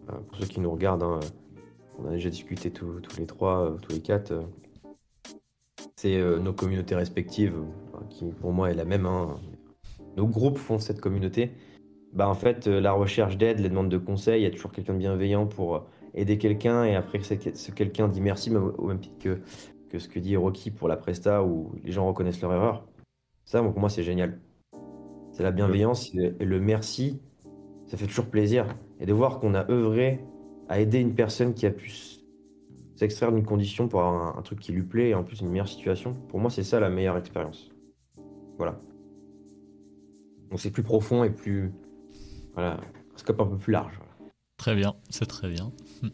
euh, 0.09 0.13
pour 0.27 0.37
ceux 0.37 0.47
qui 0.47 0.59
nous 0.59 0.71
regardent, 0.71 1.03
hein, 1.03 1.19
on 1.99 2.07
a 2.07 2.11
déjà 2.11 2.29
discuté 2.29 2.71
tous 2.71 2.99
les 3.17 3.27
trois, 3.27 3.65
euh, 3.65 3.77
tous 3.77 3.91
les 3.93 4.01
quatre. 4.01 4.31
euh, 4.31 4.41
c'est 5.95 6.19
euh, 6.19 6.39
nos 6.39 6.53
communautés 6.53 6.95
respectives, 6.95 7.53
euh, 7.55 7.99
qui 8.09 8.25
pour 8.31 8.51
moi 8.51 8.71
est 8.71 8.73
la 8.73 8.85
même. 8.85 9.05
hein. 9.05 9.35
Nos 10.17 10.25
groupes 10.25 10.57
font 10.57 10.79
cette 10.79 10.99
communauté. 10.99 11.51
Bah, 12.11 12.27
en 12.27 12.33
fait, 12.33 12.67
euh, 12.67 12.81
la 12.81 12.91
recherche 12.93 13.37
d'aide, 13.37 13.59
les 13.59 13.69
demandes 13.69 13.89
de 13.89 13.99
conseils, 13.99 14.41
il 14.41 14.43
y 14.43 14.47
a 14.47 14.51
toujours 14.51 14.71
quelqu'un 14.71 14.93
de 14.93 14.97
bienveillant 14.97 15.45
pour 15.45 15.75
euh, 15.75 15.79
aider 16.15 16.39
quelqu'un 16.39 16.83
et 16.83 16.95
après 16.95 17.21
ce 17.21 17.71
quelqu'un 17.71 18.07
dit 18.07 18.21
merci, 18.21 18.53
au 18.55 18.87
même 18.87 18.99
titre 18.99 19.19
que, 19.19 19.39
que 19.89 19.99
ce 19.99 20.09
que 20.09 20.19
dit 20.19 20.35
Rocky 20.35 20.71
pour 20.71 20.87
la 20.87 20.97
Presta 20.97 21.43
où 21.43 21.71
les 21.83 21.91
gens 21.91 22.07
reconnaissent 22.07 22.41
leur 22.41 22.53
erreur. 22.53 22.87
Ça, 23.51 23.61
pour 23.61 23.77
moi, 23.81 23.89
c'est 23.89 24.03
génial. 24.03 24.39
C'est 25.33 25.43
la 25.43 25.51
bienveillance 25.51 26.15
et 26.15 26.45
le 26.45 26.61
merci, 26.61 27.19
ça 27.85 27.97
fait 27.97 28.07
toujours 28.07 28.27
plaisir. 28.27 28.65
Et 29.01 29.05
de 29.05 29.11
voir 29.11 29.41
qu'on 29.41 29.55
a 29.55 29.69
œuvré 29.69 30.23
à 30.69 30.79
aider 30.79 30.99
une 30.99 31.15
personne 31.15 31.53
qui 31.53 31.65
a 31.65 31.71
pu 31.71 31.91
s'extraire 32.95 33.33
d'une 33.33 33.43
condition 33.43 33.89
pour 33.89 34.03
avoir 34.03 34.37
un, 34.37 34.41
truc 34.41 34.61
qui 34.61 34.71
lui 34.71 34.83
plaît 34.83 35.09
et 35.09 35.15
en 35.15 35.25
plus 35.25 35.41
une 35.41 35.49
meilleure 35.49 35.67
situation, 35.67 36.13
pour 36.29 36.39
moi, 36.39 36.49
c'est 36.49 36.63
ça 36.63 36.79
la 36.79 36.89
meilleure 36.89 37.17
expérience. 37.17 37.69
Voilà. 38.57 38.79
Donc 40.49 40.61
c'est 40.61 40.71
plus 40.71 40.83
profond 40.83 41.25
et 41.25 41.29
plus. 41.29 41.73
Voilà, 42.53 42.75
un 42.75 43.17
scope 43.17 43.41
un 43.41 43.47
peu 43.47 43.57
plus 43.57 43.73
large. 43.73 43.99
Très 44.55 44.75
bien, 44.75 44.95
c'est 45.09 45.25
très 45.25 45.49
bien. 45.49 45.73
Hmm. 46.01 46.09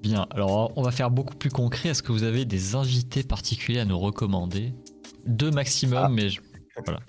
Bien, 0.00 0.26
alors 0.30 0.72
on 0.76 0.82
va 0.82 0.92
faire 0.92 1.10
beaucoup 1.10 1.34
plus 1.34 1.50
concret. 1.50 1.88
Est-ce 1.88 2.04
que 2.04 2.12
vous 2.12 2.22
avez 2.22 2.44
des 2.44 2.76
invités 2.76 3.24
particuliers 3.24 3.80
à 3.80 3.84
nous 3.84 3.98
recommander? 3.98 4.74
Deux 5.26 5.50
maximum, 5.50 6.02
Ah. 6.04 6.08
mais 6.08 6.28
je- 6.28 6.40
voilà. 6.84 7.00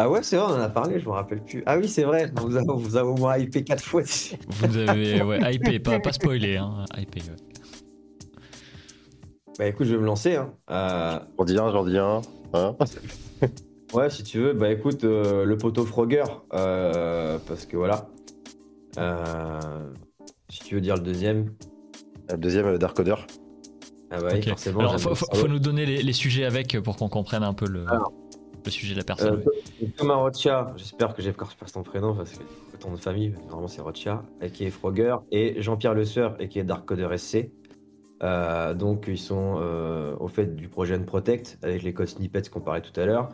Ah 0.00 0.08
ouais, 0.08 0.22
c'est 0.22 0.36
vrai, 0.36 0.52
on 0.52 0.56
en 0.56 0.60
a 0.60 0.68
parlé, 0.68 1.00
je 1.00 1.06
me 1.06 1.10
rappelle 1.12 1.42
plus. 1.42 1.62
Ah 1.66 1.76
oui, 1.76 1.88
c'est 1.88 2.04
vrai, 2.04 2.30
vous 2.36 2.54
avez, 2.56 2.66
vous 2.72 2.96
avez 2.96 3.08
au 3.08 3.16
moins 3.16 3.36
hypé 3.36 3.64
4 3.64 3.82
fois. 3.82 4.02
Vous 4.48 4.76
avez 4.76 5.22
ouais, 5.22 5.54
hypé, 5.54 5.80
pas, 5.80 5.98
pas 5.98 6.12
spoilé, 6.12 6.56
hein, 6.56 6.84
hypé. 6.96 7.20
ouais. 7.22 7.36
Bah 9.58 9.66
écoute, 9.66 9.86
je 9.86 9.94
vais 9.94 10.00
me 10.00 10.06
lancer. 10.06 10.36
Hein. 10.36 10.54
Euh, 10.70 11.18
J'en 11.36 11.44
dis 11.44 11.58
un, 11.58 11.70
j'en 11.72 11.84
dis 11.84 11.98
un. 11.98 12.20
Hein 12.54 12.76
ouais, 13.92 14.08
si 14.08 14.22
tu 14.22 14.38
veux, 14.38 14.52
bah 14.52 14.70
écoute, 14.70 15.02
euh, 15.02 15.44
le 15.44 15.56
poteau 15.58 15.84
Frogger, 15.84 16.22
euh, 16.54 17.38
parce 17.46 17.66
que 17.66 17.76
voilà. 17.76 18.08
Euh, 18.98 19.60
si 20.48 20.60
tu 20.60 20.76
veux 20.76 20.80
dire 20.80 20.94
le 20.94 21.02
deuxième. 21.02 21.52
le 22.30 22.36
deuxième, 22.38 22.66
euh, 22.66 22.78
Dark 22.78 22.96
Order. 23.00 23.16
Ah 24.10 24.20
bah 24.20 24.28
oui, 24.32 24.38
Ok. 24.38 24.48
forcément. 24.48 24.80
Alors, 24.80 25.00
faut, 25.00 25.14
faut- 25.14 25.48
nous 25.48 25.58
donner 25.58 25.84
les, 25.86 26.02
les 26.02 26.12
sujets 26.12 26.44
avec 26.44 26.78
pour 26.80 26.96
qu'on 26.96 27.08
comprenne 27.08 27.42
un 27.42 27.52
peu 27.54 27.66
le, 27.66 27.82
Alors. 27.88 28.12
le 28.64 28.70
sujet 28.70 28.94
de 28.94 28.98
la 28.98 29.04
personne. 29.04 29.42
Euh, 29.82 29.86
Thomas 29.96 30.14
Rocha, 30.14 30.72
j'espère 30.76 31.14
que 31.14 31.22
j'ai 31.22 31.32
pas 31.32 31.46
ton 31.72 31.82
prénom 31.82 32.14
parce 32.14 32.32
que 32.32 32.76
ton 32.78 32.88
nom 32.90 32.94
de 32.96 33.00
famille, 33.00 33.34
normalement 33.46 33.68
c'est 33.68 33.82
Rocha, 33.82 34.22
et 34.40 34.50
qui 34.50 34.64
est 34.64 34.70
Frogger, 34.70 35.16
et 35.30 35.60
Jean-Pierre 35.60 35.94
Le 35.94 36.04
Sueur, 36.04 36.36
et 36.40 36.48
qui 36.48 36.58
est 36.58 36.64
Dark 36.64 36.84
Coder 36.86 37.08
SC. 37.18 37.50
Euh, 38.22 38.74
donc 38.74 39.04
ils 39.08 39.18
sont 39.18 39.58
euh, 39.60 40.16
au 40.18 40.26
fait 40.26 40.56
du 40.56 40.68
projet 40.68 40.94
Unprotect 40.96 41.56
avec 41.62 41.84
les 41.84 41.92
codes 41.94 42.08
snippets 42.08 42.42
qu'on 42.50 42.60
parlait 42.60 42.80
tout 42.80 42.98
à 43.00 43.06
l'heure 43.06 43.28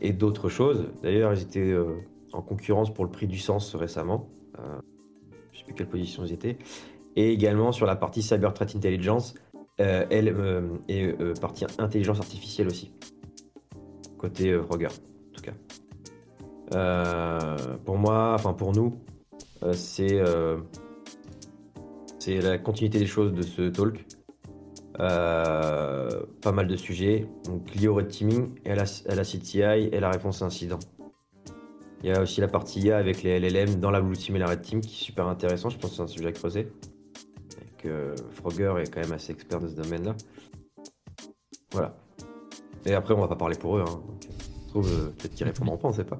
et 0.00 0.12
d'autres 0.12 0.48
choses. 0.48 0.86
D'ailleurs, 1.02 1.34
ils 1.34 1.42
étaient 1.42 1.60
euh, 1.60 1.96
en 2.32 2.40
concurrence 2.40 2.92
pour 2.94 3.04
le 3.04 3.10
prix 3.10 3.26
du 3.26 3.38
sens 3.38 3.74
récemment. 3.74 4.28
Euh, 4.58 4.78
je 5.52 5.58
sais 5.58 5.64
plus 5.64 5.74
quelle 5.74 5.88
position 5.88 6.24
ils 6.24 6.32
étaient. 6.32 6.56
Et 7.16 7.32
également 7.32 7.72
sur 7.72 7.84
la 7.84 7.96
partie 7.96 8.22
Cyber 8.22 8.54
Threat 8.54 8.74
Intelligence 8.74 9.34
euh, 9.49 9.49
elle, 9.80 10.28
euh, 10.28 10.60
et 10.88 11.06
euh, 11.06 11.34
partie 11.40 11.64
intelligence 11.78 12.18
artificielle 12.18 12.66
aussi. 12.66 12.92
Côté 14.18 14.50
euh, 14.50 14.62
Frogger, 14.62 14.86
en 14.86 15.32
tout 15.32 15.42
cas. 15.42 15.52
Euh, 16.74 17.56
pour 17.84 17.96
moi, 17.96 18.34
enfin 18.34 18.52
pour 18.52 18.72
nous, 18.72 19.00
euh, 19.62 19.72
c'est 19.72 20.20
euh, 20.20 20.58
c'est 22.18 22.40
la 22.40 22.58
continuité 22.58 22.98
des 22.98 23.06
choses 23.06 23.32
de 23.32 23.42
ce 23.42 23.62
talk. 23.68 24.04
Euh, 24.98 26.24
pas 26.42 26.52
mal 26.52 26.66
de 26.66 26.76
sujets, 26.76 27.26
donc 27.46 27.74
liés 27.74 27.88
au 27.88 27.94
red 27.94 28.08
teaming, 28.08 28.50
et 28.66 28.72
à 28.72 28.74
la 28.74 29.24
CTI 29.24 29.88
et 29.92 29.98
la 30.00 30.10
réponse 30.10 30.42
à 30.42 30.46
incident. 30.46 30.78
Il 32.02 32.08
y 32.08 32.12
a 32.12 32.20
aussi 32.20 32.40
la 32.40 32.48
partie 32.48 32.80
IA 32.80 32.96
avec 32.96 33.22
les 33.22 33.38
LLM 33.38 33.76
dans 33.76 33.90
la 33.90 34.00
blue 34.00 34.16
team 34.16 34.36
et 34.36 34.38
la 34.38 34.46
red 34.46 34.62
team 34.62 34.80
qui 34.80 34.88
est 34.88 35.04
super 35.04 35.26
intéressant. 35.28 35.70
Je 35.70 35.78
pense 35.78 35.90
que 35.90 35.96
c'est 35.96 36.02
un 36.02 36.06
sujet 36.06 36.28
à 36.28 36.32
creuser. 36.32 36.68
Que 37.82 38.14
Frogger 38.32 38.74
est 38.82 38.92
quand 38.92 39.00
même 39.00 39.12
assez 39.12 39.32
expert 39.32 39.58
de 39.58 39.66
ce 39.66 39.74
domaine-là. 39.74 40.14
Voilà. 41.72 41.96
Et 42.84 42.92
après, 42.92 43.14
on 43.14 43.20
va 43.20 43.28
pas 43.28 43.36
parler 43.36 43.56
pour 43.56 43.78
eux. 43.78 43.80
Hein. 43.80 44.02
Donc, 44.06 44.28
je 44.64 44.68
trouve 44.68 44.92
euh, 44.92 45.08
peut-être 45.16 45.34
qu'ils 45.34 45.46
répondront 45.46 45.78
pas, 45.78 45.88
on 45.88 45.92
sait 45.94 46.04
pas. 46.04 46.18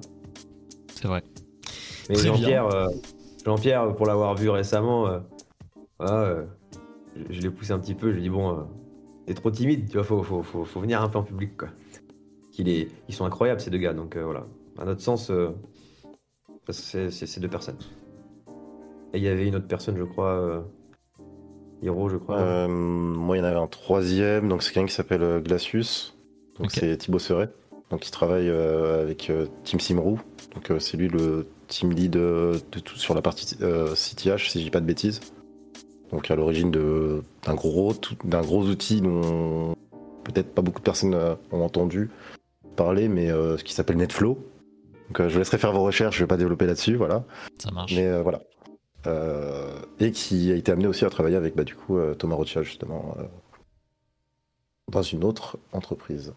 C'est 0.91 1.07
vrai. 1.07 1.23
Mais 2.09 2.15
Jean-Pierre, 2.15 2.65
euh, 2.65 2.87
Jean-Pierre, 3.45 3.93
pour 3.95 4.07
l'avoir 4.07 4.33
vu 4.33 4.49
récemment, 4.49 5.05
euh, 5.05 5.19
voilà, 5.99 6.21
euh, 6.23 6.45
je, 7.15 7.31
je 7.31 7.41
l'ai 7.41 7.51
poussé 7.51 7.73
un 7.73 7.79
petit 7.79 7.93
peu. 7.93 8.07
Je 8.07 8.13
lui 8.13 8.21
ai 8.21 8.23
dit 8.23 8.29
bon, 8.29 8.67
t'es 9.27 9.35
trop 9.35 9.51
timide, 9.51 9.87
tu 9.87 9.97
vois, 9.97 10.03
faut, 10.03 10.23
faut, 10.23 10.41
faut, 10.41 10.65
faut 10.65 10.79
venir 10.79 10.99
un 11.03 11.09
peu 11.09 11.19
en 11.19 11.23
public, 11.23 11.55
quoi. 11.57 11.69
Qu'il 12.51 12.69
est, 12.69 12.87
ils 13.07 13.13
sont 13.13 13.25
incroyables 13.25 13.61
ces 13.61 13.69
deux 13.69 13.77
gars, 13.77 13.93
donc 13.93 14.17
voilà. 14.17 14.45
À 14.79 14.85
notre 14.85 15.01
sens, 15.01 15.31
c'est 16.69 17.11
ces 17.11 17.39
deux 17.39 17.49
personnes. 17.49 17.77
Et 19.13 19.17
il 19.17 19.23
y 19.23 19.27
avait 19.27 19.47
une 19.47 19.55
autre 19.55 19.67
personne, 19.67 19.95
je 19.95 20.03
crois, 20.03 20.65
Hiro, 21.81 22.09
je 22.09 22.17
crois. 22.17 22.37
Euh, 22.39 22.67
moi, 22.67 23.37
il 23.37 23.39
y 23.39 23.43
en 23.43 23.45
avait 23.47 23.57
un 23.59 23.67
troisième, 23.67 24.47
donc 24.49 24.63
c'est 24.63 24.71
quelqu'un 24.73 24.87
qui 24.87 24.93
s'appelle 24.93 25.23
euh, 25.23 25.39
Glacius. 25.39 26.15
Donc 26.59 26.71
c'est 26.71 26.95
Thibaut 26.97 27.19
Seret. 27.19 27.49
Donc 27.89 28.07
il 28.07 28.11
travaille 28.11 28.49
euh, 28.49 29.01
avec 29.01 29.29
euh, 29.29 29.47
Team 29.63 29.79
Simrou. 29.79 30.19
Donc 30.55 30.69
euh, 30.71 30.79
c'est 30.79 30.97
lui 30.97 31.07
le 31.07 31.47
team 31.67 31.91
lead 31.91 32.15
euh, 32.17 32.57
de 32.71 32.79
tout 32.79 32.95
sur 32.97 33.13
la 33.15 33.21
partie 33.21 33.57
euh, 33.61 33.93
CTH, 33.95 34.49
si 34.49 34.59
je 34.59 34.63
dis 34.65 34.69
pas 34.69 34.79
de 34.81 34.85
bêtises. 34.85 35.19
Donc 36.11 36.29
à 36.29 36.35
l'origine 36.35 36.71
de- 36.71 37.23
d'un 37.45 37.55
gros, 37.55 37.93
d'un 38.25 38.41
gros 38.41 38.63
outil 38.63 39.01
dont 39.01 39.73
peut-être 40.23 40.53
pas 40.53 40.61
beaucoup 40.61 40.79
de 40.79 40.83
personnes 40.85 41.15
ont 41.51 41.61
entendu 41.63 42.09
parler, 42.75 43.07
mais 43.07 43.31
euh, 43.31 43.57
ce 43.57 43.63
qui 43.63 43.73
s'appelle 43.73 43.97
NetFlow. 43.97 44.37
Donc 45.09 45.19
euh, 45.19 45.27
je 45.29 45.33
vous 45.33 45.39
laisserai 45.39 45.57
faire 45.57 45.71
vos 45.73 45.83
recherches, 45.83 46.15
je 46.17 46.23
vais 46.23 46.27
pas 46.27 46.37
développer 46.37 46.65
là-dessus, 46.67 46.95
voilà. 46.95 47.23
Ça 47.57 47.71
marche. 47.71 47.93
Mais 47.95 48.07
euh, 48.07 48.21
voilà. 48.21 48.41
Euh, 49.07 49.81
et 49.99 50.11
qui 50.11 50.51
a 50.51 50.55
été 50.55 50.71
amené 50.71 50.87
aussi 50.87 51.05
à 51.05 51.09
travailler 51.09 51.35
avec 51.35 51.55
bah, 51.55 51.63
du 51.63 51.75
coup 51.75 51.97
euh, 51.97 52.13
Thomas 52.13 52.35
Rothschild 52.35 52.65
justement 52.65 53.15
euh, 53.17 53.23
dans 54.91 55.01
une 55.01 55.23
autre 55.23 55.57
entreprise. 55.73 56.33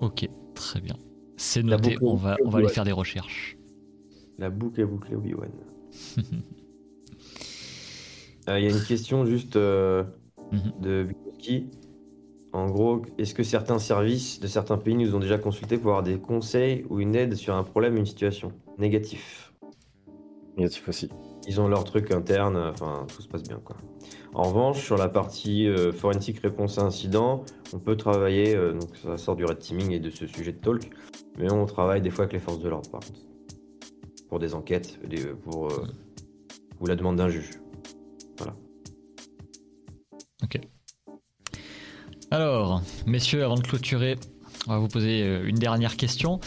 Ok, 0.00 0.26
très 0.54 0.80
bien. 0.80 0.96
C'est 1.36 1.62
La 1.62 1.76
noté, 1.76 1.96
on 2.00 2.14
va, 2.14 2.36
on 2.44 2.48
va 2.48 2.58
aller 2.58 2.68
faire 2.68 2.84
des 2.84 2.92
recherches. 2.92 3.56
La 4.38 4.48
boucle 4.50 4.80
est 4.80 4.84
bouclée 4.86 5.16
Obi-Wan. 5.16 5.50
Euh, 8.48 8.58
Il 8.58 8.64
y 8.64 8.66
a 8.66 8.70
une 8.70 8.82
question 8.82 9.26
juste 9.26 9.56
euh, 9.56 10.04
Mhm. 10.52 10.72
de 10.80 11.02
Bukowski. 11.04 11.66
En 12.54 12.70
gros, 12.70 13.02
est-ce 13.18 13.34
que 13.34 13.42
certains 13.42 13.78
services 13.78 14.40
de 14.40 14.46
certains 14.46 14.78
pays 14.78 14.94
nous 14.94 15.14
ont 15.14 15.18
déjà 15.20 15.36
consultés 15.36 15.76
pour 15.76 15.90
avoir 15.90 16.02
des 16.02 16.16
conseils 16.18 16.86
ou 16.88 16.98
une 16.98 17.14
aide 17.14 17.34
sur 17.34 17.54
un 17.54 17.62
problème 17.62 17.96
ou 17.96 17.98
une 17.98 18.06
situation? 18.06 18.52
Négatif. 18.78 19.47
Négatif 20.58 20.88
aussi. 20.88 21.08
Ils 21.46 21.60
ont 21.60 21.68
leur 21.68 21.84
truc 21.84 22.10
interne, 22.10 22.56
euh, 22.56 22.70
enfin 22.70 23.06
tout 23.14 23.22
se 23.22 23.28
passe 23.28 23.42
bien 23.42 23.60
quoi. 23.64 23.76
En 24.34 24.42
revanche, 24.42 24.84
sur 24.84 24.96
la 24.96 25.08
partie 25.08 25.66
euh, 25.66 25.92
forensique 25.92 26.40
réponse 26.40 26.78
à 26.78 26.82
incident, 26.82 27.44
on 27.72 27.78
peut 27.78 27.96
travailler, 27.96 28.54
euh, 28.54 28.74
donc 28.74 28.96
ça 29.02 29.16
sort 29.16 29.36
du 29.36 29.44
red 29.44 29.58
teaming 29.58 29.92
et 29.92 30.00
de 30.00 30.10
ce 30.10 30.26
sujet 30.26 30.52
de 30.52 30.58
talk, 30.58 30.90
mais 31.38 31.50
on 31.50 31.64
travaille 31.64 32.02
des 32.02 32.10
fois 32.10 32.24
avec 32.24 32.34
les 32.34 32.40
forces 32.40 32.58
de 32.58 32.68
l'ordre 32.68 32.90
par 32.90 33.00
contre. 33.00 33.20
Pour 34.28 34.38
des 34.38 34.54
enquêtes, 34.54 34.98
des- 35.08 35.24
pour 35.26 35.68
euh, 35.68 35.86
ou 36.80 36.86
la 36.86 36.96
demande 36.96 37.16
d'un 37.16 37.28
juge. 37.30 37.50
Alors, 42.30 42.82
messieurs, 43.06 43.42
avant 43.42 43.54
de 43.54 43.62
clôturer, 43.62 44.16
on 44.66 44.72
va 44.72 44.78
vous 44.78 44.88
poser 44.88 45.22
euh, 45.22 45.46
une 45.46 45.56
dernière 45.56 45.96
question. 45.96 46.40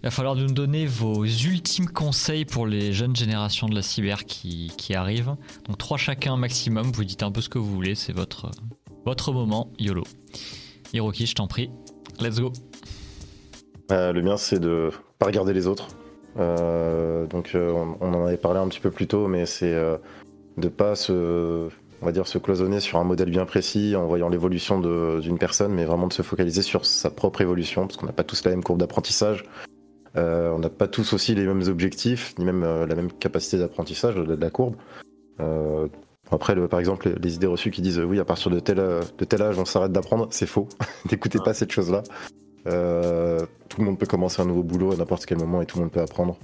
Il 0.00 0.04
va 0.04 0.10
falloir 0.12 0.36
nous 0.36 0.46
donner 0.46 0.86
vos 0.86 1.24
ultimes 1.24 1.88
conseils 1.88 2.44
pour 2.44 2.68
les 2.68 2.92
jeunes 2.92 3.16
générations 3.16 3.68
de 3.68 3.74
la 3.74 3.82
cyber 3.82 4.26
qui, 4.26 4.72
qui 4.78 4.94
arrivent. 4.94 5.34
Donc 5.66 5.76
trois 5.76 5.98
chacun 5.98 6.36
maximum, 6.36 6.92
vous 6.92 7.04
dites 7.04 7.24
un 7.24 7.32
peu 7.32 7.40
ce 7.40 7.48
que 7.48 7.58
vous 7.58 7.74
voulez, 7.74 7.96
c'est 7.96 8.12
votre, 8.12 8.52
votre 9.04 9.32
moment, 9.32 9.72
YOLO. 9.80 10.04
Hiroki, 10.92 11.26
je 11.26 11.34
t'en 11.34 11.48
prie, 11.48 11.70
let's 12.20 12.40
go. 12.40 12.52
Euh, 13.90 14.12
le 14.12 14.22
mien, 14.22 14.36
c'est 14.36 14.60
de 14.60 14.90
pas 15.18 15.26
regarder 15.26 15.52
les 15.52 15.66
autres. 15.66 15.88
Euh, 16.38 17.26
donc, 17.26 17.52
euh, 17.56 17.72
on, 17.72 17.96
on 18.00 18.14
en 18.14 18.26
avait 18.26 18.36
parlé 18.36 18.60
un 18.60 18.68
petit 18.68 18.80
peu 18.80 18.92
plus 18.92 19.08
tôt, 19.08 19.26
mais 19.26 19.46
c'est 19.46 19.74
de 20.56 20.68
pas 20.68 20.94
se, 20.94 21.68
on 22.00 22.06
va 22.06 22.12
dire, 22.12 22.28
se 22.28 22.38
cloisonner 22.38 22.78
sur 22.78 22.98
un 22.98 23.04
modèle 23.04 23.30
bien 23.30 23.46
précis 23.46 23.96
en 23.96 24.06
voyant 24.06 24.28
l'évolution 24.28 24.78
d'une 25.18 25.38
personne, 25.38 25.72
mais 25.72 25.84
vraiment 25.84 26.06
de 26.06 26.12
se 26.12 26.22
focaliser 26.22 26.62
sur 26.62 26.86
sa 26.86 27.10
propre 27.10 27.40
évolution, 27.40 27.88
parce 27.88 27.96
qu'on 27.96 28.06
n'a 28.06 28.12
pas 28.12 28.24
tous 28.24 28.44
la 28.44 28.52
même 28.52 28.62
courbe 28.62 28.78
d'apprentissage. 28.78 29.44
Euh, 30.18 30.50
on 30.50 30.58
n'a 30.58 30.68
pas 30.68 30.88
tous 30.88 31.12
aussi 31.12 31.34
les 31.34 31.46
mêmes 31.46 31.62
objectifs, 31.68 32.34
ni 32.38 32.44
même 32.44 32.64
euh, 32.64 32.86
la 32.86 32.94
même 32.96 33.12
capacité 33.12 33.56
d'apprentissage 33.58 34.16
de, 34.16 34.34
la 34.34 34.50
courbe. 34.50 34.74
Euh, 35.40 35.86
après, 36.30 36.56
par 36.68 36.80
exemple, 36.80 37.14
les, 37.22 37.36
idées 37.36 37.46
reçues 37.46 37.70
qui 37.70 37.82
disent 37.82 38.00
oui, 38.00 38.18
à 38.18 38.24
partir 38.24 38.50
de 38.50 38.58
tel, 38.58 38.80
âge, 38.80 39.58
on 39.58 39.64
s'arrête 39.64 39.92
d'apprendre, 39.92 40.26
c'est 40.30 40.46
faux. 40.46 40.68
N'écoutez 41.10 41.38
pas 41.38 41.54
cette 41.54 41.70
chose-là. 41.70 42.02
Tout 42.64 43.80
le 43.80 43.84
monde 43.84 43.98
peut 43.98 44.06
commencer 44.06 44.42
un 44.42 44.44
nouveau 44.44 44.62
boulot 44.62 44.92
à 44.92 44.96
n'importe 44.96 45.24
quel 45.24 45.38
moment 45.38 45.62
et 45.62 45.66
tout 45.66 45.78
le 45.78 45.84
monde 45.84 45.92
peut 45.92 46.00
apprendre. 46.00 46.36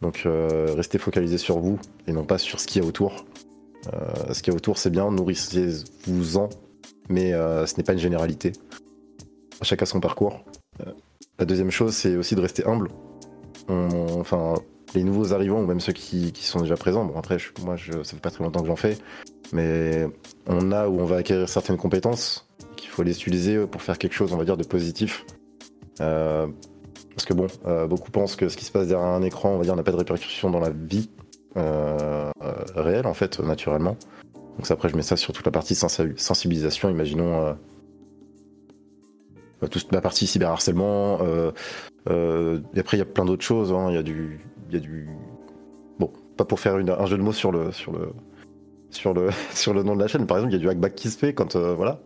Donc 0.00 0.26
restez 0.26 0.96
focalisé 0.96 1.36
sur 1.36 1.58
vous 1.58 1.78
et 2.06 2.12
non 2.12 2.24
pas 2.24 2.38
sur 2.38 2.60
ce 2.60 2.66
qu'il 2.66 2.80
y 2.80 2.84
a 2.84 2.88
autour. 2.88 3.26
Ce 4.32 4.40
qu'il 4.40 4.52
y 4.52 4.54
a 4.54 4.56
autour, 4.56 4.78
c'est 4.78 4.88
bien, 4.88 5.10
nourrissez-vous-en, 5.10 6.48
mais 7.10 7.32
ce 7.32 7.76
n'est 7.76 7.84
pas 7.84 7.92
une 7.92 7.98
généralité. 7.98 8.52
Chacun 9.60 9.84
son 9.84 10.00
parcours. 10.00 10.46
La 11.38 11.44
deuxième 11.44 11.70
chose, 11.70 11.94
c'est 11.94 12.16
aussi 12.16 12.34
de 12.36 12.40
rester 12.40 12.64
humble. 12.64 12.88
Enfin, 13.68 14.54
les 14.94 15.02
nouveaux 15.04 15.32
arrivants 15.32 15.60
ou 15.60 15.66
même 15.66 15.80
ceux 15.80 15.92
qui, 15.92 16.32
sont 16.36 16.60
déjà 16.60 16.76
présents, 16.76 17.04
bon 17.04 17.18
après, 17.18 17.38
je- 17.38 17.50
moi, 17.64 17.76
je, 17.76 17.92
ça 18.02 18.14
fait 18.14 18.20
pas 18.20 18.30
très 18.30 18.44
longtemps 18.44 18.60
que 18.60 18.66
j'en 18.68 18.76
fais, 18.76 18.96
mais 19.52 20.06
on 20.46 20.72
a 20.72 20.88
ou 20.88 21.00
on 21.00 21.04
va 21.04 21.16
acquérir 21.16 21.48
certaines 21.48 21.76
compétences 21.76 22.48
qu'il 22.76 22.88
faut 22.88 23.02
les 23.02 23.12
utiliser 23.12 23.66
pour 23.66 23.82
faire 23.82 23.98
quelque 23.98 24.14
chose, 24.14 24.32
on 24.32 24.36
va 24.36 24.44
dire, 24.44 24.56
de 24.56 24.64
positif. 24.64 25.24
Euh, 26.00 26.46
parce 27.14 27.24
que 27.24 27.34
bon, 27.34 27.46
euh, 27.66 27.86
beaucoup 27.86 28.10
pensent 28.10 28.36
que 28.36 28.48
ce 28.48 28.56
qui 28.56 28.64
se 28.64 28.72
passe 28.72 28.88
derrière 28.88 29.06
un 29.08 29.22
écran, 29.22 29.50
on 29.50 29.58
va 29.58 29.64
dire, 29.64 29.74
n'a 29.76 29.82
pas 29.82 29.92
de 29.92 29.96
répercussion 29.96 30.50
dans 30.50 30.60
la 30.60 30.70
vie 30.70 31.10
euh, 31.56 32.30
réelle, 32.74 33.06
en 33.06 33.14
fait, 33.14 33.40
naturellement. 33.40 33.96
Donc 34.58 34.70
après, 34.70 34.88
je 34.88 34.96
mets 34.96 35.02
ça 35.02 35.16
sur 35.16 35.32
toute 35.32 35.44
la 35.46 35.52
partie 35.52 35.74
sensi- 35.74 36.12
sensibilisation. 36.16 36.88
Imaginons 36.90 37.56
toute 39.70 39.92
la 39.92 40.00
partie 40.00 40.26
cyberharcèlement. 40.26 41.18
Euh, 41.22 41.50
euh, 42.08 42.60
et 42.74 42.80
après, 42.80 42.96
il 42.96 43.00
y 43.00 43.02
a 43.02 43.06
plein 43.06 43.24
d'autres 43.24 43.44
choses. 43.44 43.72
hein. 43.72 43.86
Il 43.90 43.94
y 43.94 43.98
a 43.98 44.02
du, 44.02 44.40
il 44.68 44.74
y 44.74 44.76
a 44.76 44.80
du. 44.80 45.08
Bon, 45.98 46.10
pas 46.36 46.44
pour 46.44 46.60
faire 46.60 46.78
une- 46.78 46.90
un 46.90 47.06
jeu 47.06 47.16
de 47.16 47.22
mots 47.22 47.32
sur 47.32 47.50
le, 47.52 47.72
sur 47.72 47.92
le, 47.92 48.10
sur 48.90 49.14
le, 49.14 49.30
sur 49.52 49.74
le 49.74 49.82
nom 49.82 49.96
de 49.96 50.00
la 50.02 50.08
chaîne. 50.08 50.26
Par 50.26 50.36
exemple, 50.36 50.52
il 50.52 50.56
y 50.56 50.58
a 50.58 50.62
du 50.62 50.68
hackback 50.68 50.94
qui 50.94 51.10
se 51.10 51.18
fait 51.18 51.32
quand, 51.34 51.56
euh, 51.56 51.74
voilà. 51.74 52.00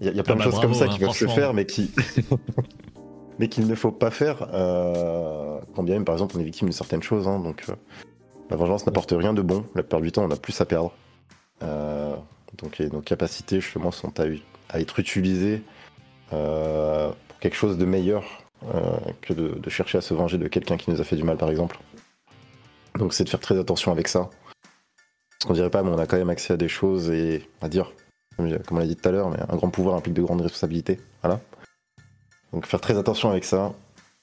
Il 0.00 0.06
y 0.06 0.08
a, 0.08 0.10
il 0.12 0.16
y 0.16 0.20
a 0.20 0.22
plein 0.22 0.34
Ah 0.34 0.38
de 0.38 0.44
bah 0.44 0.50
choses 0.50 0.60
comme 0.60 0.74
ça 0.74 0.84
hein, 0.84 0.88
qui 0.88 0.98
peuvent 0.98 1.10
se 1.12 1.26
faire, 1.26 1.54
mais 1.54 1.64
qui. 1.66 1.90
mais 3.38 3.48
qu'il 3.48 3.66
ne 3.66 3.74
faut 3.74 3.92
pas 3.92 4.10
faire 4.10 4.48
euh, 4.52 5.58
quand 5.74 5.82
bien 5.82 5.94
même, 5.94 6.04
par 6.04 6.14
exemple, 6.14 6.34
on 6.36 6.40
est 6.40 6.44
victime 6.44 6.68
de 6.68 6.74
certaines 6.74 7.02
choses. 7.02 7.26
hein, 7.28 7.38
donc, 7.38 7.64
euh, 7.68 7.72
la 8.50 8.56
vengeance 8.56 8.84
n'apporte 8.86 9.12
rien 9.16 9.32
de 9.32 9.40
bon. 9.42 9.64
La 9.74 9.82
plupart 9.82 10.00
du 10.00 10.12
temps, 10.12 10.24
on 10.24 10.30
a 10.30 10.36
plus 10.36 10.60
à 10.60 10.66
perdre. 10.66 10.92
Euh, 11.62 12.14
donc, 12.62 12.80
et 12.80 12.88
nos 12.90 13.00
capacités, 13.00 13.60
justement, 13.60 13.90
sont 13.90 14.12
à, 14.20 14.24
à 14.68 14.80
être 14.80 14.98
utilisées 14.98 15.62
pour 16.32 17.38
quelque 17.40 17.56
chose 17.56 17.78
de 17.78 17.84
meilleur 17.84 18.42
euh, 18.74 18.96
que 19.22 19.32
de, 19.32 19.70
chercher 19.70 19.98
à 19.98 20.00
se 20.00 20.14
venger 20.14 20.38
de 20.38 20.46
quelqu'un 20.46 20.76
qui 20.76 20.90
nous 20.90 21.00
a 21.00 21.04
fait 21.04 21.16
du 21.16 21.24
mal, 21.24 21.36
par 21.36 21.50
exemple. 21.50 21.78
Donc, 22.96 23.12
c'est 23.12 23.24
de 23.24 23.28
faire 23.28 23.40
très 23.40 23.58
attention 23.58 23.90
avec 23.90 24.06
ça. 24.06 24.30
Parce 25.30 25.46
qu'on 25.46 25.54
dirait 25.54 25.70
pas, 25.70 25.82
mais 25.82 25.90
on 25.90 25.98
a 25.98 26.06
quand 26.06 26.16
même 26.16 26.30
accès 26.30 26.52
à 26.52 26.56
des 26.56 26.68
choses 26.68 27.10
et 27.10 27.48
à 27.60 27.68
dire, 27.68 27.92
comme 28.36 28.46
on 28.70 28.78
l'a 28.78 28.86
dit 28.86 28.94
tout 28.94 29.08
à 29.08 29.12
l'heure, 29.12 29.30
mais 29.30 29.38
un 29.48 29.56
grand 29.56 29.70
pouvoir 29.70 29.96
implique 29.96 30.14
de 30.14 30.22
grandes 30.22 30.42
responsabilités. 30.42 31.00
Voilà. 31.22 31.40
Donc 32.52 32.66
faire 32.66 32.80
très 32.80 32.96
attention 32.96 33.30
avec 33.30 33.44
ça. 33.44 33.72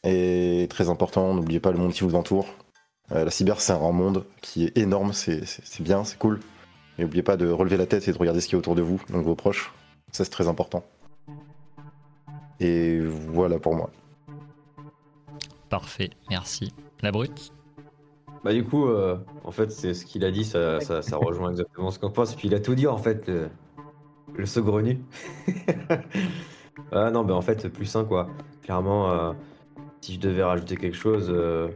Et 0.04 0.68
très 0.70 0.90
important, 0.90 1.34
n'oubliez 1.34 1.60
pas 1.60 1.72
le 1.72 1.78
monde 1.78 1.92
qui 1.92 2.06
vous 2.06 2.16
entoure. 2.16 2.48
Euh, 3.12 3.26
la 3.26 3.32
cyber, 3.32 3.60
c'est 3.60 3.74
un 3.74 3.78
grand 3.78 3.92
monde 3.92 4.24
qui 4.42 4.66
est 4.66 4.78
énorme, 4.78 5.12
c'est 5.12 5.44
bien, 5.82 6.06
c'est 6.06 6.18
cool. 6.18 6.40
Mais 6.98 7.04
n'oubliez 7.04 7.24
pas 7.24 7.36
de 7.36 7.50
relever 7.50 7.76
la 7.76 7.86
tête 7.86 8.08
et 8.08 8.14
de 8.14 8.18
regarder 8.18 8.40
ce 8.40 8.48
qui 8.48 8.56
est 8.56 8.58
autour 8.58 8.76
de 8.76 8.82
vous, 8.82 9.02
donc 9.10 9.26
vos 9.26 9.36
proches. 9.36 9.74
Ça, 10.14 10.24
c'est 10.24 10.32
très 10.32 10.48
important. 10.48 10.84
Et 12.60 13.00
voilà 13.02 13.60
pour 13.60 13.76
moi. 13.76 13.90
Parfait, 15.70 16.10
merci. 16.30 16.74
La 17.02 17.12
brute 17.12 17.52
Bah 18.44 18.54
du 18.54 18.64
coup, 18.64 18.88
euh, 18.88 19.18
en 19.44 19.52
fait, 19.52 19.72
c'est 19.72 19.94
ce 19.94 20.06
qu'il 20.06 20.26
a 20.26 20.32
dit, 20.32 20.44
ça, 20.44 20.80
ça, 20.82 21.02
ça 21.02 21.18
rejoint 21.18 21.52
exactement 21.52 21.92
ce 21.92 22.00
qu'on 22.00 22.10
pense. 22.12 22.36
Puis 22.36 22.48
il 22.48 22.56
a 22.56 22.60
tout 22.60 22.76
dit 22.76 22.88
en 22.88 22.98
fait, 22.98 23.28
le, 23.28 23.50
le 24.36 24.46
saugrenu. 24.46 25.00
ah 26.92 27.12
non, 27.12 27.24
bah 27.24 27.36
en 27.36 27.42
fait, 27.42 27.68
plus 27.70 27.86
sain 27.86 28.04
quoi. 28.06 28.28
Clairement, 28.64 29.10
euh, 29.12 29.34
si 30.02 30.16
je 30.16 30.20
devais 30.20 30.44
rajouter 30.44 30.76
quelque 30.76 30.98
chose, 30.98 31.28
euh, 31.30 31.70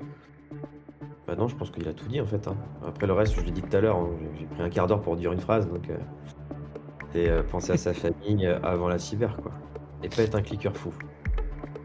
bah 1.27 1.35
non, 1.35 1.47
je 1.47 1.55
pense 1.55 1.69
qu'il 1.71 1.87
a 1.87 1.93
tout 1.93 2.07
dit 2.07 2.19
en 2.19 2.25
fait. 2.25 2.47
hein. 2.47 2.55
Après 2.85 3.07
le 3.07 3.13
reste, 3.13 3.35
je 3.35 3.41
l'ai 3.41 3.51
dit 3.51 3.61
tout 3.61 3.75
à 3.77 3.79
l'heure, 3.81 3.97
hein, 3.97 4.09
j'ai- 4.39 4.45
pris 4.45 4.61
un 4.61 4.69
quart 4.69 4.87
d'heure 4.87 5.01
pour 5.01 5.15
dire 5.15 5.31
une 5.31 5.39
phrase, 5.39 5.67
donc 5.69 5.89
euh, 5.89 5.97
et 7.15 7.29
euh, 7.29 7.43
penser 7.43 7.71
à 7.73 7.77
sa 7.77 7.93
famille 7.93 8.45
avant 8.63 8.87
la 8.87 8.97
cyber 8.97 9.37
quoi 9.37 9.51
et 10.03 10.09
pas 10.09 10.23
être 10.23 10.35
un 10.35 10.41
cliqueur 10.41 10.75
fou. 10.75 10.93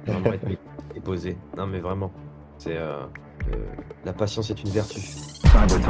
Vraiment 0.06 0.32
être 0.32 0.46
et 0.94 1.00
poser. 1.00 1.36
Non 1.56 1.66
mais 1.66 1.80
vraiment, 1.80 2.12
c'est 2.58 2.76
euh, 2.76 3.04
la 4.04 4.12
patience 4.12 4.50
est 4.50 4.62
une 4.62 4.70
vertu. 4.70 5.00
Cyber 5.00 5.80